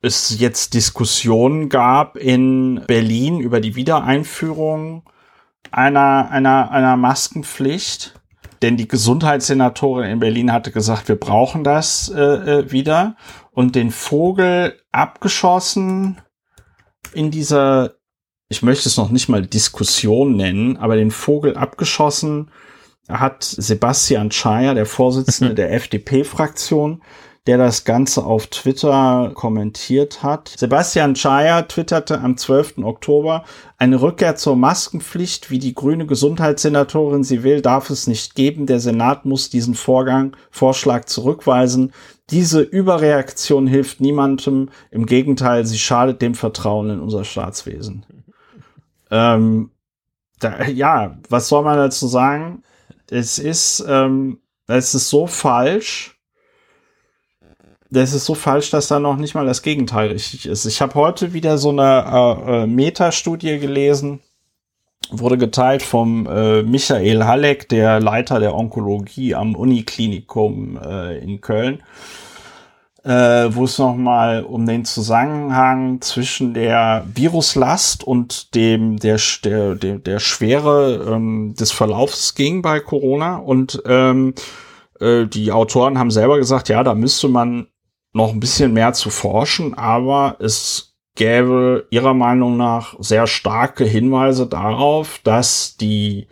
Es 0.00 0.38
jetzt 0.38 0.74
Diskussionen 0.74 1.68
gab 1.68 2.16
in 2.16 2.82
Berlin 2.86 3.40
über 3.40 3.60
die 3.60 3.74
Wiedereinführung 3.74 5.02
einer, 5.70 6.30
einer, 6.30 6.70
einer 6.70 6.96
Maskenpflicht. 6.96 8.14
Denn 8.62 8.76
die 8.76 8.88
Gesundheitssenatorin 8.88 10.10
in 10.10 10.20
Berlin 10.20 10.52
hatte 10.52 10.72
gesagt, 10.72 11.08
wir 11.08 11.16
brauchen 11.16 11.62
das 11.62 12.08
äh, 12.10 12.70
wieder. 12.70 13.16
Und 13.52 13.74
den 13.74 13.90
Vogel 13.90 14.80
abgeschossen 14.92 16.20
in 17.12 17.30
dieser 17.30 17.97
ich 18.48 18.62
möchte 18.62 18.88
es 18.88 18.96
noch 18.96 19.10
nicht 19.10 19.28
mal 19.28 19.46
Diskussion 19.46 20.36
nennen, 20.36 20.78
aber 20.78 20.96
den 20.96 21.10
Vogel 21.10 21.56
abgeschossen 21.56 22.50
hat 23.08 23.44
Sebastian 23.44 24.30
Schayer, 24.30 24.74
der 24.74 24.86
Vorsitzende 24.86 25.54
der 25.54 25.72
FDP-Fraktion, 25.72 27.02
der 27.46 27.56
das 27.56 27.84
Ganze 27.84 28.24
auf 28.24 28.46
Twitter 28.48 29.32
kommentiert 29.34 30.22
hat. 30.22 30.52
Sebastian 30.56 31.16
Schayer 31.16 31.66
twitterte 31.68 32.20
am 32.20 32.36
12. 32.36 32.78
Oktober, 32.78 33.44
eine 33.78 34.00
Rückkehr 34.00 34.36
zur 34.36 34.56
Maskenpflicht, 34.56 35.50
wie 35.50 35.58
die 35.58 35.74
grüne 35.74 36.06
Gesundheitssenatorin 36.06 37.24
sie 37.24 37.42
will, 37.42 37.62
darf 37.62 37.88
es 37.88 38.06
nicht 38.06 38.34
geben. 38.34 38.66
Der 38.66 38.80
Senat 38.80 39.24
muss 39.24 39.48
diesen 39.48 39.74
Vorgang, 39.74 40.36
Vorschlag 40.50 41.04
zurückweisen. 41.04 41.92
Diese 42.30 42.60
Überreaktion 42.60 43.66
hilft 43.66 44.02
niemandem. 44.02 44.68
Im 44.90 45.06
Gegenteil, 45.06 45.64
sie 45.64 45.78
schadet 45.78 46.20
dem 46.20 46.34
Vertrauen 46.34 46.90
in 46.90 47.00
unser 47.00 47.24
Staatswesen. 47.24 48.04
Ähm, 49.10 49.70
da, 50.40 50.64
ja, 50.66 51.18
was 51.28 51.48
soll 51.48 51.64
man 51.64 51.76
dazu 51.76 52.06
sagen? 52.06 52.62
Es 53.10 53.38
ist, 53.38 53.84
ähm, 53.88 54.38
es 54.66 54.94
ist 54.94 55.08
so 55.08 55.26
falsch. 55.26 56.18
Das 57.90 58.12
ist 58.12 58.26
so 58.26 58.34
falsch, 58.34 58.70
dass 58.70 58.88
da 58.88 59.00
noch 59.00 59.16
nicht 59.16 59.34
mal 59.34 59.46
das 59.46 59.62
Gegenteil 59.62 60.10
richtig 60.10 60.44
ist. 60.44 60.66
Ich 60.66 60.82
habe 60.82 60.94
heute 60.94 61.32
wieder 61.32 61.56
so 61.56 61.70
eine 61.70 62.04
äh, 62.06 62.62
äh, 62.62 62.66
Metastudie 62.66 63.58
gelesen, 63.58 64.20
wurde 65.10 65.38
geteilt 65.38 65.82
vom 65.82 66.26
äh, 66.26 66.62
Michael 66.62 67.24
Halleck, 67.24 67.66
der 67.70 67.98
Leiter 67.98 68.40
der 68.40 68.54
Onkologie 68.54 69.34
am 69.34 69.56
Uniklinikum 69.56 70.78
äh, 70.82 71.18
in 71.18 71.40
Köln 71.40 71.82
äh, 73.08 73.54
wo 73.54 73.64
es 73.64 73.78
nochmal 73.78 74.44
um 74.44 74.66
den 74.66 74.84
Zusammenhang 74.84 76.02
zwischen 76.02 76.52
der 76.52 77.06
Viruslast 77.14 78.04
und 78.04 78.54
dem 78.54 78.98
der 78.98 79.18
der 79.42 79.74
der, 79.76 79.98
der 79.98 80.18
Schwere 80.18 81.14
ähm, 81.14 81.54
des 81.58 81.72
Verlaufs 81.72 82.34
ging 82.34 82.60
bei 82.60 82.80
Corona. 82.80 83.36
Und 83.36 83.82
ähm, 83.86 84.34
äh, 85.00 85.24
die 85.24 85.52
Autoren 85.52 85.98
haben 85.98 86.10
selber 86.10 86.36
gesagt, 86.36 86.68
ja, 86.68 86.84
da 86.84 86.94
müsste 86.94 87.28
man 87.28 87.68
noch 88.12 88.30
ein 88.30 88.40
bisschen 88.40 88.74
mehr 88.74 88.92
zu 88.92 89.08
forschen, 89.08 89.72
aber 89.72 90.36
es 90.38 90.94
gäbe 91.14 91.86
ihrer 91.88 92.12
Meinung 92.12 92.58
nach 92.58 92.94
sehr 92.98 93.26
starke 93.26 93.84
Hinweise 93.84 94.46
darauf, 94.46 95.18
dass 95.24 95.78
die 95.78 96.28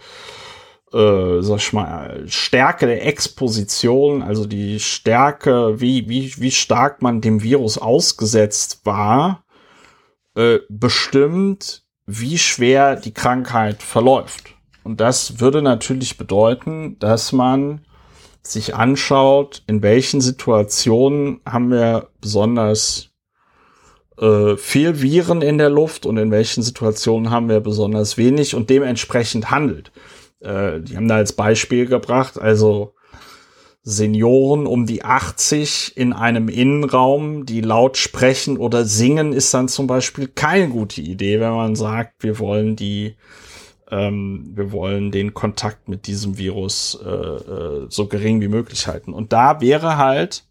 äh, 0.96 1.42
sag 1.42 1.58
ich 1.58 1.72
mal, 1.74 2.24
Stärke 2.26 2.86
der 2.86 3.06
Exposition, 3.06 4.22
also 4.22 4.46
die 4.46 4.80
Stärke, 4.80 5.78
wie, 5.78 6.08
wie, 6.08 6.32
wie 6.38 6.50
stark 6.50 7.02
man 7.02 7.20
dem 7.20 7.42
Virus 7.42 7.76
ausgesetzt 7.76 8.80
war, 8.84 9.44
äh, 10.34 10.60
bestimmt, 10.70 11.84
wie 12.06 12.38
schwer 12.38 12.96
die 12.96 13.12
Krankheit 13.12 13.82
verläuft. 13.82 14.54
Und 14.84 15.00
das 15.00 15.40
würde 15.40 15.60
natürlich 15.60 16.16
bedeuten, 16.16 16.98
dass 16.98 17.32
man 17.32 17.84
sich 18.42 18.74
anschaut, 18.74 19.64
in 19.66 19.82
welchen 19.82 20.20
Situationen 20.20 21.40
haben 21.44 21.70
wir 21.70 22.08
besonders 22.20 23.10
äh, 24.18 24.56
viel 24.56 25.02
Viren 25.02 25.42
in 25.42 25.58
der 25.58 25.68
Luft 25.68 26.06
und 26.06 26.16
in 26.16 26.30
welchen 26.30 26.62
Situationen 26.62 27.30
haben 27.30 27.48
wir 27.48 27.60
besonders 27.60 28.16
wenig 28.16 28.54
und 28.54 28.70
dementsprechend 28.70 29.50
handelt. 29.50 29.90
Äh, 30.40 30.80
die 30.80 30.96
haben 30.96 31.08
da 31.08 31.16
als 31.16 31.32
Beispiel 31.32 31.86
gebracht, 31.86 32.38
also 32.38 32.94
Senioren 33.88 34.66
um 34.66 34.84
die 34.84 35.04
80 35.04 35.96
in 35.96 36.12
einem 36.12 36.48
Innenraum, 36.48 37.46
die 37.46 37.60
laut 37.60 37.96
sprechen 37.96 38.56
oder 38.56 38.84
singen, 38.84 39.32
ist 39.32 39.54
dann 39.54 39.68
zum 39.68 39.86
Beispiel 39.86 40.26
keine 40.26 40.68
gute 40.68 41.00
Idee, 41.00 41.38
wenn 41.38 41.52
man 41.52 41.76
sagt, 41.76 42.24
wir 42.24 42.40
wollen 42.40 42.74
die, 42.74 43.14
ähm, 43.88 44.50
wir 44.56 44.72
wollen 44.72 45.12
den 45.12 45.34
Kontakt 45.34 45.88
mit 45.88 46.08
diesem 46.08 46.36
Virus 46.36 46.98
äh, 47.00 47.08
äh, 47.08 47.86
so 47.88 48.08
gering 48.08 48.40
wie 48.40 48.48
möglich 48.48 48.88
halten. 48.88 49.12
Und 49.12 49.32
da 49.32 49.60
wäre 49.60 49.96
halt, 49.96 50.42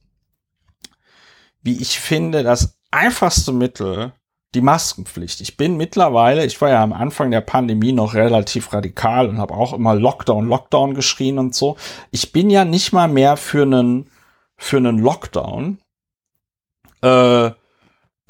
wie 1.62 1.82
ich 1.82 2.00
finde, 2.00 2.42
das 2.42 2.80
einfachste 2.90 3.52
Mittel, 3.52 4.14
die 4.56 4.62
Maskenpflicht. 4.62 5.42
Ich 5.42 5.58
bin 5.58 5.78
mittlerweile, 5.78 6.46
ich 6.46 6.60
war 6.62 6.70
ja 6.70 6.82
am 6.82 6.94
Anfang 6.94 7.32
der 7.32 7.42
Pandemie 7.42 7.92
noch 7.92 8.14
relativ 8.14 8.74
radikal 8.74 9.28
und 9.28 9.38
habe 9.38 9.54
auch 9.54 9.74
immer 9.74 9.96
Lockdown, 9.96 10.48
Lockdown 10.48 10.94
geschrien 10.94 11.38
und 11.38 11.54
so. 11.54 11.78
Ich 12.12 12.32
bin 12.32 12.50
ja 12.50 12.66
nicht 12.66 12.94
mal 12.94 13.08
mehr 13.08 13.38
für 13.38 13.64
einen 13.64 14.10
für 14.58 14.78
einen 14.78 15.00
Lockdown. 15.00 15.80
Äh, 17.04 17.52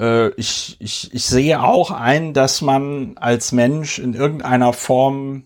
äh, 0.00 0.28
ich, 0.36 0.76
ich, 0.80 1.14
ich 1.14 1.24
sehe 1.24 1.62
auch 1.62 1.90
ein, 1.90 2.34
dass 2.34 2.62
man 2.62 3.16
als 3.16 3.52
Mensch 3.52 3.98
in 3.98 4.14
irgendeiner 4.14 4.72
Form 4.72 5.44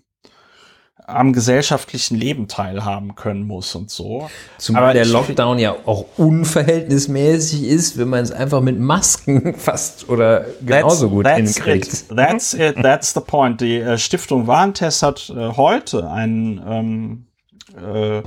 am 1.15 1.32
gesellschaftlichen 1.32 2.16
Leben 2.16 2.49
teilhaben 2.49 3.15
können 3.15 3.47
muss 3.47 3.74
und 3.74 3.91
so. 3.91 4.31
Zumal 4.59 4.82
Aber 4.85 4.93
der 4.93 5.07
Lockdown 5.07 5.59
ja 5.59 5.77
auch 5.87 6.07
unverhältnismäßig 6.16 7.65
ist, 7.65 7.99
wenn 7.99 8.09
man 8.09 8.20
es 8.20 8.32
einfach 8.32 8.61
mit 8.61 8.78
Masken 8.78 9.55
fast 9.59 10.09
oder 10.09 10.47
genauso 10.65 11.07
that's, 11.07 11.11
gut 11.11 11.24
that's 11.24 11.55
hinkriegt. 11.55 11.87
It. 11.87 12.16
That's 12.16 12.55
it, 12.55 12.77
that's 12.82 13.12
the 13.15 13.20
point. 13.20 13.61
Die 13.61 13.78
äh, 13.78 13.99
Stiftung 13.99 14.47
Warentest 14.47 15.03
hat 15.03 15.31
äh, 15.31 15.57
heute 15.57 16.11
einen 16.11 16.61
ähm, 16.66 17.27
äh, 17.77 18.23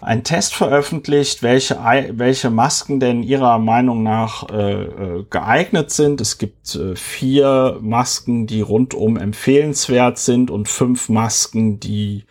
einen 0.00 0.24
Test 0.24 0.54
veröffentlicht, 0.54 1.42
welche, 1.42 1.76
welche 2.12 2.50
Masken 2.50 3.00
denn 3.00 3.22
ihrer 3.22 3.58
Meinung 3.58 4.02
nach 4.02 4.48
äh, 4.50 4.84
äh, 4.84 5.24
geeignet 5.28 5.90
sind. 5.90 6.20
Es 6.20 6.38
gibt 6.38 6.74
äh, 6.74 6.96
vier 6.96 7.78
Masken, 7.80 8.46
die 8.46 8.62
rundum 8.62 9.16
empfehlenswert 9.16 10.18
sind 10.18 10.50
und 10.50 10.68
fünf 10.68 11.08
Masken, 11.08 11.80
die 11.80 12.24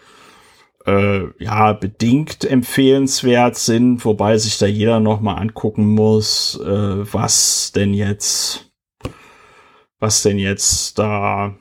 äh, 0.86 1.22
ja 1.38 1.74
bedingt 1.74 2.44
empfehlenswert 2.44 3.58
sind, 3.58 4.04
wobei 4.06 4.38
sich 4.38 4.58
da 4.58 4.66
jeder 4.66 5.00
noch 5.00 5.22
mal 5.22 5.36
angucken 5.36 5.86
muss, 5.88 6.60
äh, 6.64 7.14
was 7.14 7.72
denn 7.74 7.94
jetzt 7.94 8.66
was 10.00 10.24
denn 10.24 10.40
jetzt 10.40 10.98
da 10.98 11.56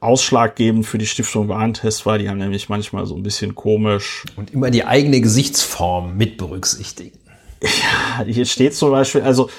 ausschlaggebend 0.00 0.86
für 0.86 0.98
die 0.98 1.06
Stiftung 1.06 1.48
Warentest 1.48 2.06
war. 2.06 2.18
Die 2.18 2.28
haben 2.28 2.38
nämlich 2.38 2.68
manchmal 2.68 3.06
so 3.06 3.14
ein 3.14 3.22
bisschen 3.22 3.54
komisch. 3.54 4.24
Und 4.36 4.52
immer 4.52 4.70
die 4.70 4.84
eigene 4.84 5.20
Gesichtsform 5.20 6.16
mit 6.16 6.36
berücksichtigen. 6.36 7.18
Ja, 7.62 8.24
hier 8.24 8.46
steht 8.46 8.74
zum 8.74 8.90
Beispiel, 8.90 9.20
also 9.20 9.50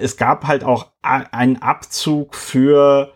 es 0.00 0.16
gab 0.16 0.46
halt 0.46 0.64
auch 0.64 0.92
einen 1.02 1.60
Abzug 1.60 2.34
für, 2.34 3.12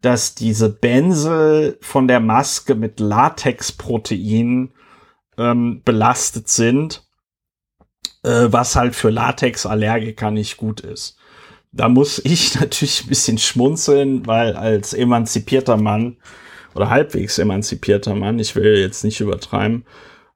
dass 0.00 0.36
diese 0.36 0.68
Benzel 0.68 1.76
von 1.80 2.06
der 2.06 2.20
Maske 2.20 2.76
mit 2.76 3.00
Latexprotein 3.00 4.72
ähm, 5.36 5.82
belastet 5.84 6.48
sind, 6.48 7.04
äh, 8.22 8.46
was 8.50 8.76
halt 8.76 8.94
für 8.94 9.10
Latexallergiker 9.10 10.30
nicht 10.30 10.56
gut 10.56 10.80
ist 10.80 11.19
da 11.72 11.88
muss 11.88 12.20
ich 12.24 12.54
natürlich 12.60 13.04
ein 13.04 13.08
bisschen 13.08 13.38
schmunzeln, 13.38 14.26
weil 14.26 14.56
als 14.56 14.92
emanzipierter 14.92 15.76
Mann 15.76 16.16
oder 16.74 16.90
halbwegs 16.90 17.38
emanzipierter 17.38 18.14
Mann, 18.14 18.38
ich 18.38 18.54
will 18.54 18.78
jetzt 18.78 19.04
nicht 19.04 19.20
übertreiben, 19.20 19.84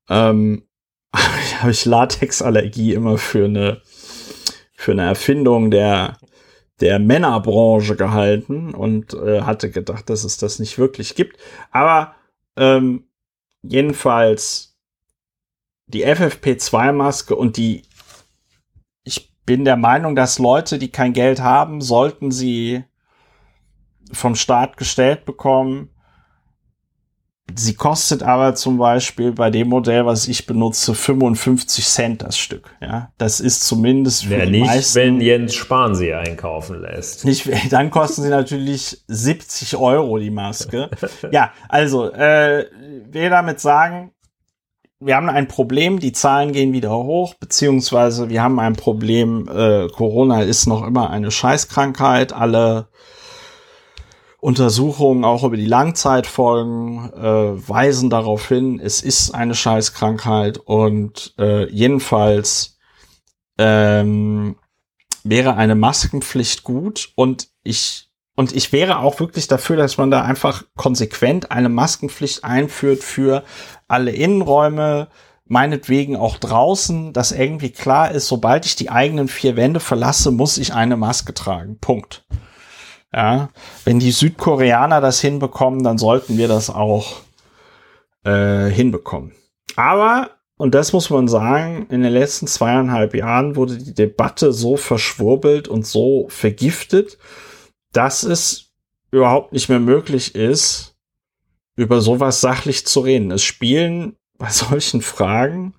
ähm, 0.09 0.67
habe 1.15 1.71
ich 1.71 1.85
Latexallergie 1.85 2.95
immer 2.95 3.19
für 3.19 3.45
eine 3.45 3.83
für 4.77 4.93
eine 4.93 5.03
Erfindung 5.03 5.71
der 5.71 6.19
der 6.81 6.99
Männerbranche 6.99 7.95
gehalten 7.97 8.75
und 8.75 9.15
äh, 9.15 9.43
hatte 9.43 9.71
gedacht, 9.71 10.11
dass 10.11 10.25
es 10.25 10.39
das 10.39 10.59
nicht 10.59 10.77
wirklich 10.77 11.15
gibt. 11.15 11.39
Aber 11.71 12.17
ähm, 12.57 13.05
jedenfalls 13.63 14.77
die 15.87 16.05
FFP2-Maske 16.05 17.35
und 17.35 17.57
die 17.57 17.83
bin 19.47 19.65
der 19.65 19.77
Meinung, 19.77 20.15
dass 20.15 20.39
Leute, 20.39 20.79
die 20.79 20.91
kein 20.91 21.13
Geld 21.13 21.41
haben, 21.41 21.81
sollten 21.81 22.31
sie 22.31 22.85
vom 24.13 24.35
Staat 24.35 24.77
gestellt 24.77 25.25
bekommen. 25.25 25.91
Sie 27.55 27.75
kostet 27.75 28.23
aber 28.23 28.55
zum 28.55 28.79
Beispiel 28.79 29.33
bei 29.33 29.51
dem 29.51 29.69
Modell, 29.69 30.07
was 30.07 30.29
ich 30.29 30.47
benutze, 30.47 30.95
55 30.95 31.85
Cent 31.85 32.23
das 32.23 32.39
Stück. 32.39 32.75
Ja, 32.81 33.13
das 33.19 33.39
ist 33.39 33.65
zumindest 33.65 34.25
für 34.25 34.39
ja, 34.39 34.47
nicht, 34.47 34.67
meisten, 34.67 34.99
wenn 34.99 35.21
Jens 35.21 35.55
Spahn 35.55 35.95
sie 35.95 36.15
einkaufen 36.15 36.81
lässt. 36.81 37.25
Nicht, 37.27 37.49
dann 37.71 37.91
kosten 37.91 38.23
sie 38.23 38.31
natürlich 38.31 39.05
70 39.09 39.77
Euro 39.77 40.19
die 40.19 40.31
Maske. 40.31 40.91
ja, 41.33 41.53
also 41.69 42.11
äh, 42.11 42.67
will 43.11 43.29
damit 43.29 43.61
sagen, 43.61 44.14
wir 45.05 45.17
haben 45.17 45.29
ein 45.29 45.49
Problem, 45.49 45.99
die 46.01 46.13
Zahlen 46.13 46.53
gehen 46.53 46.73
wieder 46.73 46.91
hoch, 46.91 47.35
beziehungsweise 47.35 48.31
wir 48.31 48.43
haben 48.43 48.59
ein 48.59 48.75
Problem, 48.75 49.49
äh, 49.49 49.89
Corona 49.89 50.43
ist 50.43 50.67
noch 50.67 50.87
immer 50.87 51.11
eine 51.11 51.31
Scheißkrankheit, 51.31 52.33
alle 52.33 52.89
Untersuchungen 54.41 55.25
auch 55.25 55.45
über 55.45 55.57
die 55.57 55.67
Langzeitfolgen 55.67 57.13
äh, 57.13 57.69
weisen 57.69 58.09
darauf 58.09 58.49
hin, 58.49 58.81
es 58.83 59.03
ist 59.03 59.33
eine 59.33 59.55
Scheißkrankheit 59.55 60.59
und 60.59 61.35
äh, 61.39 61.69
jedenfalls 61.71 62.79
ähm, 63.59 64.57
wäre 65.23 65.57
eine 65.57 65.75
Maskenpflicht 65.75 66.65
gut 66.65 67.13
und 67.15 67.49
ich 67.63 68.04
und 68.37 68.55
ich 68.55 68.73
wäre 68.73 68.99
auch 68.99 69.21
wirklich 69.21 69.47
dafür, 69.47 69.77
dass 69.77 69.97
man 69.97 70.11
da 70.11 70.23
einfach 70.23 70.65
konsequent 70.77 71.51
eine 71.51 71.69
Maskenpflicht 71.69 72.45
einführt 72.45 73.03
für 73.05 73.45
alle 73.87 74.11
Innenräume, 74.11 75.09
meinetwegen 75.47 76.17
auch 76.17 76.39
draußen, 76.39 77.13
dass 77.13 77.31
irgendwie 77.33 77.71
klar 77.71 78.11
ist, 78.11 78.27
sobald 78.27 78.67
ich 78.67 78.77
die 78.77 78.91
eigenen 78.91 79.29
vier 79.29 79.57
Wände 79.57 79.79
verlasse, 79.79 80.31
muss 80.31 80.59
ich 80.59 80.75
eine 80.75 80.97
Maske 80.97 81.35
tragen. 81.35 81.79
Punkt. 81.79 82.25
Ja, 83.13 83.51
wenn 83.85 84.01
die 84.01 84.11
Südkoreaner 84.11 85.01
das 85.01 85.21
hinbekommen, 85.21 85.85
dann 85.85 85.99
sollten 85.99 86.37
wir 86.37 86.49
das 86.49 86.71
auch 86.71 87.21
äh, 88.25 88.67
hinbekommen. 88.67 89.33
Aber, 89.77 90.31
und 90.57 90.75
das 90.75 90.93
muss 90.93 91.11
man 91.11 91.29
sagen, 91.29 91.87
in 91.91 92.03
den 92.03 92.13
letzten 92.13 92.49
zweieinhalb 92.49 93.15
Jahren 93.15 93.55
wurde 93.55 93.77
die 93.77 93.95
Debatte 93.95 94.53
so 94.53 94.77
verschwurbelt 94.77 95.69
und 95.69 95.87
so 95.87 96.27
vergiftet, 96.29 97.19
dass 97.97 98.23
es 98.23 98.73
überhaupt 99.11 99.53
nicht 99.53 99.69
mehr 99.69 99.81
möglich 99.81 100.35
ist, 100.35 100.97
über 101.77 102.01
sowas 102.01 102.41
sachlich 102.41 102.87
zu 102.87 103.01
reden. 103.01 103.31
Es 103.31 103.43
spielen 103.43 104.17
bei 104.39 104.51
solchen 104.51 105.01
Fragen, 105.01 105.75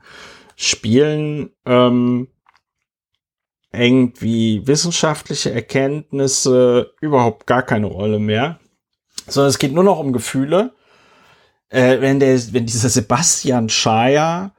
spielen 0.55 1.51
ähm, 1.65 2.29
irgendwie 3.73 4.65
wissenschaftliche 4.65 5.51
Erkenntnisse 5.51 6.93
überhaupt 7.01 7.45
gar 7.45 7.61
keine 7.61 7.87
Rolle 7.87 8.19
mehr, 8.19 8.59
sondern 9.27 9.49
es 9.49 9.59
geht 9.59 9.73
nur 9.73 9.83
noch 9.83 9.99
um 9.99 10.13
Gefühle. 10.13 10.73
Äh, 11.67 11.99
wenn 11.99 12.21
der, 12.21 12.39
wenn 12.53 12.65
dieser 12.65 12.89
Sebastian 12.89 13.67
Schaja 13.67 14.55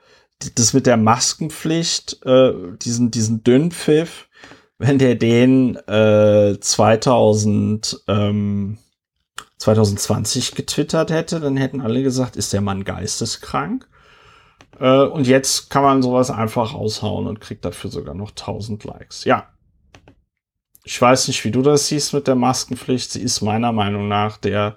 das 0.55 0.75
mit 0.75 0.87
der 0.87 0.99
Maskenpflicht, 0.99 2.25
äh, 2.27 2.53
diesen, 2.83 3.11
diesen 3.11 3.43
Dünnpfiff, 3.43 4.26
wenn 4.79 4.99
der 4.99 5.15
den 5.15 5.77
äh, 5.87 6.59
2000, 6.61 8.05
ähm, 8.09 8.79
2020 9.59 10.55
getwittert 10.55 11.11
hätte, 11.11 11.41
dann 11.41 11.57
hätten 11.57 11.81
alle 11.81 12.03
gesagt, 12.03 12.37
ist 12.37 12.53
der 12.53 12.61
Mann 12.61 12.85
geisteskrank. 12.85 13.89
Äh, 14.79 15.03
und 15.03 15.27
jetzt 15.27 15.71
kann 15.71 15.83
man 15.83 16.03
sowas 16.03 16.31
einfach 16.31 16.75
raushauen 16.75 17.27
und 17.27 17.41
kriegt 17.41 17.65
dafür 17.65 17.91
sogar 17.91 18.15
noch 18.15 18.31
1000 18.31 18.85
Likes. 18.85 19.25
Ja. 19.25 19.49
Ich 20.85 21.01
weiß 21.01 21.29
nicht, 21.29 21.45
wie 21.45 21.51
du 21.51 21.63
das 21.63 21.89
siehst 21.89 22.13
mit 22.13 22.29
der 22.29 22.37
Maskenpflicht. 22.37 23.11
Sie 23.11 23.23
ist 23.23 23.41
meiner 23.41 23.73
Meinung 23.73 24.09
nach 24.09 24.37
der 24.37 24.77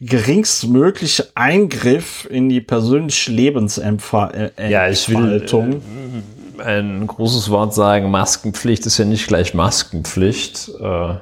geringstmögliche 0.00 1.28
Eingriff 1.34 2.26
in 2.30 2.48
die 2.48 2.60
persönliche 2.60 3.32
Lebensentfaltung. 3.32 4.50
Ja, 4.68 4.88
ich 4.88 5.08
will 5.08 5.42
äh, 5.42 5.46
ein 6.58 7.06
großes 7.06 7.50
Wort 7.50 7.74
sagen. 7.74 8.10
Maskenpflicht 8.10 8.86
ist 8.86 8.98
ja 8.98 9.04
nicht 9.04 9.26
gleich 9.26 9.54
Maskenpflicht. 9.54 10.70
Äh, 10.80 11.14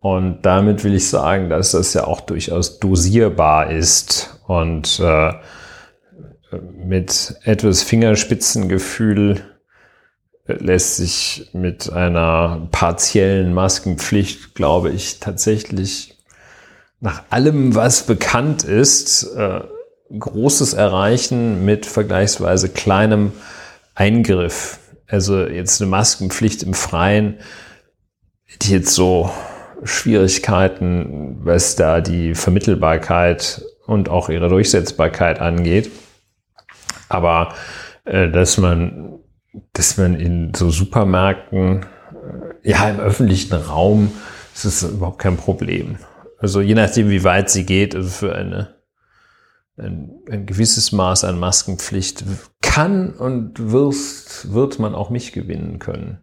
und 0.00 0.42
damit 0.42 0.84
will 0.84 0.94
ich 0.94 1.08
sagen, 1.08 1.48
dass 1.48 1.72
das 1.72 1.94
ja 1.94 2.06
auch 2.06 2.20
durchaus 2.20 2.78
dosierbar 2.78 3.70
ist 3.70 4.38
und 4.46 5.00
äh, 5.00 5.32
mit 6.76 7.36
etwas 7.42 7.82
Fingerspitzengefühl 7.82 9.40
lässt 10.46 10.96
sich 10.96 11.48
mit 11.54 11.90
einer 11.90 12.68
partiellen 12.70 13.54
Maskenpflicht, 13.54 14.54
glaube 14.54 14.90
ich, 14.90 15.20
tatsächlich 15.20 16.18
nach 17.00 17.22
allem, 17.30 17.74
was 17.74 18.04
bekannt 18.04 18.62
ist, 18.62 19.24
äh, 19.36 19.60
Großes 20.16 20.74
erreichen 20.74 21.64
mit 21.64 21.86
vergleichsweise 21.86 22.68
kleinem 22.68 23.32
Eingriff. 23.94 24.80
Also 25.06 25.46
jetzt 25.46 25.80
eine 25.80 25.90
Maskenpflicht 25.90 26.62
im 26.62 26.74
Freien, 26.74 27.38
die 28.62 28.72
jetzt 28.72 28.94
so 28.94 29.30
Schwierigkeiten, 29.84 31.40
was 31.44 31.76
da 31.76 32.00
die 32.00 32.34
Vermittelbarkeit 32.34 33.62
und 33.86 34.08
auch 34.08 34.28
ihre 34.28 34.48
Durchsetzbarkeit 34.48 35.40
angeht. 35.40 35.90
Aber 37.08 37.54
äh, 38.04 38.30
dass 38.30 38.58
man, 38.58 39.18
dass 39.72 39.96
man 39.98 40.14
in 40.14 40.54
so 40.54 40.70
Supermärkten, 40.70 41.82
äh, 41.82 42.70
ja, 42.70 42.88
im 42.88 43.00
öffentlichen 43.00 43.54
Raum, 43.54 44.12
ist 44.54 44.64
es 44.64 44.82
überhaupt 44.82 45.18
kein 45.18 45.36
Problem. 45.36 45.98
Also 46.38 46.60
je 46.60 46.74
nachdem, 46.74 47.10
wie 47.10 47.24
weit 47.24 47.50
sie 47.50 47.64
geht, 47.64 47.94
also 47.94 48.08
für 48.08 48.34
eine, 48.34 48.74
ein, 49.76 50.12
ein 50.30 50.46
gewisses 50.46 50.92
Maß 50.92 51.24
an 51.24 51.38
Maskenpflicht 51.38 52.24
kann 52.74 53.10
und 53.10 53.72
wirst, 53.72 54.52
wird 54.52 54.78
man 54.78 54.94
auch 54.94 55.10
mich 55.10 55.32
gewinnen 55.32 55.78
können 55.78 56.18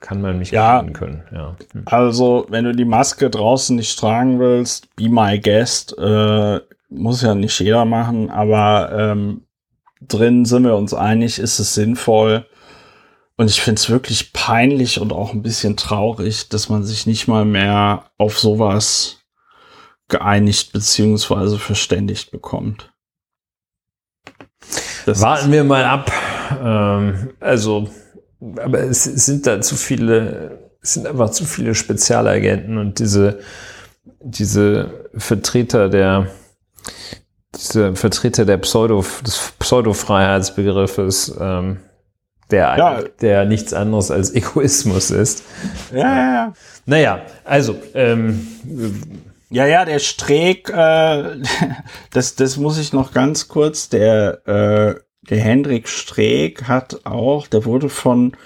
kann 0.00 0.20
man 0.20 0.38
mich 0.38 0.50
ja, 0.50 0.84
können. 0.92 1.24
Ja. 1.32 1.56
Hm. 1.72 1.82
Also, 1.86 2.46
wenn 2.48 2.64
du 2.64 2.74
die 2.74 2.84
Maske 2.84 3.30
draußen 3.30 3.76
nicht 3.76 3.98
tragen 3.98 4.38
willst, 4.38 4.94
be 4.96 5.08
my 5.08 5.40
guest. 5.40 5.96
Äh, 5.98 6.60
muss 6.90 7.22
ja 7.22 7.34
nicht 7.34 7.58
jeder 7.60 7.84
machen, 7.84 8.30
aber 8.30 8.90
ähm, 8.92 9.42
drin 10.00 10.44
sind 10.44 10.64
wir 10.64 10.76
uns 10.76 10.94
einig, 10.94 11.38
ist 11.38 11.58
es 11.58 11.74
sinnvoll. 11.74 12.46
Und 13.36 13.50
ich 13.50 13.60
finde 13.60 13.78
es 13.78 13.90
wirklich 13.90 14.32
peinlich 14.32 15.00
und 15.00 15.12
auch 15.12 15.32
ein 15.32 15.42
bisschen 15.42 15.76
traurig, 15.76 16.48
dass 16.48 16.68
man 16.68 16.84
sich 16.84 17.06
nicht 17.06 17.28
mal 17.28 17.44
mehr 17.44 18.06
auf 18.16 18.38
sowas 18.38 19.18
geeinigt 20.08 20.72
beziehungsweise 20.72 21.58
verständigt 21.58 22.30
bekommt. 22.30 22.90
Das 25.08 25.22
Warten 25.22 25.50
wir 25.50 25.64
mal 25.64 25.84
ab. 25.84 26.12
Ähm, 26.62 27.30
also, 27.40 27.88
aber 28.56 28.80
es 28.80 29.04
sind 29.04 29.46
da 29.46 29.62
zu 29.62 29.74
viele, 29.74 30.58
es 30.82 30.94
sind 30.94 31.06
einfach 31.06 31.30
zu 31.30 31.46
viele 31.46 31.74
Spezialagenten 31.74 32.76
und 32.76 32.98
diese, 32.98 33.38
diese 34.20 35.08
Vertreter 35.14 35.88
der, 35.88 36.26
diese 37.54 37.96
Vertreter 37.96 38.44
der 38.44 38.58
Pseudo, 38.58 39.02
des 39.24 39.54
Pseudo-Freiheitsbegriffes, 39.58 41.34
ähm, 41.40 41.78
der, 42.50 42.76
ja. 42.76 43.02
der 43.22 43.46
nichts 43.46 43.72
anderes 43.72 44.10
als 44.10 44.34
Egoismus 44.34 45.10
ist. 45.10 45.42
Ja, 45.90 46.00
ja, 46.00 46.34
ja. 46.34 46.52
Naja, 46.84 47.22
also, 47.44 47.76
ähm, 47.94 48.46
ja, 49.50 49.66
ja, 49.66 49.84
der 49.84 49.98
Streeck, 49.98 50.68
äh, 50.68 51.36
das, 52.12 52.34
das 52.34 52.56
muss 52.56 52.78
ich 52.78 52.92
noch 52.92 53.12
ganz 53.12 53.48
kurz, 53.48 53.88
der, 53.88 54.46
äh, 54.46 55.00
der 55.28 55.40
Hendrik 55.40 55.88
Streeck 55.88 56.64
hat 56.64 57.06
auch, 57.06 57.46
der 57.46 57.64
wurde 57.64 57.88
von 57.88 58.36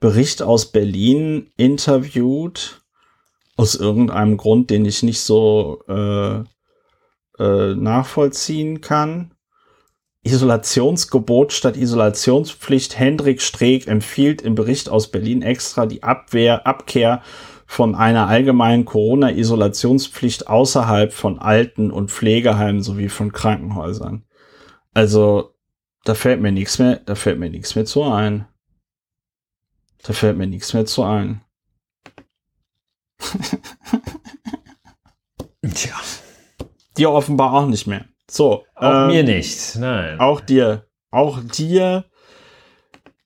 Bericht 0.00 0.42
aus 0.42 0.72
Berlin 0.72 1.50
interviewt, 1.56 2.82
aus 3.56 3.74
irgendeinem 3.74 4.36
Grund, 4.36 4.70
den 4.70 4.84
ich 4.84 5.02
nicht 5.02 5.20
so 5.20 5.82
äh, 5.88 6.42
äh, 7.38 7.74
nachvollziehen 7.74 8.80
kann. 8.80 9.32
Isolationsgebot 10.22 11.52
statt 11.52 11.76
Isolationspflicht. 11.76 12.98
Hendrik 12.98 13.40
Streeck 13.40 13.86
empfiehlt 13.86 14.42
im 14.42 14.54
Bericht 14.54 14.88
aus 14.88 15.10
Berlin 15.10 15.40
extra 15.40 15.86
die 15.86 16.02
Abwehr, 16.02 16.66
Abkehr 16.66 17.22
von 17.66 17.94
einer 17.94 18.28
allgemeinen 18.28 18.84
Corona-Isolationspflicht 18.84 20.48
außerhalb 20.48 21.12
von 21.12 21.38
Alten- 21.38 21.90
und 21.90 22.10
Pflegeheimen 22.10 22.82
sowie 22.82 23.08
von 23.08 23.32
Krankenhäusern. 23.32 24.24
Also, 24.94 25.54
da 26.04 26.14
fällt 26.14 26.40
mir 26.40 26.52
nichts 26.52 26.78
mehr, 26.78 26.96
da 27.04 27.16
fällt 27.16 27.38
mir 27.38 27.50
nichts 27.50 27.74
mehr 27.74 27.84
zu 27.84 28.04
ein. 28.04 28.46
Da 30.04 30.12
fällt 30.12 30.38
mir 30.38 30.46
nichts 30.46 30.72
mehr 30.72 30.86
zu 30.86 31.02
ein. 31.02 31.42
Tja. 35.74 35.96
Dir 36.96 37.10
offenbar 37.10 37.52
auch 37.52 37.66
nicht 37.66 37.88
mehr. 37.88 38.04
So. 38.30 38.64
Auch 38.74 39.02
ähm, 39.02 39.08
mir 39.08 39.24
nicht, 39.24 39.76
nein. 39.76 40.20
Auch 40.20 40.40
dir. 40.40 40.86
Auch 41.10 41.40
dir 41.40 42.04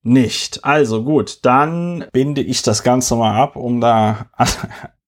nicht. 0.03 0.65
Also 0.65 1.05
gut, 1.05 1.39
dann 1.43 2.07
binde 2.13 2.43
ich 2.43 2.63
das 2.63 2.83
Ganze 2.83 3.15
mal 3.17 3.41
ab, 3.41 3.57
um 3.57 3.81
da 3.81 4.27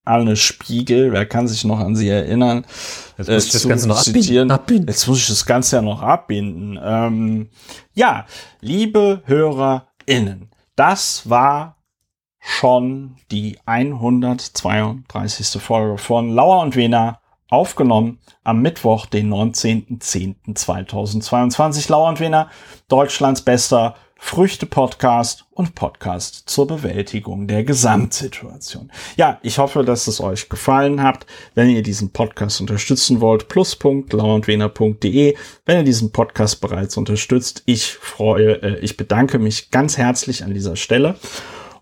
Anne 0.04 0.36
Spiegel, 0.36 1.12
wer 1.12 1.26
kann 1.26 1.46
sich 1.46 1.64
noch 1.64 1.78
an 1.78 1.94
sie 1.94 2.08
erinnern, 2.08 2.64
Jetzt 3.16 3.28
muss 3.28 3.44
äh, 3.44 3.46
ich 3.46 3.52
das 3.52 3.68
Ganze 3.68 3.86
noch 3.88 4.02
zitieren. 4.02 4.50
Abbinden. 4.50 4.88
Jetzt 4.88 5.06
muss 5.06 5.18
ich 5.18 5.28
das 5.28 5.46
Ganze 5.46 5.76
ja 5.76 5.82
noch 5.82 6.02
abbinden. 6.02 6.76
Ähm, 6.82 7.50
ja, 7.94 8.26
liebe 8.60 9.22
HörerInnen, 9.26 10.50
das 10.74 11.30
war 11.30 11.76
schon 12.40 13.14
die 13.30 13.60
132. 13.64 15.62
Folge 15.62 15.98
von 15.98 16.34
Lauer 16.34 16.62
und 16.62 16.74
Wena 16.74 17.20
aufgenommen 17.48 18.18
am 18.42 18.60
Mittwoch, 18.62 19.06
den 19.06 19.32
19.10.2022. 19.32 21.88
Lauer 21.90 22.08
und 22.08 22.18
Wena, 22.18 22.50
Deutschlands 22.88 23.42
bester 23.42 23.94
Früchte-Podcast 24.24 25.44
und 25.50 25.74
Podcast 25.74 26.44
zur 26.46 26.66
Bewältigung 26.66 27.48
der 27.48 27.64
Gesamtsituation. 27.64 28.90
Ja, 29.16 29.38
ich 29.42 29.58
hoffe, 29.58 29.84
dass 29.84 30.06
es 30.06 30.22
euch 30.22 30.48
gefallen 30.48 31.02
hat. 31.02 31.26
Wenn 31.54 31.68
ihr 31.68 31.82
diesen 31.82 32.12
Podcast 32.12 32.58
unterstützen 32.62 33.20
wollt, 33.20 33.48
plus.lauerndwener.de. 33.48 35.36
Wenn 35.66 35.76
ihr 35.76 35.84
diesen 35.84 36.12
Podcast 36.12 36.62
bereits 36.62 36.96
unterstützt, 36.96 37.62
ich 37.66 37.92
freue, 37.92 38.62
äh, 38.62 38.78
ich 38.78 38.96
bedanke 38.96 39.38
mich 39.38 39.70
ganz 39.70 39.98
herzlich 39.98 40.44
an 40.44 40.54
dieser 40.54 40.76
Stelle. 40.76 41.16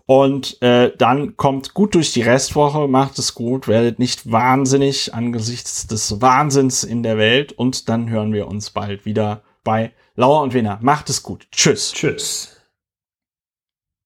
Und 0.05 0.61
äh, 0.61 0.91
dann 0.97 1.37
kommt 1.37 1.73
gut 1.73 1.95
durch 1.95 2.11
die 2.11 2.23
Restwoche, 2.23 2.89
macht 2.89 3.17
es 3.17 3.33
gut, 3.33 3.69
werdet 3.69 3.97
nicht 3.97 4.29
wahnsinnig 4.29 5.13
angesichts 5.13 5.87
des 5.87 6.19
Wahnsinns 6.19 6.83
in 6.83 7.01
der 7.01 7.17
Welt. 7.17 7.53
Und 7.53 7.87
dann 7.87 8.09
hören 8.09 8.33
wir 8.33 8.47
uns 8.49 8.71
bald 8.71 9.05
wieder 9.05 9.43
bei 9.63 9.93
Lauer 10.21 10.43
und 10.43 10.53
Wiener. 10.53 10.77
Macht 10.81 11.09
es 11.09 11.23
gut. 11.23 11.47
Tschüss. 11.51 11.93
Tschüss. 11.93 12.60